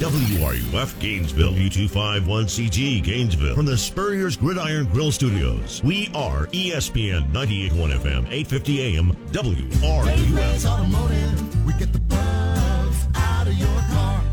WRUF 0.00 0.98
Gainesville, 0.98 1.52
U251CG 1.52 3.02
Gainesville, 3.02 3.54
from 3.54 3.66
the 3.66 3.76
Spurrier's 3.76 4.34
Gridiron 4.34 4.86
Grill 4.86 5.12
Studios. 5.12 5.82
We 5.84 6.10
are 6.14 6.46
ESPN 6.46 7.30
98.1 7.32 7.98
FM, 7.98 8.26
850 8.30 8.96
AM, 8.96 9.12
WRUF. 9.30 10.64
Automotive, 10.64 11.66
we 11.66 11.74
get 11.74 11.92
the 11.92 12.00
bugs 12.00 13.08
out 13.14 13.46
of 13.46 13.52
your 13.52 13.68
car. 13.90 14.24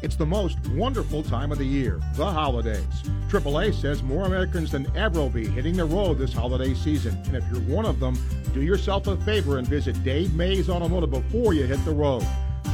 It's 0.00 0.14
the 0.14 0.26
most 0.26 0.64
wonderful 0.68 1.24
time 1.24 1.50
of 1.50 1.58
the 1.58 1.64
year, 1.64 2.00
the 2.14 2.30
holidays. 2.30 2.86
AAA 3.26 3.74
says 3.74 4.00
more 4.04 4.26
Americans 4.26 4.70
than 4.70 4.86
ever 4.96 5.18
will 5.18 5.28
be 5.28 5.48
hitting 5.48 5.76
the 5.76 5.86
road 5.86 6.18
this 6.18 6.32
holiday 6.32 6.72
season. 6.72 7.20
And 7.26 7.34
if 7.34 7.42
you're 7.50 7.62
one 7.62 7.84
of 7.84 7.98
them, 7.98 8.16
do 8.52 8.62
yourself 8.62 9.08
a 9.08 9.16
favor 9.22 9.58
and 9.58 9.66
visit 9.66 10.04
Dave 10.04 10.32
Mays 10.34 10.70
Automotive 10.70 11.10
before 11.10 11.52
you 11.52 11.64
hit 11.64 11.84
the 11.84 11.90
road. 11.90 12.24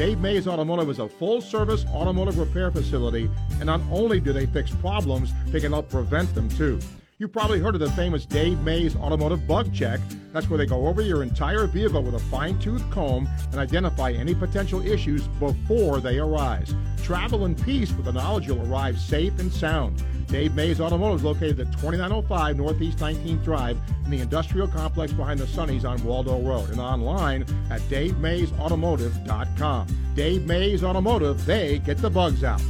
Dave 0.01 0.19
Mays 0.19 0.49
Automotive 0.49 0.89
is 0.89 0.99
a 0.99 1.07
full 1.07 1.43
service 1.43 1.85
automotive 1.93 2.39
repair 2.39 2.71
facility, 2.71 3.29
and 3.59 3.67
not 3.67 3.83
only 3.91 4.19
do 4.19 4.33
they 4.33 4.47
fix 4.47 4.71
problems, 4.71 5.31
they 5.49 5.61
can 5.61 5.73
help 5.73 5.91
prevent 5.91 6.35
them 6.35 6.49
too. 6.49 6.81
You've 7.21 7.33
probably 7.35 7.61
heard 7.61 7.75
of 7.75 7.83
the 7.83 7.91
famous 7.91 8.25
Dave 8.25 8.61
Mays 8.61 8.97
Automotive 8.97 9.47
Bug 9.47 9.75
Check. 9.75 10.01
That's 10.33 10.49
where 10.49 10.57
they 10.57 10.65
go 10.65 10.87
over 10.87 11.03
your 11.03 11.23
entire 11.23 11.67
vehicle 11.67 12.03
with 12.03 12.15
a 12.15 12.19
fine 12.19 12.59
tooth 12.59 12.83
comb 12.91 13.29
and 13.53 13.61
identify 13.61 14.13
any 14.13 14.35
potential 14.35 14.81
issues 14.81 15.29
before 15.39 16.01
they 16.01 16.19
arise. 16.19 16.75
Travel 17.03 17.45
in 17.45 17.55
peace 17.55 17.93
with 17.93 18.07
the 18.07 18.13
knowledge 18.13 18.47
you'll 18.47 18.67
arrive 18.73 18.99
safe 18.99 19.39
and 19.39 19.53
sound. 19.53 20.03
Dave 20.29 20.55
Mays 20.55 20.81
Automotive 20.81 21.19
is 21.19 21.25
located 21.25 21.61
at 21.61 21.71
2905 21.73 22.57
Northeast 22.57 22.97
19th 23.01 23.45
Drive 23.45 23.77
in 24.07 24.11
the 24.11 24.21
industrial 24.21 24.69
complex 24.69 25.13
behind 25.13 25.41
the 25.41 25.45
Sunnies 25.45 25.85
on 25.85 26.03
Waldo 26.03 26.41
Road 26.41 26.71
and 26.71 26.81
online 26.81 27.43
at 27.69 27.83
davemaysautomotive.com. 27.83 29.87
Dave 30.15 30.47
Mays 30.47 30.83
Automotive, 30.83 31.45
they 31.45 31.81
get 31.81 31.99
the 31.99 32.09
bugs 32.09 32.45
out. 32.45 32.63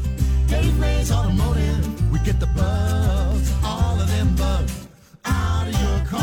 Dave 0.50 0.78
Mays 0.80 1.12
Automotive, 1.12 2.10
we 2.10 2.18
get 2.18 2.40
the 2.40 2.48
bugs, 2.48 3.54
all 3.64 4.00
of 4.00 4.08
them 4.08 4.34
bugs, 4.34 4.88
out 5.24 5.68
of 5.68 5.80
your 5.80 6.06
car. 6.06 6.20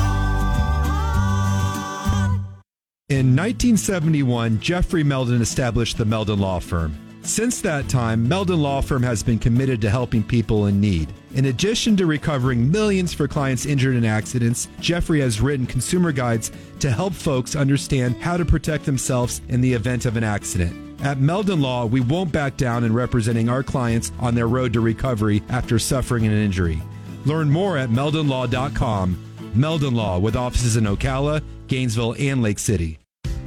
In 3.07 3.33
1971, 3.37 4.59
Jeffrey 4.59 5.05
Meldon 5.05 5.41
established 5.41 5.97
the 5.97 6.03
Meldon 6.03 6.39
Law 6.39 6.59
Firm. 6.59 6.97
Since 7.21 7.61
that 7.61 7.87
time, 7.87 8.27
Meldon 8.27 8.61
Law 8.61 8.81
Firm 8.81 9.01
has 9.03 9.23
been 9.23 9.39
committed 9.39 9.79
to 9.81 9.89
helping 9.89 10.23
people 10.23 10.65
in 10.65 10.81
need. 10.81 11.13
In 11.33 11.45
addition 11.45 11.95
to 11.95 12.05
recovering 12.05 12.69
millions 12.69 13.13
for 13.13 13.29
clients 13.29 13.65
injured 13.65 13.95
in 13.95 14.03
accidents, 14.03 14.67
Jeffrey 14.81 15.21
has 15.21 15.39
written 15.39 15.65
consumer 15.65 16.11
guides 16.11 16.51
to 16.79 16.91
help 16.91 17.13
folks 17.13 17.55
understand 17.55 18.17
how 18.17 18.35
to 18.35 18.43
protect 18.43 18.85
themselves 18.85 19.41
in 19.47 19.61
the 19.61 19.73
event 19.73 20.05
of 20.05 20.17
an 20.17 20.25
accident. 20.25 20.86
At 21.01 21.19
Meldon 21.19 21.61
Law, 21.61 21.85
we 21.85 22.01
won't 22.01 22.31
back 22.31 22.57
down 22.57 22.83
in 22.83 22.93
representing 22.93 23.49
our 23.49 23.63
clients 23.63 24.11
on 24.19 24.35
their 24.35 24.47
road 24.47 24.73
to 24.73 24.81
recovery 24.81 25.43
after 25.49 25.77
suffering 25.77 26.25
an 26.25 26.31
injury. 26.31 26.81
Learn 27.25 27.49
more 27.49 27.77
at 27.77 27.89
meldonlaw.com. 27.89 29.23
Meldon 29.53 29.95
Law 29.95 30.17
with 30.19 30.35
offices 30.35 30.77
in 30.77 30.85
Ocala, 30.85 31.43
Gainesville, 31.67 32.15
and 32.17 32.41
Lake 32.41 32.59
City. 32.59 32.99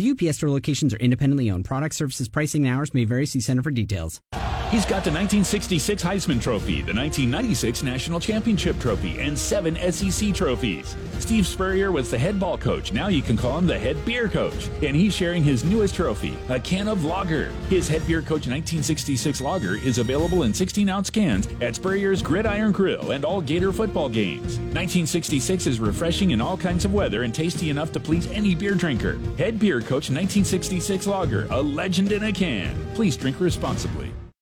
The 0.00 0.12
UPS 0.12 0.38
store 0.38 0.48
locations 0.48 0.94
are 0.94 0.96
independently 0.96 1.50
owned. 1.50 1.66
Product 1.66 1.94
services, 1.94 2.26
pricing, 2.26 2.66
and 2.66 2.74
hours 2.74 2.94
may 2.94 3.04
vary. 3.04 3.26
See 3.26 3.40
Center 3.40 3.62
for 3.62 3.70
details. 3.70 4.22
He's 4.70 4.84
got 4.84 5.02
the 5.02 5.10
1966 5.10 6.00
Heisman 6.00 6.40
Trophy, 6.40 6.82
the 6.82 6.94
1996 6.94 7.82
National 7.82 8.20
Championship 8.20 8.78
Trophy, 8.78 9.18
and 9.18 9.36
seven 9.36 9.74
SEC 9.90 10.32
trophies. 10.32 10.94
Steve 11.18 11.44
Spurrier 11.44 11.90
was 11.90 12.08
the 12.08 12.16
head 12.16 12.38
ball 12.38 12.56
coach. 12.56 12.92
Now 12.92 13.08
you 13.08 13.20
can 13.20 13.36
call 13.36 13.58
him 13.58 13.66
the 13.66 13.76
head 13.76 13.96
beer 14.04 14.28
coach. 14.28 14.68
And 14.80 14.94
he's 14.94 15.12
sharing 15.12 15.42
his 15.42 15.64
newest 15.64 15.96
trophy, 15.96 16.38
a 16.48 16.60
can 16.60 16.86
of 16.86 17.04
lager. 17.04 17.50
His 17.68 17.88
head 17.88 18.06
beer 18.06 18.20
coach 18.20 18.46
1966 18.46 19.40
lager 19.40 19.74
is 19.74 19.98
available 19.98 20.44
in 20.44 20.54
16 20.54 20.88
ounce 20.88 21.10
cans 21.10 21.48
at 21.60 21.74
Spurrier's 21.74 22.22
Gridiron 22.22 22.70
Grill 22.70 23.10
and 23.10 23.24
all 23.24 23.40
Gator 23.40 23.72
football 23.72 24.08
games. 24.08 24.60
1966 24.70 25.66
is 25.66 25.80
refreshing 25.80 26.30
in 26.30 26.40
all 26.40 26.56
kinds 26.56 26.84
of 26.84 26.94
weather 26.94 27.24
and 27.24 27.34
tasty 27.34 27.70
enough 27.70 27.90
to 27.90 27.98
please 27.98 28.30
any 28.30 28.54
beer 28.54 28.76
drinker. 28.76 29.18
Head 29.36 29.58
beer 29.58 29.80
coach 29.80 30.10
1966 30.10 31.08
lager, 31.08 31.48
a 31.50 31.60
legend 31.60 32.12
in 32.12 32.22
a 32.22 32.32
can. 32.32 32.76
Please 32.94 33.16
drink 33.16 33.40
responsibly. 33.40 34.12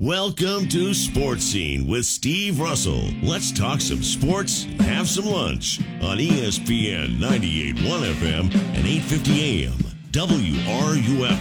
Welcome 0.00 0.66
to 0.70 0.94
Sports 0.94 1.44
Scene 1.44 1.86
with 1.86 2.06
Steve 2.06 2.58
Russell. 2.58 3.04
Let's 3.22 3.52
talk 3.52 3.82
some 3.82 4.02
sports, 4.02 4.64
and 4.64 4.80
have 4.80 5.06
some 5.06 5.26
lunch 5.26 5.78
on 6.00 6.16
ESPN 6.16 7.18
98.1 7.18 8.14
FM 8.14 8.44
and 8.44 8.86
850 8.86 9.66
AM. 9.66 9.72
WRUF. 10.10 11.38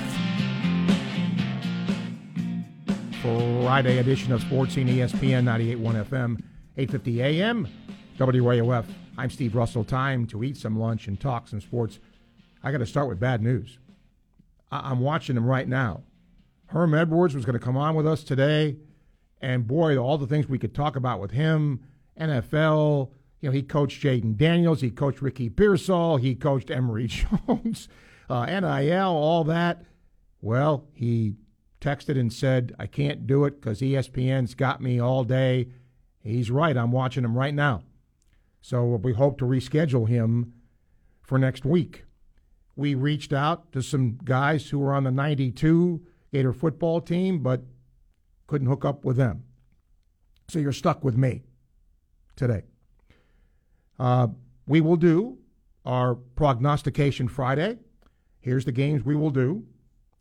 Friday 3.63 3.99
edition 3.99 4.33
of 4.33 4.41
Sports 4.41 4.73
Scene 4.73 4.89
ESPN 4.89 5.45
98.1 5.45 6.05
FM, 6.09 6.41
8:50 6.77 7.17
a.m. 7.23 7.65
WAOF. 8.17 8.83
I'm 9.17 9.29
Steve 9.29 9.55
Russell. 9.55 9.85
Time 9.85 10.27
to 10.27 10.43
eat 10.43 10.57
some 10.57 10.77
lunch 10.77 11.07
and 11.07 11.17
talk 11.17 11.47
some 11.47 11.61
sports. 11.61 11.99
I 12.61 12.73
got 12.73 12.79
to 12.79 12.85
start 12.85 13.07
with 13.07 13.21
bad 13.21 13.41
news. 13.41 13.77
I- 14.69 14.91
I'm 14.91 14.99
watching 14.99 15.35
them 15.35 15.45
right 15.45 15.67
now. 15.67 16.01
Herm 16.69 16.93
Edwards 16.93 17.33
was 17.33 17.45
going 17.45 17.57
to 17.57 17.65
come 17.65 17.77
on 17.77 17.95
with 17.95 18.05
us 18.05 18.23
today, 18.23 18.77
and 19.41 19.65
boy, 19.65 19.97
all 19.97 20.19
the 20.19 20.27
things 20.27 20.47
we 20.47 20.59
could 20.59 20.75
talk 20.75 20.95
about 20.95 21.19
with 21.19 21.31
him. 21.31 21.79
NFL, 22.19 23.09
you 23.41 23.49
know, 23.49 23.53
he 23.53 23.63
coached 23.63 24.03
Jayden 24.03 24.37
Daniels, 24.37 24.81
he 24.81 24.91
coached 24.91 25.21
Ricky 25.21 25.49
Pearsall, 25.49 26.17
he 26.17 26.35
coached 26.35 26.69
Emory 26.69 27.07
Jones, 27.47 27.89
uh, 28.29 28.45
NIL, 28.45 29.07
all 29.07 29.43
that. 29.45 29.83
Well, 30.41 30.85
he 30.93 31.33
texted 31.81 32.19
and 32.19 32.31
said, 32.31 32.75
I 32.77 32.85
can't 32.85 33.25
do 33.25 33.45
it 33.45 33.59
because 33.59 33.81
ESPN's 33.81 34.53
got 34.53 34.79
me 34.79 34.99
all 34.99 35.23
day. 35.23 35.69
He's 36.21 36.51
right. 36.51 36.77
I'm 36.77 36.91
watching 36.91 37.25
him 37.25 37.35
right 37.35 37.53
now. 37.53 37.81
So 38.61 38.85
we 38.85 39.13
hope 39.13 39.39
to 39.39 39.45
reschedule 39.45 40.07
him 40.07 40.53
for 41.23 41.39
next 41.39 41.65
week. 41.65 42.05
We 42.75 42.93
reached 42.93 43.33
out 43.33 43.71
to 43.71 43.81
some 43.81 44.19
guys 44.23 44.69
who 44.69 44.79
were 44.79 44.93
on 44.93 45.05
the 45.05 45.11
92 45.11 46.01
Gator 46.31 46.53
football 46.53 47.01
team, 47.01 47.39
but 47.39 47.63
couldn't 48.47 48.67
hook 48.67 48.85
up 48.85 49.05
with 49.05 49.17
them. 49.17 49.43
So 50.47 50.59
you're 50.59 50.71
stuck 50.71 51.03
with 51.03 51.17
me 51.17 51.43
today. 52.35 52.63
Uh, 53.99 54.27
we 54.67 54.81
will 54.81 54.95
do 54.95 55.37
our 55.85 56.15
prognostication 56.15 57.27
Friday. 57.27 57.77
Here's 58.39 58.65
the 58.65 58.71
games 58.71 59.03
we 59.03 59.15
will 59.15 59.29
do 59.29 59.65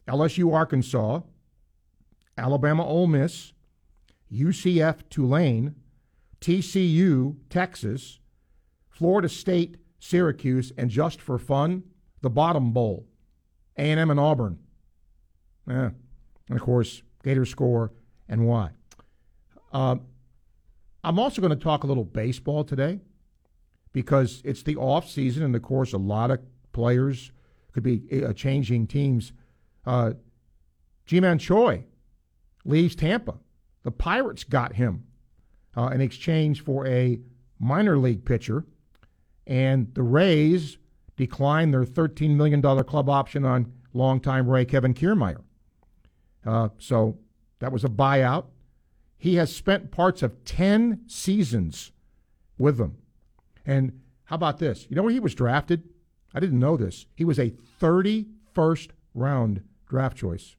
LSU 0.07 0.53
Arkansas, 0.53 1.21
Alabama 2.37 2.87
Ole 2.87 3.07
Miss, 3.07 3.53
UCF 4.33 5.09
Tulane, 5.11 5.75
TCU 6.41 7.37
Texas, 7.51 8.19
Florida 8.89 9.29
State 9.29 9.77
Syracuse, 9.99 10.73
and 10.77 10.91
just 10.91 11.21
for 11.21 11.39
fun, 11.39 11.85
the 12.21 12.31
Bottom 12.31 12.73
Bowl, 12.73 13.07
A&M 13.77 14.11
and 14.11 14.21
Auburn. 14.21 14.59
Yeah. 15.69 15.91
And 16.49 16.59
of 16.59 16.63
course, 16.63 17.03
Gator 17.23 17.45
score 17.45 17.93
and 18.29 18.47
why. 18.47 18.71
Uh, 19.73 19.97
I'm 21.05 21.19
also 21.19 21.41
going 21.41 21.57
to 21.57 21.63
talk 21.63 21.85
a 21.85 21.87
little 21.87 22.05
baseball 22.05 22.65
today 22.65 23.01
because 23.93 24.43
it's 24.45 24.63
the 24.63 24.77
off 24.77 25.09
season, 25.09 25.43
and 25.43 25.55
of 25.55 25.63
course, 25.63 25.93
a 25.93 25.99
lot 25.99 26.31
of 26.31 26.41
players 26.73 27.33
could 27.73 27.83
be 27.83 28.03
uh, 28.25 28.33
changing 28.33 28.87
teams. 28.87 29.33
Uh, 29.87 30.13
Ji-Man 31.07 31.39
Choi 31.39 31.85
leaves 32.65 32.95
Tampa. 32.95 33.35
The 33.83 33.91
Pirates 33.91 34.45
got 34.45 34.75
him 34.75 35.05
uh, 35.77 35.89
in 35.89 36.01
exchange 36.01 36.63
for 36.63 36.87
a 36.87 37.21
minor 37.59 37.99
league 37.99 38.25
pitcher, 38.25 38.65
and 39.47 39.95
the 39.95 40.03
Rays 40.03 40.79
declined 41.17 41.73
their 41.73 41.85
$13 41.85 42.37
million 42.37 42.63
club 42.85 43.09
option 43.09 43.45
on 43.45 43.73
longtime 43.93 44.49
Ray 44.49 44.65
Kevin 44.65 44.95
Kiermaier. 44.95 45.43
Uh, 46.49 46.71
so 46.79 47.19
that 47.59 47.71
was 47.71 47.85
a 47.85 47.89
buyout. 47.89 48.47
He 49.19 49.35
has 49.35 49.55
spent 49.55 49.91
parts 49.91 50.23
of 50.23 50.45
10 50.47 51.03
seasons 51.07 51.93
with 52.57 52.79
them. 52.79 52.97
And 53.67 54.01
how 54.25 54.37
about 54.37 54.59
this? 54.59 54.87
You 54.89 54.97
know 54.97 55.03
where 55.03 55.13
he 55.13 55.21
was 55.21 55.35
drafted? 55.35 55.91
I 56.33 56.41
didn't 56.41 56.59
know 56.59 56.79
this. 56.79 57.05
He 57.15 57.25
was 57.27 57.39
a 57.39 57.53
31st 57.83 58.89
round 59.13 59.63
draft 59.87 60.17
choice, 60.17 60.57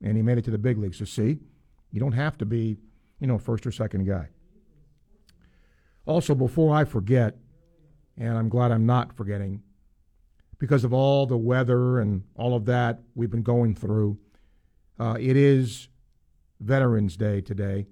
and 0.00 0.16
he 0.16 0.22
made 0.22 0.38
it 0.38 0.44
to 0.44 0.52
the 0.52 0.58
big 0.58 0.78
leagues. 0.78 0.98
So, 0.98 1.04
see, 1.04 1.40
you 1.90 1.98
don't 1.98 2.12
have 2.12 2.38
to 2.38 2.46
be, 2.46 2.76
you 3.18 3.26
know, 3.26 3.38
first 3.38 3.66
or 3.66 3.72
second 3.72 4.06
guy. 4.06 4.28
Also, 6.06 6.36
before 6.36 6.76
I 6.76 6.84
forget, 6.84 7.38
and 8.16 8.38
I'm 8.38 8.48
glad 8.48 8.70
I'm 8.70 8.86
not 8.86 9.16
forgetting, 9.16 9.62
because 10.60 10.84
of 10.84 10.92
all 10.92 11.26
the 11.26 11.36
weather 11.36 11.98
and 11.98 12.22
all 12.36 12.54
of 12.54 12.66
that 12.66 13.00
we've 13.16 13.30
been 13.30 13.42
going 13.42 13.74
through, 13.74 14.18
uh, 14.98 15.16
it 15.18 15.36
is 15.36 15.88
Veterans 16.60 17.16
Day 17.16 17.40
today. 17.40 17.86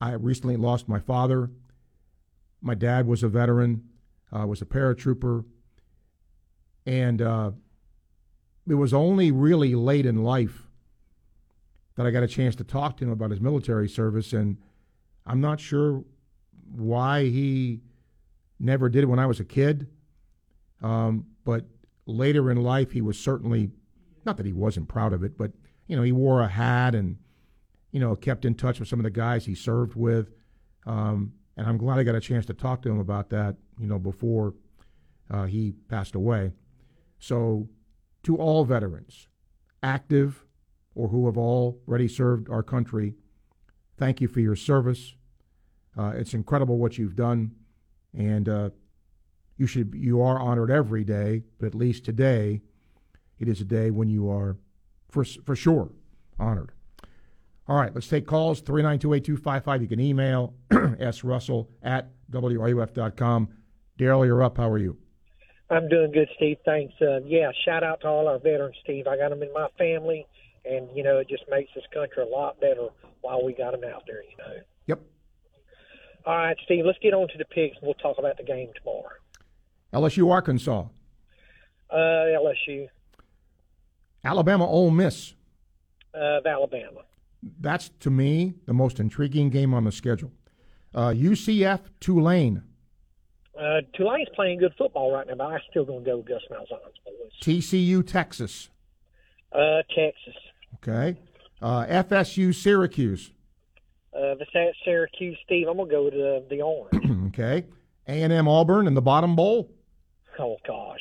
I 0.00 0.12
recently 0.14 0.56
lost 0.56 0.88
my 0.88 0.98
father. 0.98 1.50
My 2.60 2.74
dad 2.74 3.06
was 3.06 3.22
a 3.22 3.28
veteran, 3.28 3.84
uh, 4.32 4.46
was 4.46 4.62
a 4.62 4.66
paratrooper, 4.66 5.44
and 6.86 7.22
uh, 7.22 7.52
it 8.68 8.74
was 8.74 8.92
only 8.92 9.30
really 9.30 9.74
late 9.74 10.06
in 10.06 10.22
life 10.22 10.68
that 11.96 12.06
I 12.06 12.10
got 12.10 12.22
a 12.22 12.28
chance 12.28 12.56
to 12.56 12.64
talk 12.64 12.96
to 12.96 13.04
him 13.04 13.10
about 13.10 13.30
his 13.30 13.40
military 13.40 13.88
service, 13.88 14.32
and 14.32 14.56
I'm 15.26 15.40
not 15.40 15.60
sure 15.60 16.02
why 16.74 17.24
he 17.24 17.80
never 18.58 18.88
did 18.88 19.04
it 19.04 19.06
when 19.06 19.18
I 19.18 19.26
was 19.26 19.40
a 19.40 19.44
kid. 19.44 19.88
Um, 20.82 21.26
but 21.44 21.66
later 22.06 22.50
in 22.50 22.62
life, 22.62 22.90
he 22.90 23.02
was 23.02 23.18
certainly 23.18 23.70
not 24.24 24.36
that 24.36 24.46
he 24.46 24.52
wasn't 24.52 24.88
proud 24.88 25.12
of 25.12 25.22
it, 25.22 25.36
but 25.36 25.52
you 25.86 25.96
know, 25.96 26.02
he 26.02 26.12
wore 26.12 26.42
a 26.42 26.48
hat 26.48 26.94
and 26.94 27.18
you 27.90 28.00
know 28.00 28.16
kept 28.16 28.44
in 28.44 28.54
touch 28.54 28.78
with 28.80 28.88
some 28.88 28.98
of 28.98 29.04
the 29.04 29.10
guys 29.10 29.44
he 29.46 29.54
served 29.54 29.94
with. 29.94 30.30
Um, 30.86 31.34
and 31.56 31.66
I'm 31.66 31.76
glad 31.76 31.98
I 31.98 32.02
got 32.02 32.14
a 32.14 32.20
chance 32.20 32.46
to 32.46 32.54
talk 32.54 32.82
to 32.82 32.90
him 32.90 32.98
about 32.98 33.30
that. 33.30 33.56
You 33.78 33.86
know, 33.86 33.98
before 33.98 34.54
uh, 35.30 35.44
he 35.44 35.72
passed 35.88 36.14
away. 36.14 36.52
So, 37.18 37.68
to 38.24 38.36
all 38.36 38.64
veterans, 38.64 39.28
active 39.82 40.44
or 40.94 41.08
who 41.08 41.26
have 41.26 41.38
already 41.38 42.08
served 42.08 42.50
our 42.50 42.62
country, 42.62 43.14
thank 43.96 44.20
you 44.20 44.28
for 44.28 44.40
your 44.40 44.56
service. 44.56 45.14
Uh, 45.96 46.12
it's 46.16 46.34
incredible 46.34 46.78
what 46.78 46.98
you've 46.98 47.16
done, 47.16 47.52
and 48.16 48.48
uh, 48.48 48.70
you 49.56 49.66
should 49.66 49.94
you 49.94 50.20
are 50.20 50.38
honored 50.38 50.70
every 50.70 51.04
day, 51.04 51.42
but 51.58 51.66
at 51.66 51.74
least 51.74 52.04
today, 52.04 52.62
it 53.42 53.48
is 53.48 53.60
a 53.60 53.64
day 53.64 53.90
when 53.90 54.08
you 54.08 54.30
are 54.30 54.56
for 55.10 55.24
for 55.44 55.54
sure 55.56 55.90
honored. 56.38 56.70
All 57.68 57.76
right, 57.76 57.94
let's 57.94 58.08
take 58.08 58.26
calls 58.26 58.62
3928255. 58.62 59.82
You 59.82 59.88
can 59.88 60.00
email 60.00 60.54
srussell 60.70 61.68
at 61.82 62.10
wruf.com. 62.30 63.48
Daryl, 63.98 64.26
you're 64.26 64.42
up. 64.42 64.56
How 64.56 64.68
are 64.70 64.78
you? 64.78 64.96
I'm 65.70 65.88
doing 65.88 66.12
good, 66.12 66.28
Steve. 66.36 66.58
Thanks. 66.64 66.94
Uh, 67.00 67.20
yeah, 67.24 67.50
shout 67.64 67.82
out 67.82 68.00
to 68.02 68.06
all 68.08 68.28
our 68.28 68.38
veterans, 68.38 68.76
Steve. 68.82 69.06
I 69.06 69.16
got 69.16 69.30
them 69.30 69.42
in 69.42 69.52
my 69.52 69.68
family, 69.78 70.26
and 70.64 70.88
you 70.94 71.02
know 71.02 71.18
it 71.18 71.28
just 71.28 71.44
makes 71.50 71.70
this 71.74 71.84
country 71.92 72.22
a 72.22 72.26
lot 72.26 72.60
better 72.60 72.88
while 73.22 73.44
we 73.44 73.54
got 73.54 73.72
them 73.72 73.82
out 73.92 74.02
there. 74.06 74.22
You 74.22 74.36
know. 74.38 74.60
Yep. 74.86 75.00
All 76.26 76.36
right, 76.36 76.56
Steve. 76.64 76.84
Let's 76.84 76.98
get 76.98 77.14
on 77.14 77.28
to 77.28 77.38
the 77.38 77.44
picks, 77.46 77.76
and 77.78 77.84
we'll 77.86 77.94
talk 77.94 78.18
about 78.18 78.36
the 78.36 78.44
game 78.44 78.68
tomorrow. 78.76 79.08
LSU, 79.94 80.30
Arkansas, 80.30 80.86
Uh, 81.90 81.96
LSU, 81.96 82.88
Alabama, 84.24 84.66
Ole 84.66 84.90
Miss. 84.90 85.34
uh, 86.14 86.38
of 86.38 86.46
Alabama. 86.46 87.00
That's 87.60 87.88
to 88.00 88.10
me 88.10 88.54
the 88.66 88.72
most 88.74 89.00
intriguing 89.00 89.50
game 89.50 89.74
on 89.74 89.84
the 89.84 89.92
schedule. 89.92 90.30
Uh, 90.94 91.08
UCF, 91.08 91.80
Tulane, 92.00 92.62
Uh, 93.58 93.80
Tulane's 93.94 94.28
playing 94.34 94.58
good 94.58 94.72
football 94.78 95.12
right 95.12 95.26
now, 95.26 95.34
but 95.34 95.44
I'm 95.44 95.60
still 95.70 95.84
going 95.84 96.04
to 96.04 96.10
go 96.10 96.16
with 96.18 96.26
Gus 96.26 96.42
Malzahn's 96.50 96.98
boys. 97.04 97.32
TCU, 97.42 98.06
Texas. 98.06 98.68
Uh, 99.52 99.82
Texas, 99.94 100.34
Okay. 100.76 101.16
Uh, 101.60 101.84
FSU, 101.86 102.54
Syracuse. 102.54 103.32
uh, 104.16 104.34
the 104.34 104.46
Syracuse, 104.84 105.38
Steve. 105.44 105.68
I'm 105.68 105.76
going 105.76 105.88
to 105.88 105.94
go 105.94 106.04
with 106.04 106.14
uh, 106.14 106.46
the 106.50 106.60
Orange. 106.62 107.28
okay. 107.28 107.64
A&M, 108.08 108.48
Auburn 108.48 108.86
in 108.86 108.94
the 108.94 109.02
bottom 109.02 109.34
bowl. 109.36 109.70
oh 110.38 110.56
gosh, 110.66 111.00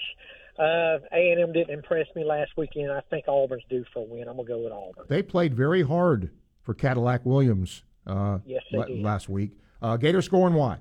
uh, 0.62 1.00
A 1.12 1.32
and 1.32 1.42
M 1.42 1.54
didn't 1.54 1.72
impress 1.74 2.08
me 2.16 2.24
last 2.24 2.52
weekend. 2.58 2.92
I 2.92 3.02
think 3.10 3.26
Auburn's 3.28 3.64
due 3.70 3.84
for 3.94 4.00
a 4.00 4.04
win. 4.04 4.28
I'm 4.28 4.36
going 4.36 4.48
to 4.48 4.54
go 4.54 4.60
with 4.60 4.72
Auburn. 4.72 5.06
They 5.10 5.24
played 5.24 5.56
very 5.56 5.82
hard 5.82 6.30
for 6.64 6.74
Cadillac 6.74 7.26
Williams 7.26 7.84
uh, 8.06 8.40
Yes, 8.46 8.62
they 8.72 8.82
did. 8.84 9.02
last 9.02 9.28
week. 9.30 9.52
Uh, 9.82 9.98
Gator 9.98 10.22
scoring 10.22 10.54
why? 10.54 10.78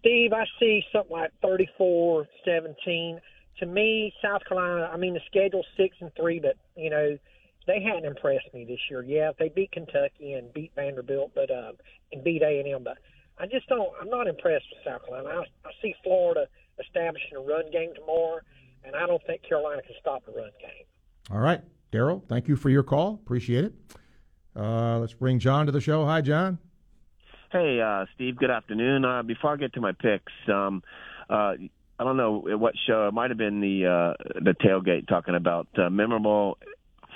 Steve, 0.00 0.32
I 0.32 0.44
see 0.58 0.82
something 0.92 1.12
like 1.12 1.30
34 1.42 2.26
17. 2.44 3.20
To 3.60 3.66
me, 3.66 4.14
South 4.22 4.42
Carolina, 4.48 4.88
I 4.92 4.96
mean, 4.96 5.14
the 5.14 5.20
schedule's 5.26 5.66
6 5.76 5.96
and 6.00 6.12
3, 6.16 6.38
but, 6.38 6.56
you 6.76 6.90
know, 6.90 7.18
they 7.66 7.82
hadn't 7.82 8.04
impressed 8.04 8.54
me 8.54 8.64
this 8.64 8.78
year. 8.88 9.02
Yeah, 9.02 9.32
they 9.38 9.48
beat 9.48 9.72
Kentucky 9.72 10.34
and 10.34 10.52
beat 10.54 10.70
Vanderbilt, 10.76 11.32
but 11.34 11.50
uh, 11.50 11.72
and 12.12 12.22
beat 12.24 12.40
A&M, 12.42 12.84
but 12.84 12.98
I 13.38 13.46
just 13.46 13.68
don't, 13.68 13.90
I'm 14.00 14.08
not 14.08 14.26
impressed 14.26 14.64
with 14.70 14.84
South 14.84 15.04
Carolina. 15.04 15.40
I, 15.64 15.68
I 15.68 15.72
see 15.82 15.94
Florida 16.02 16.46
establishing 16.80 17.36
a 17.36 17.40
run 17.40 17.70
game 17.70 17.90
tomorrow, 17.94 18.40
and 18.88 18.96
I 18.96 19.06
don't 19.06 19.22
think 19.26 19.42
Carolina 19.46 19.82
can 19.82 19.94
stop 20.00 20.24
the 20.26 20.32
run 20.32 20.50
game. 20.60 20.86
All 21.30 21.38
right. 21.38 21.60
Daryl, 21.92 22.22
thank 22.28 22.48
you 22.48 22.56
for 22.56 22.70
your 22.70 22.82
call. 22.82 23.20
Appreciate 23.22 23.64
it. 23.64 23.74
Uh, 24.56 24.98
let's 24.98 25.14
bring 25.14 25.38
John 25.38 25.66
to 25.66 25.72
the 25.72 25.80
show. 25.80 26.04
Hi, 26.04 26.20
John. 26.20 26.58
Hey, 27.52 27.80
uh, 27.80 28.06
Steve. 28.14 28.36
Good 28.36 28.50
afternoon. 28.50 29.04
Uh, 29.04 29.22
before 29.22 29.52
I 29.52 29.56
get 29.56 29.72
to 29.74 29.80
my 29.80 29.92
picks, 29.92 30.32
um, 30.52 30.82
uh, 31.30 31.54
I 31.98 32.04
don't 32.04 32.16
know 32.16 32.42
what 32.44 32.74
show. 32.86 33.08
It 33.08 33.14
might 33.14 33.30
have 33.30 33.38
been 33.38 33.60
the 33.60 33.86
uh, 33.86 34.40
the 34.40 34.54
tailgate 34.62 35.08
talking 35.08 35.34
about 35.34 35.68
uh, 35.78 35.88
memorable 35.88 36.58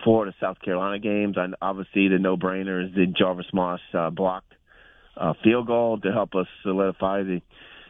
Florida 0.05 0.35
South 0.41 0.59
Carolina 0.65 0.99
games. 0.99 1.37
And 1.37 1.55
obviously, 1.61 2.09
the 2.09 2.19
no 2.19 2.37
brainer 2.37 2.87
is 2.87 2.95
the 2.95 3.07
Jarvis 3.07 3.47
Moss 3.53 3.81
uh, 3.93 4.11
blocked 4.11 4.53
uh, 5.17 5.35
field 5.45 5.67
goal 5.67 6.01
to 6.01 6.13
help 6.13 6.35
us 6.35 6.47
solidify 6.63 7.25
the 7.25 7.43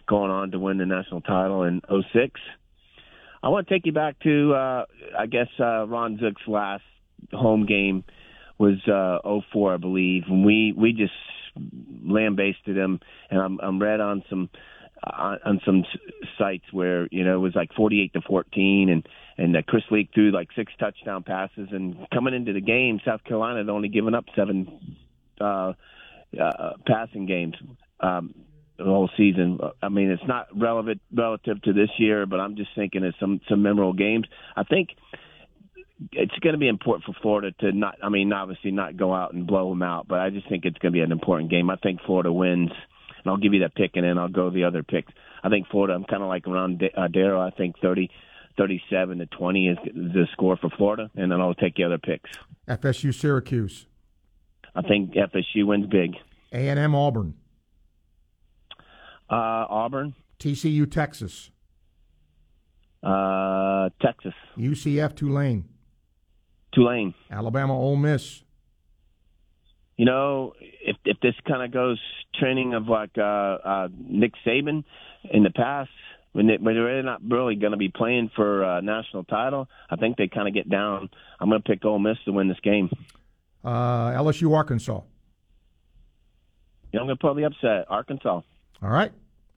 going 0.09 0.31
on 0.31 0.51
to 0.51 0.59
win 0.59 0.79
the 0.79 0.87
national 0.87 1.21
title 1.21 1.63
in 1.63 1.81
'06. 1.89 2.41
I 3.43 3.49
want 3.49 3.67
to 3.67 3.75
take 3.75 3.87
you 3.87 3.93
back 3.93 4.21
to 4.21 4.55
uh, 4.55 4.85
I 5.19 5.27
guess 5.27 5.49
uh, 5.59 5.87
Ron 5.87 6.19
Zook's 6.19 6.47
last 6.47 6.85
home 7.33 7.67
game 7.67 8.05
was 8.59 8.77
uh 8.87 9.19
04 9.53 9.75
I 9.75 9.77
believe. 9.79 10.25
And 10.29 10.45
we 10.45 10.73
we 10.77 10.93
just 10.93 11.13
lambasted 12.05 12.77
him. 12.77 13.01
And 13.31 13.41
I'm 13.41 13.61
I'm 13.61 13.83
read 13.83 14.01
on 14.01 14.23
some 14.31 14.49
uh, 15.03 15.37
on 15.45 15.61
some 15.67 15.85
sites 16.39 16.65
where 16.73 17.09
you 17.11 17.25
know 17.25 17.35
it 17.35 17.41
was 17.41 17.55
like 17.57 17.73
48 17.75 18.13
to 18.13 18.21
14 18.21 18.89
and 18.89 19.09
and 19.39 19.57
uh, 19.57 19.63
Chris 19.67 19.83
Leak 19.91 20.11
threw 20.15 20.31
like 20.31 20.49
six 20.55 20.73
touchdown 20.79 21.25
passes. 21.25 21.69
And 21.73 21.97
coming 22.13 22.35
into 22.35 22.53
the 22.53 22.61
game 22.61 23.01
South 23.05 23.25
Carolina 23.25 23.59
had 23.59 23.69
only 23.69 23.89
given 23.89 24.15
up 24.15 24.27
seven 24.37 24.97
uh 25.41 25.73
uh 26.41 26.73
passing 26.87 27.27
games. 27.27 27.55
Um 27.99 28.35
the 28.85 28.91
whole 28.91 29.11
season. 29.17 29.59
I 29.83 29.89
mean, 29.89 30.11
it's 30.11 30.27
not 30.27 30.49
relevant 30.55 31.01
relative 31.15 31.63
to 31.63 31.73
this 31.73 31.91
year, 31.99 32.27
but 32.27 32.41
I'm 32.41 32.57
just 32.57 32.71
thinking 32.75 33.05
of 33.05 33.15
some 33.21 33.41
some 33.49 33.63
memorable 33.63 33.93
games. 33.93 34.27
I 34.57 34.65
think 34.65 34.91
it's 36.11 36.37
going 36.41 36.55
to 36.55 36.59
be 36.59 36.69
important 36.69 37.05
for 37.05 37.15
Florida 37.21 37.53
to 37.61 37.73
not. 37.73 37.97
I 38.03 38.09
mean, 38.09 38.33
obviously 38.33 38.71
not 38.71 38.97
go 38.97 39.15
out 39.15 39.33
and 39.33 39.47
blow 39.47 39.69
them 39.71 39.83
out, 39.83 40.09
but 40.09 40.21
I 40.21 40.31
just 40.31 40.49
think 40.49 40.65
it's 40.65 40.79
going 40.79 40.93
to 40.93 40.97
be 40.97 41.03
an 41.03 41.13
important 41.13 41.51
game. 41.51 41.71
I 41.71 41.77
think 41.77 42.01
Florida 42.07 42.33
wins, 42.33 42.71
and 42.71 43.31
I'll 43.31 43.37
give 43.37 43.55
you 43.55 43.61
that 43.61 43.75
pick, 43.75 43.93
and 43.95 44.05
then 44.05 44.19
I'll 44.19 44.29
go 44.29 44.51
the 44.51 44.65
other 44.65 44.83
picks. 44.83 45.13
I 45.43 45.49
think 45.49 45.69
Florida. 45.69 45.95
I'm 45.95 46.05
kind 46.05 46.23
of 46.23 46.29
like 46.29 46.47
around 46.47 46.83
uh, 46.97 47.09
Darrow. 47.09 47.41
I 47.41 47.51
think 47.51 47.77
30, 47.81 48.11
37 48.57 49.19
to 49.19 49.27
20 49.27 49.69
is 49.69 49.79
the 49.95 50.27
score 50.33 50.57
for 50.57 50.71
Florida, 50.71 51.11
and 51.17 51.31
then 51.31 51.41
I'll 51.41 51.55
take 51.55 51.77
the 51.77 51.85
other 51.85 51.99
picks. 51.99 52.31
FSU, 52.69 53.15
Syracuse. 53.15 53.87
I 54.75 54.83
think 54.83 55.13
FSU 55.13 55.67
wins 55.67 55.87
big. 55.87 56.15
A&M, 56.53 56.95
Auburn. 56.95 57.35
Uh, 59.33 59.65
Auburn, 59.71 60.15
TCU, 60.39 60.91
Texas. 60.91 61.51
uh, 63.03 63.89
Texas, 64.01 64.35
UCF, 64.59 65.17
Tulane. 65.17 65.65
Tulane. 66.75 67.15
Alabama, 67.31 67.77
Ole 67.79 67.97
Miss. 67.97 68.43
you 69.97 70.05
know, 70.05 70.53
if 70.61 70.97
if 71.05 71.19
this 71.21 71.35
kind 71.49 71.63
of 71.63 71.71
goes 71.73 71.99
training 72.35 72.75
of 72.75 72.89
like 72.89 73.17
uh, 73.17 73.23
uh, 73.23 73.89
Nick 73.99 74.33
Saban 74.47 74.85
in 75.31 75.43
the 75.43 75.51
past, 75.51 75.91
when 76.33 76.47
they, 76.47 76.57
when 76.59 76.75
they're 76.75 77.03
not 77.03 77.21
really 77.29 77.55
going 77.57 77.73
to 77.73 77.77
be 77.79 77.89
playing 77.89 78.31
for 78.37 78.65
uh, 78.65 78.81
national 78.81 79.25
title, 79.25 79.69
I 79.91 79.97
think 79.97 80.17
they 80.17 80.29
kind 80.29 80.47
of 80.49 80.55
get 80.55 80.69
down. 80.69 81.09
I'm 81.41 81.49
going 81.49 81.63
to 81.63 81.69
pick 81.69 81.85
Ole 81.85 81.99
Miss 81.99 82.19
to 82.27 82.33
win 82.33 82.49
this 82.49 82.61
game. 82.63 82.91
Uh, 83.65 84.11
LSU, 84.13 84.55
Arkansas. 84.55 85.01
You 86.93 86.99
know, 86.99 87.01
I'm 87.01 87.07
going 87.07 87.17
to 87.17 87.21
probably 87.21 87.45
upset, 87.45 87.87
Arkansas. 87.89 88.41
All 88.83 88.89
right. 88.91 89.13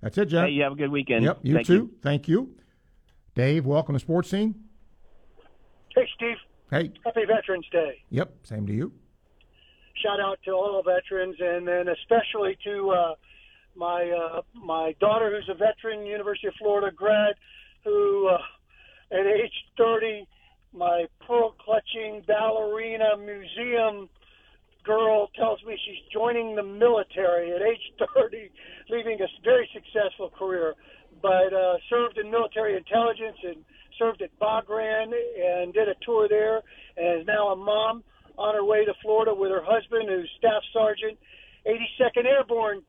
That's 0.06 0.20
it, 0.20 0.26
Jeff. 0.26 0.46
Hey, 0.46 0.52
you 0.52 0.62
have 0.62 0.74
a 0.74 0.76
good 0.76 0.92
weekend. 0.92 1.26
Yep, 1.26 1.40
you 1.42 1.56
Thank 1.56 1.66
too. 1.66 1.74
You. 1.74 1.92
Thank 2.04 2.28
you. 2.28 2.52
Dave, 3.34 3.66
welcome 3.66 3.96
to 3.96 4.00
Sports 4.00 4.30
Scene. 4.30 4.54
Hey, 5.96 6.08
Steve. 6.16 6.38
Hey. 6.70 6.92
Happy 7.04 7.22
Veterans 7.26 7.66
Day. 7.72 8.04
Yep, 8.12 8.32
same 8.44 8.68
to 8.68 8.74
you. 8.74 8.92
Shout 10.04 10.20
out 10.20 10.38
to 10.46 10.52
all 10.52 10.84
veterans, 10.86 11.38
and 11.40 11.68
then 11.68 11.88
especially 11.88 12.56
to 12.66 12.92
uh, 12.92 13.16
my 13.76 14.12
uh, 14.12 14.42
my 14.54 14.94
daughter, 15.00 15.32
who's 15.36 15.50
a 15.50 15.58
veteran, 15.58 16.06
University 16.06 16.50
of 16.50 16.54
Florida 16.60 16.96
grad, 16.96 17.34
who 17.84 18.28
uh, 18.28 18.38
at 19.12 19.26
age 19.26 19.54
30, 19.76 20.28
my 20.72 21.06
pearl 21.26 21.56
clutching 21.60 22.22
ballerina 22.28 23.18
museum 23.18 24.08
girl 24.86 25.30
tells 25.36 25.64
me 25.64 25.78
she's 25.86 26.04
joining 26.14 26.56
the 26.56 26.64
military 26.64 27.54
at 27.54 27.62
age 27.62 27.82
30, 28.16 28.50
leaving 28.90 29.20
a 29.22 29.28
very 29.44 29.68
successful 29.74 30.32
career, 30.38 30.74
but 31.22 31.54
uh, 31.54 31.78
served 31.90 32.18
in 32.18 32.30
military 32.32 32.78
intelligence 32.78 33.38
and 33.44 33.58
served 33.98 34.22
at 34.22 34.30
Bagram 34.40 35.12
and 35.12 35.74
did 35.74 35.90
a 35.90 35.96
tour 36.06 36.28
there, 36.30 36.62
and 36.98 37.22
is 37.22 37.28
now 37.28 37.50
a 37.50 37.56
mom 37.56 38.04
on 38.38 38.56
her 38.56 38.64
way 38.64 38.86
to 38.86 38.94
Florida 39.02 39.34
with 39.34 39.52
her 39.52 39.64
husband, 39.64 40.10
who's 40.10 40.30
staff 40.38 40.62
sergeant, 40.74 41.18
82nd 41.66 42.26
Airborne, 42.26 42.82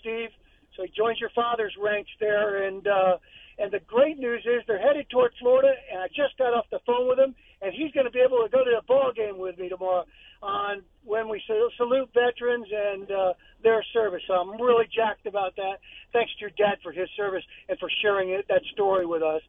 Steve. 0.00 0.30
So 0.76 0.84
he 0.84 0.92
joins 0.96 1.18
your 1.18 1.30
father's 1.34 1.74
ranks 1.80 2.10
there, 2.20 2.66
and 2.66 2.86
uh, 2.86 3.16
and 3.58 3.72
the 3.72 3.80
great 3.86 4.18
news 4.18 4.40
is 4.46 4.62
they're 4.66 4.80
headed 4.80 5.10
toward 5.10 5.32
Florida, 5.40 5.72
and 5.92 6.00
I 6.00 6.06
just 6.08 6.38
got 6.38 6.54
off 6.54 6.64
the 6.70 6.80
phone 6.86 7.08
with 7.08 7.18
him, 7.18 7.34
and 7.62 7.74
he's 7.74 7.92
going 7.92 8.06
to 8.06 8.12
be 8.12 8.20
able 8.20 8.42
to 8.42 8.48
go 8.48 8.64
to 8.64 8.70
the 8.70 8.82
ball 8.86 9.12
game 9.14 9.38
with 9.38 9.58
me 9.58 9.68
tomorrow 9.68 10.04
on 10.42 10.82
when 11.04 11.28
we 11.28 11.42
salute 11.76 12.08
veterans 12.14 12.66
and 12.72 13.10
uh, 13.10 13.32
their 13.62 13.84
service. 13.92 14.22
So 14.26 14.34
I'm 14.34 14.60
really 14.60 14.86
jacked 14.94 15.26
about 15.26 15.56
that. 15.56 15.78
Thanks 16.12 16.32
to 16.34 16.40
your 16.40 16.50
dad 16.50 16.78
for 16.82 16.92
his 16.92 17.08
service 17.16 17.44
and 17.68 17.78
for 17.78 17.90
sharing 18.02 18.30
it, 18.30 18.46
that 18.48 18.62
story 18.72 19.04
with 19.06 19.22
us. 19.22 19.42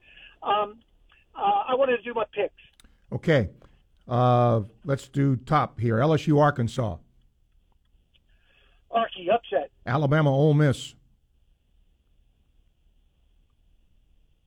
Um, 0.43 0.79
uh, 1.35 1.63
I 1.69 1.75
wanted 1.75 1.97
to 1.97 2.03
do 2.03 2.13
my 2.13 2.25
picks. 2.33 2.53
Okay. 3.13 3.49
Uh, 4.07 4.61
let's 4.83 5.07
do 5.07 5.37
top 5.37 5.79
here. 5.79 5.97
LSU, 5.97 6.39
Arkansas. 6.39 6.97
Archie, 8.89 9.29
upset. 9.33 9.71
Alabama, 9.85 10.35
Ole 10.35 10.53
Miss. 10.53 10.95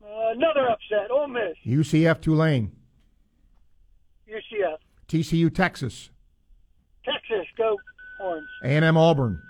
Uh, 0.03 0.33
another 0.33 0.69
upset. 0.69 1.11
Ole 1.11 1.29
Miss. 1.29 1.57
UCF, 1.67 2.21
Tulane. 2.21 2.73
TCU, 5.09 5.55
Texas. 5.55 6.11
Texas, 7.05 7.47
go 7.57 7.77
Horns. 8.19 8.49
A&M, 8.63 8.97
Auburn. 8.97 9.41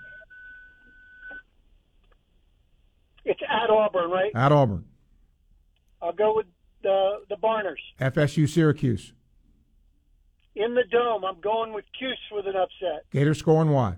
It's 3.25 3.41
at 3.49 3.71
Auburn, 3.71 4.11
right? 4.11 4.33
At 4.35 4.53
Auburn. 4.53 4.85
I'll 6.03 6.13
go 6.13 6.37
with 6.37 6.47
the 6.83 7.21
the 7.31 7.37
Barners. 7.37 7.81
FSU, 8.01 8.49
Syracuse. 8.49 9.13
In 10.55 10.75
the 10.75 10.85
dome, 10.91 11.25
I'm 11.25 11.41
going 11.41 11.73
with 11.73 11.85
Cuse 11.99 12.19
with 12.31 12.47
an 12.47 12.55
upset. 12.55 13.05
Gators 13.11 13.39
scoring 13.39 13.71
why? 13.71 13.97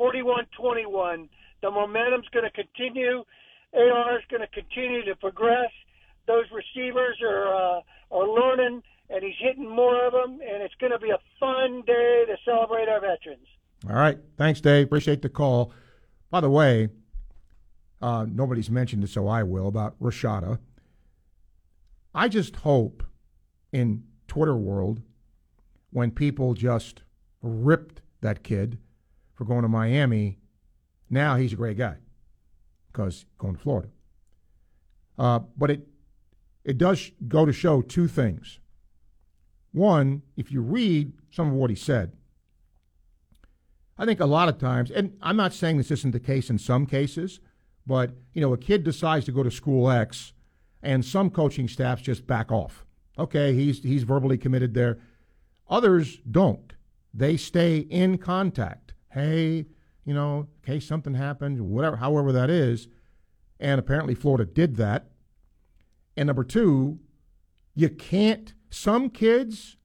41-21. 0.00 1.28
The 1.60 1.70
momentum's 1.70 2.28
going 2.32 2.44
to 2.44 2.50
continue. 2.50 3.24
AR 3.74 4.18
is 4.18 4.24
going 4.30 4.40
to 4.40 4.46
continue 4.48 5.04
to 5.04 5.16
progress. 5.16 5.70
Those 6.26 6.44
receivers 6.52 7.18
are 7.22 7.54
uh, 7.54 7.80
are 8.10 8.28
learning, 8.28 8.82
and 9.10 9.22
he's 9.22 9.34
hitting 9.38 9.68
more 9.68 10.06
of 10.06 10.12
them, 10.12 10.40
and 10.40 10.62
it's 10.62 10.74
going 10.80 10.92
to 10.92 10.98
be 10.98 11.10
a 11.10 11.18
fun 11.40 11.82
day 11.86 12.24
to 12.26 12.36
celebrate 12.44 12.88
our 12.88 13.00
veterans. 13.00 13.46
All 13.88 13.96
right. 13.96 14.18
Thanks, 14.36 14.60
Dave. 14.60 14.86
Appreciate 14.86 15.22
the 15.22 15.28
call. 15.28 15.72
By 16.30 16.40
the 16.40 16.50
way, 16.50 16.88
uh, 18.02 18.26
nobody's 18.28 18.70
mentioned 18.70 19.04
it, 19.04 19.10
so 19.10 19.28
I 19.28 19.42
will, 19.42 19.68
about 19.68 19.98
Rashada. 20.00 20.58
I 22.14 22.28
just 22.28 22.56
hope 22.56 23.02
in 23.72 24.04
Twitter 24.26 24.56
world 24.56 25.02
when 25.90 26.10
people 26.10 26.54
just 26.54 27.02
ripped 27.42 28.02
that 28.20 28.42
kid 28.42 28.78
for 29.34 29.44
going 29.44 29.62
to 29.62 29.68
Miami, 29.68 30.38
now 31.08 31.36
he's 31.36 31.52
a 31.52 31.56
great 31.56 31.78
guy 31.78 31.96
because 32.92 33.24
going 33.38 33.54
to 33.54 33.60
Florida. 33.60 33.88
Uh, 35.18 35.40
but 35.56 35.70
it 35.70 35.88
it 36.64 36.76
does 36.76 37.12
go 37.26 37.46
to 37.46 37.52
show 37.52 37.80
two 37.80 38.08
things. 38.08 38.58
One, 39.78 40.22
if 40.36 40.50
you 40.50 40.60
read 40.60 41.12
some 41.30 41.48
of 41.48 41.54
what 41.54 41.70
he 41.70 41.76
said, 41.76 42.12
I 43.96 44.04
think 44.04 44.18
a 44.18 44.26
lot 44.26 44.48
of 44.48 44.58
times, 44.58 44.90
and 44.90 45.16
I'm 45.22 45.36
not 45.36 45.54
saying 45.54 45.76
this 45.76 45.92
isn't 45.92 46.10
the 46.10 46.20
case 46.20 46.50
in 46.50 46.58
some 46.58 46.84
cases, 46.84 47.38
but 47.86 48.10
you 48.34 48.40
know, 48.40 48.52
a 48.52 48.58
kid 48.58 48.82
decides 48.82 49.24
to 49.26 49.32
go 49.32 49.44
to 49.44 49.50
school 49.50 49.88
X, 49.88 50.32
and 50.82 51.04
some 51.04 51.30
coaching 51.30 51.68
staffs 51.68 52.02
just 52.02 52.26
back 52.26 52.50
off. 52.50 52.84
Okay, 53.18 53.54
he's 53.54 53.82
he's 53.82 54.02
verbally 54.02 54.36
committed 54.36 54.74
there. 54.74 54.98
Others 55.68 56.18
don't. 56.28 56.72
They 57.14 57.36
stay 57.36 57.78
in 57.78 58.18
contact. 58.18 58.94
Hey, 59.12 59.66
you 60.04 60.14
know, 60.14 60.40
in 60.40 60.74
case 60.74 60.86
something 60.86 61.14
happens, 61.14 61.60
whatever, 61.60 61.96
however 61.96 62.32
that 62.32 62.50
is. 62.50 62.88
And 63.60 63.78
apparently 63.78 64.14
Florida 64.14 64.44
did 64.44 64.76
that. 64.76 65.10
And 66.16 66.26
number 66.26 66.44
two, 66.44 66.98
you 67.74 67.88
can't. 67.88 68.54
Some 68.70 69.10
kids, 69.10 69.76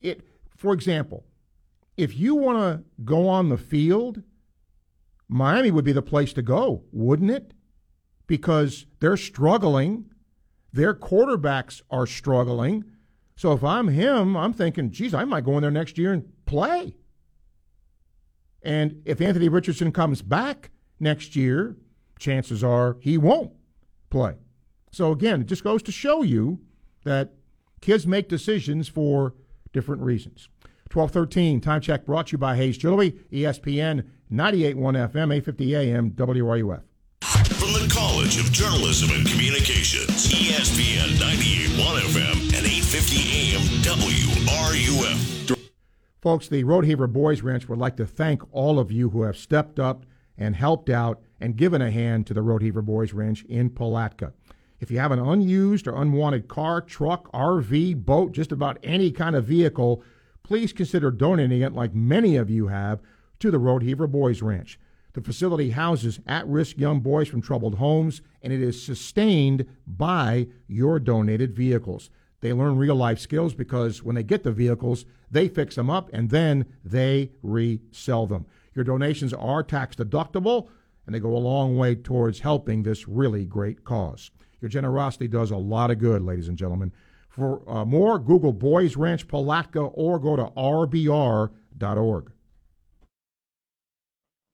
it. 0.00 0.22
For 0.56 0.72
example, 0.72 1.24
if 1.96 2.16
you 2.16 2.34
want 2.34 2.58
to 2.58 2.84
go 3.04 3.28
on 3.28 3.48
the 3.48 3.58
field, 3.58 4.22
Miami 5.28 5.70
would 5.70 5.84
be 5.84 5.92
the 5.92 6.02
place 6.02 6.32
to 6.34 6.42
go, 6.42 6.84
wouldn't 6.92 7.30
it? 7.30 7.52
Because 8.26 8.86
they're 9.00 9.16
struggling. 9.16 10.06
Their 10.72 10.94
quarterbacks 10.94 11.82
are 11.90 12.06
struggling. 12.06 12.84
So 13.36 13.52
if 13.52 13.62
I'm 13.62 13.88
him, 13.88 14.36
I'm 14.36 14.52
thinking, 14.52 14.90
geez, 14.90 15.14
I 15.14 15.24
might 15.24 15.44
go 15.44 15.56
in 15.56 15.62
there 15.62 15.70
next 15.70 15.98
year 15.98 16.12
and 16.12 16.24
play. 16.46 16.96
And 18.62 19.02
if 19.04 19.20
Anthony 19.20 19.48
Richardson 19.48 19.92
comes 19.92 20.22
back 20.22 20.70
next 20.98 21.36
year, 21.36 21.76
chances 22.18 22.64
are 22.64 22.96
he 23.00 23.18
won't 23.18 23.52
play. 24.10 24.36
So 24.90 25.12
again, 25.12 25.42
it 25.42 25.46
just 25.46 25.64
goes 25.64 25.82
to 25.84 25.92
show 25.92 26.22
you 26.22 26.60
that 27.04 27.34
kids 27.86 28.04
make 28.04 28.28
decisions 28.28 28.88
for 28.88 29.32
different 29.72 30.02
reasons. 30.02 30.48
1213, 30.92 31.60
time 31.60 31.80
check 31.80 32.04
brought 32.04 32.26
to 32.26 32.32
you 32.32 32.38
by 32.38 32.56
Hayes 32.56 32.76
Jewelry, 32.76 33.12
ESPN 33.30 34.04
98.1 34.32 34.74
FM, 34.74 35.32
850 35.32 35.76
AM, 35.76 36.10
WRUF. 36.10 36.82
From 37.22 37.72
the 37.72 37.88
College 37.94 38.40
of 38.40 38.50
Journalism 38.50 39.10
and 39.12 39.24
Communications, 39.24 40.26
ESPN 40.32 41.14
98.1 41.14 42.00
FM 42.00 42.36
and 42.56 42.66
850 42.66 43.54
AM 43.54 43.62
WRUF. 43.84 45.56
Folks, 46.20 46.48
the 46.48 46.64
Rodeheaver 46.64 47.12
Boys 47.12 47.42
Ranch 47.42 47.68
would 47.68 47.78
like 47.78 47.96
to 47.98 48.06
thank 48.06 48.42
all 48.52 48.80
of 48.80 48.90
you 48.90 49.10
who 49.10 49.22
have 49.22 49.36
stepped 49.36 49.78
up 49.78 50.04
and 50.36 50.56
helped 50.56 50.90
out 50.90 51.22
and 51.40 51.56
given 51.56 51.80
a 51.80 51.92
hand 51.92 52.26
to 52.26 52.34
the 52.34 52.42
Rodeheaver 52.42 52.84
Boys 52.84 53.12
Ranch 53.12 53.44
in 53.44 53.70
Palatka. 53.70 54.32
If 54.78 54.90
you 54.90 54.98
have 54.98 55.12
an 55.12 55.18
unused 55.18 55.86
or 55.88 56.00
unwanted 56.00 56.48
car, 56.48 56.80
truck, 56.82 57.32
RV, 57.32 58.04
boat, 58.04 58.32
just 58.32 58.52
about 58.52 58.78
any 58.82 59.10
kind 59.10 59.34
of 59.34 59.46
vehicle, 59.46 60.02
please 60.42 60.72
consider 60.72 61.10
donating 61.10 61.62
it, 61.62 61.72
like 61.72 61.94
many 61.94 62.36
of 62.36 62.50
you 62.50 62.66
have, 62.66 63.00
to 63.38 63.50
the 63.50 63.58
Rodeheaver 63.58 64.10
Boys 64.10 64.42
Ranch. 64.42 64.78
The 65.14 65.22
facility 65.22 65.70
houses 65.70 66.20
at 66.26 66.46
risk 66.46 66.76
young 66.76 67.00
boys 67.00 67.28
from 67.28 67.40
troubled 67.40 67.76
homes, 67.76 68.20
and 68.42 68.52
it 68.52 68.60
is 68.60 68.84
sustained 68.84 69.66
by 69.86 70.48
your 70.68 70.98
donated 70.98 71.56
vehicles. 71.56 72.10
They 72.42 72.52
learn 72.52 72.76
real 72.76 72.94
life 72.94 73.18
skills 73.18 73.54
because 73.54 74.02
when 74.02 74.14
they 74.14 74.22
get 74.22 74.42
the 74.42 74.52
vehicles, 74.52 75.06
they 75.30 75.48
fix 75.48 75.74
them 75.74 75.88
up 75.88 76.10
and 76.12 76.28
then 76.28 76.66
they 76.84 77.30
resell 77.42 78.26
them. 78.26 78.44
Your 78.74 78.84
donations 78.84 79.32
are 79.32 79.62
tax 79.62 79.96
deductible, 79.96 80.68
and 81.06 81.14
they 81.14 81.20
go 81.20 81.34
a 81.34 81.38
long 81.38 81.78
way 81.78 81.94
towards 81.94 82.40
helping 82.40 82.82
this 82.82 83.08
really 83.08 83.46
great 83.46 83.84
cause. 83.84 84.30
Your 84.66 84.82
generosity 84.82 85.28
does 85.28 85.52
a 85.52 85.56
lot 85.56 85.92
of 85.92 86.00
good, 86.00 86.22
ladies 86.22 86.48
and 86.48 86.58
gentlemen. 86.58 86.90
For 87.28 87.62
uh, 87.70 87.84
more, 87.84 88.18
Google 88.18 88.52
Boys 88.52 88.96
Ranch 88.96 89.28
Palatka 89.28 89.78
or 89.78 90.18
go 90.18 90.34
to 90.34 90.46
rbr.org. 90.56 92.32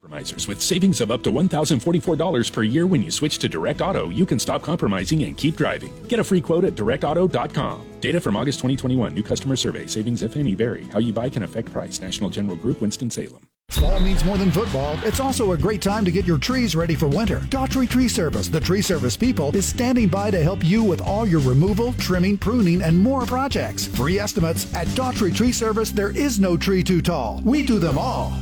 Compromisers 0.03 0.47
with 0.47 0.61
savings 0.61 1.01
of 1.01 1.11
up 1.11 1.23
to 1.23 1.31
$1,044 1.31 2.53
per 2.53 2.63
year 2.63 2.87
when 2.87 3.03
you 3.03 3.11
switch 3.11 3.39
to 3.39 3.49
Direct 3.49 3.81
Auto, 3.81 4.11
you 4.11 4.27
can 4.27 4.39
stop 4.39 4.63
compromising 4.63 5.23
and 5.23 5.39
keep 5.39 5.57
driving. 5.57 5.95
Get 6.09 6.19
a 6.19 6.25
free 6.25 6.43
quote 6.43 6.65
at 6.65 6.75
directauto.com. 6.75 7.87
Data 8.01 8.21
from 8.21 8.37
August 8.37 8.59
2021. 8.59 9.15
New 9.15 9.23
customer 9.23 9.57
survey. 9.57 9.87
Savings, 9.87 10.23
if 10.23 10.37
any, 10.37 10.55
vary. 10.55 10.85
How 10.93 10.99
you 10.99 11.15
buy 11.15 11.31
can 11.31 11.43
affect 11.43 11.73
price. 11.73 12.03
National 12.03 12.29
General 12.29 12.57
Group, 12.57 12.83
Winston-Salem. 12.83 13.49
Fall 13.73 14.01
means 14.01 14.25
more 14.25 14.37
than 14.37 14.51
football. 14.51 14.99
It's 15.03 15.19
also 15.19 15.53
a 15.53 15.57
great 15.57 15.81
time 15.81 16.05
to 16.05 16.11
get 16.11 16.27
your 16.27 16.39
trees 16.39 16.77
ready 16.77 16.95
for 16.95 17.09
winter. 17.09 17.41
Daughtry 17.49 17.89
Tree 17.89 18.09
Service, 18.09 18.49
the 18.49 18.61
tree 18.61 18.83
service 18.83 19.17
people, 19.17 19.55
is 19.57 19.67
standing 19.67 20.09
by 20.09 20.31
to 20.31 20.43
help 20.43 20.63
you 20.65 20.85
with 20.85 21.01
all 21.01 21.27
your 21.27 21.41
removal, 21.41 21.95
trimming, 21.95 22.37
pruning, 22.37 22.83
and 22.83 22.99
more 22.99 23.25
projects. 23.25 23.87
Free 23.87 24.19
estimates 24.19 24.73
at 24.75 24.87
Daughtry 24.89 25.35
Tree 25.35 25.53
Service. 25.53 25.91
There 25.91 26.11
is 26.11 26.39
no 26.39 26.57
tree 26.57 26.83
too 26.83 27.01
tall. 27.01 27.41
We 27.45 27.65
do 27.65 27.79
them 27.79 27.97
all. 27.97 28.35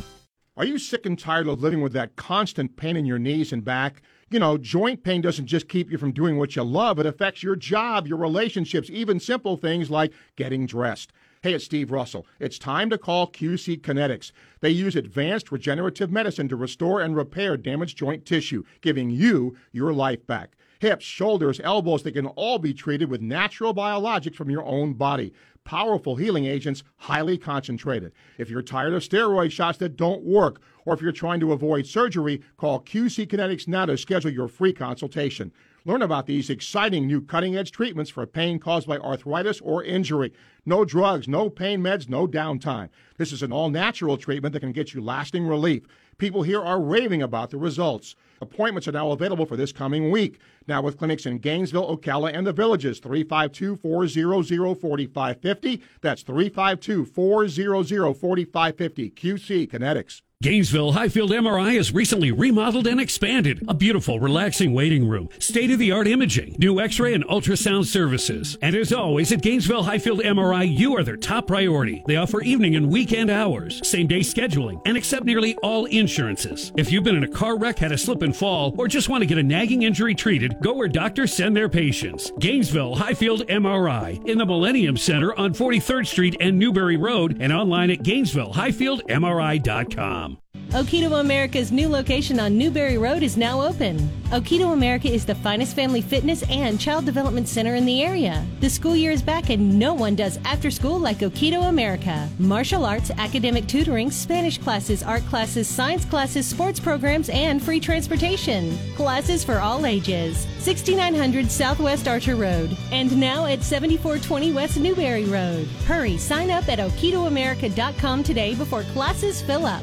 Are 0.56 0.64
you 0.64 0.78
sick 0.78 1.06
and 1.06 1.18
tired 1.18 1.46
of 1.46 1.62
living 1.62 1.80
with 1.80 1.92
that 1.92 2.16
constant 2.16 2.76
pain 2.76 2.96
in 2.96 3.06
your 3.06 3.18
knees 3.18 3.52
and 3.52 3.64
back? 3.64 4.02
You 4.30 4.40
know, 4.40 4.58
joint 4.58 5.02
pain 5.02 5.20
doesn't 5.20 5.46
just 5.46 5.68
keep 5.68 5.90
you 5.90 5.96
from 5.96 6.12
doing 6.12 6.38
what 6.38 6.54
you 6.54 6.62
love, 6.62 6.98
it 6.98 7.06
affects 7.06 7.42
your 7.42 7.56
job, 7.56 8.06
your 8.06 8.18
relationships, 8.18 8.90
even 8.90 9.18
simple 9.18 9.56
things 9.56 9.90
like 9.90 10.12
getting 10.36 10.66
dressed. 10.66 11.12
Hey, 11.42 11.54
it's 11.54 11.64
Steve 11.64 11.90
Russell. 11.90 12.26
It's 12.38 12.58
time 12.58 12.90
to 12.90 12.98
call 12.98 13.26
QC 13.26 13.80
Kinetics. 13.80 14.30
They 14.60 14.68
use 14.68 14.94
advanced 14.94 15.50
regenerative 15.50 16.12
medicine 16.12 16.48
to 16.48 16.56
restore 16.56 17.00
and 17.00 17.16
repair 17.16 17.56
damaged 17.56 17.96
joint 17.96 18.26
tissue, 18.26 18.62
giving 18.82 19.08
you 19.08 19.56
your 19.72 19.94
life 19.94 20.26
back. 20.26 20.54
Hips, 20.80 21.06
shoulders, 21.06 21.58
elbows, 21.64 22.02
they 22.02 22.12
can 22.12 22.26
all 22.26 22.58
be 22.58 22.74
treated 22.74 23.08
with 23.08 23.22
natural 23.22 23.74
biologics 23.74 24.34
from 24.34 24.50
your 24.50 24.66
own 24.66 24.92
body. 24.92 25.32
Powerful 25.64 26.16
healing 26.16 26.44
agents, 26.44 26.82
highly 26.98 27.38
concentrated. 27.38 28.12
If 28.36 28.50
you're 28.50 28.60
tired 28.60 28.92
of 28.92 29.02
steroid 29.02 29.50
shots 29.50 29.78
that 29.78 29.96
don't 29.96 30.22
work, 30.22 30.60
or 30.84 30.92
if 30.92 31.00
you're 31.00 31.10
trying 31.10 31.40
to 31.40 31.54
avoid 31.54 31.86
surgery, 31.86 32.42
call 32.58 32.80
QC 32.80 33.26
Kinetics 33.26 33.66
now 33.66 33.86
to 33.86 33.96
schedule 33.96 34.30
your 34.30 34.48
free 34.48 34.74
consultation. 34.74 35.52
Learn 35.86 36.02
about 36.02 36.26
these 36.26 36.50
exciting 36.50 37.06
new 37.06 37.22
cutting 37.22 37.56
edge 37.56 37.72
treatments 37.72 38.10
for 38.10 38.26
pain 38.26 38.58
caused 38.58 38.86
by 38.86 38.98
arthritis 38.98 39.62
or 39.62 39.82
injury. 39.82 40.30
No 40.66 40.84
drugs, 40.84 41.26
no 41.26 41.48
pain 41.48 41.80
meds, 41.80 42.06
no 42.06 42.26
downtime. 42.26 42.90
This 43.16 43.32
is 43.32 43.42
an 43.42 43.50
all 43.50 43.70
natural 43.70 44.18
treatment 44.18 44.52
that 44.52 44.60
can 44.60 44.72
get 44.72 44.92
you 44.92 45.00
lasting 45.00 45.46
relief. 45.46 45.84
People 46.18 46.42
here 46.42 46.60
are 46.62 46.78
raving 46.78 47.22
about 47.22 47.48
the 47.48 47.56
results. 47.56 48.14
Appointments 48.42 48.86
are 48.88 48.92
now 48.92 49.10
available 49.10 49.46
for 49.46 49.56
this 49.56 49.72
coming 49.72 50.10
week. 50.10 50.38
Now 50.66 50.82
with 50.82 50.98
clinics 50.98 51.24
in 51.24 51.38
Gainesville, 51.38 51.96
Ocala, 51.96 52.34
and 52.34 52.46
the 52.46 52.52
Villages, 52.52 52.98
352 52.98 53.76
400 53.76 54.78
4550. 54.78 55.82
That's 56.02 56.22
352 56.22 57.06
400 57.06 58.14
4550. 58.14 59.10
QC 59.12 59.70
Kinetics. 59.70 60.20
Gainesville 60.50 60.92
Highfield 60.92 61.32
MRI 61.32 61.76
has 61.76 61.92
recently 61.92 62.32
remodeled 62.32 62.86
and 62.86 62.98
expanded. 62.98 63.62
A 63.68 63.74
beautiful, 63.74 64.18
relaxing 64.18 64.72
waiting 64.72 65.06
room, 65.06 65.28
state 65.38 65.70
of 65.70 65.78
the 65.78 65.92
art 65.92 66.08
imaging, 66.08 66.56
new 66.58 66.80
x 66.80 66.98
ray 66.98 67.12
and 67.12 67.26
ultrasound 67.26 67.84
services. 67.84 68.56
And 68.62 68.74
as 68.74 68.90
always, 68.90 69.32
at 69.32 69.42
Gainesville 69.42 69.82
Highfield 69.82 70.20
MRI, 70.20 70.74
you 70.74 70.96
are 70.96 71.04
their 71.04 71.18
top 71.18 71.46
priority. 71.46 72.02
They 72.06 72.16
offer 72.16 72.40
evening 72.40 72.74
and 72.74 72.90
weekend 72.90 73.30
hours, 73.30 73.86
same 73.86 74.06
day 74.06 74.20
scheduling, 74.20 74.80
and 74.86 74.96
accept 74.96 75.26
nearly 75.26 75.56
all 75.56 75.84
insurances. 75.84 76.72
If 76.74 76.90
you've 76.90 77.04
been 77.04 77.16
in 77.16 77.24
a 77.24 77.28
car 77.28 77.58
wreck, 77.58 77.78
had 77.78 77.92
a 77.92 77.98
slip 77.98 78.22
and 78.22 78.34
fall, 78.34 78.74
or 78.78 78.88
just 78.88 79.10
want 79.10 79.20
to 79.20 79.26
get 79.26 79.36
a 79.36 79.42
nagging 79.42 79.82
injury 79.82 80.14
treated, 80.14 80.56
go 80.62 80.72
where 80.72 80.88
doctors 80.88 81.34
send 81.34 81.54
their 81.54 81.68
patients. 81.68 82.32
Gainesville 82.38 82.94
Highfield 82.94 83.46
MRI 83.48 84.26
in 84.26 84.38
the 84.38 84.46
Millennium 84.46 84.96
Center 84.96 85.38
on 85.38 85.52
43rd 85.52 86.06
Street 86.06 86.38
and 86.40 86.58
Newberry 86.58 86.96
Road, 86.96 87.36
and 87.40 87.52
online 87.52 87.90
at 87.90 87.98
GainesvilleHighfieldMRI.com. 87.98 90.29
Okito 90.70 91.18
America's 91.18 91.72
new 91.72 91.88
location 91.88 92.38
on 92.38 92.56
Newberry 92.56 92.96
Road 92.96 93.24
is 93.24 93.36
now 93.36 93.60
open. 93.60 93.98
Okito 94.30 94.72
America 94.72 95.08
is 95.12 95.26
the 95.26 95.34
finest 95.34 95.74
family 95.74 96.00
fitness 96.00 96.44
and 96.48 96.78
child 96.78 97.04
development 97.04 97.48
center 97.48 97.74
in 97.74 97.84
the 97.84 98.04
area. 98.04 98.46
The 98.60 98.70
school 98.70 98.94
year 98.94 99.10
is 99.10 99.20
back 99.20 99.50
and 99.50 99.76
no 99.80 99.94
one 99.94 100.14
does 100.14 100.38
after 100.44 100.70
school 100.70 101.00
like 101.00 101.18
Okito 101.18 101.68
America. 101.68 102.28
Martial 102.38 102.84
arts, 102.84 103.10
academic 103.18 103.66
tutoring, 103.66 104.12
Spanish 104.12 104.58
classes, 104.58 105.02
art 105.02 105.22
classes, 105.26 105.66
science 105.66 106.04
classes, 106.04 106.46
sports 106.46 106.78
programs, 106.78 107.30
and 107.30 107.60
free 107.60 107.80
transportation. 107.80 108.78
Classes 108.94 109.42
for 109.42 109.58
all 109.58 109.84
ages. 109.86 110.46
6900 110.60 111.50
Southwest 111.50 112.06
Archer 112.06 112.36
Road 112.36 112.76
and 112.92 113.18
now 113.18 113.46
at 113.46 113.64
7420 113.64 114.52
West 114.52 114.78
Newberry 114.78 115.24
Road. 115.24 115.66
Hurry, 115.88 116.16
sign 116.16 116.48
up 116.48 116.68
at 116.68 116.78
okitoamerica.com 116.78 118.22
today 118.22 118.54
before 118.54 118.84
classes 118.84 119.42
fill 119.42 119.66
up. 119.66 119.82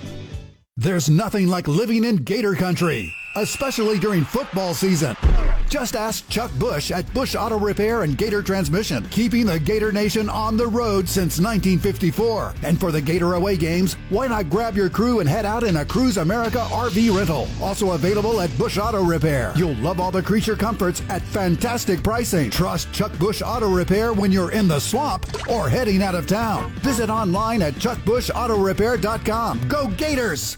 There's 0.79 1.09
nothing 1.09 1.47
like 1.47 1.67
living 1.67 2.03
in 2.03 2.17
Gator 2.17 2.53
Country, 2.53 3.11
especially 3.35 3.97
during 3.97 4.23
football 4.23 4.75
season. 4.75 5.15
Just 5.67 5.95
ask 5.95 6.29
Chuck 6.29 6.51
Bush 6.59 6.91
at 6.91 7.11
Bush 7.15 7.35
Auto 7.35 7.57
Repair 7.57 8.03
and 8.03 8.15
Gator 8.15 8.43
Transmission, 8.43 9.03
keeping 9.09 9.47
the 9.47 9.59
Gator 9.59 9.91
Nation 9.91 10.29
on 10.29 10.55
the 10.55 10.67
road 10.67 11.09
since 11.09 11.39
1954. 11.39 12.53
And 12.61 12.79
for 12.79 12.91
the 12.91 13.01
Gator 13.01 13.33
away 13.33 13.57
games, 13.57 13.95
why 14.09 14.27
not 14.27 14.51
grab 14.51 14.75
your 14.75 14.87
crew 14.87 15.19
and 15.19 15.27
head 15.27 15.47
out 15.47 15.63
in 15.63 15.77
a 15.77 15.85
Cruise 15.85 16.17
America 16.17 16.59
RV 16.69 17.17
rental? 17.17 17.47
Also 17.59 17.93
available 17.93 18.39
at 18.39 18.55
Bush 18.55 18.77
Auto 18.77 19.03
Repair. 19.03 19.53
You'll 19.55 19.73
love 19.77 19.99
all 19.99 20.11
the 20.11 20.21
creature 20.21 20.55
comforts 20.55 21.01
at 21.09 21.23
fantastic 21.23 22.03
pricing. 22.03 22.51
Trust 22.51 22.93
Chuck 22.93 23.17
Bush 23.17 23.41
Auto 23.43 23.67
Repair 23.67 24.13
when 24.13 24.31
you're 24.31 24.51
in 24.51 24.67
the 24.67 24.79
swamp 24.79 25.25
or 25.49 25.69
heading 25.69 26.03
out 26.03 26.13
of 26.13 26.27
town. 26.27 26.71
Visit 26.81 27.09
online 27.09 27.63
at 27.63 27.73
chuckbushautorepair.com. 27.73 29.67
Go 29.67 29.87
Gators! 29.97 30.57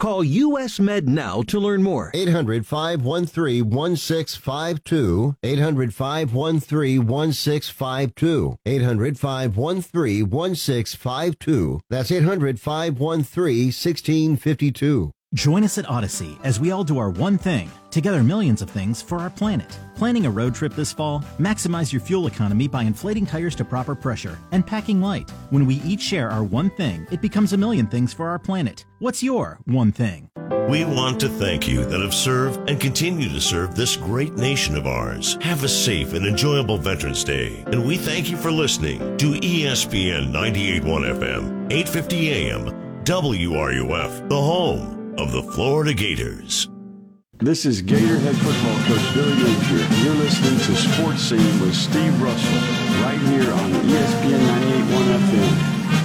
Call 0.00 0.24
US 0.24 0.80
Med 0.80 1.06
now 1.10 1.42
to 1.42 1.60
learn 1.60 1.82
more. 1.82 2.10
800 2.14 2.66
513 2.66 3.68
1652. 3.68 5.36
800 5.42 5.94
513 5.94 7.06
1652. 7.06 8.56
800 8.64 9.18
513 9.18 10.30
1652. 10.30 11.80
That's 11.90 12.10
800 12.10 12.58
513 12.58 13.66
1652. 13.66 15.12
Join 15.32 15.62
us 15.62 15.78
at 15.78 15.88
Odyssey 15.88 16.36
as 16.42 16.58
we 16.58 16.72
all 16.72 16.82
do 16.82 16.98
our 16.98 17.08
one 17.08 17.38
thing, 17.38 17.70
together 17.92 18.24
millions 18.24 18.62
of 18.62 18.68
things 18.68 19.00
for 19.00 19.18
our 19.18 19.30
planet. 19.30 19.78
Planning 19.94 20.26
a 20.26 20.30
road 20.30 20.56
trip 20.56 20.74
this 20.74 20.92
fall? 20.92 21.22
Maximize 21.38 21.92
your 21.92 22.00
fuel 22.00 22.26
economy 22.26 22.66
by 22.66 22.82
inflating 22.82 23.24
tires 23.24 23.54
to 23.56 23.64
proper 23.64 23.94
pressure 23.94 24.36
and 24.50 24.66
packing 24.66 25.00
light. 25.00 25.30
When 25.50 25.66
we 25.66 25.76
each 25.82 26.00
share 26.00 26.30
our 26.30 26.42
one 26.42 26.68
thing, 26.70 27.06
it 27.12 27.22
becomes 27.22 27.52
a 27.52 27.56
million 27.56 27.86
things 27.86 28.12
for 28.12 28.28
our 28.28 28.40
planet. 28.40 28.84
What's 28.98 29.22
your 29.22 29.60
one 29.66 29.92
thing? 29.92 30.28
We 30.68 30.84
want 30.84 31.20
to 31.20 31.28
thank 31.28 31.68
you 31.68 31.84
that 31.84 32.00
have 32.00 32.14
served 32.14 32.68
and 32.68 32.80
continue 32.80 33.28
to 33.28 33.40
serve 33.40 33.76
this 33.76 33.94
great 33.94 34.34
nation 34.34 34.76
of 34.76 34.88
ours. 34.88 35.38
Have 35.42 35.62
a 35.62 35.68
safe 35.68 36.12
and 36.12 36.26
enjoyable 36.26 36.76
Veterans 36.76 37.22
Day. 37.22 37.62
And 37.68 37.86
we 37.86 37.98
thank 37.98 38.28
you 38.30 38.36
for 38.36 38.50
listening 38.50 38.98
to 39.18 39.34
ESPN 39.34 40.32
981 40.32 41.02
FM, 41.02 41.72
850 41.72 42.30
AM, 42.30 43.04
WRUF, 43.04 44.28
the 44.28 44.36
home 44.36 44.99
of 45.18 45.32
the 45.32 45.42
Florida 45.54 45.94
Gators. 45.94 46.68
This 47.38 47.64
is 47.64 47.80
Gator 47.82 48.18
head 48.18 48.36
football 48.36 48.78
coach 48.84 49.14
Billy 49.14 49.32
Napier. 49.32 50.04
You're 50.04 50.14
listening 50.14 50.58
to 50.60 50.76
Sports 50.76 51.22
Scene 51.22 51.60
with 51.60 51.74
Steve 51.74 52.20
Russell 52.22 52.60
right 53.02 53.18
here 53.18 53.50
on 53.50 53.72
ESPN 53.88 54.38
98.1 54.38 55.18
FM, 55.24 55.52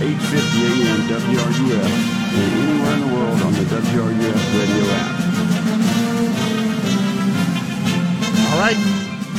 850 0.02 0.64
AM 0.86 1.02
WRUF, 1.10 1.92
and 2.34 2.54
anywhere 2.64 2.94
in 2.94 3.00
the 3.02 3.12
world 3.14 3.42
on 3.42 3.54
the 3.54 3.66
WRUF 3.68 4.42
radio 4.60 4.86
app. 4.96 5.16
All 8.54 8.60
right, 8.62 8.80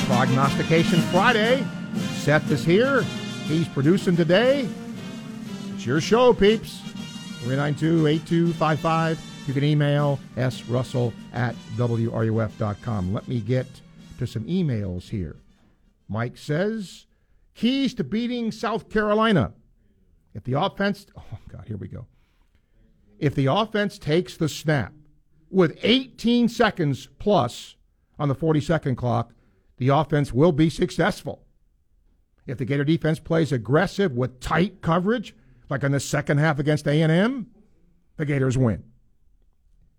Prognostication 0.07 1.01
Friday. 1.11 1.67
Seth 2.19 2.51
is 2.51 2.65
here. 2.65 3.03
He's 3.47 3.69
producing 3.69 4.17
today. 4.17 4.69
It's 5.75 5.87
your 5.87 6.01
show, 6.01 6.35
peeps. 6.35 6.83
392-8255. 7.45 9.36
You 9.47 9.55
can 9.55 9.65
email 9.65 10.19
srussell 10.37 11.13
at 11.33 11.55
wruf.com. 11.77 13.13
Let 13.13 13.29
me 13.29 13.41
get 13.41 13.67
to 14.19 14.27
some 14.27 14.45
emails 14.45 15.09
here. 15.09 15.37
Mike 16.09 16.37
says, 16.37 17.07
keys 17.55 17.95
to 17.95 18.05
beating 18.05 18.51
South 18.51 18.89
Carolina. 18.89 19.53
If 20.35 20.45
the 20.45 20.61
offense, 20.61 21.07
oh 21.17 21.39
God, 21.49 21.65
here 21.67 21.77
we 21.77 21.89
go. 21.89 22.07
If 23.19 23.35
the 23.35 23.47
offense 23.47 23.99
takes 23.99 24.37
the 24.37 24.49
snap 24.49 24.93
with 25.51 25.79
18 25.83 26.49
seconds 26.49 27.09
plus 27.19 27.77
on 28.19 28.29
the 28.29 28.35
40 28.35 28.61
second 28.61 28.97
clock, 28.97 29.33
the 29.79 29.89
offense 29.89 30.33
will 30.33 30.53
be 30.53 30.71
successful. 30.71 31.43
If 32.47 32.59
the 32.59 32.65
Gator 32.65 32.85
defense 32.85 33.19
plays 33.19 33.53
aggressive 33.53 34.13
with 34.13 34.41
tight 34.41 34.83
coverage, 34.83 35.35
like 35.69 35.83
in 35.83 35.93
the 35.93 36.01
second 36.01 36.39
half 36.39 36.59
against 36.59 36.87
A&M, 36.87 37.47
the 38.17 38.25
Gators 38.25 38.59
win. 38.59 38.85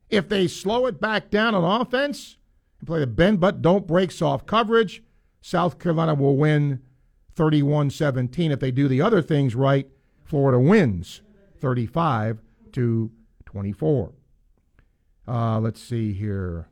If 0.10 0.30
they 0.30 0.48
slow 0.48 0.86
it 0.86 1.02
back 1.02 1.30
down 1.30 1.54
on 1.54 1.82
offense 1.82 2.38
and 2.80 2.88
play 2.88 3.00
the 3.00 3.08
bend 3.08 3.40
but 3.40 3.62
don't 3.62 3.88
break 3.88 4.12
soft 4.12 4.48
coverage, 4.48 5.04
South 5.42 5.80
Carolina 5.80 6.16
will 6.16 6.38
win 6.38 6.82
31 7.36 7.90
17. 7.90 8.52
If 8.52 8.60
they 8.60 8.72
do 8.72 8.88
the 8.88 9.02
other 9.02 9.22
things 9.22 9.56
right, 9.56 9.88
Florida 10.24 10.60
wins 10.60 11.22
35 11.60 12.40
to 12.74 13.12
24. 13.46 14.14
Uh, 15.28 15.60
let's 15.60 15.82
see 15.82 16.14
here. 16.14 16.70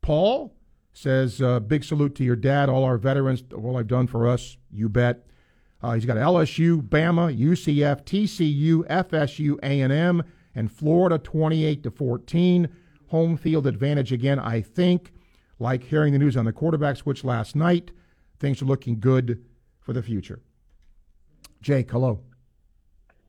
Paul 0.00 0.54
says, 0.92 1.40
uh, 1.40 1.60
big 1.60 1.84
salute 1.84 2.14
to 2.16 2.24
your 2.24 2.36
dad, 2.36 2.68
all 2.68 2.84
our 2.84 2.98
veterans, 2.98 3.42
all 3.54 3.76
I've 3.76 3.86
done 3.86 4.06
for 4.06 4.26
us, 4.28 4.56
you 4.70 4.88
bet. 4.88 5.24
Uh, 5.82 5.92
he's 5.94 6.04
got 6.04 6.16
LSU, 6.16 6.80
Bama, 6.80 7.36
UCF, 7.36 8.04
TCU, 8.04 8.86
FSU, 8.88 9.58
A&M, 9.62 10.22
and 10.54 10.70
Florida 10.70 11.18
28 11.18 11.82
to 11.82 11.90
14. 11.90 12.68
Home 13.08 13.36
field 13.36 13.66
advantage 13.66 14.12
again, 14.12 14.38
I 14.38 14.60
think. 14.62 15.12
Like 15.58 15.84
hearing 15.84 16.12
the 16.12 16.18
news 16.18 16.36
on 16.36 16.44
the 16.44 16.52
quarterback 16.52 16.96
switch 16.96 17.24
last 17.24 17.54
night, 17.54 17.92
things 18.40 18.62
are 18.62 18.64
looking 18.64 18.98
good 18.98 19.44
for 19.80 19.92
the 19.92 20.02
future. 20.02 20.40
Jake, 21.60 21.90
hello. 21.90 22.20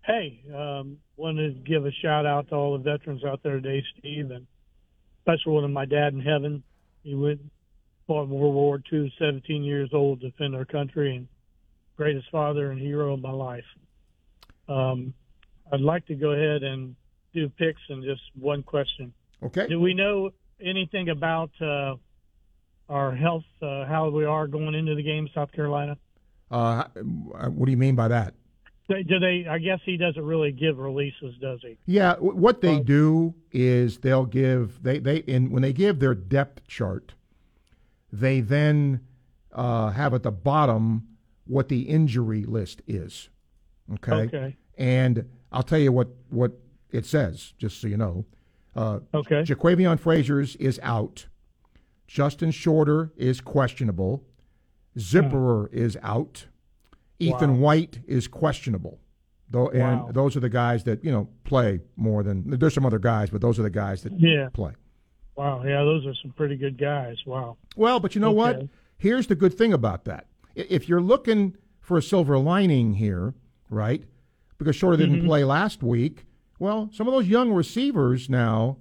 Hey, 0.05 0.41
um, 0.53 0.97
wanted 1.15 1.53
to 1.53 1.69
give 1.69 1.85
a 1.85 1.91
shout 1.91 2.25
out 2.25 2.49
to 2.49 2.55
all 2.55 2.77
the 2.77 2.83
veterans 2.83 3.23
out 3.23 3.41
there 3.43 3.59
today, 3.59 3.83
Steve, 3.97 4.31
and 4.31 4.47
especially 5.19 5.53
one 5.53 5.63
of 5.63 5.71
my 5.71 5.85
dad 5.85 6.13
in 6.13 6.21
heaven. 6.21 6.63
He 7.03 7.15
went 7.15 7.41
fought 8.07 8.27
World 8.27 8.53
War 8.53 8.81
II, 8.91 9.13
17 9.17 9.63
years 9.63 9.89
old, 9.93 10.21
to 10.21 10.29
defend 10.29 10.55
our 10.55 10.65
country, 10.65 11.15
and 11.15 11.27
greatest 11.95 12.29
father 12.31 12.71
and 12.71 12.81
hero 12.81 13.13
of 13.13 13.21
my 13.21 13.31
life. 13.31 13.65
Um, 14.67 15.13
I'd 15.71 15.81
like 15.81 16.05
to 16.07 16.15
go 16.15 16.31
ahead 16.31 16.63
and 16.63 16.95
do 17.33 17.49
picks 17.49 17.81
and 17.89 18.03
just 18.03 18.21
one 18.39 18.63
question. 18.63 19.13
Okay. 19.41 19.67
Do 19.67 19.79
we 19.79 19.93
know 19.93 20.31
anything 20.61 21.09
about 21.09 21.51
uh, 21.61 21.95
our 22.89 23.15
health, 23.15 23.43
uh, 23.61 23.85
how 23.85 24.09
we 24.09 24.25
are 24.25 24.47
going 24.47 24.75
into 24.75 24.95
the 24.95 25.03
game, 25.03 25.27
South 25.33 25.51
Carolina? 25.51 25.97
Uh, 26.49 26.83
what 26.93 27.65
do 27.65 27.71
you 27.71 27.77
mean 27.77 27.95
by 27.95 28.07
that? 28.07 28.33
They, 28.89 29.03
do 29.03 29.17
they? 29.17 29.45
I 29.49 29.59
guess 29.59 29.79
he 29.85 29.97
doesn't 29.97 30.23
really 30.23 30.51
give 30.51 30.77
releases, 30.77 31.35
does 31.41 31.59
he? 31.61 31.77
Yeah, 31.85 32.15
what 32.15 32.61
they 32.61 32.79
do 32.79 33.33
is 33.51 33.99
they'll 33.99 34.25
give 34.25 34.83
they 34.83 34.99
they 34.99 35.17
in 35.17 35.51
when 35.51 35.61
they 35.61 35.71
give 35.71 35.99
their 35.99 36.13
depth 36.13 36.67
chart, 36.67 37.13
they 38.11 38.41
then 38.41 38.99
uh, 39.53 39.91
have 39.91 40.13
at 40.13 40.23
the 40.23 40.31
bottom 40.31 41.07
what 41.45 41.69
the 41.69 41.83
injury 41.83 42.43
list 42.43 42.81
is. 42.85 43.29
Okay. 43.93 44.11
Okay. 44.11 44.57
And 44.77 45.29
I'll 45.51 45.63
tell 45.63 45.79
you 45.79 45.93
what 45.93 46.09
what 46.29 46.51
it 46.93 47.05
says, 47.05 47.53
just 47.57 47.81
so 47.81 47.87
you 47.87 47.97
know. 47.97 48.25
Uh, 48.75 48.99
okay. 49.13 49.41
Ja'Quavion 49.43 49.99
Fraziars 49.99 50.55
is 50.59 50.79
out. 50.83 51.27
Justin 52.07 52.51
Shorter 52.51 53.11
is 53.17 53.41
questionable. 53.41 54.23
Zipperer 54.97 55.71
is 55.73 55.97
out. 56.03 56.45
Ethan 57.19 57.55
Wow. 57.55 57.59
White 57.59 57.99
is 58.07 58.27
questionable. 58.27 58.99
Though, 59.49 59.69
and 59.69 60.01
Wow. 60.01 60.11
those 60.11 60.35
are 60.35 60.39
the 60.39 60.49
guys 60.49 60.83
that 60.85 61.03
you 61.03 61.11
know 61.11 61.29
play 61.43 61.81
more 61.95 62.23
than. 62.23 62.43
There's 62.59 62.73
some 62.73 62.85
other 62.85 62.99
guys, 62.99 63.29
but 63.29 63.41
those 63.41 63.59
are 63.59 63.63
the 63.63 63.69
guys 63.69 64.01
that 64.03 64.13
Yeah. 64.19 64.49
play. 64.49 64.73
Wow. 65.35 65.63
Yeah, 65.63 65.83
those 65.83 66.05
are 66.05 66.13
some 66.15 66.31
pretty 66.31 66.55
good 66.55 66.77
guys. 66.77 67.17
Wow. 67.25 67.57
Well, 67.75 67.99
but 67.99 68.15
you 68.15 68.21
know 68.21 68.31
what? 68.31 68.67
Here's 68.97 69.27
the 69.27 69.35
good 69.35 69.53
thing 69.53 69.73
about 69.73 70.05
that. 70.05 70.27
If 70.55 70.87
you're 70.89 71.01
looking 71.01 71.55
for 71.79 71.97
a 71.97 72.01
silver 72.01 72.37
lining 72.37 72.93
here, 72.93 73.33
right? 73.69 74.03
Because 74.57 74.75
Shorter 74.75 74.97
didn't 74.97 75.21
Mhm. 75.21 75.25
play 75.25 75.43
last 75.43 75.83
week. 75.83 76.25
Well, 76.63 76.89
some 76.93 77.09
of 77.09 77.13
those 77.13 77.27
young 77.27 77.51
receivers 77.51 78.29
now, 78.29 78.77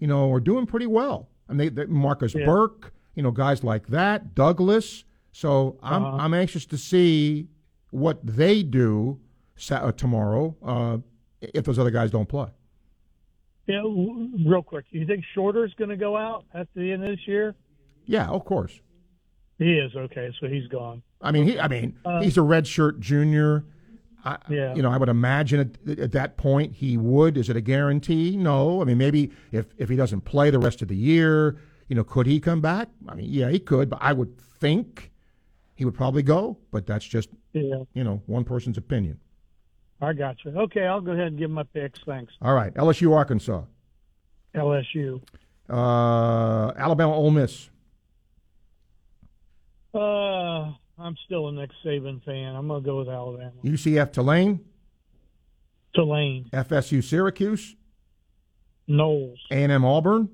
you 0.00 0.08
know, 0.08 0.32
are 0.32 0.40
doing 0.40 0.66
pretty 0.66 0.88
well. 0.88 1.28
I 1.48 1.52
mean, 1.52 1.58
they, 1.72 1.84
they, 1.84 1.84
Marcus 1.86 2.34
Yeah. 2.34 2.44
Burke, 2.46 2.92
you 3.14 3.22
know, 3.22 3.30
guys 3.30 3.62
like 3.62 3.86
that, 3.88 4.34
Douglas. 4.34 5.04
So 5.30 5.78
I'm 5.84 6.04
Uh-huh. 6.04 6.16
I'm 6.16 6.34
anxious 6.34 6.66
to 6.66 6.76
see 6.76 7.46
what 7.90 8.18
they 8.26 8.64
do 8.64 9.20
sa- 9.54 9.76
uh, 9.86 9.92
tomorrow 9.92 10.56
uh, 10.64 10.98
if 11.40 11.64
those 11.64 11.78
other 11.78 11.92
guys 11.92 12.10
don't 12.10 12.28
play. 12.28 12.48
Yeah, 13.68 13.82
w- 13.82 14.30
real 14.44 14.64
quick. 14.64 14.86
You 14.90 15.06
think 15.06 15.22
Shorter's 15.32 15.72
going 15.74 15.90
to 15.90 15.96
go 15.96 16.16
out 16.16 16.44
at 16.52 16.66
the 16.74 16.90
end 16.90 17.04
of 17.04 17.10
this 17.10 17.28
year? 17.28 17.54
Yeah, 18.04 18.26
of 18.30 18.44
course. 18.44 18.80
He 19.58 19.74
is. 19.78 19.94
Okay, 19.94 20.32
so 20.40 20.48
he's 20.48 20.66
gone. 20.66 21.04
I 21.20 21.30
mean, 21.30 21.44
he. 21.46 21.60
I 21.60 21.68
mean, 21.68 21.96
Uh, 22.04 22.20
he's 22.20 22.36
a 22.36 22.40
redshirt 22.40 22.98
junior. 22.98 23.64
I, 24.24 24.38
Yeah. 24.48 24.74
You 24.74 24.82
know, 24.82 24.90
I 24.90 24.96
would 24.96 25.08
imagine 25.08 25.60
at, 25.88 25.98
at 25.98 26.12
that 26.12 26.36
point 26.36 26.74
he 26.74 26.96
would. 26.96 27.36
Is 27.36 27.48
it 27.48 27.56
a 27.56 27.60
guarantee? 27.60 28.36
No. 28.36 28.80
I 28.80 28.84
mean, 28.84 28.98
maybe 28.98 29.30
if 29.50 29.66
if 29.78 29.88
he 29.88 29.96
doesn't 29.96 30.22
play 30.22 30.50
the 30.50 30.58
rest 30.58 30.82
of 30.82 30.88
the 30.88 30.96
year, 30.96 31.56
you 31.88 31.96
know, 31.96 32.04
could 32.04 32.26
he 32.26 32.38
come 32.40 32.60
back? 32.60 32.88
I 33.08 33.14
mean, 33.14 33.26
yeah, 33.28 33.50
he 33.50 33.58
could. 33.58 33.90
But 33.90 33.98
I 34.00 34.12
would 34.12 34.36
think 34.38 35.10
he 35.74 35.84
would 35.84 35.94
probably 35.94 36.22
go. 36.22 36.58
But 36.70 36.86
that's 36.86 37.04
just 37.04 37.30
Yeah, 37.52 37.82
you 37.94 38.04
know 38.04 38.22
one 38.26 38.44
person's 38.44 38.78
opinion. 38.78 39.18
I 40.00 40.12
got 40.12 40.36
you. 40.44 40.50
Okay, 40.52 40.84
I'll 40.86 41.00
go 41.00 41.12
ahead 41.12 41.28
and 41.28 41.38
give 41.38 41.50
my 41.50 41.62
picks. 41.64 42.00
Thanks. 42.06 42.32
All 42.42 42.54
right, 42.54 42.72
LSU, 42.74 43.14
Arkansas, 43.14 43.62
LSU. 44.54 45.20
uh, 45.70 46.72
Alabama, 46.76 47.14
Ole 47.14 47.30
Miss, 47.30 47.70
Uh, 49.94 50.72
I'm 50.98 51.16
still 51.24 51.48
a 51.48 51.52
Nick 51.52 51.70
Saban 51.84 52.22
fan. 52.24 52.54
I'm 52.54 52.68
going 52.68 52.82
to 52.82 52.86
go 52.86 52.98
with 52.98 53.08
Alabama. 53.08 53.52
UCF, 53.64 54.12
Tulane, 54.12 54.60
Tulane, 55.94 56.48
FSU, 56.52 57.02
Syracuse, 57.02 57.74
Noles, 58.88 59.36
A&M, 59.50 59.84
Auburn. 59.84 60.28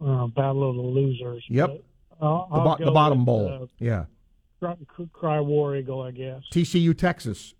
uh, 0.00 0.26
Battle 0.28 0.70
of 0.70 0.76
the 0.76 0.82
Losers. 0.82 1.44
Yep. 1.48 1.82
I'll, 2.20 2.48
The, 2.52 2.60
bo- 2.60 2.84
the 2.84 2.90
bottom 2.92 3.18
with, 3.20 3.26
bowl. 3.26 3.62
Uh, 3.62 3.66
yeah. 3.78 4.04
cry, 4.60 4.76
cry 5.12 5.40
War 5.40 5.76
Eagle, 5.76 6.02
I 6.02 6.10
guess. 6.12 6.42
TCU, 6.52 6.96
Texas. 6.96 7.54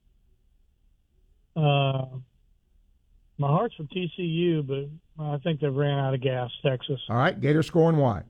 Uh, 1.56 2.06
my 3.38 3.48
heart's 3.48 3.74
for 3.76 3.84
TCU, 3.84 4.66
but 4.66 5.22
I 5.22 5.38
think 5.38 5.60
they've 5.60 5.74
ran 5.74 5.98
out 5.98 6.14
of 6.14 6.20
gas. 6.20 6.50
Texas. 6.64 7.00
All 7.08 7.16
right, 7.16 7.38
Gator 7.40 7.62
scoring 7.62 7.96
why? 7.96 8.22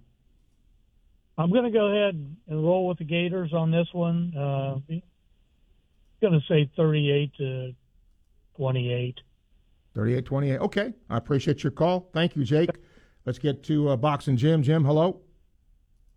I'm 1.36 1.50
going 1.50 1.64
to 1.64 1.70
go 1.70 1.86
ahead 1.86 2.14
and 2.48 2.64
roll 2.64 2.86
with 2.86 2.98
the 2.98 3.04
Gators 3.04 3.52
on 3.52 3.70
this 3.70 3.88
one. 3.92 4.32
Uh, 4.36 4.78
going 6.20 6.40
to 6.40 6.46
say 6.48 6.70
38 6.76 7.34
to 7.38 7.72
28. 8.56 9.20
38 9.94 10.24
28. 10.24 10.60
Okay. 10.60 10.92
I 11.10 11.16
appreciate 11.16 11.62
your 11.62 11.70
call. 11.70 12.08
Thank 12.12 12.36
you, 12.36 12.44
Jake. 12.44 12.70
Let's 13.26 13.38
get 13.38 13.62
to 13.64 13.90
uh, 13.90 13.96
Boxing 13.96 14.36
Jim. 14.36 14.62
Jim, 14.62 14.84
hello. 14.84 15.20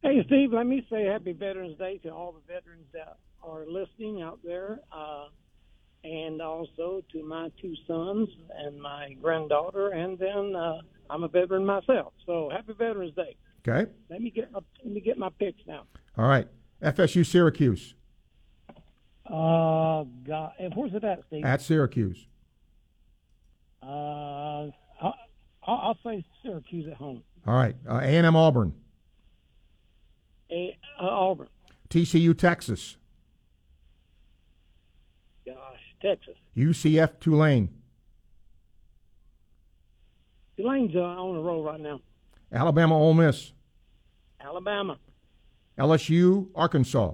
Hey, 0.03 0.23
Steve, 0.25 0.53
let 0.53 0.67
me 0.67 0.85
say 0.89 1.05
Happy 1.05 1.33
Veterans 1.33 1.77
Day 1.77 1.97
to 2.03 2.09
all 2.09 2.31
the 2.31 2.53
veterans 2.53 2.85
that 2.93 3.17
are 3.43 3.65
listening 3.65 4.21
out 4.21 4.39
there, 4.43 4.79
uh, 4.91 5.25
and 6.03 6.41
also 6.41 7.01
to 7.11 7.23
my 7.23 7.49
two 7.61 7.73
sons 7.87 8.29
and 8.57 8.79
my 8.79 9.13
granddaughter, 9.21 9.89
and 9.89 10.17
then 10.19 10.55
uh, 10.55 10.77
I'm 11.09 11.23
a 11.23 11.27
veteran 11.27 11.65
myself. 11.65 12.13
So 12.25 12.49
Happy 12.51 12.73
Veterans 12.77 13.15
Day. 13.15 13.35
Okay. 13.67 13.89
Let 14.09 14.21
me 14.21 14.29
get 14.29 14.51
my, 14.51 14.59
let 14.83 14.93
me 14.93 15.01
get 15.01 15.17
my 15.17 15.29
picks 15.39 15.61
now. 15.67 15.83
All 16.17 16.27
right. 16.27 16.47
FSU 16.81 17.25
Syracuse. 17.25 17.95
Uh, 19.25 20.05
God, 20.25 20.53
and 20.57 20.73
where's 20.73 20.93
it 20.93 21.03
at, 21.03 21.19
Steve? 21.27 21.43
At 21.43 21.61
Syracuse. 21.61 22.27
Uh, 23.83 23.87
I'll, 25.01 25.13
I'll 25.67 25.97
say 26.03 26.23
Syracuse 26.43 26.87
at 26.89 26.97
home. 26.97 27.23
All 27.45 27.55
right. 27.55 27.75
Uh, 27.87 27.99
A&M 28.01 28.35
Auburn. 28.35 28.73
A, 30.49 30.77
uh, 31.01 31.05
Auburn, 31.05 31.49
TCU 31.89 32.37
Texas. 32.37 32.95
gosh, 35.45 35.55
Texas. 36.01 36.35
UCF 36.55 37.19
Tulane. 37.19 37.69
Tulane's 40.55 40.95
uh, 40.95 40.99
on 40.99 41.35
the 41.35 41.41
roll 41.41 41.63
right 41.63 41.81
now. 41.81 41.99
Alabama 42.51 42.97
Ole 42.97 43.13
Miss. 43.13 43.51
Alabama, 44.39 44.99
LSU 45.79 46.47
Arkansas. 46.55 47.13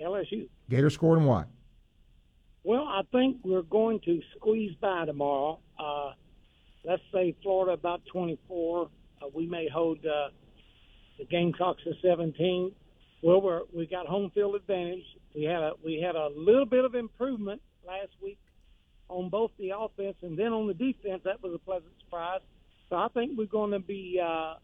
LSU. 0.00 0.48
Gator 0.68 0.90
scored 0.90 1.18
and 1.18 1.26
why? 1.26 1.44
Well, 2.64 2.82
I 2.82 3.02
think 3.12 3.38
we're 3.44 3.62
going 3.62 4.00
to 4.04 4.20
squeeze 4.36 4.74
by 4.80 5.04
tomorrow. 5.06 5.60
Uh, 5.78 6.12
let's 6.84 7.02
say 7.12 7.34
Florida 7.42 7.72
about 7.72 8.02
24. 8.12 8.88
Uh, 9.22 9.26
we 9.32 9.46
may 9.46 9.68
hold 9.72 9.98
uh, 10.04 10.28
the 11.18 11.24
Gamecocks 11.24 11.82
at 11.86 11.94
17. 12.02 12.72
Well, 13.22 13.40
we're, 13.40 13.60
we 13.74 13.86
got 13.86 14.06
home 14.06 14.30
field 14.34 14.56
advantage. 14.56 15.04
We 15.34 15.44
had 15.44 15.62
a 15.62 15.72
we 15.84 16.00
had 16.00 16.16
a 16.16 16.28
little 16.36 16.66
bit 16.66 16.84
of 16.84 16.94
improvement 16.94 17.60
last 17.86 18.10
week 18.22 18.38
on 19.08 19.28
both 19.28 19.50
the 19.58 19.70
offense 19.76 20.16
and 20.22 20.38
then 20.38 20.52
on 20.52 20.66
the 20.66 20.74
defense. 20.74 21.22
That 21.24 21.42
was 21.42 21.52
a 21.54 21.58
pleasant 21.58 21.92
surprise. 22.00 22.40
So 22.88 22.96
I 22.96 23.08
think 23.14 23.32
we're 23.36 23.46
going 23.46 23.72
to 23.72 23.80
be. 23.80 24.20
Uh, 24.22 24.54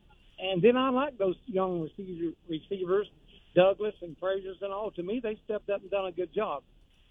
and 0.43 0.61
then 0.61 0.77
I 0.77 0.91
like 0.91 1.17
those 1.19 1.37
young 1.47 1.83
receiver, 1.83 2.33
receivers, 2.49 3.07
Douglas 3.55 3.95
and 4.03 4.19
Fraziars 4.19 4.61
and 4.61 4.73
all. 4.73 4.91
To 4.93 5.03
me, 5.03 5.21
they 5.23 5.39
stepped 5.45 5.71
up 5.71 5.83
and 5.83 5.91
done 5.91 6.07
a 6.07 6.13
good 6.13 6.35
job. 6.35 6.63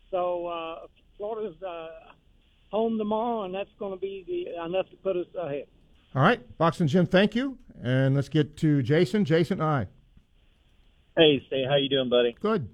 So 0.09 0.47
uh, 0.47 0.87
Florida's 1.17 1.61
uh, 1.63 1.87
home 2.69 2.97
tomorrow, 2.97 3.43
and 3.43 3.53
that's 3.53 3.69
going 3.79 3.93
to 3.93 3.99
be 3.99 4.25
the 4.27 4.65
enough 4.65 4.89
to 4.89 4.97
put 4.97 5.15
us 5.15 5.27
ahead. 5.39 5.67
All 6.13 6.21
right. 6.21 6.41
Boxing 6.57 6.87
Jim, 6.87 7.05
thank 7.05 7.35
you. 7.35 7.57
And 7.81 8.15
let's 8.15 8.29
get 8.29 8.57
to 8.57 8.83
Jason. 8.83 9.23
Jason, 9.23 9.61
aye. 9.61 9.87
Hey, 11.15 11.41
Steve, 11.47 11.67
how 11.69 11.77
you 11.77 11.89
doing, 11.89 12.09
buddy? 12.09 12.35
Good. 12.39 12.69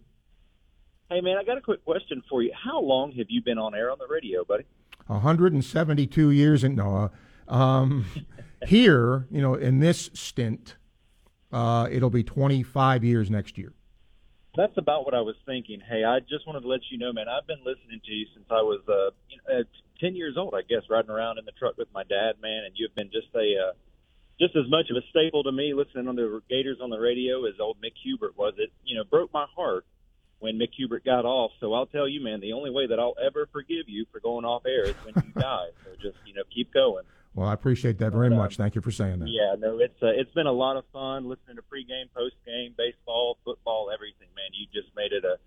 Hey, 1.10 1.22
man, 1.22 1.38
I 1.38 1.44
got 1.44 1.58
a 1.58 1.62
quick 1.62 1.86
question 1.86 2.24
for 2.30 2.42
you. 2.42 2.52
How 2.54 2.82
long 2.82 3.12
have 3.14 3.28
you 3.30 3.42
been 3.42 3.58
on 3.58 3.74
air 3.76 3.92
on 3.92 3.98
the 4.00 4.08
radio, 4.10 4.44
buddy? 4.44 4.66
172 5.08 6.32
years 6.32 6.64
in 6.64 6.76
no, 6.76 7.10
uh, 7.48 7.54
um, 7.54 8.06
here, 8.66 9.28
you 9.30 9.42
know, 9.42 9.56
in 9.56 9.80
this 9.80 10.10
stint, 10.14 10.76
uh, 11.52 11.88
it'll 11.92 12.10
be 12.10 12.24
25 12.24 13.04
years 13.04 13.30
next 13.30 13.58
year. 13.58 13.74
That's 14.56 14.78
about 14.78 15.06
what 15.06 15.14
I 15.14 15.22
was 15.22 15.36
thinking. 15.46 15.80
Hey, 15.88 16.04
I 16.04 16.20
just 16.20 16.48
wanted 16.48 16.62
to 16.62 16.68
let 16.68 16.82
you 16.90 16.98
know, 16.98 17.14
man. 17.14 17.28
I've 17.30 17.46
been 17.46 17.62
listening 17.64 18.02
to 18.04 18.12
you 18.12 18.26
since 18.34 18.48
I 18.50 18.64
was 18.66 18.82
uh, 18.90 19.14
you 19.30 19.38
know, 19.38 19.60
uh, 19.60 19.64
ten 20.02 20.16
years 20.16 20.36
old, 20.36 20.56
I 20.56 20.62
guess, 20.68 20.82
riding 20.90 21.12
around 21.12 21.38
in 21.38 21.46
the 21.46 21.52
truck 21.52 21.78
with 21.78 21.88
my 21.94 22.02
dad, 22.02 22.42
man. 22.42 22.64
And 22.66 22.74
you've 22.76 22.96
been 22.96 23.12
just 23.14 23.28
a 23.36 23.70
uh, 23.70 23.74
just 24.40 24.56
as 24.56 24.68
much 24.68 24.90
of 24.90 24.98
a 24.98 25.06
staple 25.12 25.44
to 25.44 25.52
me 25.52 25.76
listening 25.76 26.08
on 26.08 26.16
the 26.16 26.42
Gators 26.50 26.80
on 26.82 26.90
the 26.90 27.00
radio 27.00 27.46
as 27.46 27.54
old 27.60 27.78
Mick 27.78 27.94
Hubert 28.02 28.36
was. 28.36 28.56
It 28.58 28.72
you 28.84 28.98
know 28.98 29.04
broke 29.04 29.32
my 29.32 29.46
heart 29.56 29.86
when 30.40 30.58
Mick 30.58 30.74
Hubert 30.76 31.06
got 31.06 31.26
off. 31.26 31.52
So 31.60 31.74
I'll 31.74 31.86
tell 31.86 32.08
you, 32.08 32.24
man, 32.24 32.40
the 32.40 32.54
only 32.54 32.72
way 32.72 32.88
that 32.88 33.00
I'll 33.00 33.16
ever 33.24 33.48
forgive 33.52 33.86
you 33.88 34.06
for 34.12 34.20
going 34.20 34.46
off 34.46 34.64
air 34.66 34.86
is 34.86 34.96
when 35.06 35.14
you 35.24 35.32
die. 35.40 35.70
So 35.84 35.92
just 36.02 36.18
you 36.26 36.34
know 36.34 36.44
keep 36.54 36.74
going. 36.74 37.04
Well, 37.38 37.48
I 37.48 37.54
appreciate 37.54 38.00
that 38.00 38.14
very 38.14 38.32
much. 38.32 38.58
Thank 38.58 38.74
you 38.74 38.82
for 38.82 38.90
saying 38.90 39.20
that. 39.20 39.30
Yeah, 39.30 39.54
no, 39.60 39.78
it's 39.78 40.02
uh, 40.02 40.08
it's 40.08 40.34
been 40.34 40.48
a 40.48 40.52
lot 40.52 40.76
of 40.76 40.86
fun 40.92 41.30
listening 41.30 41.58
to 41.58 41.62
pregame, 41.62 42.10
postgame, 42.10 42.76
baseball, 42.76 43.38
football, 43.46 43.92
everything. 43.94 44.28
Man, 44.36 44.50
you 44.54 44.66
just 44.74 44.90
made 44.96 45.12
it 45.12 45.24
a 45.24 45.38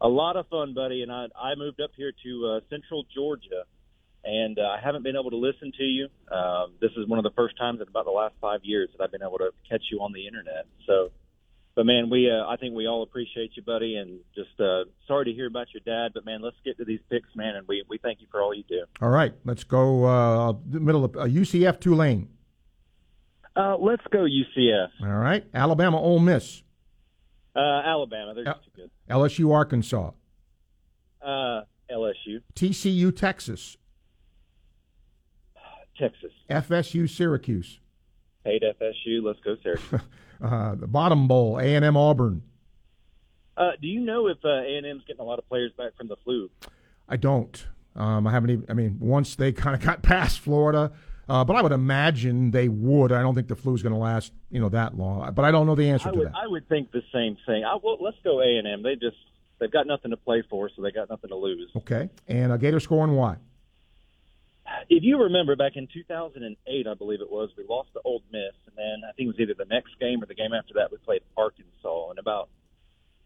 a 0.00 0.06
lot 0.06 0.36
of 0.36 0.46
fun, 0.46 0.74
buddy. 0.74 1.02
And 1.02 1.10
I 1.10 1.26
I 1.34 1.56
moved 1.56 1.80
up 1.80 1.90
here 1.96 2.12
to 2.22 2.46
uh, 2.46 2.60
Central 2.70 3.04
Georgia, 3.12 3.64
and 4.22 4.60
uh, 4.60 4.62
I 4.62 4.78
haven't 4.80 5.02
been 5.02 5.16
able 5.16 5.30
to 5.30 5.36
listen 5.36 5.72
to 5.76 5.82
you. 5.82 6.06
Um, 6.30 6.74
this 6.80 6.92
is 6.96 7.08
one 7.08 7.18
of 7.18 7.24
the 7.24 7.34
first 7.34 7.58
times 7.58 7.80
in 7.80 7.88
about 7.88 8.04
the 8.04 8.12
last 8.12 8.36
five 8.40 8.60
years 8.62 8.88
that 8.96 9.02
I've 9.02 9.10
been 9.10 9.26
able 9.26 9.38
to 9.38 9.50
catch 9.68 9.82
you 9.90 9.98
on 10.02 10.12
the 10.12 10.28
internet. 10.28 10.66
So, 10.86 11.10
but 11.74 11.86
man, 11.86 12.10
we 12.10 12.30
uh, 12.30 12.46
I 12.46 12.56
think 12.56 12.74
we 12.74 12.86
all 12.86 13.02
appreciate 13.02 13.52
you, 13.54 13.62
buddy, 13.62 13.96
and 13.96 14.20
just 14.34 14.58
uh, 14.60 14.84
sorry 15.06 15.26
to 15.26 15.32
hear 15.32 15.46
about 15.46 15.68
your 15.72 15.82
dad. 15.86 16.12
But 16.14 16.24
man, 16.24 16.42
let's 16.42 16.56
get 16.64 16.76
to 16.78 16.84
these 16.84 17.00
picks, 17.10 17.28
man, 17.34 17.56
and 17.56 17.66
we 17.68 17.84
we 17.88 17.98
thank 17.98 18.20
you 18.20 18.26
for 18.30 18.42
all 18.42 18.52
you 18.54 18.64
do. 18.68 18.84
All 19.00 19.08
right, 19.10 19.32
let's 19.44 19.64
go 19.64 20.04
uh, 20.04 20.52
the 20.68 20.80
middle 20.80 21.04
of 21.04 21.16
uh, 21.16 21.20
UCF 21.20 21.80
Tulane. 21.80 22.28
Uh, 23.56 23.76
let's 23.78 24.02
go 24.12 24.24
UCF. 24.26 24.88
All 25.02 25.08
right, 25.18 25.44
Alabama 25.54 26.00
Ole 26.00 26.18
Miss, 26.20 26.62
Uh, 27.54 27.58
Alabama, 27.60 28.32
they're 28.34 28.44
just 28.44 28.64
too 28.64 28.70
good. 28.76 28.90
LSU 29.08 29.52
Arkansas, 29.52 30.10
Uh, 31.20 31.62
LSU, 31.90 32.40
TCU 32.54 33.14
Texas, 33.14 33.76
Texas, 35.98 36.30
FSU 36.48 37.08
Syracuse, 37.10 37.80
hate 38.44 38.62
FSU. 38.62 39.22
Let's 39.22 39.40
go 39.40 39.56
Syracuse. 39.62 40.00
uh, 40.42 40.74
the 40.74 40.86
Bottom 40.86 41.28
Bowl 41.28 41.58
A 41.58 41.74
and 41.74 41.84
M 41.84 41.96
Auburn. 41.96 42.42
uh, 43.56 43.72
do 43.80 43.86
you 43.86 44.00
know 44.00 44.26
if 44.28 44.38
uh, 44.44 44.48
A&M's 44.48 45.02
getting 45.06 45.20
a 45.20 45.24
lot 45.24 45.38
of 45.38 45.48
players 45.48 45.72
back 45.76 45.96
from 45.96 46.08
the 46.08 46.16
flu? 46.24 46.50
I 47.08 47.16
don't. 47.16 47.66
Um, 47.96 48.26
I 48.26 48.30
haven't 48.30 48.50
even. 48.50 48.66
I 48.68 48.72
mean, 48.74 48.96
once 49.00 49.34
they 49.36 49.52
kind 49.64 49.74
of 49.74 49.82
got 49.82 50.02
past 50.02 50.40
Florida, 50.40 50.92
uh, 51.28 51.44
but 51.44 51.56
I 51.56 51.62
would 51.62 51.72
imagine 51.72 52.50
they 52.52 52.68
would. 52.68 53.12
I 53.12 53.20
don't 53.22 53.34
think 53.34 53.48
the 53.48 53.56
flu 53.56 53.74
is 53.74 53.82
going 53.82 53.92
to 53.92 53.98
last, 53.98 54.32
you 54.50 54.60
know, 54.60 54.68
that 54.70 54.96
long. 54.96 55.32
But 55.34 55.44
I 55.44 55.50
don't 55.50 55.66
know 55.66 55.74
the 55.74 55.90
answer 55.90 56.08
I 56.08 56.12
to 56.12 56.18
would, 56.18 56.28
that. 56.28 56.34
I 56.36 56.46
would 56.46 56.68
think 56.68 56.90
the 56.92 57.02
same 57.12 57.36
thing. 57.46 57.64
I, 57.64 57.76
well, 57.82 57.98
let's 58.00 58.16
go 58.24 58.40
A&M. 58.40 58.82
They 58.82 58.94
just 58.94 59.16
they've 59.58 59.70
got 59.70 59.86
nothing 59.86 60.10
to 60.12 60.16
play 60.16 60.42
for, 60.48 60.70
so 60.74 60.82
they 60.82 60.90
got 60.90 61.10
nothing 61.10 61.28
to 61.30 61.36
lose. 61.36 61.70
Okay, 61.76 62.08
and 62.28 62.50
uh, 62.52 62.56
Gator 62.56 62.80
score 62.80 63.04
and 63.04 63.16
why? 63.16 63.36
If 64.88 65.02
you 65.02 65.22
remember 65.22 65.56
back 65.56 65.72
in 65.76 65.88
2008, 65.92 66.86
I 66.86 66.94
believe 66.94 67.20
it 67.20 67.30
was, 67.30 67.50
we 67.56 67.64
lost 67.68 67.92
to 67.94 68.00
Old 68.04 68.22
Miss, 68.32 68.54
and 68.66 68.76
then 68.76 69.02
I 69.08 69.12
think 69.12 69.26
it 69.26 69.32
was 69.34 69.40
either 69.40 69.54
the 69.56 69.68
next 69.68 69.98
game 70.00 70.22
or 70.22 70.26
the 70.26 70.34
game 70.34 70.52
after 70.52 70.74
that 70.74 70.90
we 70.90 70.98
played 70.98 71.22
Arkansas. 71.36 72.10
And 72.10 72.18
about 72.18 72.48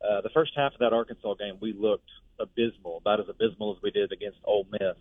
uh, 0.02 0.20
the 0.22 0.30
first 0.34 0.52
half 0.56 0.72
of 0.72 0.78
that 0.80 0.92
Arkansas 0.92 1.34
game, 1.34 1.58
we 1.60 1.72
looked 1.72 2.10
abysmal, 2.40 2.98
about 2.98 3.20
as 3.20 3.26
abysmal 3.28 3.76
as 3.76 3.82
we 3.82 3.90
did 3.90 4.12
against 4.12 4.38
Old 4.44 4.66
Miss. 4.70 4.96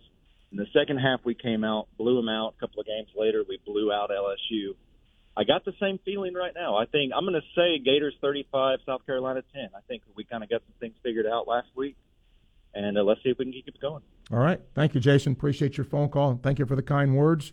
In 0.52 0.58
the 0.58 0.66
second 0.72 0.98
half, 0.98 1.20
we 1.24 1.34
came 1.34 1.64
out, 1.64 1.88
blew 1.98 2.16
them 2.16 2.28
out. 2.28 2.54
A 2.56 2.60
couple 2.60 2.80
of 2.80 2.86
games 2.86 3.08
later, 3.16 3.42
we 3.48 3.58
blew 3.66 3.92
out 3.92 4.10
LSU. 4.10 4.76
I 5.36 5.42
got 5.42 5.64
the 5.64 5.74
same 5.80 5.98
feeling 6.04 6.32
right 6.32 6.52
now. 6.54 6.76
I 6.76 6.86
think 6.86 7.12
I'm 7.14 7.24
going 7.24 7.34
to 7.34 7.48
say 7.56 7.82
Gators 7.82 8.14
35, 8.20 8.78
South 8.86 9.04
Carolina 9.04 9.42
10. 9.52 9.70
I 9.74 9.80
think 9.88 10.02
we 10.14 10.22
kind 10.22 10.44
of 10.44 10.50
got 10.50 10.62
some 10.62 10.74
things 10.78 10.94
figured 11.02 11.26
out 11.26 11.48
last 11.48 11.66
week, 11.74 11.96
and 12.74 12.98
uh, 12.98 13.02
let's 13.02 13.22
see 13.22 13.30
if 13.30 13.38
we 13.38 13.44
can 13.44 13.52
keep 13.52 13.68
it 13.68 13.80
going. 13.80 14.02
All 14.32 14.38
right. 14.38 14.60
Thank 14.74 14.94
you, 14.94 15.00
Jason. 15.00 15.32
Appreciate 15.32 15.76
your 15.76 15.84
phone 15.84 16.08
call. 16.08 16.38
Thank 16.42 16.58
you 16.58 16.66
for 16.66 16.76
the 16.76 16.82
kind 16.82 17.16
words. 17.16 17.52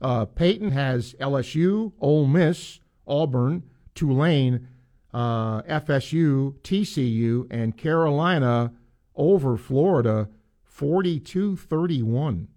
Uh, 0.00 0.24
Peyton 0.24 0.70
has 0.70 1.14
LSU, 1.20 1.92
Ole 2.00 2.26
Miss, 2.26 2.80
Auburn, 3.06 3.64
Tulane, 3.94 4.68
uh, 5.12 5.62
FSU, 5.62 6.54
TCU, 6.62 7.46
and 7.50 7.76
Carolina 7.76 8.72
over 9.16 9.56
Florida 9.56 10.28
42 10.64 11.56
31. 11.56 12.48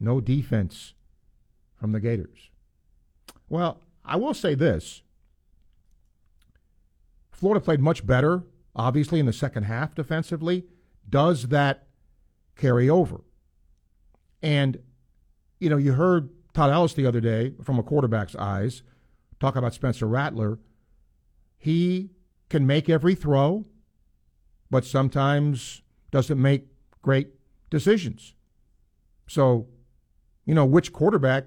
No 0.00 0.20
defense 0.20 0.94
from 1.74 1.92
the 1.92 2.00
Gators. 2.00 2.50
Well, 3.48 3.80
I 4.04 4.16
will 4.16 4.34
say 4.34 4.54
this 4.54 5.02
Florida 7.32 7.60
played 7.60 7.80
much 7.80 8.06
better, 8.06 8.44
obviously, 8.74 9.18
in 9.20 9.26
the 9.26 9.32
second 9.32 9.64
half 9.64 9.94
defensively. 9.94 10.66
Does 11.08 11.48
that 11.48 11.86
carry 12.56 12.90
over? 12.90 13.22
And, 14.42 14.78
you 15.58 15.70
know, 15.70 15.76
you 15.76 15.92
heard 15.92 16.30
Todd 16.54 16.70
Ellis 16.70 16.94
the 16.94 17.06
other 17.06 17.20
day 17.20 17.54
from 17.62 17.78
a 17.78 17.82
quarterback's 17.82 18.36
eyes 18.36 18.82
talk 19.40 19.56
about 19.56 19.74
Spencer 19.74 20.06
Rattler. 20.06 20.58
He 21.56 22.10
can 22.48 22.66
make 22.66 22.88
every 22.88 23.14
throw, 23.14 23.64
but 24.70 24.84
sometimes 24.84 25.82
doesn't 26.10 26.40
make 26.40 26.66
great 27.02 27.28
decisions. 27.70 28.34
So, 29.26 29.68
you 30.44 30.54
know, 30.54 30.64
which 30.64 30.92
quarterback 30.92 31.46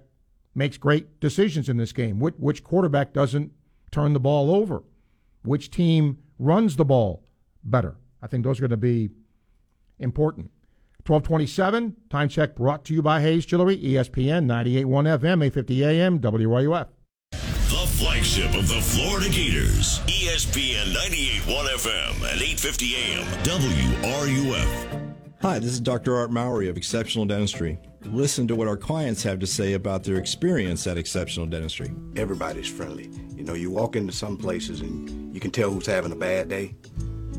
makes 0.54 0.78
great 0.78 1.20
decisions 1.20 1.70
in 1.70 1.78
this 1.78 1.92
game? 1.92 2.20
Which, 2.20 2.36
which 2.38 2.64
quarterback 2.64 3.14
doesn't 3.14 3.52
turn 3.90 4.14
the 4.14 4.20
ball 4.20 4.54
over? 4.54 4.84
Which 5.44 5.72
team 5.72 6.20
runs 6.38 6.76
the 6.76 6.86
ball 6.86 7.24
better? 7.64 7.96
I 8.22 8.28
think 8.28 8.44
those 8.44 8.60
are 8.60 8.62
going 8.62 8.70
to 8.72 8.78
be 8.78 9.10
important. 10.02 10.52
1227, 11.08 11.96
time 12.10 12.30
check 12.30 12.56
brought 12.56 12.86
to 12.86 12.94
you 12.94 13.02
by 13.02 13.22
Hayes 13.22 13.46
Jewelry, 13.46 13.78
ESPN 13.78 14.46
98.1 14.46 15.20
FM, 15.20 15.44
850 15.44 15.84
AM, 15.84 16.20
WRUF. 16.20 16.88
The 17.32 17.88
flagship 17.98 18.54
of 18.54 18.68
the 18.68 18.80
Florida 18.82 19.28
Gators, 19.30 20.00
ESPN 20.02 20.94
98.1 20.94 21.68
FM 21.70 22.32
and 22.32 22.40
8:50 22.40 22.94
AM 22.96 23.26
WRUF. 23.44 25.14
Hi, 25.42 25.58
this 25.58 25.72
is 25.72 25.80
Dr. 25.80 26.16
Art 26.16 26.32
Mowry 26.32 26.70
of 26.70 26.78
Exceptional 26.78 27.26
Dentistry. 27.26 27.80
Listen 28.06 28.48
to 28.48 28.56
what 28.56 28.68
our 28.68 28.78
clients 28.78 29.24
have 29.24 29.40
to 29.40 29.48
say 29.48 29.74
about 29.74 30.04
their 30.04 30.18
experience 30.18 30.86
at 30.86 31.00
Exceptional 31.00 31.48
Dentistry. 31.48 31.92
Everybody's 32.16 32.68
friendly. 32.68 33.10
You 33.36 33.44
know, 33.44 33.56
you 33.56 33.72
walk 33.72 33.96
into 33.96 34.14
some 34.14 34.38
places 34.38 34.82
and 34.82 35.34
you 35.34 35.40
can 35.40 35.50
tell 35.50 35.72
who's 35.72 35.88
having 35.88 36.12
a 36.12 36.16
bad 36.16 36.50
day. 36.50 36.76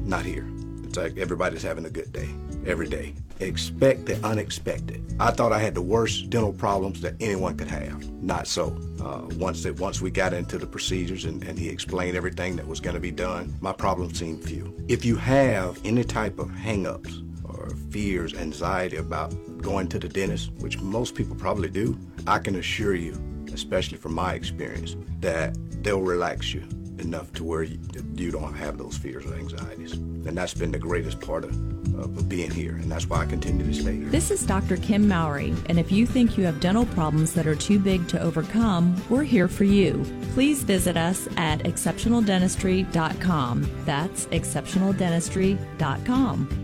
Not 0.00 0.24
here. 0.24 0.48
It's 0.82 0.96
like 0.96 1.16
everybody's 1.16 1.62
having 1.62 1.84
a 1.84 1.90
good 1.90 2.12
day 2.12 2.28
every 2.66 2.88
day. 2.88 3.14
Expect 3.40 4.06
the 4.06 4.24
unexpected. 4.24 5.02
I 5.18 5.30
thought 5.30 5.52
I 5.52 5.58
had 5.58 5.74
the 5.74 5.82
worst 5.82 6.30
dental 6.30 6.52
problems 6.52 7.00
that 7.00 7.14
anyone 7.20 7.56
could 7.56 7.68
have. 7.68 8.08
Not 8.22 8.46
so. 8.46 8.76
Uh, 9.00 9.26
once 9.36 9.62
that 9.64 9.78
once 9.80 10.00
we 10.00 10.10
got 10.10 10.32
into 10.32 10.58
the 10.58 10.66
procedures 10.66 11.24
and, 11.24 11.42
and 11.42 11.58
he 11.58 11.68
explained 11.68 12.16
everything 12.16 12.54
that 12.56 12.66
was 12.66 12.78
going 12.78 12.94
to 12.94 13.00
be 13.00 13.10
done, 13.10 13.52
my 13.60 13.72
problems 13.72 14.18
seemed 14.18 14.44
few. 14.44 14.74
If 14.88 15.04
you 15.04 15.16
have 15.16 15.80
any 15.84 16.04
type 16.04 16.38
of 16.38 16.48
hangups 16.48 17.28
or 17.44 17.70
fears, 17.90 18.34
anxiety 18.34 18.96
about 18.96 19.34
going 19.60 19.88
to 19.88 19.98
the 19.98 20.08
dentist, 20.08 20.52
which 20.58 20.80
most 20.80 21.14
people 21.14 21.34
probably 21.34 21.68
do, 21.68 21.98
I 22.26 22.38
can 22.38 22.56
assure 22.56 22.94
you, 22.94 23.20
especially 23.52 23.98
from 23.98 24.14
my 24.14 24.34
experience, 24.34 24.96
that 25.20 25.56
they'll 25.82 26.00
relax 26.00 26.54
you 26.54 26.62
enough 27.02 27.30
to 27.34 27.44
where 27.44 27.62
you, 27.62 27.78
you 28.16 28.30
don't 28.30 28.54
have 28.54 28.78
those 28.78 28.96
fears 28.96 29.26
or 29.26 29.34
anxieties. 29.34 29.92
And 29.92 30.34
that's 30.36 30.54
been 30.54 30.72
the 30.72 30.78
greatest 30.78 31.20
part 31.20 31.44
of, 31.44 31.50
of 31.98 32.26
being 32.28 32.50
here, 32.50 32.76
and 32.76 32.90
that's 32.90 33.06
why 33.08 33.22
I 33.22 33.26
continue 33.26 33.66
to 33.66 33.74
stay 33.74 33.96
here. 33.96 34.08
This 34.08 34.30
is 34.30 34.46
Dr. 34.46 34.78
Kim 34.78 35.06
Mowry, 35.08 35.52
and 35.66 35.78
if 35.78 35.92
you 35.92 36.06
think 36.06 36.38
you 36.38 36.44
have 36.44 36.60
dental 36.60 36.86
problems 36.86 37.34
that 37.34 37.46
are 37.46 37.54
too 37.54 37.78
big 37.78 38.08
to 38.08 38.18
overcome, 38.20 38.96
we're 39.10 39.24
here 39.24 39.48
for 39.48 39.64
you. 39.64 40.02
Please 40.34 40.62
visit 40.62 40.96
us 40.96 41.28
at 41.36 41.58
exceptionaldentistry.com. 41.60 43.70
That's 43.84 44.24
exceptionaldentistry.com. 44.26 46.61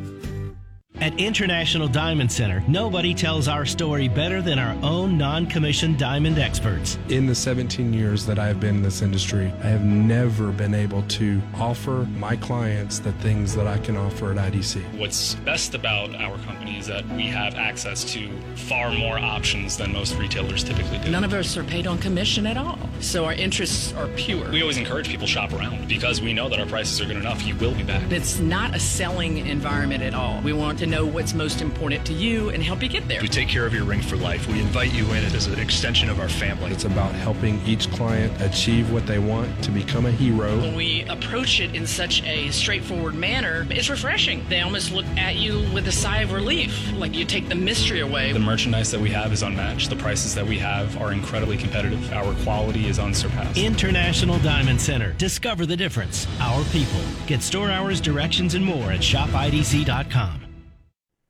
At 1.01 1.21
International 1.21 1.87
Diamond 1.87 2.33
Center, 2.33 2.61
nobody 2.67 3.15
tells 3.15 3.47
our 3.47 3.65
story 3.65 4.09
better 4.09 4.43
than 4.43 4.59
our 4.59 4.77
own 4.83 5.17
non 5.17 5.47
commissioned 5.47 5.97
diamond 5.97 6.41
experts. 6.41 6.99
In 7.09 7.25
the 7.25 7.37
17 7.37 7.93
years 7.93 8.27
that 8.27 8.41
I 8.41 8.49
have 8.49 8.59
been 8.59 8.77
in 8.77 8.83
this 8.83 9.01
industry, 9.01 9.53
I 9.63 9.69
have 9.69 9.85
never 9.85 10.51
been 10.51 10.75
able 10.75 11.03
to 11.03 11.41
offer 11.55 12.05
my 12.17 12.35
clients 12.35 12.99
the 12.99 13.13
things 13.13 13.55
that 13.55 13.69
I 13.69 13.79
can 13.79 13.97
offer 13.97 14.33
at 14.33 14.53
IDC. 14.53 14.83
What's 14.99 15.37
best 15.37 15.77
about 15.77 16.17
our 16.17 16.37
company 16.39 16.79
is 16.79 16.89
that 16.89 17.09
we 17.11 17.29
have 17.29 17.55
access 17.55 18.03
to 18.15 18.29
far 18.57 18.91
more 18.91 19.21
options 19.21 19.77
than 19.77 19.93
most 19.93 20.17
retailers 20.17 20.65
typically 20.65 20.99
do. 20.99 21.13
None 21.13 21.23
of 21.23 21.33
us 21.33 21.57
are 21.57 21.63
paid 21.63 21.87
on 21.87 21.99
commission 21.99 22.45
at 22.45 22.57
all, 22.57 22.77
so 22.99 23.25
our 23.25 23.35
interests 23.35 23.93
are 23.93 24.09
pure. 24.17 24.51
We 24.51 24.63
always 24.63 24.79
encourage 24.79 25.09
people 25.09 25.29
to 25.29 25.33
shop 25.33 25.53
around 25.53 25.87
because 25.87 26.21
we 26.21 26.33
know 26.33 26.49
that 26.49 26.59
our 26.59 26.67
prices 26.67 27.01
are 27.01 27.07
good 27.07 27.19
enough. 27.19 27.47
You 27.47 27.55
will 27.55 27.75
be 27.75 27.85
back. 27.85 28.11
It's 28.11 28.41
not 28.41 28.75
a 28.75 28.81
selling 28.81 29.47
environment 29.47 30.03
at 30.03 30.15
all. 30.15 30.41
We 30.43 30.53
want 30.53 30.81
to 30.81 30.88
know 30.88 31.07
what's 31.07 31.35
most 31.35 31.61
important 31.61 32.05
to 32.07 32.12
you 32.12 32.51
and 32.51 32.62
help 32.62 32.83
you 32.83 32.88
get 32.88 33.07
there. 33.09 33.20
We 33.20 33.29
take 33.29 33.48
care 33.48 33.66
of 33.66 33.74
your 33.74 33.85
ring 33.85 34.01
for 34.01 34.16
life. 34.16 34.48
We 34.48 34.61
invite 34.61 34.92
you 34.92 35.05
in 35.12 35.24
as 35.24 35.46
an 35.46 35.59
extension 35.59 36.09
of 36.09 36.20
our 36.20 36.29
family. 36.29 36.70
It's 36.70 36.85
about 36.85 37.14
helping 37.14 37.61
each 37.66 37.90
client 37.90 38.33
achieve 38.40 38.92
what 38.92 39.07
they 39.07 39.18
want 39.18 39.62
to 39.64 39.70
become 39.70 40.07
a 40.07 40.11
hero. 40.11 40.57
When 40.59 40.74
we 40.74 41.05
approach 41.05 41.61
it 41.61 41.74
in 41.74 41.87
such 41.87 42.22
a 42.24 42.51
straightforward 42.51 43.14
manner, 43.14 43.66
it's 43.70 43.88
refreshing. 43.88 44.44
They 44.48 44.61
almost 44.61 44.92
look 44.92 45.07
at 45.16 45.37
you 45.37 45.66
with 45.72 45.87
a 45.88 45.92
sigh 45.92 46.22
of 46.22 46.33
relief, 46.33 46.92
like 46.92 47.14
you 47.14 47.24
take 47.24 47.48
the 47.48 47.55
mystery 47.55 48.01
away. 48.01 48.33
The 48.33 48.38
merchandise 48.38 48.90
that 48.90 49.01
we 49.01 49.11
have 49.11 49.33
is 49.33 49.42
unmatched. 49.42 49.90
The 49.90 49.96
prices 49.96 50.35
that 50.35 50.46
we 50.46 50.59
have 50.59 50.96
are 51.01 51.12
incredibly 51.12 51.57
competitive. 51.57 52.12
Our 52.12 52.35
quality 52.42 52.88
is 52.88 52.98
unsurpassed. 52.98 53.59
International 53.59 54.38
Diamond 54.38 54.81
Center. 54.81 55.12
Discover 55.12 55.66
the 55.66 55.77
difference. 55.77 56.27
Our 56.40 56.64
people. 56.64 57.01
Get 57.27 57.42
store 57.42 57.70
hours, 57.70 58.01
directions, 58.01 58.55
and 58.55 58.64
more 58.64 58.92
at 58.92 59.01
shopidc.com. 59.01 60.48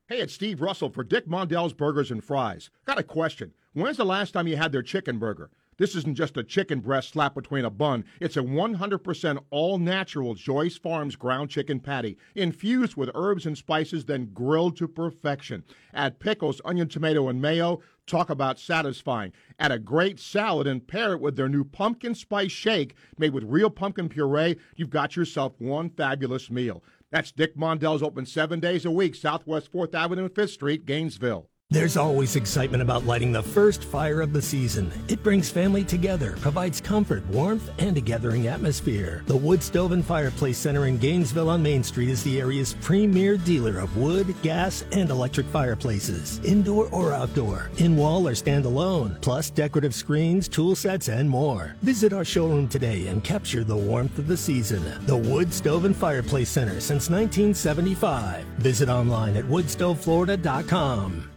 Hey, 0.09 0.21
it's 0.21 0.33
Steve 0.33 0.59
Russell 0.59 0.89
for 0.89 1.03
Dick 1.03 1.27
Mondell's 1.27 1.73
Burgers 1.73 2.09
and 2.09 2.23
Fries. 2.23 2.71
Got 2.85 2.97
a 2.97 3.03
question. 3.03 3.53
When's 3.73 3.97
the 3.97 4.05
last 4.05 4.31
time 4.31 4.47
you 4.47 4.57
had 4.57 4.71
their 4.71 4.81
chicken 4.81 5.19
burger? 5.19 5.51
This 5.77 5.95
isn't 5.95 6.15
just 6.15 6.35
a 6.35 6.43
chicken 6.43 6.79
breast 6.79 7.09
slapped 7.09 7.35
between 7.35 7.63
a 7.63 7.69
bun. 7.69 8.03
It's 8.19 8.35
a 8.35 8.41
100% 8.41 9.37
all 9.51 9.77
natural 9.77 10.33
Joyce 10.33 10.79
Farms 10.79 11.15
ground 11.15 11.51
chicken 11.51 11.79
patty, 11.79 12.17
infused 12.33 12.95
with 12.95 13.11
herbs 13.13 13.45
and 13.45 13.55
spices, 13.55 14.05
then 14.05 14.31
grilled 14.33 14.77
to 14.77 14.87
perfection. 14.87 15.63
Add 15.93 16.19
pickles, 16.19 16.59
onion, 16.65 16.89
tomato, 16.89 17.27
and 17.29 17.39
mayo. 17.39 17.79
Talk 18.07 18.31
about 18.31 18.57
satisfying. 18.57 19.31
Add 19.59 19.71
a 19.71 19.77
great 19.77 20.19
salad 20.19 20.65
and 20.65 20.87
pair 20.87 21.13
it 21.13 21.21
with 21.21 21.35
their 21.35 21.47
new 21.47 21.63
pumpkin 21.63 22.15
spice 22.15 22.51
shake 22.51 22.95
made 23.19 23.31
with 23.31 23.43
real 23.43 23.69
pumpkin 23.69 24.09
puree. 24.09 24.57
You've 24.75 24.89
got 24.89 25.15
yourself 25.15 25.53
one 25.59 25.91
fabulous 25.91 26.49
meal. 26.49 26.83
That's 27.11 27.31
Dick 27.31 27.57
Mondell's 27.57 28.03
open 28.03 28.25
seven 28.27 28.59
days 28.59 28.85
a 28.85 28.91
week, 28.91 29.15
Southwest 29.15 29.71
4th 29.73 29.95
Avenue 29.95 30.25
and 30.25 30.33
5th 30.33 30.49
Street, 30.49 30.85
Gainesville. 30.85 31.49
There's 31.71 31.97
always 31.97 32.35
excitement 32.35 32.81
about 32.81 33.05
lighting 33.05 33.31
the 33.31 33.43
first 33.43 33.83
fire 33.83 34.21
of 34.21 34.33
the 34.33 34.41
season. 34.41 34.91
It 35.07 35.21
brings 35.21 35.51
family 35.51 35.83
together, 35.83 36.35
provides 36.41 36.81
comfort, 36.81 37.23
warmth, 37.27 37.69
and 37.77 37.95
a 37.95 38.01
gathering 38.01 38.47
atmosphere. 38.47 39.21
The 39.27 39.37
Wood 39.37 39.61
Stove 39.61 39.91
and 39.91 40.03
Fireplace 40.03 40.57
Center 40.57 40.87
in 40.87 40.97
Gainesville 40.97 41.47
on 41.47 41.61
Main 41.61 41.83
Street 41.83 42.09
is 42.09 42.23
the 42.23 42.39
area's 42.39 42.73
premier 42.81 43.37
dealer 43.37 43.77
of 43.77 43.95
wood, 43.95 44.33
gas, 44.41 44.83
and 44.93 45.11
electric 45.11 45.45
fireplaces, 45.45 46.39
indoor 46.43 46.87
or 46.87 47.13
outdoor, 47.13 47.69
in 47.77 47.95
wall 47.95 48.27
or 48.27 48.31
standalone, 48.31 49.21
plus 49.21 49.51
decorative 49.51 49.93
screens, 49.93 50.47
tool 50.47 50.75
sets, 50.75 51.07
and 51.07 51.29
more. 51.29 51.75
Visit 51.83 52.13
our 52.13 52.25
showroom 52.25 52.67
today 52.67 53.05
and 53.05 53.23
capture 53.23 53.63
the 53.63 53.77
warmth 53.77 54.17
of 54.17 54.25
the 54.25 54.37
season. 54.37 54.83
The 55.05 55.15
Wood 55.15 55.53
Stove 55.53 55.85
and 55.85 55.95
Fireplace 55.95 56.49
Center 56.49 56.81
since 56.81 57.11
1975. 57.11 58.43
Visit 58.57 58.89
online 58.89 59.37
at 59.37 59.45
woodstoveflorida.com. 59.45 61.28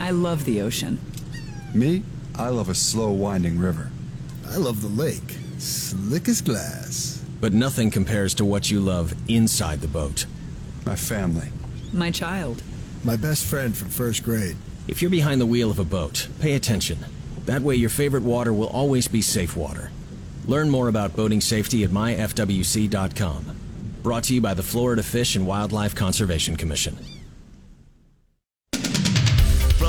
I 0.00 0.10
love 0.10 0.44
the 0.44 0.60
ocean. 0.62 0.98
Me, 1.74 2.02
I 2.36 2.48
love 2.48 2.68
a 2.68 2.74
slow 2.74 3.10
winding 3.10 3.58
river. 3.58 3.90
I 4.48 4.56
love 4.56 4.80
the 4.80 4.88
lake, 4.88 5.36
slick 5.58 6.28
as 6.28 6.40
glass. 6.40 7.24
But 7.40 7.52
nothing 7.52 7.90
compares 7.90 8.34
to 8.34 8.44
what 8.44 8.70
you 8.70 8.80
love 8.80 9.14
inside 9.28 9.80
the 9.80 9.88
boat. 9.88 10.26
My 10.86 10.96
family. 10.96 11.48
My 11.92 12.10
child. 12.10 12.62
My 13.04 13.16
best 13.16 13.44
friend 13.44 13.76
from 13.76 13.88
first 13.88 14.24
grade. 14.24 14.56
If 14.86 15.02
you're 15.02 15.10
behind 15.10 15.40
the 15.40 15.46
wheel 15.46 15.70
of 15.70 15.78
a 15.78 15.84
boat, 15.84 16.28
pay 16.40 16.54
attention. 16.54 16.98
That 17.46 17.62
way, 17.62 17.76
your 17.76 17.90
favorite 17.90 18.22
water 18.22 18.52
will 18.52 18.68
always 18.68 19.08
be 19.08 19.22
safe 19.22 19.56
water. 19.56 19.90
Learn 20.46 20.70
more 20.70 20.88
about 20.88 21.14
boating 21.14 21.40
safety 21.40 21.84
at 21.84 21.90
myfwc.com. 21.90 23.56
Brought 24.02 24.24
to 24.24 24.34
you 24.34 24.40
by 24.40 24.54
the 24.54 24.62
Florida 24.62 25.02
Fish 25.02 25.36
and 25.36 25.46
Wildlife 25.46 25.94
Conservation 25.94 26.56
Commission. 26.56 26.96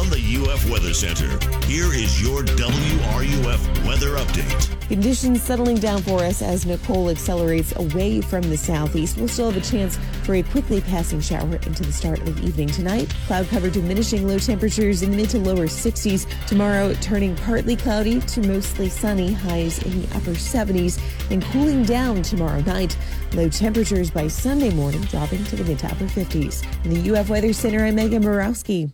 The 0.09 0.51
UF 0.51 0.67
Weather 0.71 0.91
Center, 0.91 1.29
here 1.67 1.93
is 1.93 2.19
your 2.19 2.41
WRUF 2.41 3.85
weather 3.85 4.17
update. 4.17 4.87
Conditions 4.87 5.39
settling 5.39 5.77
down 5.77 6.01
for 6.01 6.23
us 6.23 6.41
as 6.41 6.65
Nicole 6.65 7.11
accelerates 7.11 7.75
away 7.75 8.19
from 8.19 8.41
the 8.41 8.57
southeast. 8.57 9.17
We'll 9.17 9.27
still 9.27 9.51
have 9.51 9.61
a 9.61 9.71
chance 9.71 9.99
for 10.23 10.33
a 10.33 10.41
quickly 10.41 10.81
passing 10.81 11.21
shower 11.21 11.57
into 11.57 11.83
the 11.83 11.93
start 11.93 12.19
of 12.21 12.43
evening 12.43 12.69
tonight. 12.69 13.13
Cloud 13.27 13.49
cover 13.49 13.69
diminishing 13.69 14.27
low 14.27 14.39
temperatures 14.39 15.03
in 15.03 15.11
the 15.11 15.17
mid 15.17 15.29
to 15.29 15.37
lower 15.37 15.67
60s. 15.67 16.25
Tomorrow 16.47 16.95
turning 17.01 17.35
partly 17.35 17.75
cloudy 17.75 18.19
to 18.19 18.41
mostly 18.41 18.89
sunny, 18.89 19.31
highs 19.31 19.83
in 19.83 20.01
the 20.01 20.07
upper 20.17 20.31
70s, 20.31 20.99
and 21.29 21.43
cooling 21.43 21.83
down 21.83 22.23
tomorrow 22.23 22.61
night. 22.61 22.97
Low 23.33 23.47
temperatures 23.47 24.09
by 24.09 24.27
Sunday 24.27 24.71
morning 24.71 25.01
dropping 25.01 25.43
to 25.45 25.55
the 25.55 25.63
mid 25.65 25.77
to 25.79 25.85
upper 25.85 26.05
50s. 26.05 26.65
In 26.83 27.03
the 27.03 27.15
UF 27.15 27.29
Weather 27.29 27.53
Center, 27.53 27.85
I'm 27.85 27.93
Megan 27.93 28.23
Borowski. 28.23 28.91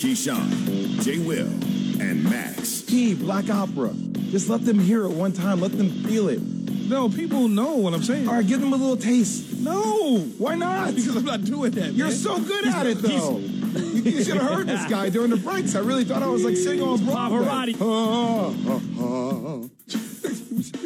Keyshawn, 0.00 1.02
J. 1.02 1.18
Will, 1.18 1.50
and 2.00 2.24
Max. 2.24 2.80
Key, 2.86 3.14
Black 3.14 3.50
Opera. 3.50 3.92
Just 4.30 4.48
let 4.48 4.64
them 4.64 4.78
hear 4.78 5.04
it 5.04 5.10
one 5.10 5.30
time. 5.30 5.60
Let 5.60 5.76
them 5.76 5.90
feel 6.04 6.28
it. 6.28 6.40
No, 6.40 7.10
people 7.10 7.48
know 7.48 7.76
what 7.76 7.92
I'm 7.92 8.02
saying. 8.02 8.26
All 8.26 8.32
right, 8.32 8.46
give 8.46 8.62
them 8.62 8.72
a 8.72 8.76
little 8.76 8.96
taste. 8.96 9.58
No. 9.58 10.20
Why 10.38 10.54
not? 10.54 10.94
Because 10.94 11.16
I'm 11.16 11.26
not 11.26 11.44
doing 11.44 11.72
that. 11.72 11.92
You're 11.92 12.06
man. 12.06 12.16
so 12.16 12.40
good 12.40 12.66
at 12.66 12.86
it, 12.86 13.02
though. 13.02 13.40
you, 13.40 14.02
you 14.10 14.24
should 14.24 14.38
have 14.38 14.50
heard 14.50 14.68
this 14.68 14.88
guy 14.88 15.10
during 15.10 15.28
the 15.28 15.36
breaks. 15.36 15.74
I 15.74 15.80
really 15.80 16.04
thought 16.04 16.22
I 16.22 16.28
was 16.28 16.46
like 16.46 16.56
singing 16.56 16.80
on 16.80 17.04
Broadway. 17.04 17.74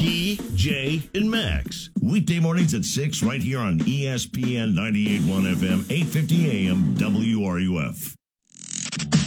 Key, 0.00 0.38
Jay, 0.54 1.02
and 1.14 1.30
Max. 1.30 1.88
Weekday 2.02 2.40
mornings 2.40 2.74
at 2.74 2.84
6 2.84 3.22
right 3.22 3.42
here 3.42 3.58
on 3.58 3.78
ESPN 3.80 4.74
98.1 4.74 5.54
FM, 5.54 5.90
850 5.90 6.68
AM, 6.68 6.94
WRUF. 6.96 8.14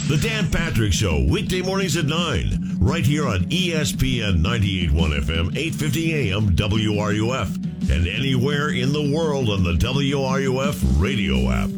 The 0.06 0.18
Dan 0.18 0.50
Patrick 0.50 0.92
Show, 0.92 1.26
weekday 1.28 1.62
mornings 1.62 1.96
at 1.96 2.04
9, 2.04 2.76
right 2.78 3.04
here 3.04 3.26
on 3.26 3.40
ESPN 3.46 4.40
98.1 4.40 4.90
FM, 4.92 5.56
850 5.56 6.30
AM, 6.30 6.54
WRUF, 6.54 7.90
and 7.90 8.06
anywhere 8.06 8.68
in 8.68 8.92
the 8.92 9.12
world 9.12 9.48
on 9.48 9.64
the 9.64 9.72
WRUF 9.72 11.02
radio 11.02 11.50
app. 11.50 11.70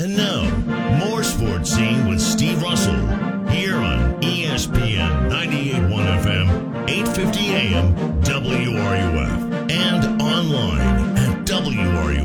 And 0.00 0.16
now, 0.16 0.50
more 1.06 1.22
sports 1.22 1.70
scene 1.70 2.08
with 2.08 2.20
Steve 2.20 2.62
Russell, 2.62 2.96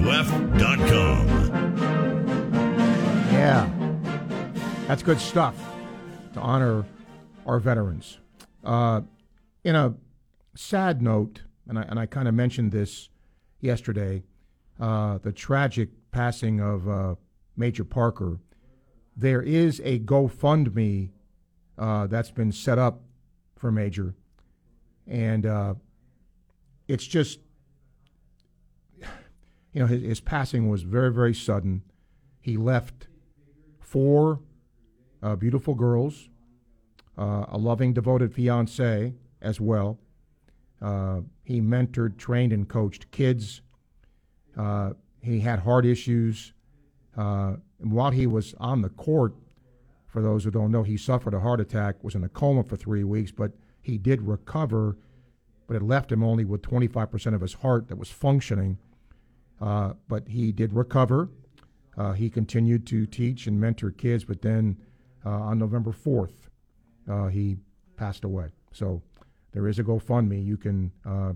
WRUF.com. 0.04 1.28
Yeah, 3.32 3.72
that's 4.86 5.02
good 5.02 5.20
stuff 5.20 5.56
to 6.34 6.42
honor 6.42 6.86
our 7.46 7.58
veterans. 7.58 8.20
Uh, 8.66 9.02
in 9.64 9.76
a 9.78 9.96
sad 10.56 11.02
note, 11.02 11.44
and 11.70 11.80
I, 11.80 11.84
and 11.84 11.98
I 11.98 12.06
kind 12.06 12.28
of 12.28 12.34
mentioned 12.34 12.74
this 12.74 13.08
yesterday, 13.62 14.24
uh, 14.78 15.20
the 15.20 15.32
tragic 15.32 15.90
passing 16.12 16.60
of 16.60 16.90
uh, 16.90 17.16
Major 17.56 17.86
Parker. 17.86 18.40
There 19.16 19.42
is 19.42 19.80
a 19.86 20.00
GoFundMe 20.00 21.12
uh, 21.78 22.08
that's 22.08 22.32
been 22.32 22.52
set 22.52 22.78
up 22.78 23.00
for 23.56 23.72
Major, 23.72 24.16
and 25.08 25.46
uh, 25.46 25.76
it's 26.90 27.08
just, 27.08 27.40
you 29.74 29.82
know, 29.82 29.88
his, 29.88 30.04
his 30.04 30.20
passing 30.20 30.70
was 30.70 30.84
very, 30.84 31.12
very 31.12 31.34
sudden. 31.34 31.84
He 32.40 32.58
left 32.58 33.08
four 33.80 34.40
uh, 35.22 35.36
beautiful 35.36 35.74
girls, 35.74 36.30
uh, 37.18 37.46
a 37.50 37.58
loving, 37.58 37.94
devoted 37.94 38.34
fiance 38.34 39.14
as 39.42 39.60
well. 39.60 40.00
Uh, 40.82 41.22
he 41.44 41.62
mentored, 41.62 42.18
trained, 42.18 42.54
and 42.54 42.68
coached 42.68 43.10
kids. 43.12 43.62
Uh, 44.58 44.92
he 45.22 45.40
had 45.40 45.60
heart 45.60 45.86
issues. 45.86 46.54
Uh, 47.18 47.56
and 47.80 47.92
while 47.92 48.12
he 48.12 48.28
was 48.28 48.54
on 48.60 48.82
the 48.82 48.90
court, 48.90 49.34
for 50.08 50.22
those 50.22 50.44
who 50.44 50.52
don't 50.52 50.72
know, 50.72 50.84
he 50.84 50.98
suffered 50.98 51.34
a 51.34 51.40
heart 51.40 51.60
attack, 51.60 52.04
was 52.04 52.16
in 52.16 52.24
a 52.24 52.30
coma 52.30 52.64
for 52.64 52.76
three 52.76 53.04
weeks, 53.04 53.32
but 53.32 53.52
he 53.82 53.98
did 53.98 54.22
recover, 54.22 54.98
but 55.68 55.76
it 55.76 55.82
left 55.82 56.12
him 56.12 56.24
only 56.24 56.46
with 56.46 56.62
25% 56.62 57.34
of 57.34 57.42
his 57.42 57.54
heart 57.54 57.88
that 57.88 57.98
was 57.98 58.10
functioning. 58.10 58.78
Uh, 59.64 59.94
but 60.10 60.28
he 60.28 60.52
did 60.52 60.74
recover. 60.74 61.30
Uh, 61.98 62.12
he 62.12 62.30
continued 62.30 62.86
to 62.86 63.06
teach 63.06 63.48
and 63.48 63.60
mentor 63.60 63.92
kids, 63.92 64.26
but 64.26 64.42
then 64.42 64.78
uh, 65.26 65.30
on 65.30 65.58
November 65.58 65.92
4th, 65.92 66.34
uh, 67.10 67.28
he 67.28 67.56
passed 67.96 68.26
away. 68.26 68.50
So 68.74 69.02
there 69.54 69.70
is 69.70 69.80
a 69.80 69.84
GoFundMe 69.84 70.44
you 70.44 70.58
can 70.58 70.92
uh, 71.06 71.32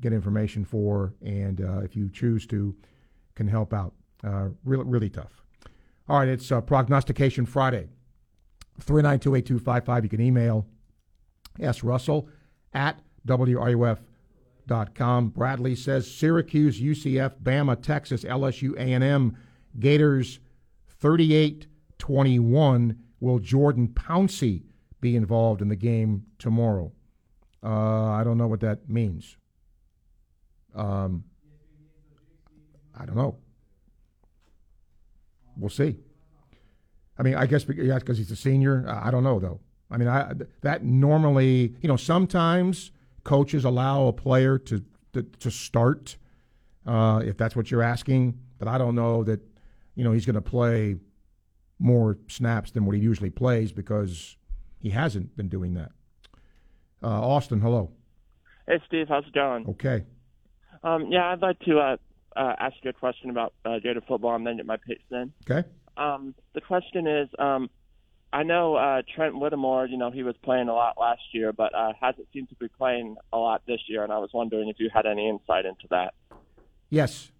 get 0.00 0.12
information 0.12 0.64
for, 0.64 1.14
and 1.22 1.60
uh, 1.60 1.80
if 1.80 1.96
you 1.96 2.08
choose 2.08 2.46
to, 2.46 2.76
can 3.34 3.48
help 3.48 3.74
out. 3.74 3.94
Really, 4.64 4.84
really 4.84 5.10
tough. 5.10 5.42
All 6.08 6.18
right, 6.18 6.28
it's 6.28 6.52
Prognostication 6.66 7.46
Friday. 7.46 7.88
3928255. 8.84 10.02
You 10.04 10.08
can 10.08 10.20
email 10.20 10.66
S. 11.58 11.82
Russell 11.82 12.28
at 12.72 13.00
WRUF.com. 13.26 14.09
com. 14.94 15.28
Bradley 15.28 15.74
says 15.74 16.10
Syracuse, 16.10 16.80
UCF, 16.80 17.40
Bama, 17.42 17.80
Texas, 17.80 18.24
LSU, 18.24 18.74
A&M, 18.76 19.36
Gators 19.78 20.40
38-21. 21.02 22.96
Will 23.20 23.38
Jordan 23.38 23.88
Pouncey 23.88 24.62
be 25.00 25.16
involved 25.16 25.60
in 25.60 25.68
the 25.68 25.76
game 25.76 26.24
tomorrow? 26.38 26.92
Uh, 27.62 28.06
I 28.06 28.24
don't 28.24 28.38
know 28.38 28.46
what 28.46 28.60
that 28.60 28.88
means. 28.88 29.36
Um, 30.74 31.24
I 32.98 33.04
don't 33.04 33.16
know. 33.16 33.36
We'll 35.56 35.68
see. 35.68 35.96
I 37.18 37.22
mean, 37.22 37.34
I 37.34 37.44
guess 37.46 37.64
because 37.64 38.16
he's 38.16 38.30
a 38.30 38.36
senior. 38.36 38.86
I 38.88 39.10
don't 39.10 39.24
know 39.24 39.38
though. 39.38 39.60
I 39.90 39.98
mean, 39.98 40.08
I 40.08 40.32
that 40.62 40.84
normally, 40.84 41.74
you 41.82 41.88
know, 41.88 41.96
sometimes 41.96 42.92
coaches 43.24 43.64
allow 43.64 44.06
a 44.06 44.12
player 44.12 44.58
to 44.58 44.84
to, 45.12 45.22
to 45.22 45.50
start 45.50 46.16
uh, 46.86 47.20
if 47.24 47.36
that's 47.36 47.56
what 47.56 47.70
you're 47.70 47.82
asking. 47.82 48.38
But 48.58 48.68
I 48.68 48.78
don't 48.78 48.94
know 48.94 49.24
that, 49.24 49.40
you 49.94 50.04
know, 50.04 50.12
he's 50.12 50.26
going 50.26 50.34
to 50.34 50.40
play 50.40 50.96
more 51.78 52.18
snaps 52.28 52.70
than 52.70 52.84
what 52.84 52.94
he 52.94 53.00
usually 53.00 53.30
plays 53.30 53.72
because 53.72 54.36
he 54.78 54.90
hasn't 54.90 55.36
been 55.36 55.48
doing 55.48 55.74
that. 55.74 55.92
Uh, 57.02 57.08
Austin, 57.08 57.60
hello. 57.60 57.90
Hey, 58.66 58.80
Steve, 58.86 59.06
how's 59.08 59.26
it 59.26 59.32
going? 59.32 59.66
Okay. 59.68 60.04
Um, 60.82 61.06
yeah, 61.10 61.32
I'd 61.32 61.40
like 61.40 61.58
to 61.60 61.78
uh, 61.78 61.96
uh, 62.36 62.54
ask 62.58 62.76
you 62.82 62.90
a 62.90 62.92
question 62.92 63.30
about 63.30 63.54
uh, 63.64 63.78
Gator 63.82 64.02
football 64.06 64.34
and 64.36 64.46
then 64.46 64.58
get 64.58 64.66
my 64.66 64.76
picks 64.76 65.02
in. 65.10 65.32
Okay. 65.48 65.66
Um, 65.96 66.34
the 66.54 66.60
question 66.60 67.06
is, 67.06 67.28
um, 67.38 67.70
I 68.32 68.44
know 68.44 68.76
uh, 68.76 69.02
Trent 69.14 69.38
Whittemore. 69.38 69.86
You 69.86 69.96
know, 69.96 70.10
he 70.10 70.22
was 70.22 70.36
playing 70.42 70.68
a 70.68 70.74
lot 70.74 70.96
last 70.98 71.22
year, 71.32 71.52
but 71.52 71.74
uh, 71.74 71.92
hasn't 72.00 72.28
seemed 72.32 72.48
to 72.50 72.54
be 72.56 72.68
playing 72.68 73.16
a 73.32 73.38
lot 73.38 73.62
this 73.66 73.80
year. 73.88 74.04
And 74.04 74.12
I 74.12 74.18
was 74.18 74.30
wondering 74.32 74.68
if 74.68 74.76
you 74.78 74.88
had 74.92 75.06
any 75.06 75.28
insight 75.28 75.66
into 75.66 75.86
that. 75.90 76.14
Yes. 76.88 77.30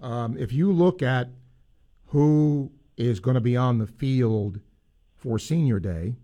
Um, 0.00 0.36
if 0.38 0.52
you 0.52 0.72
look 0.72 1.02
at 1.02 1.28
who 2.06 2.70
is 2.96 3.18
going 3.18 3.34
to 3.34 3.40
be 3.40 3.56
on 3.56 3.78
the 3.78 3.86
field 3.86 4.60
for 5.16 5.38
Senior 5.38 5.80
Day, 5.80 6.14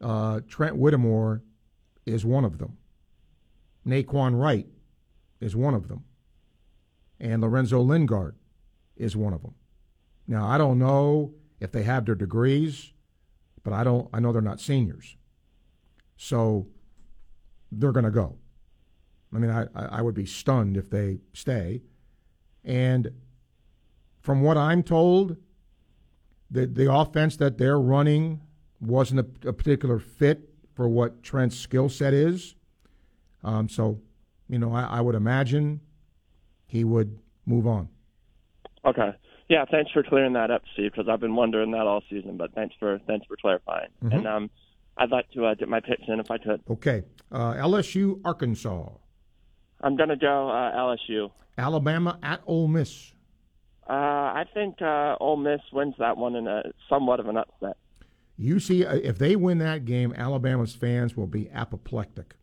uh, 0.00 0.40
Trent 0.48 0.76
Whittemore 0.76 1.42
is 2.06 2.24
one 2.24 2.44
of 2.44 2.58
them. 2.58 2.78
Nay'Quan 3.86 4.40
Wright 4.40 4.66
is 5.40 5.54
one 5.54 5.74
of 5.74 5.88
them. 5.88 6.04
And 7.20 7.42
Lorenzo 7.42 7.80
Lingard 7.80 8.36
is 8.96 9.16
one 9.16 9.32
of 9.32 9.42
them. 9.42 9.54
Now, 10.26 10.46
I 10.46 10.58
don't 10.58 10.78
know 10.78 11.34
if 11.60 11.72
they 11.72 11.82
have 11.82 12.06
their 12.06 12.14
degrees, 12.14 12.92
but 13.62 13.72
I 13.72 13.84
don't 13.84 14.08
I 14.12 14.20
know 14.20 14.32
they're 14.32 14.42
not 14.42 14.60
seniors. 14.60 15.16
So 16.16 16.66
they're 17.70 17.92
going 17.92 18.04
to 18.04 18.10
go. 18.10 18.36
I 19.34 19.38
mean, 19.38 19.50
I, 19.50 19.66
I 19.74 20.02
would 20.02 20.14
be 20.14 20.26
stunned 20.26 20.76
if 20.76 20.90
they 20.90 21.20
stay. 21.32 21.82
And 22.64 23.10
from 24.20 24.42
what 24.42 24.56
I'm 24.56 24.82
told, 24.82 25.36
the, 26.50 26.66
the 26.66 26.92
offense 26.92 27.36
that 27.36 27.58
they're 27.58 27.80
running 27.80 28.40
wasn't 28.80 29.20
a, 29.20 29.48
a 29.48 29.52
particular 29.52 29.98
fit 29.98 30.48
for 30.74 30.88
what 30.88 31.22
Trent's 31.22 31.56
skill 31.56 31.88
set 31.88 32.14
is. 32.14 32.54
Um, 33.44 33.68
so, 33.68 34.00
you 34.48 34.58
know, 34.58 34.72
I, 34.72 34.84
I 34.84 35.00
would 35.00 35.14
imagine 35.14 35.80
he 36.66 36.84
would 36.84 37.18
move 37.46 37.66
on. 37.66 37.88
Okay. 38.84 39.14
Yeah, 39.48 39.64
thanks 39.70 39.90
for 39.92 40.02
clearing 40.02 40.34
that 40.34 40.50
up, 40.50 40.62
Steve, 40.74 40.92
because 40.92 41.08
I've 41.08 41.20
been 41.20 41.34
wondering 41.34 41.70
that 41.70 41.86
all 41.86 42.02
season. 42.10 42.36
But 42.36 42.54
thanks 42.54 42.74
for 42.78 42.98
thanks 43.06 43.26
for 43.26 43.36
clarifying. 43.36 43.88
Mhm. 44.04 44.14
And 44.14 44.26
um, 44.26 44.50
I'd 44.96 45.10
like 45.10 45.30
to 45.32 45.46
uh, 45.46 45.54
get 45.54 45.68
my 45.68 45.80
picks 45.80 46.02
in 46.06 46.20
if 46.20 46.30
I 46.30 46.38
could. 46.38 46.60
Okay. 46.70 47.02
Uh, 47.32 47.54
LSU, 47.54 48.20
Arkansas. 48.24 48.88
I'm 49.80 49.96
gonna 49.96 50.16
go 50.16 50.48
uh, 50.50 50.72
LSU. 50.76 51.30
Alabama 51.56 52.18
at 52.22 52.40
Ole 52.46 52.68
Miss. 52.68 53.12
Uh, 53.88 53.92
I 53.92 54.44
think 54.52 54.82
uh, 54.82 55.16
Ole 55.18 55.36
Miss 55.38 55.60
wins 55.72 55.94
that 55.98 56.16
one 56.18 56.34
in 56.36 56.46
a 56.46 56.62
somewhat 56.90 57.20
of 57.20 57.28
an 57.28 57.38
upset. 57.38 57.76
UC, 58.38 58.86
uh, 58.86 58.96
if 59.02 59.18
they 59.18 59.34
win 59.34 59.58
that 59.58 59.84
game, 59.86 60.12
Alabama's 60.16 60.74
fans 60.74 61.16
will 61.16 61.26
be 61.26 61.48
apoplectic. 61.50 62.34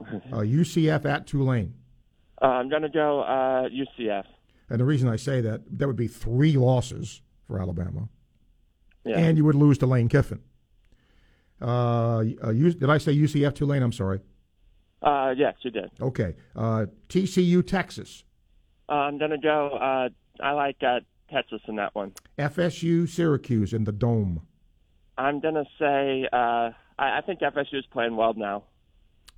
Uh, 0.32 0.38
UCF 0.40 1.04
at 1.06 1.26
Tulane. 1.26 1.72
Uh, 2.42 2.46
I'm 2.46 2.68
gonna 2.68 2.90
go 2.90 3.20
uh, 3.22 3.68
UCF. 3.68 4.24
And 4.70 4.80
the 4.80 4.84
reason 4.84 5.08
I 5.08 5.16
say 5.16 5.40
that, 5.40 5.62
that 5.78 5.86
would 5.86 5.96
be 5.96 6.08
three 6.08 6.56
losses 6.56 7.20
for 7.46 7.60
Alabama. 7.60 8.08
Yeah. 9.04 9.18
And 9.18 9.36
you 9.36 9.44
would 9.44 9.54
lose 9.54 9.78
to 9.78 9.86
Lane 9.86 10.08
Kiffin. 10.08 10.40
Uh, 11.60 12.24
uh, 12.42 12.52
did 12.52 12.90
I 12.90 12.98
say 12.98 13.14
UCF 13.14 13.54
Tulane? 13.54 13.82
I'm 13.82 13.92
sorry. 13.92 14.20
Uh, 15.02 15.34
yes, 15.36 15.54
you 15.62 15.70
did. 15.70 15.90
Okay. 16.00 16.34
Uh, 16.56 16.86
TCU 17.08 17.66
Texas. 17.66 18.24
Uh, 18.88 18.92
I'm 18.92 19.18
gonna 19.18 19.38
go. 19.38 19.70
Uh, 19.80 20.08
I 20.42 20.52
like 20.52 20.76
uh, 20.82 21.00
Texas 21.30 21.60
in 21.68 21.76
that 21.76 21.94
one. 21.94 22.12
FSU 22.38 23.08
Syracuse 23.08 23.72
in 23.72 23.84
the 23.84 23.92
Dome. 23.92 24.42
I'm 25.16 25.40
gonna 25.40 25.64
say. 25.78 26.26
Uh, 26.32 26.70
I, 26.98 27.18
I 27.18 27.20
think 27.24 27.40
FSU 27.40 27.74
is 27.74 27.86
playing 27.92 28.16
well 28.16 28.34
now. 28.34 28.64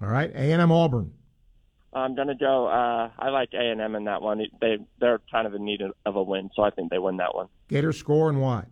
All 0.00 0.08
right. 0.08 0.30
A&M 0.34 0.70
Auburn. 0.70 1.12
I'm 1.92 2.14
gonna 2.14 2.34
go. 2.34 2.66
Uh, 2.66 3.10
I 3.18 3.30
like 3.30 3.50
A 3.54 3.70
and 3.70 3.80
M 3.80 3.94
in 3.94 4.04
that 4.04 4.22
one. 4.22 4.42
They 4.60 4.78
they're 5.00 5.20
kind 5.30 5.46
of 5.46 5.54
in 5.54 5.64
need 5.64 5.80
of, 6.04 6.16
a 6.16 6.22
win, 6.22 6.50
so 6.54 6.62
I 6.62 6.70
think 6.70 6.90
they 6.90 6.98
win 6.98 7.18
that 7.18 7.34
one. 7.34 7.48
Gator 7.68 7.92
score 7.92 8.28
and 8.28 8.40
why? 8.40 8.64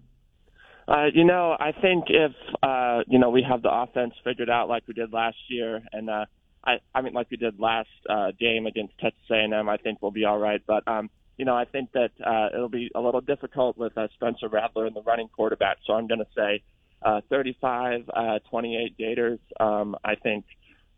Uh, 0.86 1.06
you 1.14 1.24
know, 1.24 1.56
I 1.58 1.72
think 1.72 2.04
if 2.08 2.32
uh, 2.62 3.00
you 3.06 3.18
know 3.18 3.30
we 3.30 3.42
have 3.48 3.62
the 3.62 3.72
offense 3.72 4.14
figured 4.24 4.50
out 4.50 4.68
like 4.68 4.82
we 4.86 4.94
did 4.94 5.12
last 5.12 5.38
year, 5.48 5.80
and 5.92 6.10
uh, 6.10 6.26
I 6.64 6.74
I 6.94 7.00
mean 7.00 7.14
like 7.14 7.30
we 7.30 7.36
did 7.36 7.58
last 7.58 7.88
uh, 8.08 8.32
game 8.38 8.66
against 8.66 8.98
Texas 8.98 9.22
A&M, 9.30 9.68
I 9.68 9.76
think 9.78 10.02
we'll 10.02 10.10
be 10.10 10.24
all 10.24 10.38
right. 10.38 10.60
But 10.66 10.86
um, 10.86 11.08
you 11.36 11.44
know, 11.44 11.56
I 11.56 11.64
think 11.64 11.92
that 11.92 12.10
uh, 12.24 12.48
it'll 12.54 12.68
be 12.68 12.90
a 12.94 13.00
little 13.00 13.20
difficult 13.20 13.76
with 13.76 13.96
uh, 13.96 14.08
Spencer 14.14 14.48
Rattler 14.48 14.86
and 14.86 14.94
the 14.94 15.02
running 15.02 15.28
quarterback. 15.28 15.78
So 15.86 15.94
I'm 15.94 16.06
going 16.06 16.20
to 16.20 16.26
say 16.36 16.62
uh, 17.02 17.20
35, 17.28 18.10
uh, 18.14 18.38
28 18.50 18.96
Gators. 18.96 19.40
Um, 19.58 19.96
I 20.04 20.14
think 20.14 20.44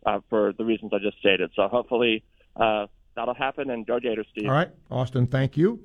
uh, 0.07 0.19
for 0.29 0.53
the 0.57 0.63
reasons 0.63 0.91
I 0.93 0.99
just 0.99 1.19
stated. 1.19 1.51
So 1.55 1.67
hopefully 1.67 2.23
uh, 2.55 2.87
that'll 3.15 3.35
happen, 3.35 3.69
and 3.69 3.85
go 3.85 3.99
Gators, 3.99 4.25
Steve. 4.31 4.47
All 4.47 4.53
right. 4.53 4.69
Austin, 4.89 5.27
thank 5.27 5.57
you. 5.57 5.81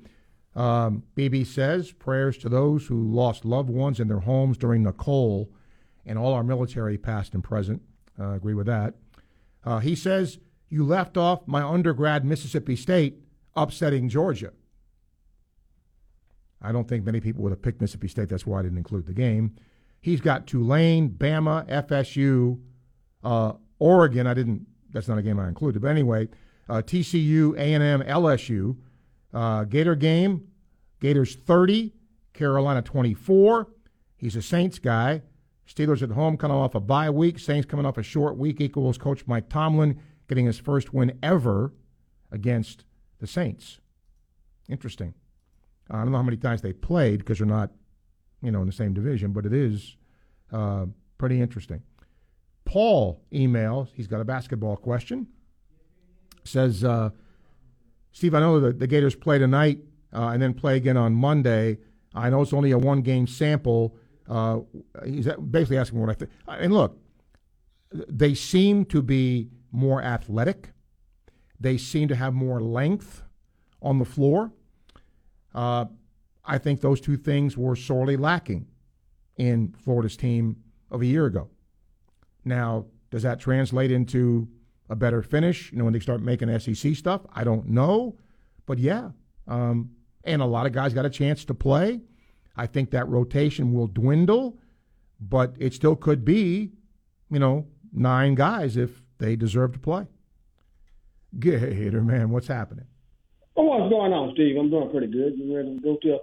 Um, 0.55 1.03
BB 1.17 1.45
says 1.47 1.91
prayers 1.91 2.37
to 2.39 2.49
those 2.49 2.87
who 2.87 3.03
lost 3.03 3.43
loved 3.43 3.69
ones 3.69 3.99
in 3.99 4.07
their 4.07 4.19
homes 4.19 4.57
during 4.57 4.83
Nicole 4.83 5.49
and 6.05 6.17
all 6.17 6.33
our 6.33 6.43
military, 6.43 6.97
past 6.97 7.33
and 7.33 7.43
present. 7.43 7.81
Uh, 8.19 8.31
agree 8.31 8.53
with 8.53 8.67
that. 8.67 8.93
Uh, 9.65 9.79
he 9.79 9.95
says, 9.95 10.39
You 10.69 10.85
left 10.85 11.17
off 11.17 11.47
my 11.47 11.63
undergrad, 11.63 12.23
Mississippi 12.23 12.75
State, 12.75 13.17
upsetting 13.55 14.09
Georgia. 14.09 14.53
I 16.61 16.71
don't 16.71 16.87
think 16.87 17.03
many 17.03 17.19
people 17.19 17.43
would 17.43 17.51
have 17.51 17.61
picked 17.61 17.81
Mississippi 17.81 18.07
State. 18.07 18.29
That's 18.29 18.45
why 18.45 18.59
I 18.59 18.61
didn't 18.61 18.77
include 18.77 19.05
the 19.05 19.13
game. 19.13 19.55
He's 19.99 20.21
got 20.21 20.47
Tulane, 20.47 21.09
Bama, 21.09 21.67
FSU, 21.67 22.59
uh, 23.23 23.53
Oregon. 23.83 24.27
I 24.27 24.33
didn't. 24.33 24.65
That's 24.91 25.09
not 25.09 25.17
a 25.17 25.21
game 25.21 25.39
I 25.39 25.47
included. 25.49 25.81
But 25.81 25.89
anyway, 25.89 26.29
uh, 26.69 26.75
TCU, 26.75 27.55
A&M, 27.57 28.01
LSU. 28.01 28.77
Uh, 29.33 29.65
Gator 29.65 29.95
game. 29.95 30.47
Gators 31.01 31.35
30, 31.35 31.91
Carolina 32.31 32.81
24. 32.81 33.67
He's 34.15 34.37
a 34.37 34.41
Saints 34.41 34.79
guy. 34.79 35.21
Steelers 35.67 36.01
at 36.01 36.11
home 36.11 36.37
coming 36.37 36.55
off 36.55 36.75
a 36.75 36.79
bye 36.79 37.09
week. 37.09 37.39
Saints 37.39 37.65
coming 37.65 37.85
off 37.85 37.97
a 37.97 38.03
short 38.03 38.37
week 38.37 38.61
equals 38.61 38.97
Coach 38.97 39.27
Mike 39.27 39.49
Tomlin 39.49 39.99
getting 40.29 40.45
his 40.45 40.59
first 40.59 40.93
win 40.93 41.17
ever 41.21 41.73
against 42.31 42.85
the 43.19 43.27
Saints. 43.27 43.79
Interesting. 44.69 45.13
I 45.91 45.97
don't 45.97 46.11
know 46.11 46.17
how 46.17 46.23
many 46.23 46.37
times 46.37 46.61
they 46.61 46.71
played 46.71 47.19
because 47.19 47.39
they're 47.39 47.47
not, 47.47 47.71
you 48.41 48.51
know, 48.51 48.61
in 48.61 48.67
the 48.67 48.71
same 48.71 48.93
division, 48.93 49.33
but 49.33 49.45
it 49.45 49.53
is 49.53 49.97
uh, 50.53 50.85
pretty 51.17 51.41
interesting. 51.41 51.81
Paul 52.73 53.21
emails. 53.31 53.89
He's 53.93 54.07
got 54.07 54.19
a 54.19 54.25
basketball 54.25 54.77
question. 54.77 55.27
Says, 56.43 56.83
uh, 56.83 57.11
Steve, 58.11 58.33
I 58.33 58.39
know 58.39 58.71
the 58.71 58.87
Gators 58.87 59.13
play 59.13 59.37
tonight 59.37 59.77
uh, 60.11 60.29
and 60.29 60.41
then 60.41 60.55
play 60.55 60.77
again 60.77 60.97
on 60.97 61.13
Monday. 61.13 61.77
I 62.15 62.31
know 62.31 62.41
it's 62.41 62.51
only 62.51 62.71
a 62.71 62.79
one 62.79 63.03
game 63.03 63.27
sample. 63.27 63.95
Uh, 64.27 64.61
he's 65.05 65.27
basically 65.51 65.77
asking 65.77 65.99
what 65.99 66.09
I 66.09 66.13
think. 66.13 66.31
And 66.47 66.73
look, 66.73 66.97
they 67.91 68.33
seem 68.33 68.85
to 68.85 69.03
be 69.03 69.51
more 69.71 70.01
athletic. 70.01 70.71
They 71.59 71.77
seem 71.77 72.07
to 72.07 72.15
have 72.15 72.33
more 72.33 72.59
length 72.59 73.21
on 73.83 73.99
the 73.99 74.05
floor. 74.05 74.51
Uh, 75.53 75.85
I 76.43 76.57
think 76.57 76.81
those 76.81 76.99
two 76.99 77.17
things 77.17 77.55
were 77.55 77.75
sorely 77.75 78.17
lacking 78.17 78.65
in 79.37 79.75
Florida's 79.77 80.17
team 80.17 80.63
of 80.89 81.03
a 81.03 81.05
year 81.05 81.27
ago. 81.27 81.51
Now, 82.45 82.85
does 83.09 83.23
that 83.23 83.39
translate 83.39 83.91
into 83.91 84.47
a 84.89 84.95
better 84.95 85.21
finish? 85.21 85.71
You 85.71 85.77
know, 85.77 85.83
when 85.85 85.93
they 85.93 85.99
start 85.99 86.21
making 86.21 86.57
SEC 86.59 86.95
stuff, 86.95 87.21
I 87.33 87.43
don't 87.43 87.69
know, 87.69 88.17
but 88.65 88.79
yeah. 88.79 89.11
Um, 89.47 89.91
and 90.23 90.41
a 90.41 90.45
lot 90.45 90.65
of 90.65 90.71
guys 90.71 90.93
got 90.93 91.05
a 91.05 91.09
chance 91.09 91.45
to 91.45 91.53
play. 91.53 92.01
I 92.55 92.67
think 92.67 92.91
that 92.91 93.07
rotation 93.07 93.73
will 93.73 93.87
dwindle, 93.87 94.57
but 95.19 95.55
it 95.59 95.73
still 95.73 95.95
could 95.95 96.23
be, 96.23 96.71
you 97.29 97.39
know, 97.39 97.67
nine 97.91 98.35
guys 98.35 98.77
if 98.77 99.01
they 99.17 99.35
deserve 99.35 99.73
to 99.73 99.79
play. 99.79 100.07
Gator, 101.39 102.01
man, 102.03 102.29
what's 102.29 102.47
happening? 102.47 102.85
Oh, 103.55 103.63
what's 103.63 103.89
going 103.89 104.13
on, 104.13 104.33
Steve? 104.33 104.57
I'm 104.57 104.69
doing 104.69 104.89
pretty 104.89 105.07
good. 105.07 105.37
You 105.37 105.55
ready 105.55 105.75
to 105.75 105.81
go 105.81 105.97
to 106.01 106.19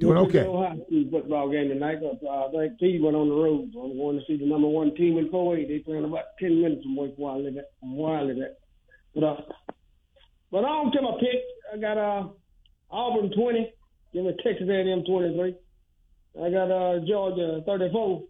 Doing 0.00 0.16
okay. 0.16 0.46
Ohio 0.46 0.80
State 0.86 1.10
football 1.10 1.50
game 1.50 1.68
tonight? 1.68 1.98
Uh, 2.02 2.48
I 2.56 2.68
think 2.80 3.04
went 3.04 3.16
on 3.16 3.28
the 3.28 3.34
road. 3.34 3.70
So 3.74 3.80
I'm 3.80 3.98
going 3.98 4.18
to 4.18 4.24
see 4.26 4.38
the 4.38 4.46
number 4.46 4.66
one 4.66 4.94
team 4.94 5.18
in 5.18 5.28
4A. 5.28 5.68
They 5.68 5.80
playing 5.80 6.04
about 6.04 6.24
10 6.40 6.62
minutes 6.62 6.82
from 6.82 6.96
where 6.96 7.32
I 7.32 7.36
live 7.36 7.56
at. 7.58 7.70
Where 7.82 8.16
I 8.16 8.22
live 8.22 8.38
at. 8.38 8.58
But, 9.14 9.24
uh, 9.24 9.36
but 10.50 10.64
on 10.64 10.90
to 10.92 11.02
my 11.02 11.12
pick. 11.20 11.40
I 11.72 11.76
got 11.76 11.98
uh, 11.98 12.28
Auburn 12.90 13.30
20. 13.30 13.72
Give 14.14 14.24
me 14.24 14.32
Texas 14.42 14.68
A&M 14.70 15.04
23. 15.04 15.54
I 16.42 16.50
got 16.50 16.70
uh, 16.72 17.00
Georgia 17.06 17.60
34. 17.66 18.22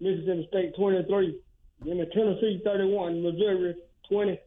Mississippi 0.00 0.46
State 0.48 0.76
23. 0.76 1.40
Give 1.84 1.96
me 1.96 2.06
Tennessee 2.14 2.62
31. 2.64 3.22
Missouri 3.24 3.74
20. 4.08 4.40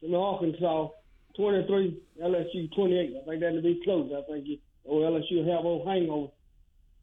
Give 0.00 0.10
me 0.10 0.16
Arkansas 0.16 0.88
23. 1.36 1.98
LSU 2.22 2.74
28. 2.76 3.16
I 3.20 3.28
think 3.28 3.40
that'll 3.40 3.60
be 3.60 3.80
close. 3.82 4.12
I 4.16 4.22
think 4.30 4.46
you, 4.46 4.58
or 4.84 5.00
LSU 5.02 5.46
have 5.48 5.64
a 5.64 5.84
hangover. 5.84 6.32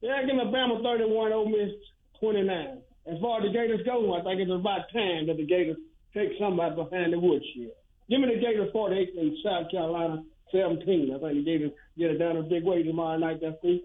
Yeah, 0.01 0.23
give 0.25 0.35
me 0.35 0.43
Bama 0.43 0.81
31. 0.81 1.33
Ole 1.33 1.49
Miss 1.49 1.71
29. 2.19 2.81
As 3.07 3.19
far 3.21 3.39
as 3.39 3.45
the 3.45 3.51
Gators 3.51 3.81
go, 3.85 4.13
I 4.13 4.23
think 4.23 4.41
it's 4.41 4.51
about 4.51 4.91
time 4.93 5.27
that 5.27 5.37
the 5.37 5.45
Gators 5.45 5.77
take 6.13 6.29
somebody 6.39 6.75
behind 6.75 7.13
the 7.13 7.19
woodshed. 7.19 7.71
Give 8.09 8.21
me 8.21 8.33
the 8.33 8.39
Gators 8.41 8.69
48 8.71 9.13
in 9.15 9.37
South 9.43 9.69
Carolina 9.71 10.23
17. 10.51 11.13
I 11.15 11.19
think 11.19 11.33
the 11.33 11.43
Gators 11.43 11.71
get 11.97 12.11
it 12.11 12.17
down 12.17 12.37
a 12.37 12.43
big 12.43 12.63
way 12.63 12.83
tomorrow 12.83 13.17
night. 13.17 13.39
That's 13.41 13.57
Steve. 13.59 13.81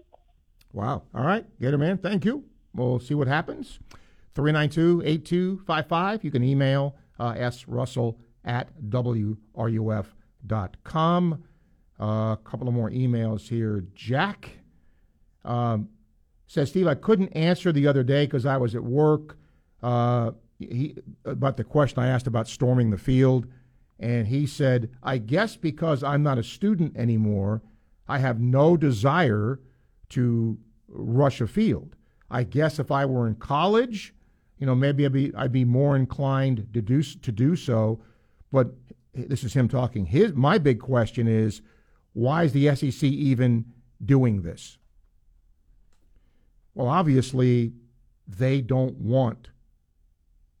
Wow. 0.73 1.03
All 1.13 1.23
right, 1.23 1.45
Gator 1.59 1.77
Man, 1.77 1.97
thank 1.97 2.25
you. 2.25 2.43
We'll 2.73 2.99
see 2.99 3.13
what 3.13 3.27
happens. 3.27 3.79
392 4.35 5.03
8255. 5.05 6.23
You 6.23 6.31
can 6.31 6.43
email 6.43 6.95
uh, 7.17 7.33
srussell 7.33 8.17
at 8.43 8.69
wruf.com. 8.89 10.13
Uh, 11.99 12.33
a 12.33 12.39
couple 12.43 12.67
of 12.67 12.73
more 12.73 12.89
emails 12.89 13.47
here. 13.47 13.85
Jack 13.93 14.59
um, 15.45 15.89
says, 16.47 16.69
Steve, 16.69 16.87
I 16.87 16.95
couldn't 16.95 17.29
answer 17.29 17.71
the 17.71 17.87
other 17.87 18.03
day 18.03 18.25
because 18.25 18.45
I 18.45 18.57
was 18.57 18.75
at 18.75 18.83
work 18.83 19.37
uh, 19.81 20.31
he, 20.59 20.97
about 21.23 21.57
the 21.57 21.63
question 21.63 21.99
I 21.99 22.07
asked 22.07 22.27
about 22.27 22.47
storming 22.47 22.89
the 22.89 22.97
field. 22.97 23.47
And 23.99 24.27
he 24.27 24.45
said, 24.45 24.89
I 25.01 25.17
guess 25.19 25.55
because 25.55 26.03
I'm 26.03 26.21
not 26.21 26.37
a 26.37 26.43
student 26.43 26.97
anymore, 26.97 27.61
I 28.07 28.19
have 28.19 28.39
no 28.39 28.75
desire 28.75 29.59
to 30.09 30.57
rush 30.87 31.41
a 31.41 31.47
field. 31.47 31.95
I 32.29 32.43
guess 32.43 32.79
if 32.79 32.91
I 32.91 33.05
were 33.05 33.27
in 33.27 33.35
college, 33.35 34.13
you 34.57 34.65
know, 34.65 34.75
maybe 34.75 35.05
I'd 35.05 35.13
be 35.13 35.33
I'd 35.35 35.51
be 35.51 35.65
more 35.65 35.95
inclined 35.95 36.67
to 36.73 36.81
do 36.81 37.01
to 37.01 37.31
do 37.31 37.55
so. 37.55 38.01
But 38.51 38.73
this 39.13 39.43
is 39.43 39.53
him 39.53 39.67
talking. 39.67 40.05
His 40.05 40.33
my 40.33 40.57
big 40.57 40.79
question 40.79 41.27
is, 41.27 41.61
why 42.15 42.43
is 42.43 42.53
the 42.53 42.73
SEC 42.73 43.03
even 43.03 43.65
doing 44.03 44.41
this? 44.41 44.77
Well, 46.73 46.87
obviously, 46.87 47.73
they 48.25 48.61
don't 48.61 48.95
want 48.95 49.49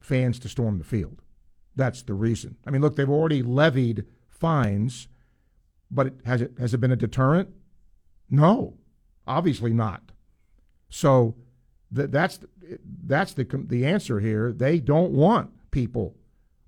fans 0.01 0.37
to 0.39 0.49
storm 0.49 0.79
the 0.79 0.83
field. 0.83 1.21
That's 1.73 2.01
the 2.01 2.13
reason. 2.13 2.57
I 2.67 2.71
mean, 2.71 2.81
look, 2.81 2.97
they've 2.97 3.09
already 3.09 3.41
levied 3.41 4.03
fines, 4.27 5.07
but 5.89 6.07
it, 6.07 6.13
has 6.25 6.41
it 6.41 6.55
has 6.59 6.73
it 6.73 6.79
been 6.79 6.91
a 6.91 6.97
deterrent? 6.97 7.49
No, 8.29 8.77
obviously 9.25 9.71
not. 9.71 10.11
So 10.89 11.35
th- 11.95 12.11
that's 12.11 12.39
that's 13.05 13.31
the 13.31 13.45
the 13.65 13.85
answer 13.85 14.19
here. 14.19 14.51
They 14.51 14.79
don't 14.81 15.13
want 15.13 15.51
people 15.71 16.17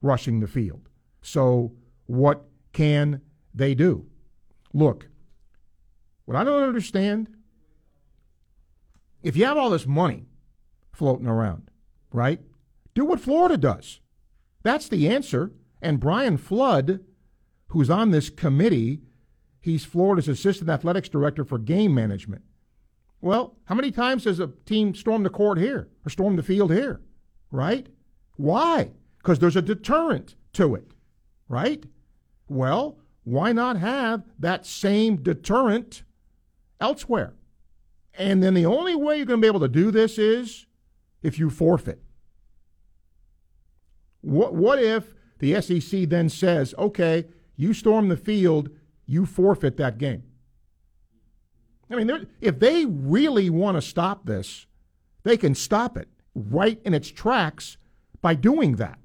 rushing 0.02 0.40
the 0.40 0.48
field. 0.48 0.88
So 1.22 1.74
what 2.06 2.46
can 2.72 3.22
they 3.54 3.76
do? 3.76 4.06
Look, 4.74 5.08
what 6.26 6.38
I 6.38 6.44
don't 6.44 6.64
understand, 6.64 7.30
if 9.24 9.36
you 9.36 9.46
have 9.46 9.58
all 9.58 9.70
this 9.70 9.88
money 9.88 10.26
floating 10.92 11.28
around, 11.28 11.70
right? 12.12 12.42
Do 12.94 13.06
what 13.06 13.20
Florida 13.20 13.58
does. 13.58 14.00
That's 14.64 14.90
the 14.90 15.08
answer. 15.08 15.52
And 15.82 16.00
Brian 16.00 16.38
Flood, 16.38 17.02
who's 17.68 17.90
on 17.90 18.12
this 18.12 18.30
committee, 18.30 19.02
he's 19.62 19.86
Florida's 19.86 20.28
assistant 20.28 20.70
athletics 20.70 21.08
director 21.08 21.46
for 21.46 21.60
game 21.60 21.94
management. 21.94 22.42
Well, 23.22 23.58
how 23.66 23.76
many 23.76 23.92
times 23.92 24.26
has 24.26 24.40
a 24.40 24.52
team 24.66 24.96
stormed 24.96 25.26
the 25.26 25.30
court 25.30 25.58
here 25.58 25.90
or 26.06 26.10
stormed 26.10 26.40
the 26.40 26.44
field 26.44 26.74
here? 26.74 27.02
Right? 27.52 27.88
Why? 28.36 28.92
Because 29.20 29.40
there's 29.40 29.56
a 29.56 29.62
deterrent 29.62 30.36
to 30.54 30.76
it, 30.76 30.92
right? 31.48 31.86
Well, 32.48 33.00
why 33.28 33.52
not 33.52 33.76
have 33.76 34.24
that 34.40 34.66
same 34.66 35.18
deterrent 35.18 36.04
elsewhere? 36.80 37.34
And 38.14 38.42
then 38.42 38.54
the 38.54 38.66
only 38.66 38.96
way 38.96 39.18
you're 39.18 39.26
going 39.26 39.42
to 39.42 39.46
be 39.46 39.50
able 39.50 39.60
to 39.60 39.68
do 39.68 39.92
this 39.92 40.18
is 40.18 40.66
if 41.22 41.38
you 41.38 41.50
forfeit. 41.50 42.02
What, 44.22 44.56
what 44.56 44.82
if 44.82 45.14
the 45.40 45.62
SEC 45.62 46.08
then 46.08 46.30
says, 46.30 46.74
okay, 46.78 47.26
you 47.58 47.74
storm 47.74 48.08
the 48.08 48.16
field, 48.16 48.70
you 49.06 49.26
forfeit 49.26 49.76
that 49.76 49.98
game? 49.98 50.24
I 51.92 51.98
mean, 51.98 52.28
if 52.40 52.60
they 52.60 52.86
really 52.86 53.50
want 53.50 53.76
to 53.76 53.82
stop 53.82 54.26
this, 54.26 54.68
they 55.24 55.36
can 55.36 55.54
stop 55.54 55.98
it 55.98 56.08
right 56.34 56.80
in 56.86 56.94
its 56.94 57.12
tracks 57.12 57.76
by 58.22 58.36
doing 58.36 58.78
that. 58.78 59.00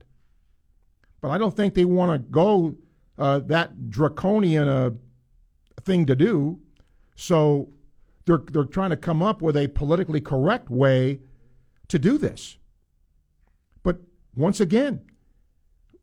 But 1.21 1.31
I 1.31 1.39
don't 1.39 1.57
think 1.57 1.75
they 1.75 1.85
want 1.85 2.13
to 2.13 2.31
go 2.31 2.77
uh, 3.23 3.39
that 3.39 3.89
draconian 3.89 4.69
uh, 4.69 4.91
thing 5.83 6.07
to 6.07 6.17
do. 6.17 6.59
So 7.15 7.69
they're 8.25 8.43
they're 8.51 8.65
trying 8.65 8.91
to 8.91 8.97
come 8.97 9.23
up 9.23 9.41
with 9.41 9.57
a 9.57 9.69
politically 9.69 10.21
correct 10.21 10.69
way 10.71 11.21
to 11.87 11.99
do 12.01 12.19
this. 12.19 12.59
But 13.85 13.99
once 14.35 14.61
again, 14.61 15.03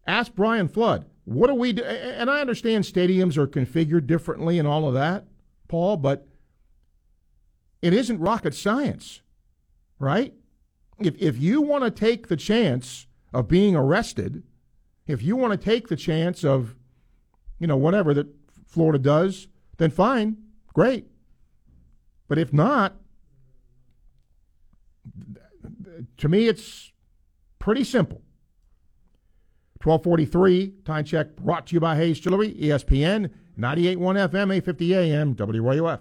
ask 0.08 0.34
Brian 0.34 0.70
Flood, 0.70 1.06
what 1.26 1.48
do 1.48 1.56
we 1.56 1.74
do? 1.74 1.84
And 1.84 2.30
I 2.30 2.40
understand 2.40 2.86
stadiums 2.86 3.36
are 3.36 3.48
configured 3.48 4.08
differently 4.08 4.58
and 4.58 4.68
all 4.68 4.88
of 4.88 4.94
that, 4.94 5.26
Paul, 5.68 5.98
but 5.98 6.26
it 7.82 7.94
isn't 7.94 8.20
rocket 8.20 8.56
science, 8.56 9.22
right? 10.00 10.34
If, 11.00 11.16
if 11.18 11.38
you 11.38 11.62
want 11.62 11.84
to 11.84 11.92
take 11.92 12.28
the 12.28 12.38
chance 12.38 13.08
of 13.34 13.48
being 13.48 13.76
arrested, 13.76 14.44
if 15.06 15.22
you 15.22 15.36
want 15.36 15.52
to 15.52 15.58
take 15.58 15.88
the 15.88 15.96
chance 15.96 16.44
of, 16.44 16.76
you 17.60 17.68
know, 17.68 17.78
whatever 17.78 18.14
that 18.14 18.28
Florida 18.66 19.00
does, 19.00 19.48
then 19.78 19.92
fine, 19.92 20.38
great. 20.74 21.08
But 22.28 22.38
if 22.38 22.54
not, 22.54 22.96
to 26.18 26.30
me, 26.30 26.48
it's 26.48 26.92
pretty 27.60 27.84
simple. 27.84 28.22
1243, 29.84 30.74
time 30.84 31.06
check 31.06 31.36
brought 31.38 31.68
to 31.68 31.74
you 31.74 31.80
by 31.80 31.96
Hayes 31.96 32.20
Jewelry, 32.20 32.54
ESPN, 32.54 33.32
98.1 33.58 33.98
FM, 33.98 34.54
850 34.56 34.96
AM, 34.96 35.36
WRUF. 35.36 36.00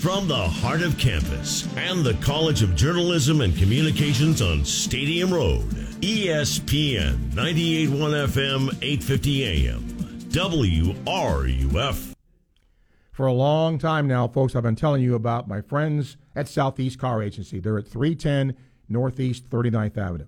From 0.00 0.26
the 0.26 0.34
heart 0.34 0.82
of 0.82 0.98
campus 0.98 1.68
and 1.76 2.04
the 2.04 2.14
College 2.14 2.62
of 2.62 2.74
Journalism 2.74 3.40
and 3.40 3.56
Communications 3.56 4.42
on 4.42 4.64
Stadium 4.64 5.32
Road, 5.32 5.68
ESPN 6.00 7.30
98.1 7.30 7.88
FM, 8.26 8.68
850 8.82 9.68
AM, 9.68 9.91
WRUF. 10.32 12.14
For 13.12 13.26
a 13.26 13.32
long 13.34 13.78
time 13.78 14.08
now, 14.08 14.26
folks, 14.26 14.56
I've 14.56 14.62
been 14.62 14.74
telling 14.74 15.02
you 15.02 15.14
about 15.14 15.46
my 15.46 15.60
friends 15.60 16.16
at 16.34 16.48
Southeast 16.48 16.98
Car 16.98 17.22
Agency. 17.22 17.60
They're 17.60 17.76
at 17.76 17.86
310 17.86 18.56
Northeast 18.88 19.50
39th 19.50 19.98
Avenue. 19.98 20.26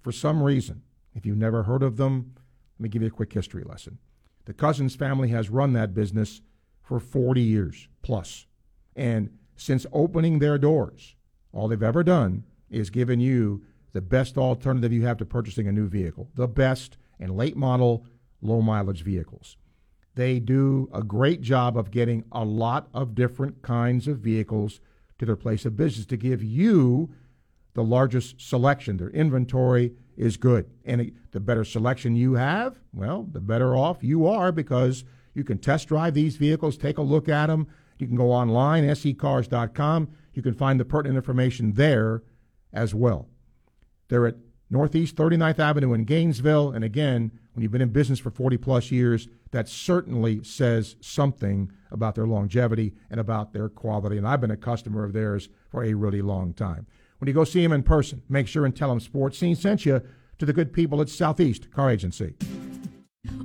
For 0.00 0.12
some 0.12 0.44
reason, 0.44 0.82
if 1.16 1.26
you've 1.26 1.36
never 1.36 1.64
heard 1.64 1.82
of 1.82 1.96
them, 1.96 2.34
let 2.78 2.84
me 2.84 2.88
give 2.88 3.02
you 3.02 3.08
a 3.08 3.10
quick 3.10 3.32
history 3.32 3.64
lesson. 3.64 3.98
The 4.44 4.52
Cousins 4.52 4.94
family 4.94 5.30
has 5.30 5.50
run 5.50 5.72
that 5.72 5.92
business 5.92 6.40
for 6.80 7.00
40 7.00 7.40
years 7.40 7.88
plus. 8.02 8.46
And 8.94 9.36
since 9.56 9.86
opening 9.92 10.38
their 10.38 10.56
doors, 10.56 11.16
all 11.52 11.66
they've 11.66 11.82
ever 11.82 12.04
done 12.04 12.44
is 12.70 12.90
given 12.90 13.18
you 13.18 13.64
the 13.92 14.00
best 14.00 14.38
alternative 14.38 14.92
you 14.92 15.04
have 15.04 15.18
to 15.18 15.26
purchasing 15.26 15.66
a 15.66 15.72
new 15.72 15.88
vehicle, 15.88 16.30
the 16.36 16.46
best 16.46 16.96
and 17.18 17.36
late 17.36 17.56
model, 17.56 18.06
low 18.42 18.60
mileage 18.60 19.02
vehicles. 19.02 19.56
They 20.14 20.38
do 20.40 20.90
a 20.92 21.02
great 21.02 21.40
job 21.40 21.78
of 21.78 21.90
getting 21.90 22.24
a 22.30 22.44
lot 22.44 22.88
of 22.92 23.14
different 23.14 23.62
kinds 23.62 24.06
of 24.06 24.18
vehicles 24.18 24.80
to 25.18 25.24
their 25.24 25.36
place 25.36 25.64
of 25.64 25.76
business 25.76 26.04
to 26.06 26.16
give 26.16 26.42
you 26.42 27.14
the 27.74 27.82
largest 27.82 28.40
selection. 28.40 28.98
Their 28.98 29.10
inventory 29.10 29.92
is 30.16 30.36
good. 30.36 30.68
And 30.84 31.12
the 31.30 31.40
better 31.40 31.64
selection 31.64 32.16
you 32.16 32.34
have, 32.34 32.78
well, 32.92 33.26
the 33.30 33.40
better 33.40 33.74
off 33.74 34.02
you 34.02 34.26
are 34.26 34.52
because 34.52 35.04
you 35.34 35.44
can 35.44 35.58
test 35.58 35.88
drive 35.88 36.12
these 36.12 36.36
vehicles, 36.36 36.76
take 36.76 36.98
a 36.98 37.02
look 37.02 37.28
at 37.28 37.46
them. 37.46 37.66
You 37.98 38.06
can 38.06 38.16
go 38.16 38.30
online, 38.30 38.84
secars.com. 38.84 40.08
You 40.34 40.42
can 40.42 40.54
find 40.54 40.78
the 40.78 40.84
pertinent 40.84 41.16
information 41.16 41.72
there 41.74 42.22
as 42.72 42.94
well. 42.94 43.28
They're 44.08 44.26
at 44.26 44.36
Northeast 44.68 45.16
39th 45.16 45.58
Avenue 45.58 45.94
in 45.94 46.04
Gainesville. 46.04 46.72
And 46.72 46.84
again, 46.84 47.38
when 47.52 47.62
you've 47.62 47.72
been 47.72 47.82
in 47.82 47.90
business 47.90 48.18
for 48.18 48.30
40 48.30 48.56
plus 48.56 48.90
years, 48.90 49.28
that 49.50 49.68
certainly 49.68 50.42
says 50.42 50.96
something 51.00 51.70
about 51.90 52.14
their 52.14 52.26
longevity 52.26 52.94
and 53.10 53.20
about 53.20 53.52
their 53.52 53.68
quality. 53.68 54.16
And 54.16 54.26
I've 54.26 54.40
been 54.40 54.50
a 54.50 54.56
customer 54.56 55.04
of 55.04 55.12
theirs 55.12 55.48
for 55.70 55.84
a 55.84 55.94
really 55.94 56.22
long 56.22 56.54
time. 56.54 56.86
When 57.18 57.28
you 57.28 57.34
go 57.34 57.44
see 57.44 57.62
them 57.62 57.72
in 57.72 57.82
person, 57.82 58.22
make 58.28 58.48
sure 58.48 58.64
and 58.64 58.74
tell 58.74 58.88
them 58.88 59.00
Sports 59.00 59.38
Scene 59.38 59.54
sent 59.54 59.86
you 59.86 60.02
to 60.38 60.46
the 60.46 60.52
good 60.52 60.72
people 60.72 61.00
at 61.00 61.08
Southeast 61.08 61.70
Car 61.70 61.90
Agency. 61.90 62.34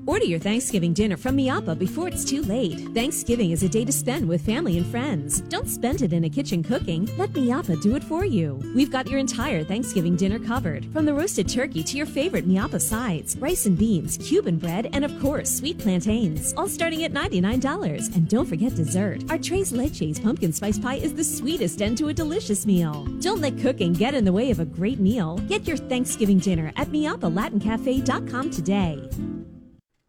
Order 0.07 0.23
your 0.23 0.39
Thanksgiving 0.39 0.93
dinner 0.93 1.17
from 1.17 1.35
Miapa 1.35 1.77
before 1.77 2.07
it's 2.07 2.23
too 2.23 2.41
late. 2.43 2.79
Thanksgiving 2.95 3.51
is 3.51 3.61
a 3.61 3.69
day 3.69 3.83
to 3.83 3.91
spend 3.91 4.27
with 4.27 4.43
family 4.43 4.77
and 4.77 4.87
friends. 4.87 5.41
Don't 5.41 5.67
spend 5.67 6.01
it 6.01 6.13
in 6.13 6.23
a 6.23 6.29
kitchen 6.29 6.63
cooking. 6.63 7.09
Let 7.17 7.33
Miapa 7.33 7.81
do 7.81 7.95
it 7.95 8.03
for 8.05 8.23
you. 8.23 8.59
We've 8.73 8.89
got 8.89 9.09
your 9.09 9.19
entire 9.19 9.65
Thanksgiving 9.65 10.15
dinner 10.15 10.39
covered, 10.39 10.85
from 10.93 11.05
the 11.05 11.13
roasted 11.13 11.49
turkey 11.49 11.83
to 11.83 11.97
your 11.97 12.05
favorite 12.05 12.47
Miapa 12.47 12.79
sides, 12.79 13.37
rice 13.37 13.65
and 13.65 13.77
beans, 13.77 14.17
Cuban 14.17 14.57
bread, 14.57 14.89
and 14.93 15.03
of 15.03 15.19
course, 15.19 15.53
sweet 15.53 15.77
plantains, 15.77 16.53
all 16.55 16.69
starting 16.69 17.03
at 17.03 17.13
$99. 17.13 18.15
And 18.15 18.29
don't 18.29 18.47
forget 18.47 18.75
dessert. 18.75 19.29
Our 19.29 19.37
Tres 19.37 19.73
Leches 19.73 20.23
pumpkin 20.23 20.53
spice 20.53 20.79
pie 20.79 20.95
is 20.95 21.13
the 21.13 21.23
sweetest 21.23 21.81
end 21.81 21.97
to 21.97 22.07
a 22.07 22.13
delicious 22.13 22.65
meal. 22.65 23.03
Don't 23.19 23.41
let 23.41 23.59
cooking 23.59 23.91
get 23.91 24.13
in 24.13 24.23
the 24.23 24.33
way 24.33 24.51
of 24.51 24.61
a 24.61 24.65
great 24.65 24.99
meal. 24.99 25.37
Get 25.49 25.67
your 25.67 25.77
Thanksgiving 25.77 26.39
dinner 26.39 26.71
at 26.77 26.87
MiapaLatinCafe.com 26.87 28.51
today. 28.51 29.09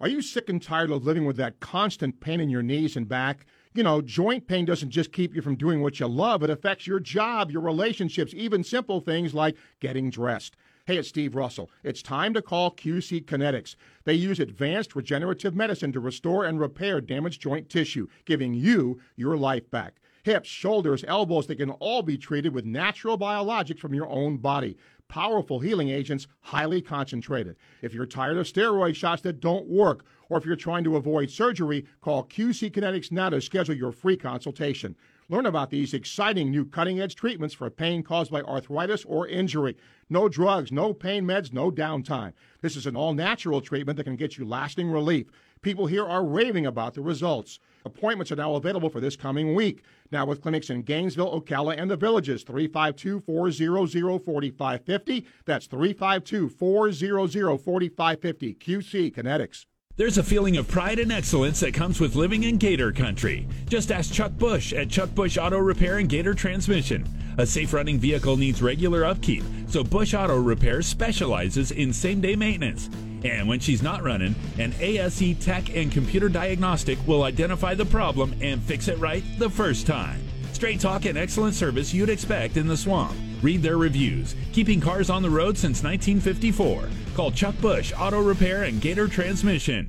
Are 0.00 0.06
you 0.06 0.22
sick 0.22 0.48
and 0.48 0.62
tired 0.62 0.92
of 0.92 1.04
living 1.04 1.24
with 1.24 1.36
that 1.38 1.58
constant 1.58 2.20
pain 2.20 2.38
in 2.38 2.48
your 2.48 2.62
knees 2.62 2.94
and 2.94 3.08
back? 3.08 3.46
You 3.74 3.82
know, 3.82 4.00
joint 4.00 4.46
pain 4.46 4.64
doesn't 4.64 4.90
just 4.90 5.10
keep 5.10 5.34
you 5.34 5.42
from 5.42 5.56
doing 5.56 5.82
what 5.82 5.98
you 5.98 6.06
love, 6.06 6.44
it 6.44 6.50
affects 6.50 6.86
your 6.86 7.00
job, 7.00 7.50
your 7.50 7.62
relationships, 7.62 8.32
even 8.32 8.62
simple 8.62 9.00
things 9.00 9.34
like 9.34 9.56
getting 9.80 10.08
dressed. 10.08 10.54
Hey, 10.86 10.98
it's 10.98 11.08
Steve 11.08 11.34
Russell. 11.34 11.68
It's 11.82 12.00
time 12.00 12.32
to 12.34 12.42
call 12.42 12.70
QC 12.76 13.24
Kinetics. 13.24 13.74
They 14.04 14.14
use 14.14 14.38
advanced 14.38 14.94
regenerative 14.94 15.56
medicine 15.56 15.90
to 15.90 16.00
restore 16.00 16.44
and 16.44 16.60
repair 16.60 17.00
damaged 17.00 17.42
joint 17.42 17.68
tissue, 17.68 18.06
giving 18.24 18.54
you 18.54 19.00
your 19.16 19.36
life 19.36 19.68
back. 19.68 20.00
Hips, 20.22 20.48
shoulders, 20.48 21.04
elbows, 21.08 21.48
they 21.48 21.56
can 21.56 21.70
all 21.70 22.02
be 22.02 22.16
treated 22.16 22.54
with 22.54 22.64
natural 22.64 23.18
biologics 23.18 23.80
from 23.80 23.94
your 23.94 24.08
own 24.08 24.36
body 24.36 24.76
powerful 25.08 25.60
healing 25.60 25.88
agents, 25.88 26.26
highly 26.40 26.80
concentrated. 26.80 27.56
If 27.82 27.94
you're 27.94 28.06
tired 28.06 28.36
of 28.36 28.46
steroid 28.46 28.94
shots 28.94 29.22
that 29.22 29.40
don't 29.40 29.66
work, 29.66 30.04
or 30.28 30.38
if 30.38 30.44
you're 30.44 30.56
trying 30.56 30.84
to 30.84 30.96
avoid 30.96 31.30
surgery, 31.30 31.86
call 32.00 32.24
QC 32.24 32.70
Kinetics 32.70 33.10
now 33.10 33.30
to 33.30 33.40
schedule 33.40 33.74
your 33.74 33.92
free 33.92 34.16
consultation. 34.16 34.94
Learn 35.30 35.46
about 35.46 35.68
these 35.68 35.92
exciting 35.92 36.50
new 36.50 36.64
cutting 36.64 37.00
edge 37.00 37.14
treatments 37.14 37.54
for 37.54 37.68
pain 37.68 38.02
caused 38.02 38.30
by 38.30 38.40
arthritis 38.42 39.04
or 39.04 39.26
injury. 39.26 39.76
No 40.08 40.28
drugs, 40.28 40.72
no 40.72 40.94
pain 40.94 41.24
meds, 41.24 41.52
no 41.52 41.70
downtime. 41.70 42.32
This 42.62 42.76
is 42.76 42.86
an 42.86 42.96
all 42.96 43.12
natural 43.12 43.60
treatment 43.60 43.98
that 43.98 44.04
can 44.04 44.16
get 44.16 44.38
you 44.38 44.46
lasting 44.46 44.90
relief. 44.90 45.26
People 45.60 45.86
here 45.86 46.06
are 46.06 46.24
raving 46.24 46.64
about 46.64 46.94
the 46.94 47.02
results. 47.02 47.58
Appointments 47.84 48.32
are 48.32 48.36
now 48.36 48.54
available 48.54 48.88
for 48.90 49.00
this 49.00 49.16
coming 49.16 49.54
week. 49.54 49.82
Now 50.10 50.26
with 50.26 50.40
clinics 50.40 50.70
in 50.70 50.82
Gainesville, 50.82 51.40
Ocala, 51.40 51.78
and 51.78 51.88
the 51.90 51.96
Villages, 51.96 52.42
352-400-4550. 52.44 55.24
That's 55.44 55.68
352-400-4550. 55.68 58.58
QC 58.58 59.14
Kinetics. 59.14 59.66
There's 59.98 60.18
a 60.18 60.22
feeling 60.22 60.56
of 60.58 60.68
pride 60.68 61.00
and 61.00 61.10
excellence 61.10 61.58
that 61.58 61.74
comes 61.74 62.00
with 62.00 62.14
living 62.14 62.44
in 62.44 62.56
Gator 62.56 62.92
Country. 62.92 63.48
Just 63.68 63.90
ask 63.90 64.12
Chuck 64.12 64.30
Bush 64.38 64.72
at 64.72 64.88
Chuck 64.88 65.12
Bush 65.12 65.36
Auto 65.36 65.58
Repair 65.58 65.98
and 65.98 66.08
Gator 66.08 66.34
Transmission. 66.34 67.04
A 67.36 67.44
safe 67.44 67.72
running 67.72 67.98
vehicle 67.98 68.36
needs 68.36 68.62
regular 68.62 69.04
upkeep, 69.04 69.42
so 69.66 69.82
Bush 69.82 70.14
Auto 70.14 70.36
Repair 70.36 70.82
specializes 70.82 71.72
in 71.72 71.92
same 71.92 72.20
day 72.20 72.36
maintenance. 72.36 72.88
And 73.24 73.48
when 73.48 73.60
she's 73.60 73.82
not 73.82 74.02
running, 74.02 74.34
an 74.58 74.74
ASE 74.80 75.36
tech 75.40 75.74
and 75.74 75.90
computer 75.90 76.28
diagnostic 76.28 76.98
will 77.06 77.24
identify 77.24 77.74
the 77.74 77.84
problem 77.84 78.34
and 78.40 78.62
fix 78.62 78.88
it 78.88 78.98
right 78.98 79.24
the 79.38 79.50
first 79.50 79.86
time. 79.86 80.20
Straight 80.52 80.80
talk 80.80 81.04
and 81.04 81.16
excellent 81.16 81.54
service 81.54 81.94
you'd 81.94 82.08
expect 82.08 82.56
in 82.56 82.66
the 82.66 82.76
swamp. 82.76 83.16
Read 83.42 83.62
their 83.62 83.76
reviews. 83.76 84.34
Keeping 84.52 84.80
cars 84.80 85.10
on 85.10 85.22
the 85.22 85.30
road 85.30 85.56
since 85.56 85.82
1954. 85.82 86.88
Call 87.14 87.30
Chuck 87.30 87.54
Bush 87.60 87.92
Auto 87.96 88.20
Repair 88.20 88.64
and 88.64 88.80
Gator 88.80 89.08
Transmission. 89.08 89.88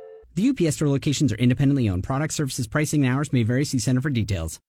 The 0.35 0.49
UPS 0.49 0.75
store 0.75 0.87
locations 0.87 1.33
are 1.33 1.37
independently 1.37 1.89
owned. 1.89 2.03
Product 2.03 2.33
services, 2.33 2.67
pricing, 2.67 3.05
and 3.05 3.13
hours 3.13 3.33
may 3.33 3.43
vary. 3.43 3.65
See 3.65 3.79
Center 3.79 4.01
for 4.01 4.09
details. 4.09 4.59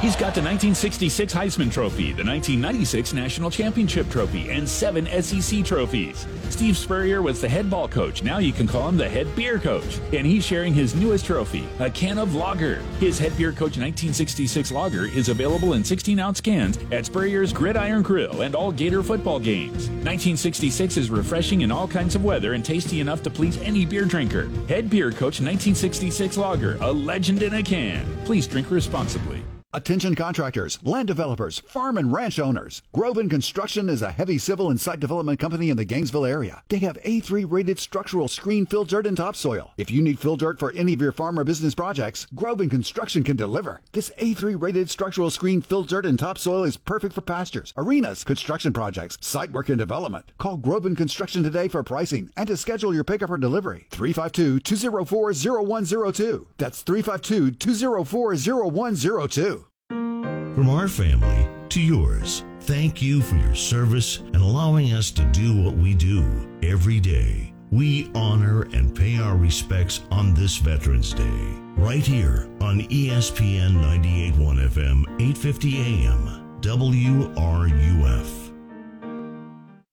He's 0.00 0.14
got 0.16 0.34
the 0.34 0.40
1966 0.40 1.34
Heisman 1.34 1.70
Trophy, 1.70 2.14
the 2.14 2.24
1996 2.24 3.12
National 3.12 3.50
Championship 3.50 4.08
Trophy, 4.08 4.48
and 4.48 4.66
seven 4.66 5.06
SEC 5.22 5.62
trophies. 5.62 6.26
Steve 6.48 6.78
Spurrier 6.78 7.20
was 7.20 7.42
the 7.42 7.48
head 7.50 7.68
ball 7.68 7.86
coach. 7.86 8.22
Now 8.22 8.38
you 8.38 8.54
can 8.54 8.66
call 8.66 8.88
him 8.88 8.96
the 8.96 9.06
head 9.06 9.26
beer 9.36 9.58
coach. 9.58 10.00
And 10.14 10.26
he's 10.26 10.42
sharing 10.42 10.72
his 10.72 10.94
newest 10.94 11.26
trophy, 11.26 11.68
a 11.80 11.90
can 11.90 12.16
of 12.16 12.34
lager. 12.34 12.76
His 12.98 13.18
head 13.18 13.36
beer 13.36 13.52
coach 13.52 13.76
1966 13.76 14.72
lager 14.72 15.04
is 15.04 15.28
available 15.28 15.74
in 15.74 15.84
16 15.84 16.18
ounce 16.18 16.40
cans 16.40 16.78
at 16.90 17.04
Spurrier's 17.04 17.52
Gridiron 17.52 18.00
Grill 18.00 18.40
and 18.40 18.54
all 18.54 18.72
Gator 18.72 19.02
football 19.02 19.38
games. 19.38 19.90
1966 20.00 20.96
is 20.96 21.10
refreshing 21.10 21.60
in 21.60 21.70
all 21.70 21.86
kinds 21.86 22.14
of 22.14 22.24
weather 22.24 22.54
and 22.54 22.64
tasty 22.64 23.00
enough 23.00 23.22
to 23.22 23.28
please 23.28 23.58
any 23.58 23.84
beer 23.84 24.06
drinker. 24.06 24.48
Head 24.66 24.88
beer 24.88 25.10
coach 25.10 25.42
1966 25.42 26.38
lager, 26.38 26.78
a 26.80 26.90
legend 26.90 27.42
in 27.42 27.52
a 27.52 27.62
can. 27.62 28.06
Please 28.24 28.46
drink 28.46 28.70
responsibly. 28.70 29.44
Attention 29.72 30.16
contractors, 30.16 30.80
land 30.82 31.06
developers, 31.06 31.60
farm 31.60 31.96
and 31.96 32.12
ranch 32.12 32.40
owners. 32.40 32.82
Groven 32.92 33.30
Construction 33.30 33.88
is 33.88 34.02
a 34.02 34.10
heavy 34.10 34.36
civil 34.36 34.68
and 34.68 34.80
site 34.80 34.98
development 34.98 35.38
company 35.38 35.70
in 35.70 35.76
the 35.76 35.84
Gainesville 35.84 36.26
area. 36.26 36.60
They 36.68 36.78
have 36.78 37.00
A3 37.02 37.46
rated 37.48 37.78
structural 37.78 38.26
screen 38.26 38.66
fill 38.66 38.84
dirt 38.84 39.06
and 39.06 39.16
topsoil. 39.16 39.70
If 39.76 39.88
you 39.88 40.02
need 40.02 40.18
fill 40.18 40.34
dirt 40.34 40.58
for 40.58 40.72
any 40.72 40.92
of 40.92 41.00
your 41.00 41.12
farm 41.12 41.38
or 41.38 41.44
business 41.44 41.76
projects, 41.76 42.26
Groven 42.34 42.68
Construction 42.68 43.22
can 43.22 43.36
deliver. 43.36 43.80
This 43.92 44.10
A3 44.18 44.60
rated 44.60 44.90
structural 44.90 45.30
screen 45.30 45.62
fill 45.62 45.84
dirt 45.84 46.04
and 46.04 46.18
topsoil 46.18 46.64
is 46.64 46.76
perfect 46.76 47.14
for 47.14 47.20
pastures, 47.20 47.72
arenas, 47.76 48.24
construction 48.24 48.72
projects, 48.72 49.18
site 49.20 49.52
work 49.52 49.68
and 49.68 49.78
development. 49.78 50.32
Call 50.38 50.58
Groven 50.58 50.96
Construction 50.96 51.44
today 51.44 51.68
for 51.68 51.84
pricing 51.84 52.32
and 52.36 52.48
to 52.48 52.56
schedule 52.56 52.92
your 52.92 53.04
pickup 53.04 53.30
or 53.30 53.38
delivery. 53.38 53.86
352 53.92 54.58
204 54.58 55.32
0102. 55.32 56.48
That's 56.58 56.82
352 56.82 57.52
204 57.52 58.34
0102. 58.34 59.59
From 59.90 60.70
our 60.70 60.86
family 60.86 61.48
to 61.70 61.80
yours, 61.80 62.44
thank 62.60 63.02
you 63.02 63.20
for 63.20 63.34
your 63.34 63.56
service 63.56 64.18
and 64.18 64.36
allowing 64.36 64.92
us 64.92 65.10
to 65.10 65.24
do 65.32 65.60
what 65.60 65.76
we 65.76 65.94
do 65.94 66.48
every 66.62 67.00
day. 67.00 67.52
We 67.72 68.08
honor 68.14 68.62
and 68.72 68.94
pay 68.94 69.18
our 69.18 69.36
respects 69.36 70.02
on 70.12 70.32
this 70.32 70.58
Veterans 70.58 71.12
Day, 71.12 71.58
right 71.76 72.06
here 72.06 72.48
on 72.60 72.82
ESPN 72.82 73.82
98.1 73.82 74.68
FM, 74.68 75.02
850 75.20 76.06
AM, 76.06 76.60
WRUF. 76.60 78.49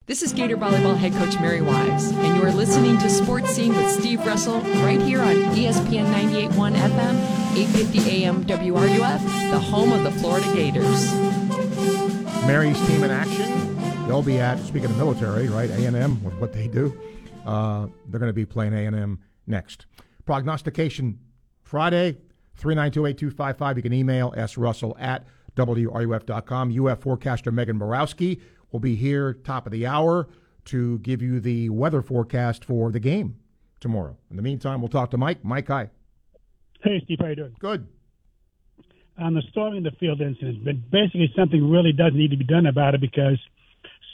This 0.08 0.24
is 0.24 0.32
Gator 0.32 0.56
Volleyball 0.56 0.96
head 0.96 1.12
coach 1.16 1.38
Mary 1.42 1.60
Wise, 1.60 2.12
and 2.14 2.38
you 2.38 2.42
are 2.46 2.52
listening 2.54 2.98
to 3.00 3.10
Sports 3.10 3.50
Scene 3.50 3.76
with 3.76 3.92
Steve 3.92 4.26
Russell 4.26 4.62
right 4.82 5.02
here 5.02 5.20
on 5.20 5.36
ESPN 5.54 6.06
98.1 6.14 6.76
FM, 6.78 7.58
850 7.58 8.24
AM 8.24 8.46
WRUF, 8.46 9.52
the 9.52 9.60
home 9.60 9.92
of 9.92 10.04
the 10.06 10.12
Florida 10.22 10.50
Gators. 10.54 11.14
Mary's 12.48 12.80
team 12.88 13.04
in 13.04 13.12
action. 13.12 14.08
They'll 14.08 14.24
be 14.24 14.40
at, 14.40 14.60
speaking 14.60 14.90
of 14.90 14.96
military, 14.96 15.50
right, 15.50 15.70
A&M 15.70 16.24
with 16.24 16.36
what 16.36 16.54
they 16.54 16.70
do. 16.70 16.98
Uh, 17.46 17.88
they're 18.08 18.22
going 18.22 18.30
to 18.30 18.34
be 18.34 18.46
playing 18.46 18.72
A&M 18.72 19.20
next. 19.46 19.88
Prognostication 20.24 21.20
Friday, 21.64 22.16
3928255. 22.62 23.76
You 23.76 23.82
can 23.82 23.92
email 23.92 24.32
srussell 24.32 24.96
at 25.02 25.28
wruf.com. 25.58 26.88
UF 26.88 27.00
forecaster 27.02 27.52
Megan 27.52 27.78
Borowski 27.78 28.40
will 28.72 28.80
be 28.80 28.96
here 28.96 29.34
top 29.34 29.66
of 29.66 29.72
the 29.72 29.86
hour 29.88 30.28
to 30.66 31.00
give 31.00 31.22
you 31.22 31.40
the 31.40 31.70
weather 31.70 32.02
forecast 32.02 32.66
for 32.66 32.92
the 32.92 33.00
game 33.00 33.38
tomorrow. 33.80 34.18
In 34.30 34.36
the 34.36 34.42
meantime, 34.42 34.82
we'll 34.82 34.90
talk 34.90 35.12
to 35.12 35.18
Mike. 35.18 35.44
Mike, 35.44 35.68
hi. 35.68 35.90
Hey, 36.84 37.02
Steve, 37.06 37.18
how 37.20 37.28
you 37.28 37.36
doing? 37.36 37.56
Good. 37.60 37.88
On 39.18 39.34
the 39.34 39.42
storming 39.50 39.84
the 39.84 39.92
field 40.00 40.22
incident, 40.22 40.64
but 40.64 40.92
basically 40.92 41.32
something 41.36 41.70
really 41.70 41.92
does 41.92 42.12
need 42.14 42.32
to 42.32 42.38
be 42.38 42.46
done 42.46 42.68
about 42.68 42.94
it 42.94 43.02
because 43.02 43.40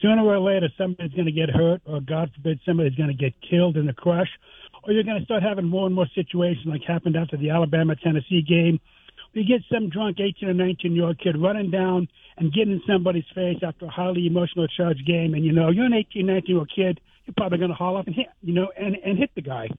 sooner 0.01 0.23
or 0.23 0.39
later 0.39 0.69
somebody's 0.77 1.13
going 1.13 1.25
to 1.25 1.31
get 1.31 1.49
hurt, 1.49 1.81
or 1.85 1.99
God 1.99 2.31
forbid 2.35 2.59
somebody's 2.65 2.95
going 2.95 3.09
to 3.09 3.15
get 3.15 3.33
killed 3.41 3.75
in 3.75 3.85
the 3.85 3.93
crush, 3.93 4.29
or 4.83 4.93
you're 4.93 5.03
going 5.03 5.19
to 5.19 5.25
start 5.25 5.43
having 5.43 5.65
more 5.65 5.85
and 5.87 5.95
more 5.95 6.07
situations 6.15 6.65
like 6.65 6.83
happened 6.83 7.15
after 7.15 7.35
the 7.35 7.49
Alabama 7.49 7.95
Tennessee 7.95 8.41
game. 8.41 8.79
You 9.33 9.43
get 9.43 9.61
some 9.71 9.89
drunk 9.89 10.19
18 10.19 10.49
or 10.49 10.53
19 10.53 10.93
year 10.95 11.05
old 11.05 11.19
kid 11.19 11.35
running 11.41 11.71
down 11.71 12.07
and 12.37 12.53
getting 12.53 12.73
in 12.73 12.81
somebody's 12.87 13.25
face 13.33 13.57
after 13.63 13.85
a 13.85 13.89
highly 13.89 14.27
emotional 14.27 14.67
charged 14.67 15.05
game, 15.05 15.33
and 15.33 15.43
you 15.43 15.51
know 15.51 15.69
you're 15.69 15.85
an 15.85 15.93
18, 15.93 16.25
19 16.25 16.43
year 16.47 16.59
old 16.59 16.71
kid. 16.73 16.99
You're 17.25 17.33
probably 17.35 17.57
going 17.57 17.69
to 17.69 17.75
haul 17.75 17.95
off 17.95 18.05
and 18.05 18.15
hit, 18.15 18.27
you 18.41 18.53
know, 18.53 18.69
and 18.77 18.95
and 19.03 19.17
hit 19.17 19.31
the 19.33 19.41
guy. 19.41 19.69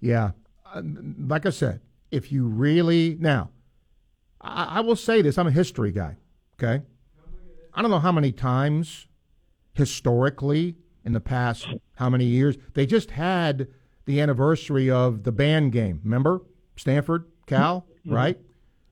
Yeah, 0.00 0.30
uh, 0.72 0.82
like 1.18 1.46
I 1.46 1.50
said, 1.50 1.80
if 2.10 2.32
you 2.32 2.46
really 2.46 3.16
now, 3.20 3.50
I, 4.40 4.78
I 4.78 4.80
will 4.80 4.96
say 4.96 5.20
this: 5.20 5.36
I'm 5.36 5.46
a 5.46 5.52
history 5.52 5.92
guy. 5.92 6.16
Okay, 6.58 6.82
I 7.74 7.82
don't 7.82 7.90
know 7.90 7.98
how 7.98 8.12
many 8.12 8.32
times 8.32 9.08
historically 9.74 10.76
in 11.04 11.12
the 11.12 11.20
past 11.20 11.66
how 11.96 12.08
many 12.08 12.24
years 12.24 12.56
they 12.74 12.86
just 12.86 13.12
had 13.12 13.68
the 14.04 14.20
anniversary 14.20 14.90
of 14.90 15.24
the 15.24 15.32
band 15.32 15.72
game. 15.72 16.00
Remember 16.04 16.42
Stanford, 16.76 17.26
Cal, 17.46 17.86
mm-hmm. 18.00 18.14
right? 18.14 18.38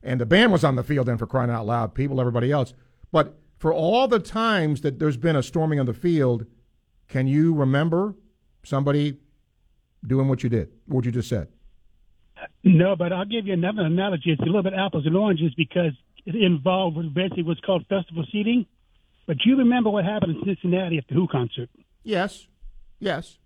And 0.03 0.19
the 0.19 0.25
band 0.25 0.51
was 0.51 0.63
on 0.63 0.75
the 0.75 0.83
field 0.83 1.07
then 1.07 1.17
for 1.17 1.27
crying 1.27 1.51
out 1.51 1.65
loud, 1.65 1.93
people, 1.93 2.19
everybody 2.19 2.51
else. 2.51 2.73
But 3.11 3.37
for 3.57 3.73
all 3.73 4.07
the 4.07 4.19
times 4.19 4.81
that 4.81 4.99
there's 4.99 5.17
been 5.17 5.35
a 5.35 5.43
storming 5.43 5.79
of 5.79 5.85
the 5.85 5.93
field, 5.93 6.45
can 7.07 7.27
you 7.27 7.53
remember 7.53 8.15
somebody 8.63 9.17
doing 10.05 10.27
what 10.27 10.43
you 10.43 10.49
did, 10.49 10.69
what 10.87 11.05
you 11.05 11.11
just 11.11 11.29
said? 11.29 11.47
No, 12.63 12.95
but 12.95 13.13
I'll 13.13 13.25
give 13.25 13.45
you 13.45 13.53
another 13.53 13.83
analogy. 13.83 14.31
It's 14.31 14.41
a 14.41 14.45
little 14.45 14.63
bit 14.63 14.73
apples 14.73 15.05
and 15.05 15.15
oranges 15.15 15.53
because 15.55 15.91
it 16.25 16.35
involved 16.35 16.97
basically 17.13 17.43
what's 17.43 17.59
called 17.61 17.85
festival 17.87 18.25
seating. 18.31 18.65
But 19.27 19.37
you 19.45 19.57
remember 19.57 19.89
what 19.89 20.05
happened 20.05 20.37
in 20.37 20.43
Cincinnati 20.43 20.97
at 20.97 21.07
the 21.07 21.13
Who 21.13 21.27
concert? 21.27 21.69
Yes, 22.03 22.47
yes. 22.99 23.37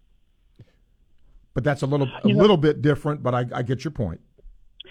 But 1.54 1.64
that's 1.64 1.82
a 1.82 1.86
little 1.86 2.08
a 2.08 2.28
you 2.28 2.36
little 2.36 2.58
bit 2.58 2.82
different. 2.82 3.24
But 3.24 3.36
I, 3.36 3.46
I 3.54 3.62
get 3.64 3.84
your 3.84 3.92
point. 3.92 4.22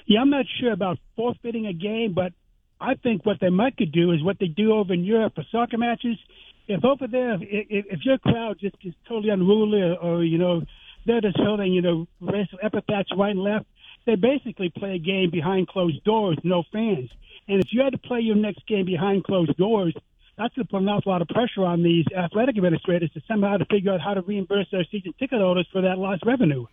Yeah, 0.06 0.20
I'm 0.20 0.30
not 0.30 0.46
sure 0.60 0.72
about 0.72 0.98
forfeiting 1.16 1.66
a 1.66 1.72
game, 1.72 2.12
but 2.14 2.32
I 2.80 2.94
think 2.94 3.24
what 3.24 3.38
they 3.40 3.48
might 3.48 3.76
could 3.76 3.92
do 3.92 4.12
is 4.12 4.22
what 4.22 4.38
they 4.38 4.46
do 4.46 4.74
over 4.74 4.92
in 4.92 5.04
Europe 5.04 5.34
for 5.34 5.44
soccer 5.50 5.78
matches. 5.78 6.18
If 6.66 6.84
over 6.84 7.06
there, 7.06 7.34
if, 7.34 7.86
if 7.90 8.04
your 8.04 8.18
crowd 8.18 8.58
just 8.60 8.76
is 8.82 8.94
totally 9.08 9.30
unruly, 9.30 9.82
or, 9.82 9.94
or 9.94 10.24
you 10.24 10.38
know 10.38 10.62
they're 11.06 11.20
just 11.20 11.38
hurling, 11.38 11.72
you 11.72 11.82
know, 11.82 12.06
racial 12.20 12.58
epithets 12.62 13.10
right 13.16 13.30
and 13.30 13.42
left, 13.42 13.66
they 14.06 14.16
basically 14.16 14.70
play 14.70 14.94
a 14.94 14.98
game 14.98 15.30
behind 15.30 15.68
closed 15.68 16.02
doors, 16.04 16.38
no 16.42 16.62
fans. 16.72 17.10
And 17.48 17.62
if 17.62 17.68
you 17.72 17.82
had 17.82 17.92
to 17.92 17.98
play 17.98 18.20
your 18.20 18.36
next 18.36 18.66
game 18.66 18.86
behind 18.86 19.24
closed 19.24 19.56
doors, 19.56 19.94
that's 20.36 20.54
going 20.54 20.66
to 20.66 20.70
put 20.70 20.82
an 20.82 20.88
awful 20.88 21.12
lot 21.12 21.22
of 21.22 21.28
pressure 21.28 21.64
on 21.64 21.82
these 21.82 22.06
athletic 22.16 22.56
administrators 22.56 23.10
to 23.12 23.20
somehow 23.28 23.56
to 23.56 23.64
figure 23.66 23.92
out 23.92 24.00
how 24.00 24.14
to 24.14 24.22
reimburse 24.22 24.66
their 24.72 24.84
season 24.90 25.14
ticket 25.18 25.40
holders 25.40 25.68
for 25.72 25.82
that 25.82 25.98
lost 25.98 26.24
revenue. 26.26 26.66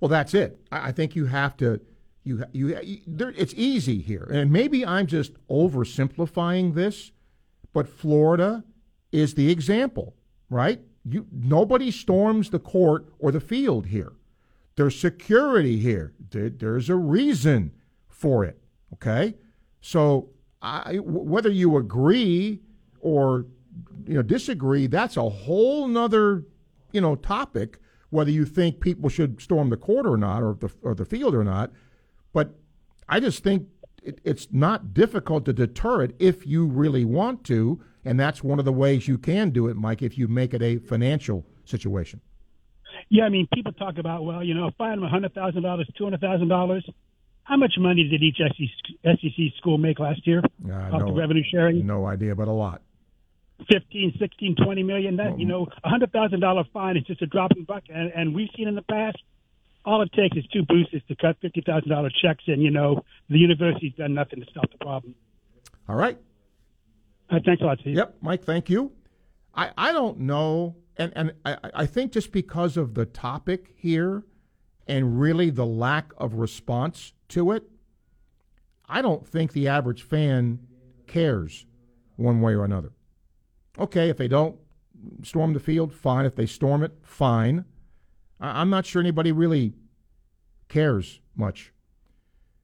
Well, 0.00 0.08
that's 0.08 0.34
it. 0.34 0.58
I 0.72 0.92
think 0.92 1.14
you 1.14 1.26
have 1.26 1.56
to. 1.58 1.80
You, 2.24 2.44
you, 2.52 2.78
you 2.80 3.00
it's 3.36 3.52
easy 3.54 4.00
here, 4.00 4.26
and 4.32 4.50
maybe 4.50 4.84
I'm 4.84 5.06
just 5.06 5.32
oversimplifying 5.48 6.74
this, 6.74 7.12
but 7.74 7.86
Florida 7.86 8.64
is 9.12 9.34
the 9.34 9.50
example, 9.50 10.16
right? 10.48 10.80
You 11.04 11.26
nobody 11.30 11.90
storms 11.90 12.48
the 12.48 12.58
court 12.58 13.12
or 13.18 13.30
the 13.30 13.40
field 13.40 13.86
here. 13.86 14.14
There's 14.76 14.98
security 14.98 15.78
here. 15.78 16.14
There, 16.30 16.48
there's 16.48 16.88
a 16.88 16.96
reason 16.96 17.72
for 18.08 18.44
it. 18.44 18.58
Okay, 18.94 19.34
so 19.80 20.30
I, 20.62 20.96
whether 20.96 21.50
you 21.50 21.76
agree 21.76 22.60
or 23.00 23.46
you 24.06 24.14
know 24.14 24.22
disagree, 24.22 24.86
that's 24.86 25.18
a 25.18 25.28
whole 25.28 25.88
nother 25.88 26.44
you 26.92 27.02
know 27.02 27.16
topic. 27.16 27.78
Whether 28.10 28.30
you 28.30 28.44
think 28.46 28.80
people 28.80 29.08
should 29.10 29.42
storm 29.42 29.70
the 29.70 29.76
court 29.76 30.06
or 30.06 30.16
not, 30.16 30.42
or 30.42 30.54
the 30.54 30.70
or 30.82 30.94
the 30.94 31.04
field 31.04 31.34
or 31.34 31.44
not, 31.44 31.70
but 32.34 32.54
I 33.08 33.20
just 33.20 33.42
think 33.42 33.68
it, 34.02 34.20
it's 34.24 34.48
not 34.52 34.92
difficult 34.92 35.46
to 35.46 35.54
deter 35.54 36.02
it 36.02 36.14
if 36.18 36.46
you 36.46 36.66
really 36.66 37.06
want 37.06 37.44
to, 37.44 37.80
and 38.04 38.20
that's 38.20 38.44
one 38.44 38.58
of 38.58 38.66
the 38.66 38.72
ways 38.72 39.08
you 39.08 39.16
can 39.16 39.48
do 39.48 39.68
it, 39.68 39.76
Mike. 39.76 40.02
If 40.02 40.18
you 40.18 40.28
make 40.28 40.52
it 40.52 40.60
a 40.60 40.76
financial 40.76 41.46
situation. 41.64 42.20
Yeah, 43.08 43.24
I 43.24 43.28
mean, 43.30 43.48
people 43.54 43.72
talk 43.72 43.96
about 43.98 44.24
well, 44.24 44.44
you 44.44 44.54
know, 44.54 44.70
fine 44.76 45.00
them 45.00 45.08
hundred 45.08 45.32
thousand 45.34 45.62
dollars, 45.62 45.88
two 45.96 46.04
hundred 46.04 46.20
thousand 46.20 46.48
dollars. 46.48 46.86
How 47.44 47.56
much 47.56 47.74
money 47.78 48.08
did 48.08 48.22
each 48.22 48.38
SEC 48.38 49.58
school 49.58 49.76
make 49.78 49.98
last 49.98 50.26
year 50.26 50.42
uh, 50.68 50.72
off 50.72 51.00
no, 51.00 51.06
the 51.06 51.12
revenue 51.12 51.42
sharing? 51.50 51.86
No 51.86 52.06
idea, 52.06 52.34
but 52.34 52.48
a 52.48 52.52
lot. 52.52 52.80
15, 53.70 54.16
16, 54.18 54.56
20 54.64 54.82
million. 54.82 55.16
That 55.16 55.38
you 55.38 55.46
know, 55.46 55.68
a 55.84 55.88
hundred 55.88 56.12
thousand 56.12 56.40
dollar 56.40 56.64
fine 56.72 56.96
is 56.96 57.04
just 57.04 57.22
a 57.22 57.26
drop 57.26 57.52
in 57.52 57.60
the 57.60 57.64
bucket. 57.64 57.90
And, 57.94 58.12
and 58.12 58.34
we've 58.34 58.48
seen 58.56 58.66
in 58.66 58.74
the 58.74 58.82
past, 58.82 59.18
all 59.84 60.02
it 60.02 60.12
takes 60.12 60.36
is 60.36 60.44
two 60.52 60.64
boosters 60.64 61.02
to 61.08 61.16
cut 61.16 61.36
fifty 61.40 61.62
thousand 61.64 61.90
dollar 61.90 62.10
checks, 62.22 62.44
and 62.46 62.62
you 62.62 62.70
know, 62.70 63.04
the 63.28 63.38
university's 63.38 63.92
done 63.94 64.14
nothing 64.14 64.40
to 64.40 64.46
stop 64.50 64.70
the 64.70 64.78
problem. 64.78 65.14
All 65.88 65.96
right. 65.96 66.18
Uh, 67.30 67.38
thanks 67.44 67.62
a 67.62 67.64
lot, 67.64 67.78
Steve. 67.80 67.96
Yep, 67.96 68.16
Mike. 68.20 68.44
Thank 68.44 68.70
you. 68.70 68.92
I 69.54 69.70
I 69.76 69.92
don't 69.92 70.20
know, 70.20 70.76
and 70.96 71.12
and 71.14 71.32
I 71.44 71.56
I 71.74 71.86
think 71.86 72.12
just 72.12 72.32
because 72.32 72.76
of 72.76 72.94
the 72.94 73.06
topic 73.06 73.74
here, 73.76 74.24
and 74.86 75.20
really 75.20 75.50
the 75.50 75.66
lack 75.66 76.12
of 76.18 76.34
response 76.34 77.12
to 77.28 77.52
it, 77.52 77.64
I 78.88 79.02
don't 79.02 79.26
think 79.26 79.52
the 79.52 79.68
average 79.68 80.02
fan 80.02 80.60
cares 81.06 81.66
one 82.16 82.40
way 82.40 82.54
or 82.54 82.64
another. 82.64 82.92
Okay, 83.78 84.08
if 84.08 84.16
they 84.16 84.28
don't 84.28 84.56
storm 85.22 85.52
the 85.52 85.60
field, 85.60 85.92
fine. 85.92 86.24
If 86.24 86.36
they 86.36 86.46
storm 86.46 86.82
it, 86.82 86.92
fine. 87.02 87.64
I- 88.40 88.62
am 88.62 88.70
not 88.70 88.86
sure 88.86 89.00
anybody 89.00 89.32
really 89.32 89.74
cares 90.68 91.20
much. 91.36 91.72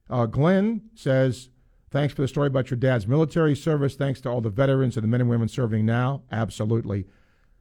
Uh, 0.08 0.26
Glenn 0.26 0.82
says, 0.94 1.50
Thanks 1.90 2.14
for 2.14 2.22
the 2.22 2.28
story 2.28 2.46
about 2.46 2.70
your 2.70 2.78
dad's 2.78 3.08
military 3.08 3.56
service. 3.56 3.96
Thanks 3.96 4.20
to 4.20 4.28
all 4.28 4.40
the 4.40 4.48
veterans 4.48 4.96
and 4.96 5.02
the 5.02 5.08
men 5.08 5.20
and 5.20 5.28
women 5.28 5.48
serving 5.48 5.84
now. 5.84 6.22
Absolutely. 6.30 7.06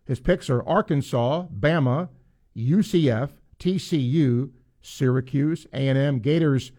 His 0.05 0.19
picks 0.19 0.51
are 0.51 0.63
Arkansas, 0.67 1.47
Bama, 1.47 2.09
UCF, 2.55 3.31
TCU, 3.59 4.51
Syracuse, 4.81 5.65
A&M, 5.73 6.19
Gators 6.19 6.71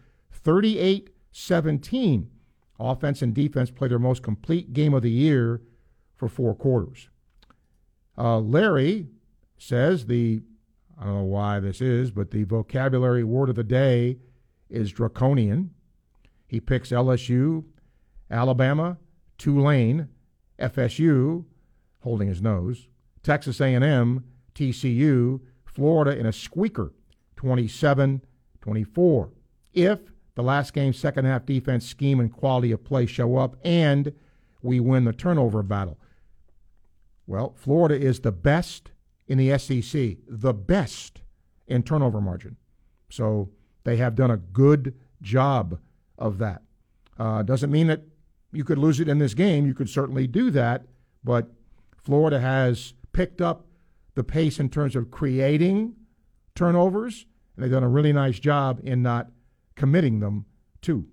38-17. 0.45 2.27
Offense 2.79 3.21
and 3.21 3.33
defense 3.33 3.69
played 3.69 3.91
their 3.91 3.99
most 3.99 4.23
complete 4.23 4.71
game 4.73 4.93
of 4.93 5.03
the 5.03 5.11
year 5.11 5.61
for 6.15 6.29
four 6.29 6.55
quarters. 6.55 7.09
Uh, 8.17 8.39
Larry 8.39 9.07
says 9.57 10.05
the, 10.05 10.41
I 11.01 11.05
don't 11.05 11.15
know 11.15 11.23
why 11.23 11.59
this 11.59 11.81
is, 11.81 12.11
but 12.11 12.29
the 12.29 12.43
vocabulary 12.43 13.23
word 13.23 13.49
of 13.49 13.55
the 13.55 13.63
day 13.63 14.19
is 14.69 14.91
draconian. 14.91 15.71
He 16.47 16.59
picks 16.59 16.91
LSU, 16.91 17.63
Alabama, 18.29 18.97
Tulane, 19.39 20.09
FSU, 20.59 21.45
holding 22.01 22.27
his 22.27 22.41
nose, 22.41 22.87
Texas 23.23 23.59
A&M, 23.59 24.23
TCU, 24.53 25.39
Florida 25.65 26.15
in 26.15 26.27
a 26.27 26.33
squeaker, 26.33 26.93
27-24. 27.37 29.31
If 29.73 29.99
the 30.35 30.43
last 30.43 30.73
game's 30.73 30.99
second 30.99 31.25
half 31.25 31.47
defense 31.47 31.87
scheme 31.87 32.19
and 32.19 32.31
quality 32.31 32.71
of 32.71 32.83
play 32.83 33.07
show 33.07 33.37
up 33.37 33.55
and 33.63 34.13
we 34.61 34.79
win 34.79 35.05
the 35.05 35.13
turnover 35.13 35.63
battle. 35.63 35.97
Well, 37.25 37.55
Florida 37.57 37.99
is 37.99 38.19
the 38.19 38.31
best 38.31 38.90
in 39.31 39.37
the 39.37 39.57
SEC, 39.57 40.17
the 40.27 40.53
best 40.53 41.21
in 41.65 41.83
turnover 41.83 42.19
margin. 42.19 42.57
So 43.09 43.49
they 43.85 43.95
have 43.95 44.13
done 44.13 44.29
a 44.29 44.35
good 44.35 44.93
job 45.21 45.79
of 46.17 46.37
that. 46.39 46.63
Uh, 47.17 47.41
doesn't 47.41 47.71
mean 47.71 47.87
that 47.87 48.01
you 48.51 48.65
could 48.65 48.77
lose 48.77 48.99
it 48.99 49.07
in 49.07 49.19
this 49.19 49.33
game. 49.33 49.65
You 49.65 49.73
could 49.73 49.89
certainly 49.89 50.27
do 50.27 50.51
that, 50.51 50.83
but 51.23 51.47
Florida 51.95 52.41
has 52.41 52.93
picked 53.13 53.39
up 53.39 53.67
the 54.15 54.23
pace 54.25 54.59
in 54.59 54.67
terms 54.67 54.97
of 54.97 55.11
creating 55.11 55.95
turnovers, 56.53 57.25
and 57.55 57.63
they've 57.63 57.71
done 57.71 57.83
a 57.83 57.89
really 57.89 58.11
nice 58.11 58.37
job 58.37 58.81
in 58.83 59.01
not 59.01 59.29
committing 59.75 60.19
them 60.19 60.45
too. 60.81 61.05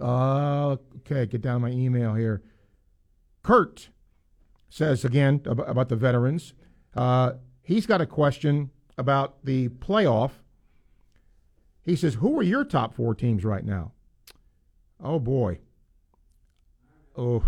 Uh, 0.00 0.76
okay, 1.00 1.26
get 1.26 1.42
down 1.42 1.60
my 1.60 1.70
email 1.70 2.14
here. 2.14 2.42
Kurt 3.42 3.90
says 4.70 5.04
again 5.04 5.42
about 5.44 5.90
the 5.90 5.96
veterans. 5.96 6.54
Uh, 6.96 7.32
he's 7.62 7.86
got 7.86 8.00
a 8.00 8.06
question 8.06 8.70
about 8.98 9.44
the 9.44 9.68
playoff. 9.68 10.30
He 11.84 11.94
says, 11.94 12.14
Who 12.14 12.38
are 12.38 12.42
your 12.42 12.64
top 12.64 12.94
four 12.94 13.14
teams 13.14 13.44
right 13.44 13.64
now? 13.64 13.92
Oh, 15.02 15.18
boy. 15.18 15.58
Oh, 17.16 17.44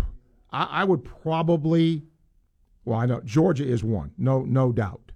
I, 0.51 0.63
I 0.63 0.83
would 0.83 1.03
probably, 1.03 2.03
well, 2.85 2.99
I 2.99 3.05
know 3.05 3.21
Georgia 3.21 3.65
is 3.65 3.83
one, 3.83 4.11
no, 4.17 4.41
no 4.43 4.71
doubt. 4.71 5.11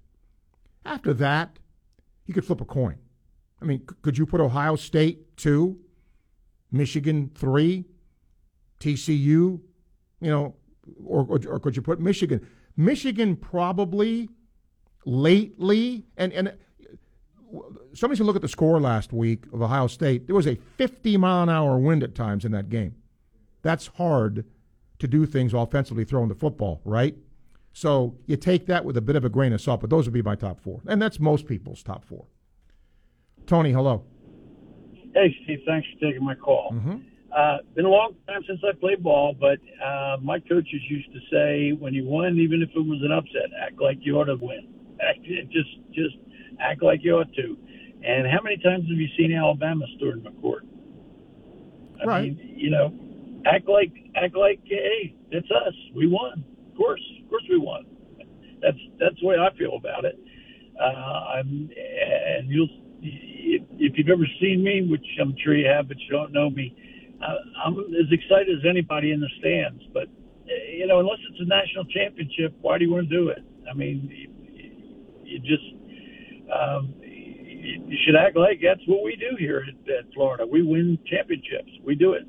After 0.84 1.14
that, 1.14 1.58
you 2.26 2.34
could 2.34 2.44
flip 2.44 2.60
a 2.60 2.64
coin. 2.64 2.96
I 3.60 3.64
mean, 3.64 3.80
c- 3.80 3.96
could 4.02 4.18
you 4.18 4.26
put 4.26 4.40
Ohio 4.40 4.76
State 4.76 5.36
two, 5.36 5.78
Michigan 6.70 7.30
three, 7.34 7.86
TCU, 8.80 9.16
you 9.18 9.60
know, 10.20 10.54
or, 11.04 11.26
or, 11.28 11.40
or 11.48 11.58
could 11.58 11.74
you 11.74 11.82
put 11.82 12.00
Michigan? 12.00 12.46
Michigan 12.76 13.36
probably 13.36 14.28
lately, 15.04 16.06
and, 16.16 16.32
and 16.32 16.52
somebody's 17.92 18.00
going 18.00 18.16
to 18.18 18.24
look 18.24 18.36
at 18.36 18.42
the 18.42 18.48
score 18.48 18.80
last 18.80 19.12
week 19.12 19.44
of 19.52 19.62
Ohio 19.62 19.86
State. 19.86 20.26
There 20.26 20.34
was 20.34 20.46
a 20.46 20.56
50 20.76 21.16
mile 21.16 21.42
an 21.42 21.48
hour 21.48 21.78
wind 21.78 22.02
at 22.02 22.14
times 22.14 22.44
in 22.44 22.52
that 22.52 22.68
game. 22.68 22.94
That's 23.62 23.86
hard 23.86 24.44
to 24.98 25.08
do 25.08 25.26
things 25.26 25.54
offensively 25.54 26.04
throwing 26.04 26.28
the 26.28 26.34
football, 26.34 26.80
right? 26.84 27.16
So 27.72 28.16
you 28.26 28.36
take 28.36 28.66
that 28.66 28.84
with 28.84 28.96
a 28.96 29.00
bit 29.00 29.16
of 29.16 29.24
a 29.24 29.28
grain 29.28 29.52
of 29.52 29.60
salt, 29.60 29.80
but 29.80 29.90
those 29.90 30.06
would 30.06 30.14
be 30.14 30.22
my 30.22 30.36
top 30.36 30.60
four. 30.60 30.80
And 30.86 31.02
that's 31.02 31.18
most 31.18 31.46
people's 31.46 31.82
top 31.82 32.04
four. 32.04 32.26
Tony, 33.46 33.72
hello. 33.72 34.04
Hey, 35.12 35.34
Steve. 35.44 35.60
Thanks 35.66 35.86
for 35.92 36.06
taking 36.06 36.24
my 36.24 36.34
call. 36.34 36.72
Mm-hmm. 36.72 36.96
Uh, 37.34 37.58
been 37.74 37.84
a 37.84 37.88
long 37.88 38.14
time 38.28 38.42
since 38.46 38.60
I 38.62 38.72
played 38.78 39.02
ball, 39.02 39.34
but 39.38 39.58
uh, 39.84 40.18
my 40.22 40.38
coaches 40.38 40.80
used 40.88 41.12
to 41.12 41.18
say, 41.32 41.72
when 41.72 41.92
you 41.92 42.04
won, 42.04 42.38
even 42.38 42.62
if 42.62 42.70
it 42.70 42.78
was 42.78 43.00
an 43.02 43.10
upset, 43.10 43.50
act 43.60 43.80
like 43.80 43.98
you 44.02 44.20
ought 44.20 44.26
to 44.26 44.36
win. 44.36 44.68
Act, 45.02 45.20
just, 45.50 45.70
just 45.92 46.14
act 46.60 46.82
like 46.82 47.00
you 47.02 47.16
ought 47.16 47.32
to. 47.34 47.58
And 48.04 48.28
how 48.30 48.38
many 48.40 48.56
times 48.58 48.84
have 48.88 48.98
you 48.98 49.08
seen 49.16 49.34
Alabama 49.34 49.84
storm 49.96 50.20
McCourt? 50.20 50.62
I 52.00 52.04
Right. 52.04 52.36
mean, 52.36 52.54
you 52.56 52.70
know, 52.70 52.92
act 53.46 53.68
like, 53.68 53.90
act 54.14 54.36
like, 54.36 54.60
hey, 54.64 55.14
it's 55.30 55.50
us. 55.50 55.74
We 55.94 56.06
won. 56.06 56.44
Of 56.70 56.76
course, 56.76 57.02
of 57.22 57.30
course, 57.30 57.44
we 57.50 57.58
won. 57.58 57.86
That's 58.62 58.78
that's 59.00 59.18
the 59.20 59.26
way 59.26 59.36
I 59.36 59.52
feel 59.58 59.76
about 59.76 60.04
it. 60.04 60.18
Uh, 60.80 60.84
I'm, 60.84 61.70
and 62.36 62.48
you'll, 62.48 62.68
if, 63.02 63.62
if 63.78 63.98
you've 63.98 64.08
ever 64.08 64.26
seen 64.40 64.62
me, 64.62 64.86
which 64.88 65.04
I'm 65.20 65.34
sure 65.42 65.56
you 65.56 65.68
have, 65.68 65.88
but 65.88 65.98
you 65.98 66.10
don't 66.10 66.32
know 66.32 66.50
me, 66.50 66.74
I'm 67.64 67.78
as 67.78 68.10
excited 68.10 68.58
as 68.58 68.64
anybody 68.68 69.12
in 69.12 69.20
the 69.20 69.28
stands. 69.38 69.82
But 69.92 70.04
uh, 70.04 70.52
you 70.72 70.86
know, 70.86 71.00
unless 71.00 71.18
it's 71.30 71.40
a 71.40 71.46
national 71.46 71.84
championship, 71.86 72.54
why 72.60 72.78
do 72.78 72.84
you 72.84 72.92
want 72.92 73.08
to 73.08 73.16
do 73.16 73.28
it? 73.28 73.42
I 73.70 73.74
mean, 73.74 74.10
you, 74.12 74.30
you 75.24 75.38
just 75.40 75.64
um, 76.52 76.94
you, 77.00 77.84
you 77.88 77.98
should 78.04 78.16
act 78.16 78.36
like 78.36 78.60
that's 78.62 78.86
what 78.86 79.02
we 79.02 79.16
do 79.16 79.36
here 79.38 79.64
at, 79.66 79.90
at 79.90 80.12
Florida. 80.14 80.46
We 80.46 80.62
win 80.62 80.98
championships. 81.06 81.70
We 81.84 81.94
do 81.94 82.12
it. 82.12 82.26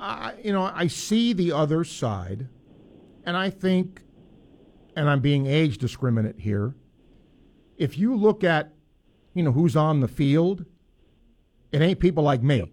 I, 0.00 0.34
you 0.44 0.52
know, 0.52 0.70
I 0.72 0.86
see 0.86 1.32
the 1.32 1.52
other 1.52 1.82
side, 1.82 2.48
and 3.24 3.36
I 3.36 3.50
think, 3.50 4.02
and 4.94 5.10
I'm 5.10 5.20
being 5.20 5.46
age 5.46 5.78
discriminate 5.78 6.38
here. 6.38 6.74
If 7.76 7.98
you 7.98 8.14
look 8.14 8.44
at, 8.44 8.72
you 9.34 9.42
know, 9.42 9.52
who's 9.52 9.76
on 9.76 10.00
the 10.00 10.08
field, 10.08 10.64
it 11.72 11.80
ain't 11.80 11.98
people 11.98 12.22
like 12.22 12.42
me. 12.42 12.70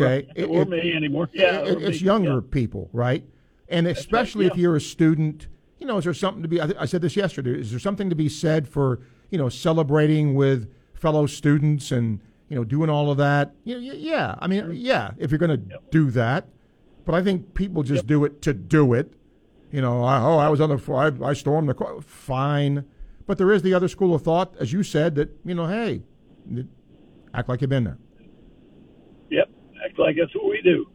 Okay, 0.00 0.28
It- 0.34 0.44
or 0.44 0.62
it- 0.62 0.68
me 0.68 0.92
anymore. 0.92 1.28
Yeah, 1.32 1.60
it- 1.60 1.82
it's 1.82 2.00
me, 2.00 2.06
younger 2.06 2.34
yeah. 2.34 2.50
people, 2.50 2.88
right? 2.92 3.24
And 3.68 3.86
especially 3.86 4.46
if 4.46 4.56
yeah. 4.56 4.62
you're 4.62 4.76
a 4.76 4.80
student, 4.80 5.48
you 5.78 5.86
know, 5.86 5.98
is 5.98 6.04
there 6.04 6.14
something 6.14 6.42
to 6.42 6.48
be? 6.48 6.60
I, 6.60 6.70
I 6.80 6.86
said 6.86 7.02
this 7.02 7.16
yesterday. 7.16 7.58
Is 7.60 7.70
there 7.70 7.78
something 7.80 8.08
to 8.10 8.16
be 8.16 8.28
said 8.28 8.66
for 8.68 9.00
you 9.30 9.38
know 9.38 9.48
celebrating 9.48 10.34
with 10.34 10.70
fellow 10.94 11.26
students 11.26 11.92
and 11.92 12.20
you 12.48 12.56
know 12.56 12.64
doing 12.64 12.88
all 12.90 13.10
of 13.10 13.18
that? 13.18 13.54
Yeah, 13.64 13.76
yeah. 13.76 13.92
yeah. 13.94 14.34
I 14.38 14.46
mean, 14.46 14.70
yeah. 14.74 15.10
If 15.18 15.30
you're 15.30 15.38
going 15.38 15.50
to 15.68 15.78
do 15.90 16.10
that, 16.12 16.48
but 17.04 17.14
I 17.14 17.22
think 17.22 17.54
people 17.54 17.82
just 17.82 18.06
do 18.06 18.24
it 18.24 18.40
to 18.42 18.54
do 18.54 18.94
it. 18.94 19.12
You 19.70 19.82
know, 19.82 20.02
I, 20.02 20.22
oh, 20.22 20.38
I 20.38 20.48
was 20.48 20.62
on 20.62 20.70
the, 20.70 20.78
fl- 20.78 20.96
I, 20.96 21.12
I 21.22 21.34
stormed 21.34 21.68
the, 21.68 21.74
court. 21.74 22.02
fine. 22.02 22.86
But 23.26 23.36
there 23.36 23.52
is 23.52 23.60
the 23.60 23.74
other 23.74 23.86
school 23.88 24.14
of 24.14 24.22
thought, 24.22 24.54
as 24.58 24.72
you 24.72 24.82
said, 24.82 25.14
that 25.16 25.28
you 25.44 25.54
know, 25.54 25.66
hey, 25.66 26.02
act 27.34 27.48
like 27.50 27.60
you've 27.60 27.68
been 27.70 27.84
there. 27.84 27.98
Like 29.98 30.16
that's 30.18 30.34
what 30.34 30.48
we 30.48 30.60
do. 30.62 30.86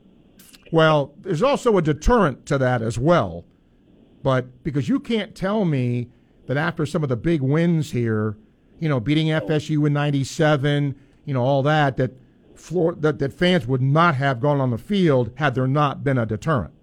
Well, 0.71 1.13
there's 1.21 1.43
also 1.43 1.77
a 1.77 1.81
deterrent 1.81 2.45
to 2.47 2.57
that 2.57 2.81
as 2.81 2.97
well. 2.97 3.45
But 4.23 4.63
because 4.63 4.89
you 4.89 4.99
can't 4.99 5.35
tell 5.35 5.65
me 5.65 6.09
that 6.47 6.57
after 6.57 6.85
some 6.85 7.03
of 7.03 7.09
the 7.09 7.17
big 7.17 7.41
wins 7.41 7.91
here, 7.91 8.37
you 8.79 8.89
know, 8.89 8.99
beating 8.99 9.27
FSU 9.27 9.85
in 9.85 9.93
97, 9.93 10.95
you 11.25 11.33
know, 11.33 11.43
all 11.43 11.61
that, 11.63 11.97
that, 11.97 12.11
floor, 12.55 12.95
that, 12.95 13.19
that 13.19 13.33
fans 13.33 13.67
would 13.67 13.81
not 13.81 14.15
have 14.15 14.39
gone 14.39 14.59
on 14.59 14.71
the 14.71 14.77
field 14.77 15.31
had 15.35 15.55
there 15.55 15.67
not 15.67 16.03
been 16.03 16.17
a 16.17 16.25
deterrent. 16.25 16.73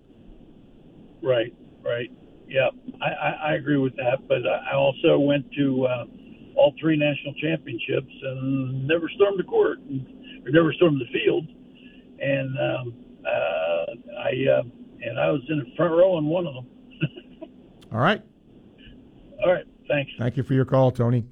Right, 1.23 1.55
right. 1.83 2.11
Yeah, 2.49 2.69
I, 3.01 3.07
I, 3.07 3.31
I 3.51 3.55
agree 3.55 3.77
with 3.77 3.97
that. 3.97 4.27
But 4.29 4.47
I 4.47 4.73
I 4.73 4.75
also 4.75 5.19
went 5.19 5.51
to 5.53 5.87
uh, 5.87 6.05
all 6.57 6.75
three 6.81 6.97
national 6.97 7.35
championships 7.35 8.13
and 8.23 8.87
never 8.87 9.09
stormed 9.15 9.39
the 9.39 9.45
court, 9.45 9.79
and, 9.81 10.07
or 10.45 10.51
never 10.51 10.73
stormed 10.73 11.01
the 11.01 11.13
field. 11.13 11.47
And 12.21 12.59
um, 12.59 12.95
uh, 13.25 14.19
I 14.19 14.59
uh, 14.59 14.63
and 15.03 15.19
I 15.19 15.31
was 15.31 15.43
in 15.49 15.59
the 15.59 15.77
front 15.77 15.93
row 15.93 16.19
in 16.19 16.27
one 16.27 16.47
of 16.47 16.55
them. 16.55 16.67
All 17.93 18.01
right. 18.01 18.23
All 19.43 19.53
right, 19.53 19.65
thanks. 19.89 20.11
Thank 20.19 20.37
you 20.37 20.43
for 20.43 20.55
your 20.55 20.67
call, 20.67 20.91
Tony. 20.91 21.25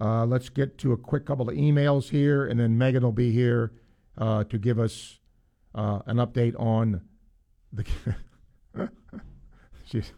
Uh, 0.00 0.26
let's 0.26 0.48
get 0.48 0.78
to 0.78 0.92
a 0.92 0.96
quick 0.96 1.26
couple 1.26 1.48
of 1.48 1.56
emails 1.56 2.10
here, 2.10 2.46
and 2.46 2.60
then 2.60 2.76
Megan 2.76 3.02
will 3.02 3.12
be 3.12 3.32
here 3.32 3.72
uh, 4.18 4.44
to 4.44 4.58
give 4.58 4.78
us 4.78 5.18
uh, 5.74 6.00
an 6.06 6.16
update 6.16 6.58
on 6.60 7.00
the. 7.72 7.86
she's, 9.84 10.12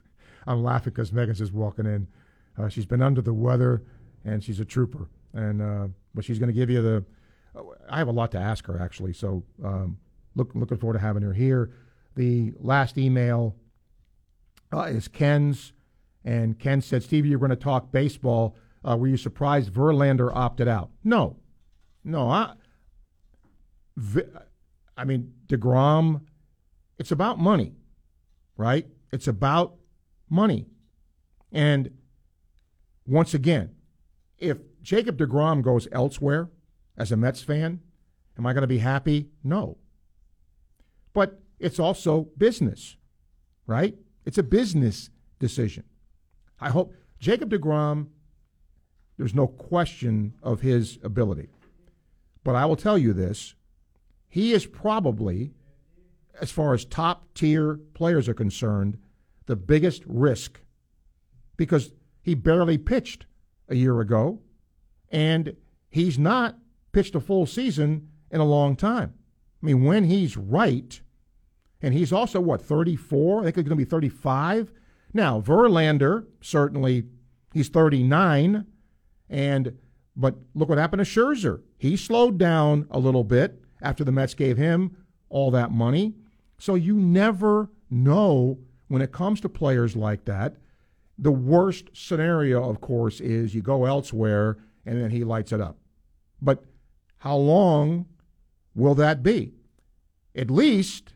I'm 0.47 0.63
laughing 0.63 0.93
because 0.93 1.13
Megan's 1.13 1.39
just 1.39 1.53
walking 1.53 1.87
in. 1.87 2.07
Uh, 2.59 2.69
she's 2.69 2.87
been 2.87 3.03
under 3.03 3.23
the 3.23 3.35
weather, 3.35 3.83
and 4.25 4.43
she's 4.43 4.61
a 4.61 4.65
trooper. 4.65 5.09
And 5.33 5.63
uh, 5.63 5.89
but 6.15 6.25
she's 6.25 6.39
going 6.39 6.49
to 6.49 6.55
give 6.55 6.71
you 6.71 6.83
the. 6.83 7.05
I 7.89 7.99
have 7.99 8.09
a 8.09 8.13
lot 8.13 8.33
to 8.33 8.39
ask 8.39 8.67
her 8.67 8.81
actually, 8.81 9.13
so 9.13 9.45
um, 9.65 9.99
look, 10.35 10.53
looking 10.55 10.79
forward 10.79 10.95
to 10.95 11.01
having 11.01 11.23
her 11.23 11.33
here. 11.33 11.71
The 12.15 12.53
last 12.59 12.99
email 12.99 13.57
uh, 14.73 14.83
is 14.83 15.09
Ken's, 15.09 15.73
and 16.25 16.59
Ken 16.59 16.81
said, 16.81 17.03
"Stevie, 17.03 17.29
you're 17.29 17.39
going 17.39 17.51
to 17.51 17.57
talk 17.57 17.93
baseball. 17.93 18.57
Uh, 18.85 18.97
were 18.97 19.09
you 19.09 19.17
surprised 19.17 19.73
Verlander 19.73 20.35
opted 20.35 20.69
out?" 20.69 20.91
No, 21.05 21.37
no. 22.05 22.29
I, 22.29 22.55
I 24.97 25.05
mean 25.05 25.33
Degrom. 25.47 26.23
It's 26.99 27.11
about 27.11 27.39
money, 27.39 27.75
right? 28.57 28.87
It's 29.13 29.29
about 29.29 29.75
money, 30.31 30.67
and 31.51 31.91
once 33.07 33.35
again, 33.35 33.75
if 34.39 34.59
Jacob 34.83 35.19
Degrom 35.19 35.63
goes 35.63 35.89
elsewhere 35.93 36.49
as 36.97 37.13
a 37.13 37.17
Mets 37.17 37.43
fan, 37.43 37.81
am 38.39 38.47
I 38.47 38.53
going 38.53 38.63
to 38.63 38.69
be 38.69 38.79
happy? 38.79 39.31
No. 39.43 39.79
But 41.13 41.41
it's 41.59 41.79
also 41.79 42.29
business, 42.37 42.97
right? 43.67 43.95
It's 44.25 44.39
a 44.39 44.43
business 44.43 45.11
decision. 45.39 45.85
I 46.61 46.71
hope 46.71 46.95
Jacob 47.19 47.51
DeGrom, 47.51 48.09
there's 49.17 49.35
no 49.35 49.47
question 49.47 50.35
of 50.43 50.61
his 50.61 50.99
ability. 51.03 51.49
But 52.45 52.57
I 52.57 52.67
will 52.67 52.77
tell 52.77 52.99
you 52.99 53.13
this 53.13 53.55
he 54.29 54.53
is 54.53 54.67
probably, 54.67 55.53
as 56.41 56.51
far 56.51 56.73
as 56.75 56.85
top 56.85 57.35
tier 57.35 57.79
players 57.95 58.29
are 58.29 58.35
concerned, 58.35 58.99
the 59.47 59.57
biggest 59.57 60.03
risk 60.07 60.61
because 61.57 61.93
he 62.23 62.35
barely 62.35 62.79
pitched 62.79 63.27
a 63.69 63.75
year 63.75 64.01
ago 64.01 64.41
and 65.11 65.55
he's 65.91 66.19
not 66.19 66.57
pitched 66.93 67.15
a 67.15 67.21
full 67.21 67.47
season 67.47 68.09
in 68.31 68.41
a 68.41 68.45
long 68.45 68.77
time. 68.77 69.15
I 69.63 69.67
mean, 69.67 69.85
when 69.85 70.05
he's 70.05 70.37
right, 70.37 71.01
and 71.81 71.93
he's 71.95 72.13
also, 72.13 72.41
what, 72.41 72.63
34? 72.63 73.41
I 73.41 73.45
think 73.45 73.57
he's 73.57 73.65
going 73.65 73.79
to 73.79 73.85
be 73.85 73.85
35. 73.85 74.73
Now, 75.13 75.41
Verlander, 75.41 76.27
certainly, 76.41 77.05
he's 77.53 77.69
39. 77.69 78.67
And, 79.29 79.79
but 80.17 80.37
look 80.55 80.69
what 80.69 80.79
happened 80.79 81.05
to 81.05 81.11
Scherzer. 81.11 81.63
He 81.77 81.97
slowed 81.97 82.39
down 82.39 82.87
a 82.91 82.99
little 82.99 83.25
bit 83.25 83.63
after 83.83 84.05
the 84.05 84.13
Mets 84.13 84.35
gave 84.35 84.57
him 84.57 84.97
all 85.29 85.51
that 85.51 85.73
money. 85.73 86.15
So 86.59 86.77
you 86.77 86.97
never 86.97 87.69
know 87.91 88.59
when 88.89 89.03
it 89.03 89.11
comes 89.11 89.41
to 89.41 89.49
players 89.49 89.97
like 89.97 90.25
that. 90.27 90.57
The 91.19 91.33
worst 91.33 91.91
scenario, 91.93 92.69
of 92.69 92.81
course, 92.81 93.21
is 93.21 93.55
you 93.55 93.63
go 93.63 93.85
elsewhere 93.85 94.59
and 94.87 95.03
then 95.03 95.11
he 95.11 95.25
lights 95.25 95.53
it 95.53 95.61
up. 95.61 95.79
But 96.41 96.65
how 97.23 97.37
long 97.37 98.07
will 98.75 98.97
that 98.97 99.23
be? 99.23 99.55
At 100.35 100.51
least 100.51 101.15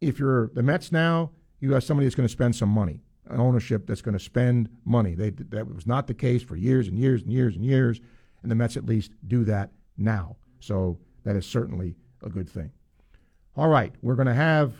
if 0.00 0.20
you're 0.20 0.46
the 0.54 0.62
Mets 0.62 0.92
now, 0.92 1.32
you 1.58 1.72
have 1.72 1.82
somebody 1.82 2.06
that's 2.06 2.14
going 2.14 2.28
to 2.28 2.32
spend 2.32 2.54
some 2.54 2.68
money, 2.68 3.00
an 3.28 3.40
ownership 3.40 3.84
that's 3.84 4.00
going 4.00 4.16
to 4.16 4.22
spend 4.22 4.68
money. 4.84 5.16
They, 5.16 5.30
that 5.30 5.74
was 5.74 5.88
not 5.88 6.06
the 6.06 6.14
case 6.14 6.44
for 6.44 6.54
years 6.54 6.86
and 6.86 6.96
years 6.96 7.22
and 7.22 7.32
years 7.32 7.56
and 7.56 7.64
years, 7.64 8.00
and 8.42 8.50
the 8.50 8.54
Mets 8.54 8.76
at 8.76 8.86
least 8.86 9.10
do 9.26 9.42
that 9.46 9.72
now. 9.98 10.36
So 10.60 10.98
that 11.24 11.34
is 11.34 11.44
certainly 11.44 11.96
a 12.22 12.28
good 12.28 12.48
thing. 12.48 12.70
All 13.56 13.68
right, 13.68 13.92
we're 14.02 14.14
going 14.14 14.28
to 14.28 14.34
have 14.34 14.72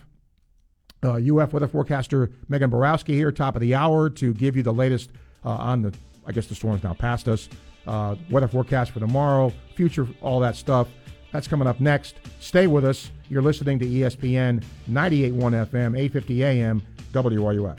uh, 1.03 1.15
UF 1.15 1.53
weather 1.53 1.67
forecaster 1.67 2.31
Megan 2.49 2.71
Borowski 2.71 3.15
here, 3.15 3.33
top 3.33 3.57
of 3.57 3.61
the 3.61 3.75
hour, 3.75 4.09
to 4.09 4.33
give 4.33 4.57
you 4.57 4.63
the 4.63 4.73
latest 4.73 5.11
uh, 5.45 5.51
on 5.51 5.83
the. 5.83 5.93
I 6.25 6.31
guess 6.31 6.47
the 6.47 6.55
storm's 6.55 6.85
now 6.85 6.95
past 6.95 7.27
us. 7.27 7.49
Uh, 7.87 8.17
weather 8.31 8.49
forecast 8.49 8.93
for 8.93 9.01
tomorrow, 9.01 9.53
future, 9.75 10.07
all 10.23 10.41
that 10.41 10.57
stuff. 10.57 10.89
That's 11.33 11.49
coming 11.49 11.67
up 11.67 11.81
next. 11.81 12.17
Stay 12.41 12.67
with 12.67 12.85
us. 12.85 13.11
You're 13.29 13.43
listening 13.43 13.79
to 13.81 13.87
ESPN 13.87 14.63
98.1 14.89 15.33
FM, 15.67 15.99
850 15.99 16.45
AM, 16.45 16.83
WRUF. 17.13 17.79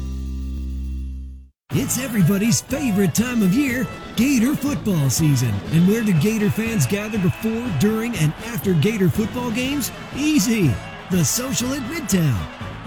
It's 1.73 1.97
everybody's 1.97 2.59
favorite 2.59 3.15
time 3.15 3.41
of 3.41 3.53
year, 3.53 3.87
Gator 4.17 4.55
football 4.55 5.09
season. 5.09 5.53
And 5.71 5.87
where 5.87 6.03
do 6.03 6.11
Gator 6.19 6.49
fans 6.49 6.85
gather 6.85 7.17
before, 7.17 7.65
during, 7.79 8.13
and 8.17 8.33
after 8.47 8.73
Gator 8.73 9.07
football 9.07 9.51
games? 9.51 9.89
Easy! 10.17 10.69
The 11.11 11.23
Social 11.23 11.73
at 11.73 11.81
Midtown. 11.83 12.37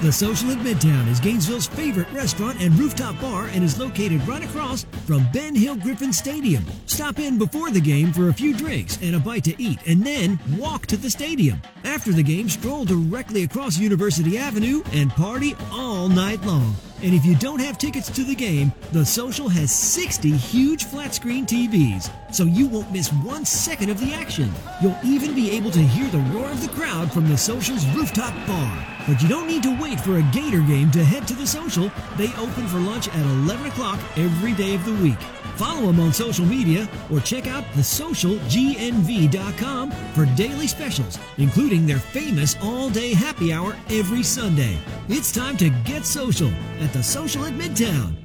The 0.02 0.12
Social 0.12 0.50
at 0.50 0.58
Midtown 0.58 1.08
is 1.08 1.18
Gainesville's 1.18 1.66
favorite 1.66 2.12
restaurant 2.12 2.60
and 2.60 2.78
rooftop 2.78 3.18
bar 3.22 3.46
and 3.46 3.64
is 3.64 3.78
located 3.78 4.28
right 4.28 4.44
across 4.44 4.84
from 5.06 5.26
Ben 5.32 5.54
Hill 5.54 5.76
Griffin 5.76 6.12
Stadium. 6.12 6.62
Stop 6.84 7.18
in 7.18 7.38
before 7.38 7.70
the 7.70 7.80
game 7.80 8.12
for 8.12 8.28
a 8.28 8.34
few 8.34 8.54
drinks 8.54 8.98
and 9.00 9.16
a 9.16 9.18
bite 9.18 9.44
to 9.44 9.62
eat, 9.62 9.78
and 9.86 10.02
then 10.04 10.38
walk 10.58 10.84
to 10.88 10.98
the 10.98 11.08
stadium. 11.08 11.62
After 11.84 12.12
the 12.12 12.22
game, 12.22 12.50
stroll 12.50 12.84
directly 12.84 13.44
across 13.44 13.78
University 13.78 14.36
Avenue 14.36 14.82
and 14.92 15.10
party 15.10 15.56
all 15.72 16.10
night 16.10 16.42
long. 16.42 16.76
And 17.04 17.12
if 17.12 17.26
you 17.26 17.34
don't 17.34 17.60
have 17.60 17.76
tickets 17.76 18.10
to 18.12 18.24
the 18.24 18.34
game, 18.34 18.72
The 18.92 19.04
Social 19.04 19.46
has 19.50 19.70
60 19.70 20.30
huge 20.30 20.84
flat 20.84 21.14
screen 21.14 21.44
TVs, 21.44 22.10
so 22.32 22.44
you 22.44 22.66
won't 22.66 22.90
miss 22.90 23.12
one 23.12 23.44
second 23.44 23.90
of 23.90 24.00
the 24.00 24.14
action. 24.14 24.50
You'll 24.80 24.96
even 25.04 25.34
be 25.34 25.50
able 25.50 25.70
to 25.72 25.80
hear 25.80 26.08
the 26.08 26.26
roar 26.32 26.50
of 26.50 26.62
the 26.62 26.74
crowd 26.74 27.12
from 27.12 27.28
The 27.28 27.36
Social's 27.36 27.86
rooftop 27.88 28.32
bar. 28.46 28.86
But 29.06 29.20
you 29.20 29.28
don't 29.28 29.46
need 29.46 29.62
to 29.64 29.78
wait 29.78 30.00
for 30.00 30.16
a 30.16 30.22
Gator 30.32 30.62
game 30.62 30.90
to 30.92 31.04
head 31.04 31.28
to 31.28 31.34
The 31.34 31.46
Social. 31.46 31.92
They 32.16 32.32
open 32.36 32.66
for 32.68 32.78
lunch 32.78 33.08
at 33.08 33.26
11 33.44 33.66
o'clock 33.66 34.00
every 34.16 34.54
day 34.54 34.74
of 34.74 34.86
the 34.86 34.94
week. 34.94 35.43
Follow 35.56 35.86
them 35.86 36.00
on 36.00 36.12
social 36.12 36.44
media 36.44 36.88
or 37.10 37.20
check 37.20 37.46
out 37.46 37.64
thesocialgnv.com 37.74 39.90
for 39.90 40.26
daily 40.36 40.66
specials, 40.66 41.18
including 41.38 41.86
their 41.86 41.98
famous 41.98 42.56
all 42.62 42.90
day 42.90 43.14
happy 43.14 43.52
hour 43.52 43.76
every 43.90 44.22
Sunday. 44.22 44.78
It's 45.08 45.32
time 45.32 45.56
to 45.58 45.70
get 45.84 46.04
social 46.04 46.50
at 46.80 46.92
the 46.92 47.02
Social 47.02 47.44
at 47.44 47.54
Midtown. 47.54 48.16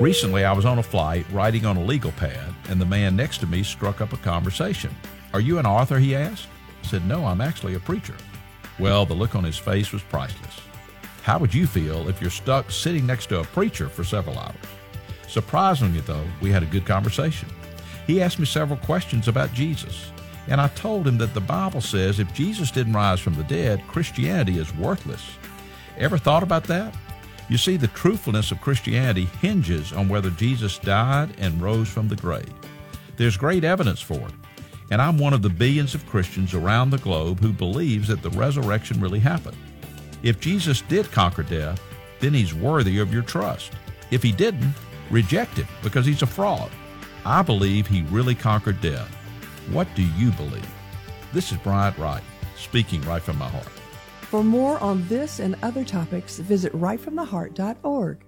Recently, 0.00 0.44
I 0.44 0.52
was 0.52 0.64
on 0.64 0.78
a 0.78 0.82
flight 0.82 1.26
writing 1.32 1.66
on 1.66 1.76
a 1.76 1.82
legal 1.82 2.12
pad, 2.12 2.54
and 2.68 2.80
the 2.80 2.86
man 2.86 3.16
next 3.16 3.38
to 3.38 3.48
me 3.48 3.64
struck 3.64 4.00
up 4.00 4.12
a 4.12 4.16
conversation. 4.18 4.94
Are 5.34 5.40
you 5.40 5.58
an 5.58 5.66
author? 5.66 5.98
he 5.98 6.14
asked. 6.14 6.46
I 6.84 6.86
said, 6.86 7.04
No, 7.06 7.26
I'm 7.26 7.40
actually 7.40 7.74
a 7.74 7.80
preacher. 7.80 8.14
Well, 8.78 9.04
the 9.04 9.14
look 9.14 9.34
on 9.34 9.42
his 9.42 9.58
face 9.58 9.92
was 9.92 10.02
priceless. 10.02 10.60
How 11.22 11.40
would 11.40 11.52
you 11.52 11.66
feel 11.66 12.08
if 12.08 12.20
you're 12.20 12.30
stuck 12.30 12.70
sitting 12.70 13.06
next 13.06 13.26
to 13.26 13.40
a 13.40 13.44
preacher 13.44 13.88
for 13.88 14.04
several 14.04 14.38
hours? 14.38 14.54
Surprisingly, 15.28 16.00
though, 16.00 16.26
we 16.40 16.50
had 16.50 16.62
a 16.62 16.66
good 16.66 16.86
conversation. 16.86 17.48
He 18.06 18.22
asked 18.22 18.38
me 18.38 18.46
several 18.46 18.78
questions 18.78 19.28
about 19.28 19.52
Jesus, 19.52 20.10
and 20.48 20.60
I 20.60 20.68
told 20.68 21.06
him 21.06 21.18
that 21.18 21.34
the 21.34 21.40
Bible 21.40 21.82
says 21.82 22.18
if 22.18 22.32
Jesus 22.32 22.70
didn't 22.70 22.94
rise 22.94 23.20
from 23.20 23.34
the 23.34 23.44
dead, 23.44 23.86
Christianity 23.86 24.58
is 24.58 24.74
worthless. 24.74 25.22
Ever 25.98 26.16
thought 26.16 26.42
about 26.42 26.64
that? 26.64 26.96
You 27.50 27.58
see, 27.58 27.76
the 27.76 27.88
truthfulness 27.88 28.50
of 28.50 28.60
Christianity 28.60 29.26
hinges 29.40 29.92
on 29.92 30.08
whether 30.08 30.30
Jesus 30.30 30.78
died 30.78 31.34
and 31.38 31.60
rose 31.60 31.88
from 31.88 32.08
the 32.08 32.16
grave. 32.16 32.52
There's 33.16 33.36
great 33.36 33.64
evidence 33.64 34.00
for 34.00 34.20
it, 34.20 34.34
and 34.90 35.02
I'm 35.02 35.18
one 35.18 35.34
of 35.34 35.42
the 35.42 35.50
billions 35.50 35.94
of 35.94 36.06
Christians 36.06 36.54
around 36.54 36.90
the 36.90 36.98
globe 36.98 37.40
who 37.40 37.52
believes 37.52 38.08
that 38.08 38.22
the 38.22 38.30
resurrection 38.30 39.00
really 39.00 39.18
happened. 39.18 39.56
If 40.22 40.40
Jesus 40.40 40.80
did 40.82 41.12
conquer 41.12 41.42
death, 41.42 41.80
then 42.20 42.32
he's 42.32 42.54
worthy 42.54 42.98
of 42.98 43.12
your 43.12 43.22
trust. 43.22 43.72
If 44.10 44.22
he 44.22 44.32
didn't, 44.32 44.74
reject 45.10 45.56
him 45.56 45.68
because 45.82 46.06
he's 46.06 46.22
a 46.22 46.26
fraud. 46.26 46.70
I 47.24 47.42
believe 47.42 47.86
he 47.86 48.02
really 48.02 48.34
conquered 48.34 48.80
death. 48.80 49.08
What 49.70 49.88
do 49.94 50.02
you 50.02 50.30
believe? 50.32 50.68
This 51.32 51.52
is 51.52 51.58
Bryant 51.58 51.98
Wright, 51.98 52.22
speaking 52.56 53.02
right 53.02 53.22
from 53.22 53.38
my 53.38 53.48
heart. 53.48 53.68
For 54.22 54.44
more 54.44 54.78
on 54.80 55.06
this 55.08 55.40
and 55.40 55.56
other 55.62 55.84
topics, 55.84 56.38
visit 56.38 56.72
rightfromtheheart.org. 56.72 58.24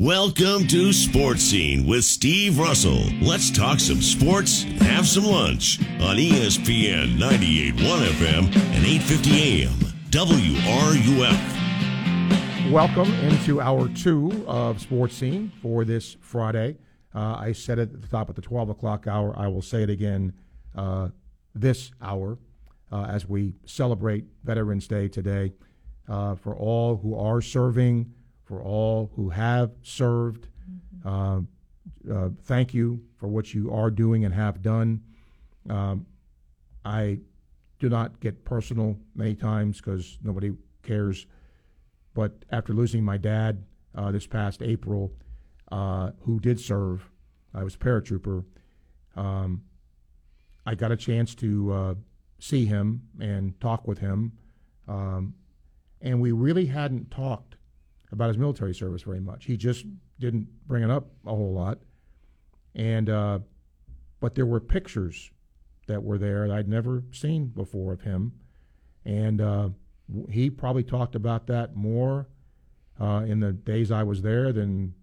Welcome 0.00 0.68
to 0.68 0.92
Sports 0.92 1.42
Scene 1.42 1.84
with 1.84 2.04
Steve 2.04 2.56
Russell. 2.58 3.02
Let's 3.20 3.50
talk 3.50 3.80
some 3.80 4.00
sports 4.00 4.62
and 4.62 4.80
have 4.82 5.08
some 5.08 5.24
lunch 5.24 5.80
on 6.00 6.16
ESPN 6.16 7.18
98.1 7.18 8.06
FM 8.06 8.44
and 8.44 8.86
8:50 8.86 9.64
AM 9.64 9.88
WRUF. 10.10 11.67
Welcome 12.70 13.10
into 13.20 13.62
hour 13.62 13.88
two 13.88 14.44
of 14.46 14.78
Sports 14.78 15.14
Scene 15.16 15.50
for 15.62 15.86
this 15.86 16.18
Friday. 16.20 16.76
Uh, 17.14 17.36
I 17.38 17.52
said 17.52 17.78
it 17.78 17.94
at 17.94 18.02
the 18.02 18.08
top 18.08 18.28
of 18.28 18.36
the 18.36 18.42
12 18.42 18.68
o'clock 18.68 19.06
hour. 19.06 19.34
I 19.38 19.48
will 19.48 19.62
say 19.62 19.84
it 19.84 19.88
again 19.88 20.34
uh, 20.76 21.08
this 21.54 21.90
hour 22.02 22.36
uh, 22.92 23.04
as 23.04 23.26
we 23.26 23.54
celebrate 23.64 24.26
Veterans 24.44 24.86
Day 24.86 25.08
today. 25.08 25.54
Uh, 26.08 26.34
for 26.34 26.54
all 26.54 26.98
who 26.98 27.18
are 27.18 27.40
serving, 27.40 28.12
for 28.44 28.62
all 28.62 29.10
who 29.16 29.30
have 29.30 29.72
served, 29.82 30.48
uh, 31.06 31.40
uh, 32.12 32.28
thank 32.44 32.74
you 32.74 33.02
for 33.16 33.28
what 33.28 33.54
you 33.54 33.72
are 33.72 33.90
doing 33.90 34.26
and 34.26 34.34
have 34.34 34.60
done. 34.60 35.02
Um, 35.70 36.04
I 36.84 37.20
do 37.78 37.88
not 37.88 38.20
get 38.20 38.44
personal 38.44 38.98
many 39.14 39.34
times 39.34 39.78
because 39.78 40.18
nobody 40.22 40.52
cares. 40.82 41.26
But 42.18 42.32
after 42.50 42.72
losing 42.72 43.04
my 43.04 43.16
dad 43.16 43.62
uh, 43.94 44.10
this 44.10 44.26
past 44.26 44.60
April, 44.60 45.12
uh, 45.70 46.10
who 46.22 46.40
did 46.40 46.58
serve, 46.58 47.08
I 47.54 47.62
was 47.62 47.76
a 47.76 47.78
paratrooper. 47.78 48.44
Um, 49.14 49.62
I 50.66 50.74
got 50.74 50.90
a 50.90 50.96
chance 50.96 51.36
to 51.36 51.72
uh, 51.72 51.94
see 52.40 52.66
him 52.66 53.02
and 53.20 53.60
talk 53.60 53.86
with 53.86 54.00
him, 54.00 54.32
um, 54.88 55.34
and 56.02 56.20
we 56.20 56.32
really 56.32 56.66
hadn't 56.66 57.12
talked 57.12 57.54
about 58.10 58.26
his 58.26 58.36
military 58.36 58.74
service 58.74 59.02
very 59.02 59.20
much. 59.20 59.44
He 59.44 59.56
just 59.56 59.86
didn't 60.18 60.48
bring 60.66 60.82
it 60.82 60.90
up 60.90 61.12
a 61.24 61.30
whole 61.30 61.54
lot, 61.54 61.78
and 62.74 63.08
uh, 63.08 63.38
but 64.18 64.34
there 64.34 64.44
were 64.44 64.58
pictures 64.58 65.30
that 65.86 66.02
were 66.02 66.18
there 66.18 66.48
that 66.48 66.56
I'd 66.56 66.68
never 66.68 67.04
seen 67.12 67.46
before 67.46 67.92
of 67.92 68.00
him, 68.00 68.32
and 69.04 69.40
uh, 69.40 69.68
he 70.30 70.50
probably 70.50 70.82
talked 70.82 71.14
about 71.14 71.46
that 71.48 71.76
more 71.76 72.28
uh, 73.00 73.24
in 73.26 73.40
the 73.40 73.52
days 73.52 73.90
I 73.90 74.02
was 74.02 74.22
there 74.22 74.52
than 74.52 74.94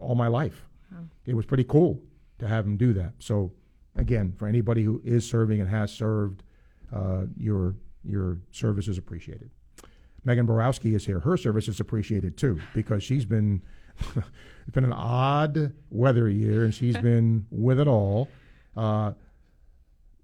all 0.00 0.14
my 0.14 0.28
life. 0.28 0.64
It 1.26 1.34
was 1.34 1.44
pretty 1.44 1.64
cool 1.64 2.00
to 2.38 2.46
have 2.46 2.64
him 2.64 2.76
do 2.76 2.92
that. 2.94 3.14
So, 3.18 3.52
again, 3.96 4.32
for 4.38 4.46
anybody 4.46 4.84
who 4.84 5.00
is 5.04 5.28
serving 5.28 5.60
and 5.60 5.68
has 5.68 5.92
served, 5.92 6.42
uh, 6.94 7.24
your 7.36 7.74
your 8.04 8.38
service 8.52 8.86
is 8.88 8.96
appreciated. 8.96 9.50
Megan 10.24 10.46
Borowski 10.46 10.94
is 10.94 11.04
here. 11.04 11.18
Her 11.20 11.36
service 11.36 11.66
is 11.68 11.80
appreciated 11.80 12.36
too 12.36 12.60
because 12.74 13.02
she's 13.02 13.24
been 13.24 13.62
it's 14.16 14.70
been 14.72 14.84
an 14.84 14.92
odd 14.92 15.72
weather 15.90 16.28
year 16.28 16.64
and 16.64 16.72
she's 16.74 16.96
been 17.10 17.46
with 17.50 17.80
it 17.80 17.88
all. 17.88 18.28
Uh, 18.76 19.12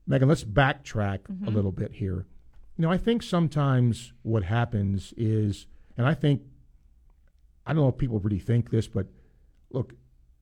Megan, 0.07 0.28
let's 0.28 0.45
backtrack 0.45 1.20
a 1.28 1.33
Mhm. 1.33 1.55
little 1.55 1.72
bit 1.72 1.93
here. 1.93 2.26
You 2.83 2.89
know, 2.89 2.93
I 2.93 2.99
think 2.99 3.22
sometimes 3.22 4.12
what 4.22 4.43
happens 4.43 5.14
is, 5.16 5.68
and 5.97 6.05
I 6.05 6.14
think, 6.14 6.43
I 7.64 7.72
don't 7.72 7.85
know 7.85 7.89
if 7.91 7.97
people 7.97 8.18
really 8.18 8.41
think 8.41 8.70
this, 8.70 8.89
but 8.89 9.07
look, 9.70 9.95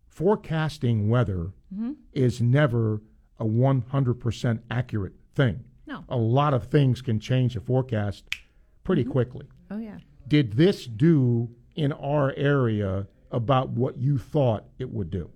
forecasting 0.08 1.10
weather 1.10 1.52
Mhm. 1.70 1.96
is 2.14 2.40
never 2.40 3.02
a 3.38 3.44
100% 3.44 4.62
accurate 4.70 5.12
thing. 5.34 5.64
No. 5.86 6.02
A 6.08 6.16
lot 6.16 6.54
of 6.54 6.64
things 6.64 7.02
can 7.02 7.20
change 7.20 7.52
the 7.52 7.60
forecast 7.60 8.24
pretty 8.84 9.04
quickly. 9.04 9.46
Oh 9.70 9.76
yeah. 9.76 9.98
Did 10.26 10.54
this 10.54 10.86
do 10.86 11.54
in 11.76 11.92
our 11.92 12.32
area 12.38 13.06
about 13.30 13.68
what 13.68 13.98
you 13.98 14.16
thought 14.16 14.64
it 14.78 14.90
would 14.90 15.10
do? 15.10 15.28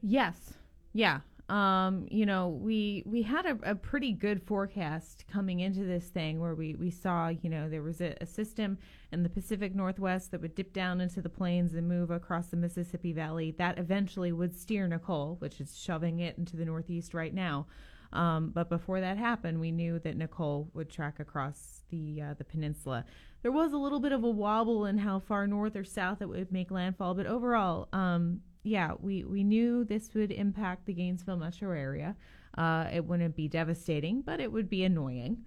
Yes. 0.00 0.54
Yeah. 0.92 1.22
Um, 1.48 2.06
you 2.10 2.24
know, 2.24 2.48
we 2.48 3.02
we 3.04 3.22
had 3.22 3.44
a, 3.44 3.58
a 3.62 3.74
pretty 3.74 4.12
good 4.12 4.42
forecast 4.42 5.24
coming 5.30 5.60
into 5.60 5.84
this 5.84 6.06
thing 6.06 6.40
where 6.40 6.54
we, 6.54 6.74
we 6.76 6.90
saw, 6.90 7.28
you 7.28 7.50
know, 7.50 7.68
there 7.68 7.82
was 7.82 8.00
a, 8.00 8.16
a 8.20 8.26
system 8.26 8.78
in 9.10 9.22
the 9.22 9.28
Pacific 9.28 9.74
Northwest 9.74 10.30
that 10.30 10.40
would 10.40 10.54
dip 10.54 10.72
down 10.72 11.00
into 11.00 11.20
the 11.20 11.28
plains 11.28 11.74
and 11.74 11.86
move 11.86 12.10
across 12.10 12.46
the 12.46 12.56
Mississippi 12.56 13.12
Valley. 13.12 13.50
That 13.50 13.78
eventually 13.78 14.32
would 14.32 14.56
steer 14.56 14.88
Nicole, 14.88 15.36
which 15.40 15.60
is 15.60 15.76
shoving 15.76 16.20
it 16.20 16.38
into 16.38 16.56
the 16.56 16.64
northeast 16.64 17.12
right 17.12 17.34
now. 17.34 17.66
Um, 18.12 18.50
but 18.54 18.68
before 18.68 19.00
that 19.00 19.16
happened, 19.16 19.58
we 19.58 19.72
knew 19.72 19.98
that 20.00 20.16
Nicole 20.16 20.70
would 20.74 20.90
track 20.90 21.18
across 21.18 21.82
the 21.90 22.22
uh, 22.22 22.34
the 22.34 22.44
peninsula. 22.44 23.04
There 23.42 23.52
was 23.52 23.72
a 23.72 23.78
little 23.78 24.00
bit 24.00 24.12
of 24.12 24.22
a 24.22 24.30
wobble 24.30 24.86
in 24.86 24.98
how 24.98 25.18
far 25.18 25.46
north 25.46 25.76
or 25.76 25.84
south 25.84 26.22
it 26.22 26.28
would 26.28 26.52
make 26.52 26.70
landfall, 26.70 27.14
but 27.14 27.26
overall, 27.26 27.88
um, 27.92 28.40
yeah, 28.62 28.92
we, 29.00 29.24
we 29.24 29.42
knew 29.44 29.84
this 29.84 30.14
would 30.14 30.30
impact 30.30 30.86
the 30.86 30.92
Gainesville 30.92 31.36
metro 31.36 31.70
area. 31.70 32.16
Uh, 32.56 32.86
it 32.92 33.04
wouldn't 33.04 33.34
be 33.34 33.48
devastating, 33.48 34.22
but 34.22 34.40
it 34.40 34.50
would 34.50 34.68
be 34.68 34.84
annoying. 34.84 35.38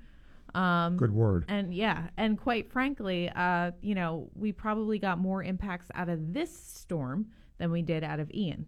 Um, 0.54 0.98
Good 0.98 1.14
word. 1.14 1.46
And 1.48 1.74
yeah, 1.74 2.08
and 2.18 2.38
quite 2.38 2.72
frankly, 2.72 3.30
uh, 3.36 3.72
you 3.82 3.96
know, 3.96 4.30
we 4.36 4.52
probably 4.52 5.00
got 5.00 5.18
more 5.18 5.44
impacts 5.44 5.88
out 5.96 6.10
of 6.10 6.34
this 6.34 6.56
storm 6.56 7.28
than 7.58 7.72
we 7.72 7.82
did 7.82 8.04
out 8.04 8.20
of 8.20 8.32
Ian 8.32 8.66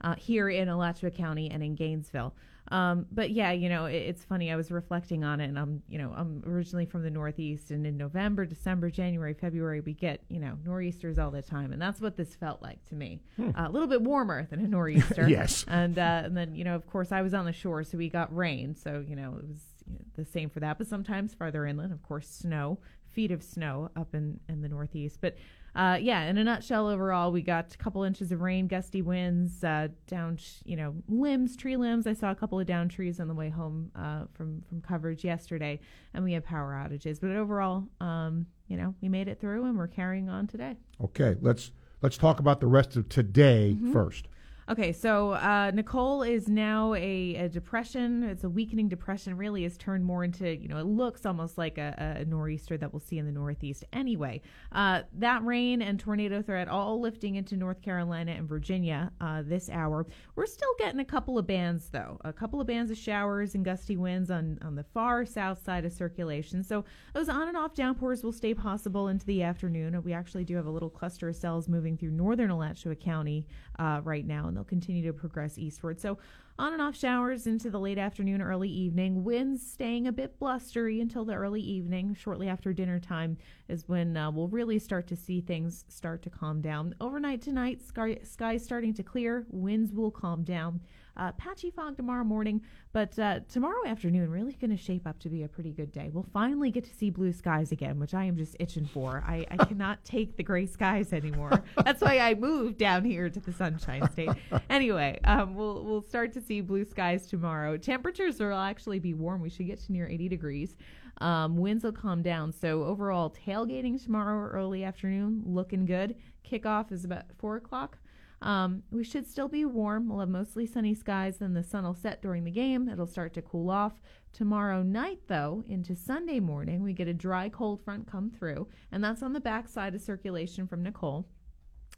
uh, 0.00 0.14
here 0.16 0.48
in 0.48 0.68
Alachua 0.68 1.10
County 1.10 1.50
and 1.50 1.62
in 1.62 1.74
Gainesville. 1.74 2.34
Um, 2.68 3.06
but 3.12 3.30
yeah, 3.30 3.52
you 3.52 3.68
know, 3.68 3.86
it, 3.86 3.96
it's 3.96 4.24
funny. 4.24 4.50
I 4.50 4.56
was 4.56 4.70
reflecting 4.70 5.22
on 5.22 5.40
it, 5.40 5.46
and 5.46 5.58
I'm, 5.58 5.82
you 5.88 5.98
know, 5.98 6.12
I'm 6.16 6.42
originally 6.46 6.86
from 6.86 7.02
the 7.02 7.10
Northeast, 7.10 7.70
and 7.70 7.86
in 7.86 7.96
November, 7.96 8.46
December, 8.46 8.90
January, 8.90 9.34
February, 9.34 9.80
we 9.80 9.92
get, 9.92 10.22
you 10.28 10.40
know, 10.40 10.58
nor'easters 10.64 11.18
all 11.18 11.30
the 11.30 11.42
time, 11.42 11.72
and 11.72 11.80
that's 11.80 12.00
what 12.00 12.16
this 12.16 12.34
felt 12.34 12.62
like 12.62 12.82
to 12.88 12.94
me. 12.94 13.20
Hmm. 13.36 13.50
Uh, 13.54 13.68
a 13.68 13.70
little 13.70 13.88
bit 13.88 14.02
warmer 14.02 14.46
than 14.50 14.60
a 14.60 14.68
nor'easter. 14.68 15.28
Yes. 15.28 15.64
And 15.68 15.98
uh, 15.98 16.22
and 16.24 16.36
then, 16.36 16.54
you 16.54 16.64
know, 16.64 16.74
of 16.74 16.86
course, 16.86 17.12
I 17.12 17.22
was 17.22 17.34
on 17.34 17.44
the 17.44 17.52
shore, 17.52 17.84
so 17.84 17.98
we 17.98 18.08
got 18.08 18.34
rain. 18.34 18.74
So 18.74 19.04
you 19.06 19.16
know, 19.16 19.34
it 19.38 19.46
was 19.48 19.60
you 19.86 19.94
know, 19.94 20.04
the 20.16 20.24
same 20.24 20.48
for 20.48 20.60
that. 20.60 20.78
But 20.78 20.86
sometimes 20.86 21.34
farther 21.34 21.66
inland, 21.66 21.92
of 21.92 22.02
course, 22.02 22.28
snow, 22.28 22.78
feet 23.12 23.30
of 23.30 23.42
snow 23.42 23.90
up 23.96 24.14
in 24.14 24.40
in 24.48 24.62
the 24.62 24.68
Northeast. 24.68 25.18
But 25.20 25.36
uh, 25.74 25.98
yeah, 26.00 26.22
in 26.24 26.38
a 26.38 26.44
nutshell, 26.44 26.88
overall, 26.88 27.32
we 27.32 27.42
got 27.42 27.74
a 27.74 27.76
couple 27.78 28.04
inches 28.04 28.30
of 28.30 28.40
rain, 28.40 28.68
gusty 28.68 29.02
winds, 29.02 29.64
uh, 29.64 29.88
down, 30.06 30.38
you 30.64 30.76
know, 30.76 30.94
limbs, 31.08 31.56
tree 31.56 31.76
limbs. 31.76 32.06
I 32.06 32.12
saw 32.12 32.30
a 32.30 32.34
couple 32.34 32.60
of 32.60 32.66
down 32.66 32.88
trees 32.88 33.18
on 33.18 33.26
the 33.26 33.34
way 33.34 33.50
home 33.50 33.90
uh, 33.96 34.24
from 34.34 34.62
from 34.68 34.80
coverage 34.80 35.24
yesterday, 35.24 35.80
and 36.12 36.22
we 36.22 36.32
had 36.32 36.44
power 36.44 36.72
outages. 36.72 37.20
But 37.20 37.30
overall, 37.30 37.84
um, 38.00 38.46
you 38.68 38.76
know, 38.76 38.94
we 39.02 39.08
made 39.08 39.26
it 39.26 39.40
through, 39.40 39.64
and 39.64 39.76
we're 39.76 39.88
carrying 39.88 40.28
on 40.28 40.46
today. 40.46 40.76
Okay, 41.02 41.36
let's 41.40 41.72
let's 42.02 42.16
talk 42.16 42.38
about 42.38 42.60
the 42.60 42.66
rest 42.68 42.96
of 42.96 43.08
today 43.08 43.76
Mhm. 43.80 43.92
first. 43.92 44.28
Okay, 44.66 44.92
so 44.92 45.32
uh, 45.32 45.70
Nicole 45.74 46.22
is 46.22 46.48
now 46.48 46.94
a, 46.94 47.34
a 47.34 47.48
depression. 47.50 48.22
It's 48.22 48.44
a 48.44 48.48
weakening 48.48 48.88
depression. 48.88 49.36
Really, 49.36 49.64
has 49.64 49.76
turned 49.76 50.04
more 50.06 50.24
into 50.24 50.56
you 50.56 50.68
know 50.68 50.78
it 50.78 50.86
looks 50.86 51.26
almost 51.26 51.58
like 51.58 51.76
a, 51.76 52.16
a 52.20 52.24
nor'easter 52.24 52.78
that 52.78 52.90
we'll 52.90 53.00
see 53.00 53.18
in 53.18 53.26
the 53.26 53.32
northeast. 53.32 53.84
Anyway, 53.92 54.40
uh, 54.72 55.02
that 55.12 55.44
rain 55.44 55.82
and 55.82 56.00
tornado 56.00 56.40
threat 56.40 56.68
all 56.68 56.98
lifting 56.98 57.34
into 57.34 57.56
North 57.56 57.82
Carolina 57.82 58.32
and 58.32 58.48
Virginia 58.48 59.12
uh, 59.20 59.42
this 59.42 59.68
hour. 59.68 60.06
We're 60.34 60.46
still 60.46 60.74
getting 60.78 61.00
a 61.00 61.04
couple 61.04 61.36
of 61.38 61.46
bands 61.46 61.90
though, 61.90 62.18
a 62.24 62.32
couple 62.32 62.58
of 62.58 62.66
bands 62.66 62.90
of 62.90 62.96
showers 62.96 63.54
and 63.54 63.66
gusty 63.66 63.98
winds 63.98 64.30
on 64.30 64.58
on 64.62 64.76
the 64.76 64.84
far 64.84 65.26
south 65.26 65.62
side 65.62 65.84
of 65.84 65.92
circulation. 65.92 66.62
So 66.62 66.86
those 67.12 67.28
on 67.28 67.48
and 67.48 67.56
off 67.56 67.74
downpours 67.74 68.24
will 68.24 68.32
stay 68.32 68.54
possible 68.54 69.08
into 69.08 69.26
the 69.26 69.42
afternoon. 69.42 70.02
We 70.02 70.14
actually 70.14 70.44
do 70.44 70.56
have 70.56 70.66
a 70.66 70.70
little 70.70 70.90
cluster 70.90 71.28
of 71.28 71.36
cells 71.36 71.68
moving 71.68 71.98
through 71.98 72.12
northern 72.12 72.48
Alachua 72.48 72.94
County 72.94 73.46
uh, 73.78 74.00
right 74.02 74.26
now, 74.26 74.48
and 74.54 74.60
they'll 74.60 74.64
continue 74.64 75.04
to 75.04 75.12
progress 75.12 75.58
eastward. 75.58 76.00
So 76.00 76.16
on 76.60 76.72
and 76.72 76.80
off 76.80 76.96
showers 76.96 77.48
into 77.48 77.70
the 77.70 77.80
late 77.80 77.98
afternoon, 77.98 78.40
early 78.40 78.68
evening. 78.68 79.24
Winds 79.24 79.68
staying 79.68 80.06
a 80.06 80.12
bit 80.12 80.38
blustery 80.38 81.00
until 81.00 81.24
the 81.24 81.34
early 81.34 81.60
evening. 81.60 82.14
Shortly 82.14 82.48
after 82.48 82.72
dinner 82.72 83.00
time 83.00 83.36
is 83.66 83.88
when 83.88 84.16
uh, 84.16 84.30
we'll 84.30 84.46
really 84.46 84.78
start 84.78 85.08
to 85.08 85.16
see 85.16 85.40
things 85.40 85.84
start 85.88 86.22
to 86.22 86.30
calm 86.30 86.60
down. 86.60 86.94
Overnight 87.00 87.42
tonight, 87.42 87.82
sky, 87.82 88.18
sky 88.22 88.56
starting 88.56 88.94
to 88.94 89.02
clear. 89.02 89.44
Winds 89.50 89.92
will 89.92 90.12
calm 90.12 90.44
down. 90.44 90.80
Uh, 91.16 91.30
patchy 91.32 91.70
fog 91.70 91.96
tomorrow 91.96 92.24
morning, 92.24 92.60
but 92.92 93.16
uh, 93.18 93.40
tomorrow 93.48 93.86
afternoon 93.86 94.30
really 94.30 94.52
going 94.54 94.70
to 94.70 94.76
shape 94.76 95.06
up 95.06 95.18
to 95.20 95.28
be 95.28 95.44
a 95.44 95.48
pretty 95.48 95.70
good 95.70 95.92
day. 95.92 96.10
We'll 96.12 96.26
finally 96.32 96.70
get 96.70 96.84
to 96.84 96.94
see 96.94 97.10
blue 97.10 97.32
skies 97.32 97.70
again, 97.70 98.00
which 98.00 98.14
I 98.14 98.24
am 98.24 98.36
just 98.36 98.56
itching 98.58 98.86
for. 98.86 99.22
I, 99.26 99.46
I 99.50 99.64
cannot 99.64 100.04
take 100.04 100.36
the 100.36 100.42
gray 100.42 100.66
skies 100.66 101.12
anymore. 101.12 101.62
That's 101.84 102.00
why 102.00 102.18
I 102.18 102.34
moved 102.34 102.78
down 102.78 103.04
here 103.04 103.30
to 103.30 103.40
the 103.40 103.52
Sunshine 103.52 104.10
State. 104.10 104.30
Anyway, 104.70 105.20
um, 105.24 105.54
we'll 105.54 105.84
we'll 105.84 106.02
start 106.02 106.32
to 106.32 106.40
see 106.40 106.60
blue 106.60 106.84
skies 106.84 107.26
tomorrow. 107.26 107.76
Temperatures 107.76 108.40
will 108.40 108.58
actually 108.58 108.98
be 108.98 109.14
warm. 109.14 109.40
We 109.40 109.50
should 109.50 109.66
get 109.66 109.78
to 109.84 109.92
near 109.92 110.08
80 110.08 110.28
degrees. 110.28 110.76
Um, 111.18 111.56
winds 111.56 111.84
will 111.84 111.92
calm 111.92 112.22
down. 112.22 112.52
So 112.52 112.84
overall, 112.84 113.30
tailgating 113.46 114.02
tomorrow 114.02 114.48
early 114.48 114.84
afternoon 114.84 115.42
looking 115.44 115.84
good. 115.86 116.16
Kickoff 116.48 116.92
is 116.92 117.04
about 117.04 117.24
four 117.38 117.56
o'clock. 117.56 117.98
Um, 118.44 118.82
we 118.90 119.04
should 119.04 119.26
still 119.26 119.48
be 119.48 119.64
warm. 119.64 120.08
We'll 120.08 120.20
have 120.20 120.28
mostly 120.28 120.66
sunny 120.66 120.94
skies, 120.94 121.38
then 121.38 121.54
the 121.54 121.64
sun 121.64 121.84
will 121.84 121.94
set 121.94 122.20
during 122.20 122.44
the 122.44 122.50
game. 122.50 122.90
It'll 122.90 123.06
start 123.06 123.32
to 123.34 123.42
cool 123.42 123.70
off. 123.70 123.94
Tomorrow 124.34 124.82
night, 124.82 125.20
though, 125.28 125.64
into 125.66 125.96
Sunday 125.96 126.40
morning, 126.40 126.82
we 126.82 126.92
get 126.92 127.08
a 127.08 127.14
dry 127.14 127.48
cold 127.48 127.82
front 127.82 128.06
come 128.06 128.30
through, 128.30 128.68
and 128.92 129.02
that's 129.02 129.22
on 129.22 129.32
the 129.32 129.40
backside 129.40 129.94
of 129.94 130.02
circulation 130.02 130.66
from 130.66 130.82
Nicole. 130.82 131.26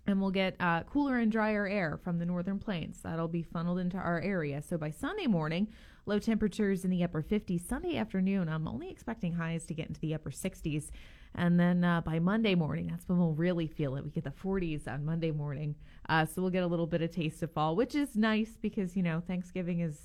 And 0.07 0.21
we'll 0.21 0.31
get 0.31 0.55
uh, 0.61 0.85
cooler 0.85 1.19
and 1.19 1.33
drier 1.33 1.67
air 1.67 1.99
from 2.05 2.19
the 2.19 2.27
northern 2.27 2.61
plains. 2.61 3.01
That'll 3.03 3.27
be 3.27 3.43
funneled 3.43 3.81
into 3.81 3.97
our 3.97 4.21
area. 4.21 4.63
So 4.63 4.79
by 4.79 4.91
Sunday 4.91 5.27
morning, 5.27 5.67
low 6.07 6.19
temperatures 6.19 6.85
in 6.85 6.91
the 6.91 7.03
upper 7.05 7.23
50s. 7.23 7.67
Sunday 7.69 7.97
afternoon, 7.97 8.49
I'm 8.49 8.67
only 8.67 8.89
expecting 8.91 9.35
highs 9.35 9.67
to 9.67 9.75
get 9.75 9.89
into 9.89 10.01
the 10.01 10.15
upper 10.15 10.31
60s. 10.31 10.91
And 11.35 11.61
then 11.61 11.85
uh, 11.85 12.01
by 12.01 12.19
Monday 12.19 12.55
morning, 12.55 12.87
that's 12.87 13.09
when 13.09 13.19
we'll 13.19 13.35
really 13.35 13.67
feel 13.67 13.97
it. 13.97 14.05
We 14.05 14.11
get 14.11 14.25
the 14.25 14.31
40s 14.31 14.89
on 14.89 15.05
Monday 15.05 15.33
morning. 15.33 15.75
Uh, 16.09 16.25
so 16.25 16.41
we'll 16.41 16.51
get 16.51 16.63
a 16.63 16.67
little 16.67 16.87
bit 16.87 17.03
of 17.03 17.11
taste 17.11 17.43
of 17.43 17.51
fall, 17.53 17.77
which 17.77 17.95
is 17.95 18.17
nice 18.17 18.57
because, 18.63 18.97
you 18.97 19.03
know, 19.03 19.21
Thanksgiving 19.27 19.81
is 19.81 19.99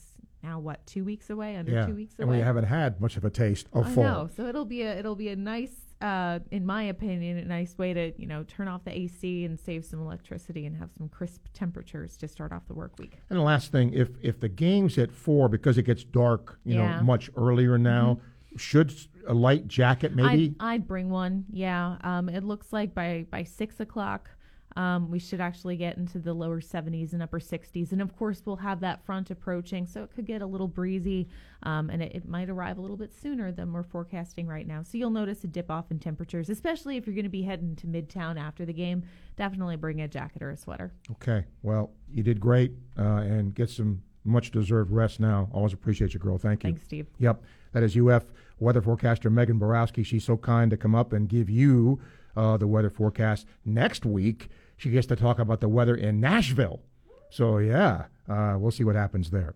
now 0.43 0.59
what, 0.59 0.85
two 0.87 1.05
weeks 1.05 1.29
away? 1.29 1.55
Under 1.55 1.71
yeah, 1.71 1.85
two 1.85 1.95
weeks 1.95 2.15
away 2.17 2.23
and 2.23 2.31
we 2.31 2.39
haven't 2.39 2.65
had 2.65 2.99
much 2.99 3.15
of 3.15 3.23
a 3.23 3.29
taste 3.29 3.67
of 3.71 3.87
I 3.87 3.91
fall. 3.91 4.03
know. 4.03 4.29
So 4.35 4.47
it'll 4.47 4.65
be 4.65 4.81
a 4.81 4.97
it'll 4.97 5.15
be 5.15 5.29
a 5.29 5.35
nice, 5.35 5.75
uh, 6.01 6.39
in 6.51 6.65
my 6.65 6.83
opinion, 6.83 7.37
a 7.37 7.45
nice 7.45 7.77
way 7.77 7.93
to 7.93 8.11
you 8.17 8.27
know 8.27 8.43
turn 8.43 8.67
off 8.67 8.83
the 8.83 8.97
AC 8.97 9.45
and 9.45 9.59
save 9.59 9.85
some 9.85 9.99
electricity 10.01 10.65
and 10.65 10.75
have 10.77 10.89
some 10.97 11.07
crisp 11.09 11.45
temperatures 11.53 12.17
to 12.17 12.27
start 12.27 12.51
off 12.51 12.67
the 12.67 12.73
work 12.73 12.97
week. 12.99 13.17
And 13.29 13.37
the 13.39 13.43
last 13.43 13.71
thing, 13.71 13.93
if 13.93 14.09
if 14.21 14.39
the 14.39 14.49
game's 14.49 14.97
at 14.97 15.11
four 15.11 15.47
because 15.49 15.77
it 15.77 15.83
gets 15.83 16.03
dark, 16.03 16.59
you 16.65 16.75
Yeah. 16.75 16.97
know, 16.97 17.03
much 17.03 17.29
earlier 17.37 17.77
now, 17.77 18.19
should 18.57 18.93
a 19.27 19.33
light 19.33 19.67
jacket 19.67 20.15
maybe? 20.15 20.55
I'd, 20.59 20.65
I'd 20.75 20.87
bring 20.87 21.09
one. 21.09 21.45
Yeah. 21.51 21.97
Um, 22.01 22.27
it 22.29 22.43
looks 22.43 22.73
like 22.73 22.93
by 22.93 23.25
by 23.29 23.43
six 23.43 23.79
o'clock. 23.79 24.29
Um, 24.75 25.11
we 25.11 25.19
should 25.19 25.41
actually 25.41 25.75
get 25.75 25.97
into 25.97 26.19
the 26.19 26.33
lower 26.33 26.61
70s 26.61 27.13
and 27.13 27.21
upper 27.21 27.39
60s. 27.39 27.91
And 27.91 28.01
of 28.01 28.15
course, 28.15 28.41
we'll 28.45 28.55
have 28.57 28.79
that 28.81 29.05
front 29.05 29.31
approaching, 29.31 29.85
so 29.85 30.03
it 30.03 30.11
could 30.15 30.25
get 30.25 30.41
a 30.41 30.45
little 30.45 30.67
breezy 30.67 31.27
um, 31.63 31.89
and 31.89 32.01
it, 32.01 32.15
it 32.15 32.27
might 32.27 32.49
arrive 32.49 32.77
a 32.77 32.81
little 32.81 32.97
bit 32.97 33.13
sooner 33.13 33.51
than 33.51 33.71
we're 33.71 33.83
forecasting 33.83 34.47
right 34.47 34.67
now. 34.67 34.83
So 34.83 34.97
you'll 34.97 35.11
notice 35.11 35.43
a 35.43 35.47
dip 35.47 35.69
off 35.69 35.91
in 35.91 35.99
temperatures, 35.99 36.49
especially 36.49 36.97
if 36.97 37.05
you're 37.05 37.15
going 37.15 37.23
to 37.23 37.29
be 37.29 37.43
heading 37.43 37.75
to 37.77 37.87
Midtown 37.87 38.39
after 38.39 38.65
the 38.65 38.73
game. 38.73 39.03
Definitely 39.35 39.75
bring 39.75 40.01
a 40.01 40.07
jacket 40.07 40.41
or 40.41 40.51
a 40.51 40.57
sweater. 40.57 40.91
Okay. 41.11 41.45
Well, 41.61 41.91
you 42.11 42.23
did 42.23 42.39
great, 42.39 42.71
uh, 42.97 43.03
and 43.03 43.53
get 43.53 43.69
some 43.69 44.01
much 44.23 44.51
deserved 44.51 44.91
rest 44.91 45.19
now. 45.19 45.49
Always 45.51 45.73
appreciate 45.73 46.13
you, 46.13 46.19
girl. 46.19 46.37
Thank 46.37 46.63
you. 46.63 46.71
Thanks, 46.71 46.83
Steve. 46.83 47.07
Yep. 47.17 47.43
That 47.73 47.83
is 47.83 47.97
UF 47.97 48.25
weather 48.59 48.81
forecaster 48.81 49.29
Megan 49.29 49.57
Borowski. 49.57 50.03
She's 50.03 50.23
so 50.23 50.37
kind 50.37 50.69
to 50.71 50.77
come 50.77 50.93
up 50.93 51.13
and 51.13 51.27
give 51.27 51.49
you 51.49 51.99
uh, 52.35 52.57
the 52.57 52.67
weather 52.67 52.89
forecast. 52.89 53.45
Next 53.65 54.05
week, 54.05 54.49
she 54.81 54.89
gets 54.89 55.05
to 55.05 55.15
talk 55.15 55.37
about 55.37 55.61
the 55.61 55.69
weather 55.69 55.93
in 55.95 56.19
Nashville. 56.19 56.81
So, 57.29 57.59
yeah, 57.59 58.05
uh, 58.27 58.55
we'll 58.57 58.71
see 58.71 58.83
what 58.83 58.95
happens 58.95 59.29
there. 59.29 59.53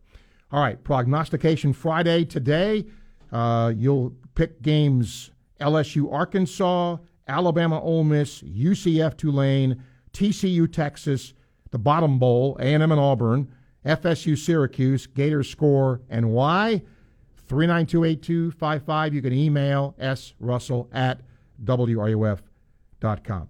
All 0.51 0.61
right, 0.61 0.81
prognostication 0.83 1.73
Friday 1.73 2.25
today. 2.25 2.85
Uh, 3.31 3.73
you'll 3.75 4.13
pick 4.35 4.61
games 4.61 5.31
LSU 5.59 6.13
Arkansas, 6.13 6.97
Alabama 7.27 7.81
Ole 7.81 8.03
Miss, 8.03 8.43
UCF 8.43 9.17
Tulane, 9.17 9.83
TCU 10.13 10.71
Texas, 10.71 11.33
the 11.71 11.79
Bottom 11.79 12.19
Bowl, 12.19 12.55
A&M 12.59 12.91
and 12.91 13.01
Auburn, 13.01 13.51
FSU 13.83 14.37
Syracuse, 14.37 15.07
Gators 15.07 15.49
score, 15.49 16.01
and 16.07 16.29
why? 16.29 16.83
3928255. 17.49 19.13
You 19.13 19.21
can 19.23 19.33
email 19.33 19.95
srussell 19.99 20.87
at 20.93 21.21
wruf.com. 21.63 23.49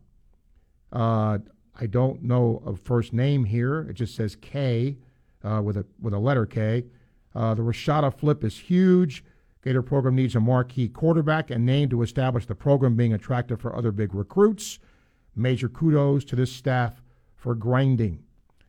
Uh, 0.92 1.40
I 1.80 1.88
don't 1.88 2.24
know 2.24 2.64
a 2.66 2.76
first 2.76 3.14
name 3.14 3.46
here. 3.46 3.82
It 3.90 3.94
just 3.94 4.16
says 4.16 4.36
K. 4.36 4.98
uh, 5.46 5.62
with 5.62 5.78
a 5.78 5.86
with 6.02 6.14
a 6.14 6.20
letter 6.20 6.46
K. 6.46 6.86
Uh, 7.34 7.54
the 7.54 7.62
Rashada 7.62 8.14
flip 8.14 8.44
is 8.44 8.58
huge. 8.58 9.24
Gator 9.64 9.82
program 9.82 10.16
needs 10.16 10.36
a 10.36 10.40
marquee 10.40 10.88
quarterback 10.88 11.50
and 11.50 11.66
name 11.66 11.90
to 11.90 12.02
establish 12.02 12.46
the 12.46 12.56
program 12.56 12.96
being 12.96 13.14
attractive 13.14 13.60
for 13.60 13.76
other 13.76 13.92
big 13.92 14.14
recruits. 14.14 14.80
Major 15.36 15.68
kudos 15.68 16.24
to 16.26 16.36
this 16.36 16.52
staff 16.52 17.02
for 17.36 17.56
grinding. 17.56 18.24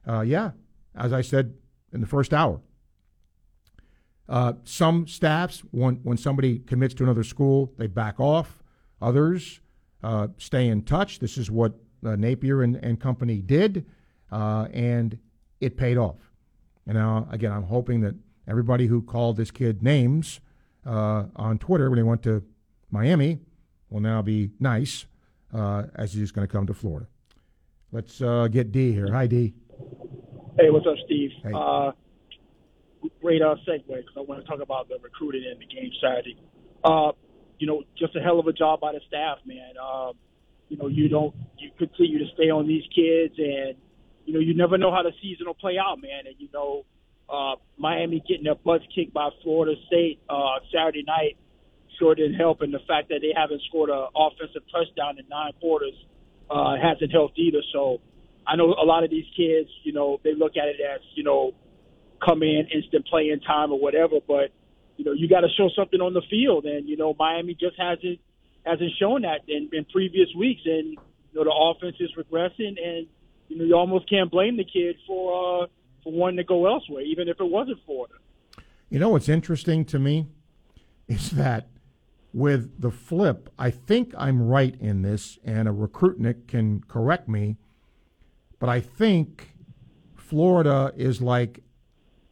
Uh, 0.09 0.23
yeah, 0.23 0.53
as 0.95 1.13
I 1.13 1.21
said 1.21 1.55
in 1.93 2.01
the 2.01 2.07
first 2.07 2.33
hour, 2.33 2.61
uh, 4.29 4.55
some 4.65 5.07
staffs, 5.07 5.61
when, 5.71 5.97
when 5.97 6.17
somebody 6.17 6.59
commits 6.61 6.95
to 6.95 7.05
another 7.05 7.23
school, 7.23 7.73
they 7.77 7.87
back 7.87 8.19
off. 8.19 8.63
Others 9.01 9.61
uh, 10.03 10.29
stay 10.39 10.67
in 10.67 10.83
touch. 10.83 11.19
This 11.19 11.39
is 11.39 11.51
what 11.51 11.75
uh, 12.07 12.17
Napier 12.17 12.63
and, 12.63 12.77
and 12.77 13.01
company 13.01 13.43
did, 13.43 13.85
uh, 14.31 14.69
and 14.73 15.19
it 15.61 15.77
paid 15.77 15.99
off. 15.99 16.17
And 16.87 16.97
now, 16.97 17.27
again, 17.31 17.53
I'm 17.53 17.65
hoping 17.65 18.01
that 18.03 18.15
everybody 18.49 18.87
who 18.87 19.03
called 19.03 19.37
this 19.37 19.51
kid 19.51 19.83
names 19.83 20.41
uh, 20.87 21.25
on 21.35 21.59
Twitter 21.59 21.91
when 21.91 21.99
he 21.99 22.03
went 22.03 22.23
to 22.23 22.45
Miami 22.91 23.41
will 23.91 24.01
now 24.01 24.23
be 24.23 24.51
nice 24.61 25.07
uh, 25.53 25.85
as 25.95 26.13
he's 26.15 26.31
going 26.31 26.47
to 26.47 26.53
come 26.53 26.67
to 26.67 26.75
Florida. 26.75 27.07
Let's 27.93 28.19
get 28.53 28.73
D 28.73 28.93
here. 28.93 29.13
Hi, 29.13 29.27
D. 29.27 29.55
Hey, 30.59 30.71
what's 30.71 30.87
up, 30.87 30.97
Steve? 31.05 31.31
Hey. 31.43 31.53
Uh, 31.55 31.93
great 33.21 33.43
uh, 33.43 33.57
segue 33.69 33.87
because 33.87 34.15
I 34.17 34.21
want 34.21 34.43
to 34.43 34.47
talk 34.47 34.61
about 34.61 34.89
the 34.89 34.99
recruiting 35.03 35.45
and 35.51 35.61
the 35.61 35.67
game. 35.67 35.91
Uh, 36.85 37.13
you 37.59 37.67
know, 37.67 37.83
just 37.99 38.15
a 38.17 38.21
hell 38.21 38.39
of 38.39 38.47
a 38.47 38.53
job 38.53 38.81
by 38.81 38.93
the 38.93 39.01
staff, 39.07 39.39
man. 39.45 39.75
Uh, 39.83 40.13
you 40.69 40.77
know, 40.77 40.89
you 40.89 41.09
don't 41.09 41.35
you 41.59 41.71
continue 41.79 42.19
to 42.19 42.27
stay 42.35 42.51
on 42.51 42.67
these 42.67 42.85
kids, 42.95 43.35
and 43.39 43.77
you 44.25 44.35
know, 44.35 44.41
you 44.41 44.55
never 44.55 44.79
know 44.79 44.91
how 44.91 45.03
the 45.03 45.13
season 45.23 45.47
will 45.47 45.55
play 45.55 45.77
out, 45.79 46.01
man. 46.01 46.27
And 46.27 46.37
you 46.39 46.49
know, 46.53 46.85
uh, 47.29 47.57
Miami 47.79 48.23
getting 48.27 48.45
their 48.45 48.55
butts 48.55 48.85
kicked 48.95 49.13
by 49.13 49.31
Florida 49.43 49.75
State 49.87 50.21
uh, 50.29 50.59
Saturday 50.73 51.05
night 51.07 51.37
sure 51.99 52.15
didn't 52.15 52.35
help, 52.35 52.61
and 52.61 52.75
the 52.75 52.85
fact 52.87 53.09
that 53.09 53.21
they 53.23 53.33
haven't 53.35 53.63
scored 53.69 53.89
an 53.89 54.07
offensive 54.15 54.63
touchdown 54.71 55.19
in 55.19 55.25
nine 55.31 55.53
quarters 55.61 55.95
uh, 56.51 56.75
hasn't 56.77 57.13
helped 57.13 57.39
either. 57.39 57.63
So. 57.73 58.01
I 58.49 58.55
know 58.55 58.67
a 58.81 58.87
lot 58.87 59.03
of 59.03 59.11
these 59.11 59.25
kids, 59.37 59.69
you 59.83 59.93
know, 59.93 60.21
they 60.23 60.33
look 60.33 60.53
at 60.57 60.69
it 60.69 60.77
as, 60.79 61.01
you 61.17 61.25
know, 61.25 61.51
come 62.25 62.45
in, 62.45 62.69
instant 62.73 63.05
playing 63.07 63.41
time 63.41 63.73
or 63.73 63.81
whatever, 63.81 64.21
but 64.25 64.53
you 64.97 65.05
know, 65.05 65.13
you 65.13 65.29
got 65.29 65.41
to 65.41 65.49
show 65.57 65.69
something 65.77 66.01
on 66.01 66.15
the 66.15 66.23
field, 66.31 66.65
and 66.65 66.89
you 66.89 66.97
know, 66.97 67.15
Miami 67.19 67.55
just 67.55 67.77
hasn't 67.79 68.19
hasn't 68.67 68.93
shown 68.99 69.23
that 69.23 69.43
in, 69.49 69.71
in 69.73 69.85
previous 69.87 70.29
weeks, 70.37 70.63
and 70.65 70.91
you 70.91 70.99
know, 71.35 71.45
the 71.45 71.53
offense 71.53 71.97
is 72.01 72.11
regressing, 72.19 72.77
and 72.83 73.07
you 73.49 73.59
know, 73.59 73.65
you 73.65 73.75
almost 73.75 74.09
can't 74.11 74.31
blame 74.31 74.57
the 74.57 74.65
kid 74.65 74.97
for 75.07 75.63
uh, 75.63 75.67
for 76.03 76.13
wanting 76.13 76.39
to 76.39 76.45
go 76.45 76.67
elsewhere, 76.67 77.03
even 77.03 77.29
if 77.29 77.41
it 77.41 77.45
wasn't 77.45 77.79
Florida. 77.87 78.15
You 78.91 78.99
know 78.99 79.11
what's 79.11 79.29
interesting 79.29 79.85
to 79.87 79.99
me 79.99 80.27
is 81.09 81.31
that 81.31 81.69
with 82.33 82.81
the 82.81 82.91
flip, 82.91 83.49
I 83.59 83.71
think 83.71 84.13
I'm 84.19 84.43
right 84.43 84.75
in 84.81 85.03
this, 85.03 85.39
and 85.45 85.69
a 85.69 85.73
recruitnik 85.73 86.49
can 86.49 86.83
correct 86.87 87.29
me, 87.29 87.57
but 88.59 88.69
I 88.69 88.81
think 88.81 89.57
Florida 90.17 90.93
is 90.97 91.23
like 91.23 91.61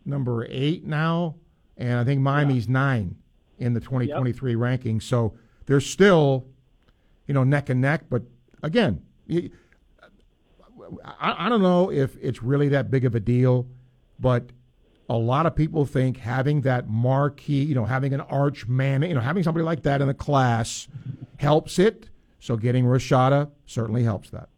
number 0.05 0.47
eight 0.51 0.85
now, 0.85 1.36
and 1.77 1.98
I 1.98 2.05
think 2.05 2.20
Miami's 2.20 2.69
nine 2.69 3.16
in 3.59 3.73
the 3.73 3.81
2023 3.81 4.52
yep. 4.52 4.61
ranking. 4.61 5.01
So 5.01 5.35
they're 5.66 5.81
still, 5.81 6.47
you 7.27 7.35
know, 7.35 7.45
neck 7.45 7.70
and 7.70 7.81
neck. 7.81 8.05
But 8.09 8.23
again, 8.62 9.03
I, 9.31 11.47
I 11.47 11.49
don't 11.49 11.62
know 11.62 11.91
if 11.91 12.16
it's 12.20 12.43
really 12.43 12.69
that 12.70 12.91
big 12.91 13.05
of 13.05 13.15
a 13.15 13.20
deal, 13.20 13.66
but 14.19 14.51
a 15.09 15.16
lot 15.16 15.47
of 15.47 15.55
people 15.55 15.85
think 15.85 16.19
having 16.19 16.62
that 16.62 16.89
marquee, 16.89 17.65
you 17.65 17.74
know, 17.74 17.85
having 17.85 18.15
an 18.15 18.20
arch 18.23 18.66
man, 18.66 19.03
you 19.03 19.15
know, 19.15 19.20
having 19.20 19.43
somebody 19.43 19.65
like 19.65 19.82
that 19.82 20.01
in 20.01 20.09
the 20.09 20.15
class 20.15 20.89
helps 21.39 21.78
it. 21.78 22.09
So 22.41 22.57
getting 22.57 22.85
Rashada 22.85 23.51
certainly 23.66 24.03
helps 24.03 24.31
that. 24.31 24.49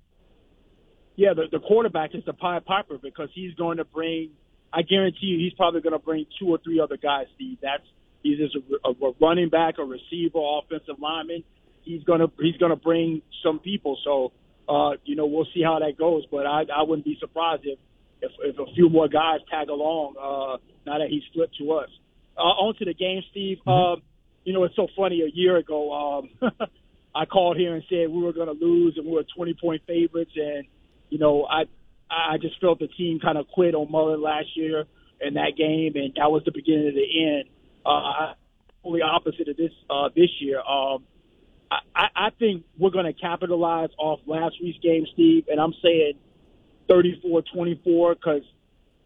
Yeah, 1.17 1.35
the, 1.35 1.47
the 1.51 1.61
quarterback 1.61 2.15
is 2.15 2.25
the 2.25 2.33
Pied 2.33 2.65
Piper 2.65 2.99
because 2.99 3.29
he's 3.33 3.55
going 3.55 3.79
to 3.79 3.85
bring– 3.85 4.31
I 4.73 4.83
guarantee 4.83 5.27
you, 5.27 5.39
he's 5.39 5.55
probably 5.55 5.81
going 5.81 5.95
to 5.95 5.99
bring 5.99 6.27
two 6.39 6.49
or 6.49 6.59
three 6.59 6.81
other 6.81 6.97
guys. 6.97 7.27
Steve, 7.37 7.59
that's 7.63 7.85
he's 8.27 8.39
just 8.39 8.57
a, 8.57 8.89
a 8.89 9.13
running 9.21 9.49
back, 9.49 9.79
a 9.79 9.85
receiver, 9.85 10.39
offensive 10.39 10.97
lineman. 10.99 11.45
He's 11.83 12.03
gonna 12.03 12.27
he's 12.41 12.57
gonna 12.57 12.77
bring 12.77 13.23
some 13.43 13.61
people. 13.61 13.99
So 14.05 14.33
uh, 14.69 14.97
you 15.05 15.15
know 15.15 15.27
we'll 15.27 15.47
see 15.55 15.63
how 15.63 15.79
that 15.79 15.97
goes. 15.97 16.25
But 16.31 16.47
I 16.47 16.63
I 16.75 16.83
wouldn't 16.83 17.05
be 17.05 17.17
surprised 17.21 17.63
if 17.65 17.79
if, 18.23 18.33
if 18.43 18.59
a 18.59 18.73
few 18.75 18.89
more 18.89 19.09
guys 19.09 19.41
tag 19.51 19.69
along 19.69 20.15
uh, 20.19 20.59
now 20.87 20.99
that 20.99 21.09
he's 21.09 21.23
flipped 21.33 21.57
to 21.59 21.73
us. 21.73 21.89
Uh, 22.37 22.41
on 22.41 22.75
to 22.77 22.85
the 22.85 22.95
game, 22.95 23.23
Steve. 23.31 23.59
Mm-hmm. 23.67 23.71
Uh, 23.71 24.03
you 24.45 24.53
know 24.53 24.65
it's 24.65 24.77
so 24.77 24.89
funny. 24.97 25.23
A 25.23 25.31
year 25.33 25.57
ago, 25.57 25.93
um, 25.93 26.51
I 27.15 27.25
called 27.25 27.57
here 27.57 27.75
and 27.75 27.85
said 27.89 28.09
we 28.11 28.23
were 28.23 28.33
going 28.33 28.49
to 28.49 28.65
lose 28.65 28.95
and 28.97 29.07
we 29.07 29.13
were 29.13 29.25
20 29.37 29.55
point 29.55 29.83
favorites, 29.87 30.33
and 30.37 30.67
you 31.09 31.19
know 31.19 31.45
I 31.45 31.65
I 32.11 32.39
just 32.41 32.61
felt 32.61 32.79
the 32.79 32.89
team 32.89 33.21
kind 33.21 33.39
of 33.39 33.47
quit 33.49 33.75
on 33.75 33.91
Mullen 33.91 34.23
last 34.23 34.49
year 34.55 34.85
in 35.21 35.35
that 35.35 35.53
game, 35.57 35.93
and 35.95 36.13
that 36.17 36.31
was 36.31 36.43
the 36.45 36.53
beginning 36.53 36.89
of 36.89 36.95
the 36.95 37.39
end. 37.39 37.49
Uh, 37.87 38.35
fully 38.83 39.03
opposite 39.03 39.49
of 39.49 39.57
this 39.57 39.73
uh, 39.91 40.09
this 40.15 40.31
year. 40.41 40.59
Um, 40.61 41.05
I, 41.71 42.07
I 42.15 42.31
think 42.39 42.65
we're 42.79 42.91
going 42.91 43.07
to 43.07 43.13
capitalize 43.13 43.91
off 43.99 44.21
last 44.27 44.55
week's 44.63 44.79
game, 44.79 45.05
Steve, 45.13 45.47
and 45.49 45.61
I'm 45.61 45.75
saying 45.83 46.15
34-24 46.89 48.15
because 48.15 48.43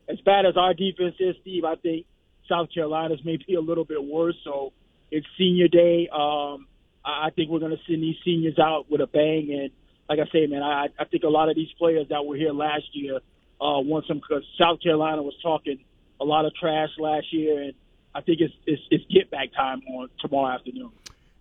as 0.08 0.18
bad 0.20 0.44
as 0.44 0.56
our 0.56 0.74
defense 0.74 1.14
is, 1.18 1.36
Steve, 1.40 1.64
I 1.64 1.76
think 1.76 2.06
South 2.48 2.68
Carolina's 2.74 3.20
may 3.24 3.38
be 3.38 3.54
a 3.54 3.60
little 3.60 3.84
bit 3.84 4.02
worse. 4.02 4.36
So 4.44 4.72
it's 5.10 5.26
senior 5.38 5.68
day. 5.68 6.08
Um, 6.12 6.66
I 7.04 7.30
think 7.34 7.50
we're 7.50 7.60
going 7.60 7.72
to 7.72 7.82
send 7.88 8.02
these 8.02 8.16
seniors 8.24 8.58
out 8.58 8.90
with 8.90 9.00
a 9.00 9.06
bang, 9.06 9.48
and 9.50 9.70
like 10.08 10.18
I 10.18 10.30
say, 10.32 10.46
man, 10.46 10.62
I, 10.62 10.88
I 10.98 11.04
think 11.04 11.22
a 11.22 11.28
lot 11.28 11.48
of 11.48 11.56
these 11.56 11.70
players 11.78 12.06
that 12.10 12.26
were 12.26 12.36
here 12.36 12.52
last 12.52 12.84
year 12.92 13.16
uh, 13.60 13.80
want 13.80 14.04
some 14.06 14.18
because 14.18 14.42
South 14.60 14.82
Carolina 14.82 15.22
was 15.22 15.34
talking 15.42 15.78
a 16.20 16.24
lot 16.24 16.44
of 16.44 16.52
trash 16.54 16.90
last 16.98 17.32
year, 17.32 17.62
and 17.62 17.72
I 18.14 18.20
think 18.20 18.40
it's 18.40 18.54
it's, 18.66 18.82
it's 18.90 19.04
get 19.12 19.30
back 19.30 19.52
time 19.52 19.80
on 19.94 20.08
tomorrow 20.18 20.54
afternoon. 20.54 20.90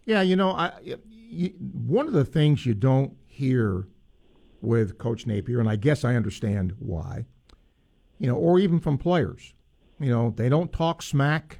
Yeah, 0.05 0.21
you 0.21 0.35
know, 0.35 0.51
I 0.51 0.71
you, 1.11 1.49
one 1.85 2.07
of 2.07 2.13
the 2.13 2.25
things 2.25 2.65
you 2.65 2.73
don't 2.73 3.13
hear 3.27 3.87
with 4.61 4.97
Coach 4.97 5.25
Napier, 5.25 5.59
and 5.59 5.69
I 5.69 5.75
guess 5.75 6.03
I 6.03 6.15
understand 6.15 6.73
why, 6.79 7.25
you 8.17 8.27
know, 8.27 8.35
or 8.35 8.59
even 8.59 8.79
from 8.79 8.97
players, 8.97 9.53
you 9.99 10.09
know, 10.09 10.33
they 10.35 10.49
don't 10.49 10.71
talk 10.73 11.01
smack. 11.01 11.59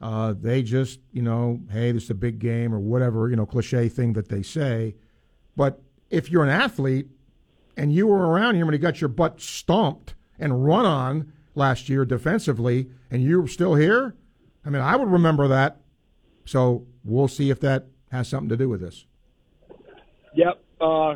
Uh, 0.00 0.34
they 0.38 0.62
just, 0.62 1.00
you 1.12 1.22
know, 1.22 1.60
hey, 1.70 1.90
this 1.90 2.04
is 2.04 2.10
a 2.10 2.14
big 2.14 2.38
game 2.38 2.74
or 2.74 2.78
whatever, 2.78 3.30
you 3.30 3.36
know, 3.36 3.46
cliche 3.46 3.88
thing 3.88 4.12
that 4.12 4.28
they 4.28 4.42
say. 4.42 4.94
But 5.56 5.80
if 6.10 6.30
you're 6.30 6.44
an 6.44 6.50
athlete 6.50 7.08
and 7.76 7.92
you 7.92 8.06
were 8.06 8.28
around 8.28 8.56
here 8.56 8.66
when 8.66 8.74
he 8.74 8.78
got 8.78 9.00
your 9.00 9.08
butt 9.08 9.40
stomped 9.40 10.14
and 10.38 10.64
run 10.64 10.84
on 10.84 11.32
last 11.54 11.88
year 11.88 12.04
defensively 12.04 12.90
and 13.10 13.22
you're 13.22 13.48
still 13.48 13.74
here, 13.74 14.14
I 14.66 14.70
mean, 14.70 14.82
I 14.82 14.96
would 14.96 15.08
remember 15.08 15.48
that. 15.48 15.80
So 16.44 16.86
we'll 17.04 17.28
see 17.28 17.50
if 17.50 17.60
that 17.60 17.86
has 18.10 18.28
something 18.28 18.48
to 18.48 18.56
do 18.56 18.68
with 18.68 18.80
this. 18.80 19.06
Yep. 20.34 20.62
Uh, 20.80 21.14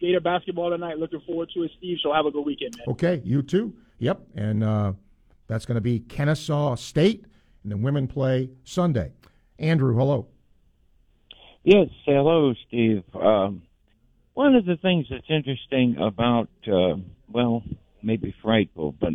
Gator 0.00 0.20
basketball 0.20 0.70
tonight. 0.70 0.98
Looking 0.98 1.20
forward 1.26 1.50
to 1.54 1.62
it, 1.64 1.70
Steve. 1.78 1.98
So 2.02 2.12
have 2.12 2.26
a 2.26 2.30
good 2.30 2.44
weekend, 2.44 2.76
man. 2.76 2.86
Okay, 2.88 3.22
you 3.24 3.42
too. 3.42 3.74
Yep. 3.98 4.20
And 4.34 4.62
uh, 4.62 4.92
that's 5.46 5.66
going 5.66 5.76
to 5.76 5.80
be 5.80 6.00
Kennesaw 6.00 6.74
State, 6.76 7.24
and 7.62 7.72
the 7.72 7.76
women 7.76 8.06
play 8.06 8.50
Sunday. 8.64 9.12
Andrew, 9.58 9.94
hello. 9.94 10.28
Yes, 11.64 11.88
hello, 12.06 12.54
Steve. 12.66 13.04
Um, 13.14 13.62
one 14.32 14.54
of 14.54 14.64
the 14.64 14.76
things 14.76 15.06
that's 15.10 15.28
interesting 15.28 15.96
about, 16.00 16.48
uh, 16.66 16.96
well, 17.30 17.62
maybe 18.02 18.34
frightful, 18.42 18.92
but 18.92 19.12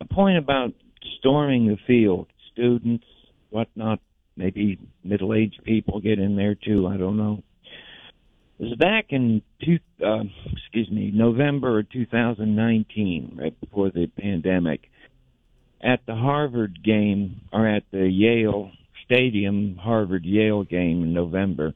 a 0.00 0.04
point 0.04 0.38
about 0.38 0.72
storming 1.18 1.68
the 1.68 1.76
field, 1.86 2.26
students, 2.56 3.04
whatnot, 3.50 4.00
maybe 4.36 4.78
middle 5.04 5.34
aged 5.34 5.60
people 5.64 6.00
get 6.00 6.18
in 6.18 6.36
there 6.36 6.54
too, 6.54 6.86
I 6.86 6.96
don't 6.96 7.16
know. 7.16 7.42
It 8.58 8.64
was 8.64 8.78
back 8.78 9.06
in 9.10 9.42
two, 9.62 9.78
uh, 10.04 10.24
excuse 10.56 10.90
me, 10.90 11.10
November 11.12 11.80
of 11.80 11.90
2019, 11.90 13.38
right 13.38 13.60
before 13.60 13.90
the 13.90 14.06
pandemic, 14.18 14.90
at 15.82 16.00
the 16.06 16.14
Harvard 16.14 16.82
game 16.82 17.42
or 17.52 17.68
at 17.68 17.82
the 17.92 18.08
Yale 18.08 18.70
Stadium 19.04 19.76
Harvard 19.76 20.24
Yale 20.24 20.64
game 20.64 21.02
in 21.02 21.12
November 21.12 21.74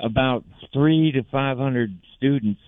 about 0.00 0.44
three 0.72 1.12
to 1.12 1.24
five 1.24 1.58
hundred 1.58 1.98
students 2.16 2.60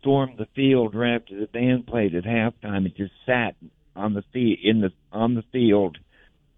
stormed 0.00 0.38
the 0.38 0.46
field 0.54 0.94
right 0.94 1.16
after 1.16 1.38
the 1.38 1.46
band 1.46 1.86
played 1.86 2.14
at 2.14 2.24
halftime 2.24 2.84
and 2.84 2.94
just 2.96 3.12
sat 3.24 3.56
on 3.94 4.14
the 4.14 4.22
fi- 4.32 4.58
in 4.62 4.80
the 4.80 4.90
on 5.12 5.34
the 5.34 5.44
field 5.52 5.98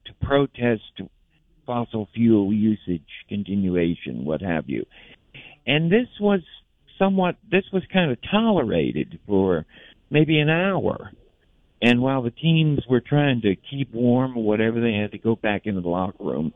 to 0.08 0.26
protest 0.26 0.82
fossil 1.66 2.08
fuel 2.14 2.52
usage 2.52 3.02
continuation, 3.28 4.24
what 4.24 4.40
have 4.40 4.68
you. 4.68 4.84
And 5.66 5.92
this 5.92 6.08
was 6.20 6.40
somewhat 6.98 7.36
this 7.50 7.64
was 7.72 7.82
kind 7.92 8.10
of 8.10 8.18
tolerated 8.30 9.20
for 9.26 9.66
maybe 10.10 10.38
an 10.40 10.48
hour. 10.48 11.12
And 11.80 12.02
while 12.02 12.22
the 12.22 12.30
teams 12.30 12.80
were 12.90 13.00
trying 13.00 13.42
to 13.42 13.54
keep 13.54 13.94
warm 13.94 14.36
or 14.36 14.42
whatever, 14.42 14.80
they 14.80 14.94
had 14.94 15.12
to 15.12 15.18
go 15.18 15.36
back 15.36 15.62
into 15.66 15.80
the 15.80 15.88
locker 15.88 16.24
room. 16.24 16.52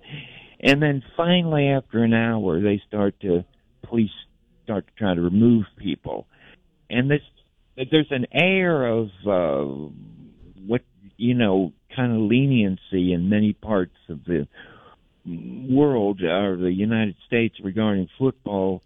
And 0.60 0.82
then 0.82 1.02
finally, 1.16 1.68
after 1.68 2.02
an 2.02 2.14
hour, 2.14 2.60
they 2.60 2.80
start 2.88 3.20
to 3.20 3.44
police 3.84 4.10
start 4.64 4.86
to 4.86 4.92
try 4.96 5.14
to 5.14 5.20
remove 5.20 5.64
people. 5.76 6.26
And 6.88 7.10
this 7.10 7.20
there's 7.76 8.10
an 8.10 8.26
air 8.32 8.86
of 8.86 9.08
uh, 9.26 9.90
what 10.66 10.82
you 11.16 11.34
know, 11.34 11.72
kind 11.94 12.12
of 12.12 12.18
leniency 12.22 13.12
in 13.12 13.28
many 13.28 13.52
parts 13.52 13.96
of 14.08 14.24
the 14.24 14.46
world 15.24 16.22
or 16.22 16.56
the 16.56 16.72
United 16.72 17.16
States 17.26 17.56
regarding 17.62 18.08
football, 18.18 18.82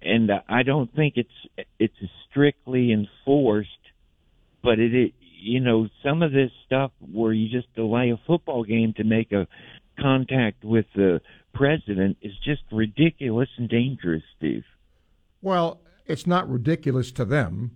and 0.00 0.30
I 0.48 0.62
don't 0.62 0.94
think 0.94 1.14
it's 1.16 1.66
it's 1.78 1.94
strictly 2.30 2.92
enforced, 2.92 3.70
but 4.62 4.78
it, 4.78 4.94
it 4.94 5.12
you 5.20 5.60
know 5.60 5.88
some 6.02 6.22
of 6.22 6.32
this 6.32 6.50
stuff 6.66 6.92
where 7.00 7.32
you 7.32 7.48
just 7.48 7.72
delay 7.74 8.10
a 8.10 8.20
football 8.26 8.64
game 8.64 8.94
to 8.96 9.04
make 9.04 9.32
a 9.32 9.46
contact 10.00 10.64
with 10.64 10.86
the 10.94 11.20
president 11.52 12.16
is 12.22 12.32
just 12.44 12.62
ridiculous 12.70 13.48
and 13.56 13.68
dangerous, 13.68 14.22
Steve. 14.36 14.64
Well, 15.42 15.80
it's 16.06 16.26
not 16.26 16.48
ridiculous 16.48 17.12
to 17.12 17.24
them, 17.24 17.72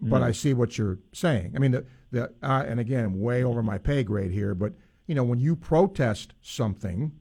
but 0.00 0.22
Mm. 0.22 0.24
I 0.24 0.32
see 0.32 0.54
what 0.54 0.78
you're 0.78 0.98
saying. 1.12 1.52
I 1.56 1.58
mean, 1.58 1.72
the 1.72 1.86
the 2.10 2.32
uh, 2.42 2.64
and 2.66 2.80
again, 2.80 3.18
way 3.18 3.44
over 3.44 3.62
my 3.62 3.78
pay 3.78 4.02
grade 4.02 4.30
here, 4.30 4.54
but 4.54 4.72
you 5.06 5.14
know, 5.14 5.24
when 5.24 5.40
you 5.40 5.56
protest 5.56 6.34
something, 6.40 7.12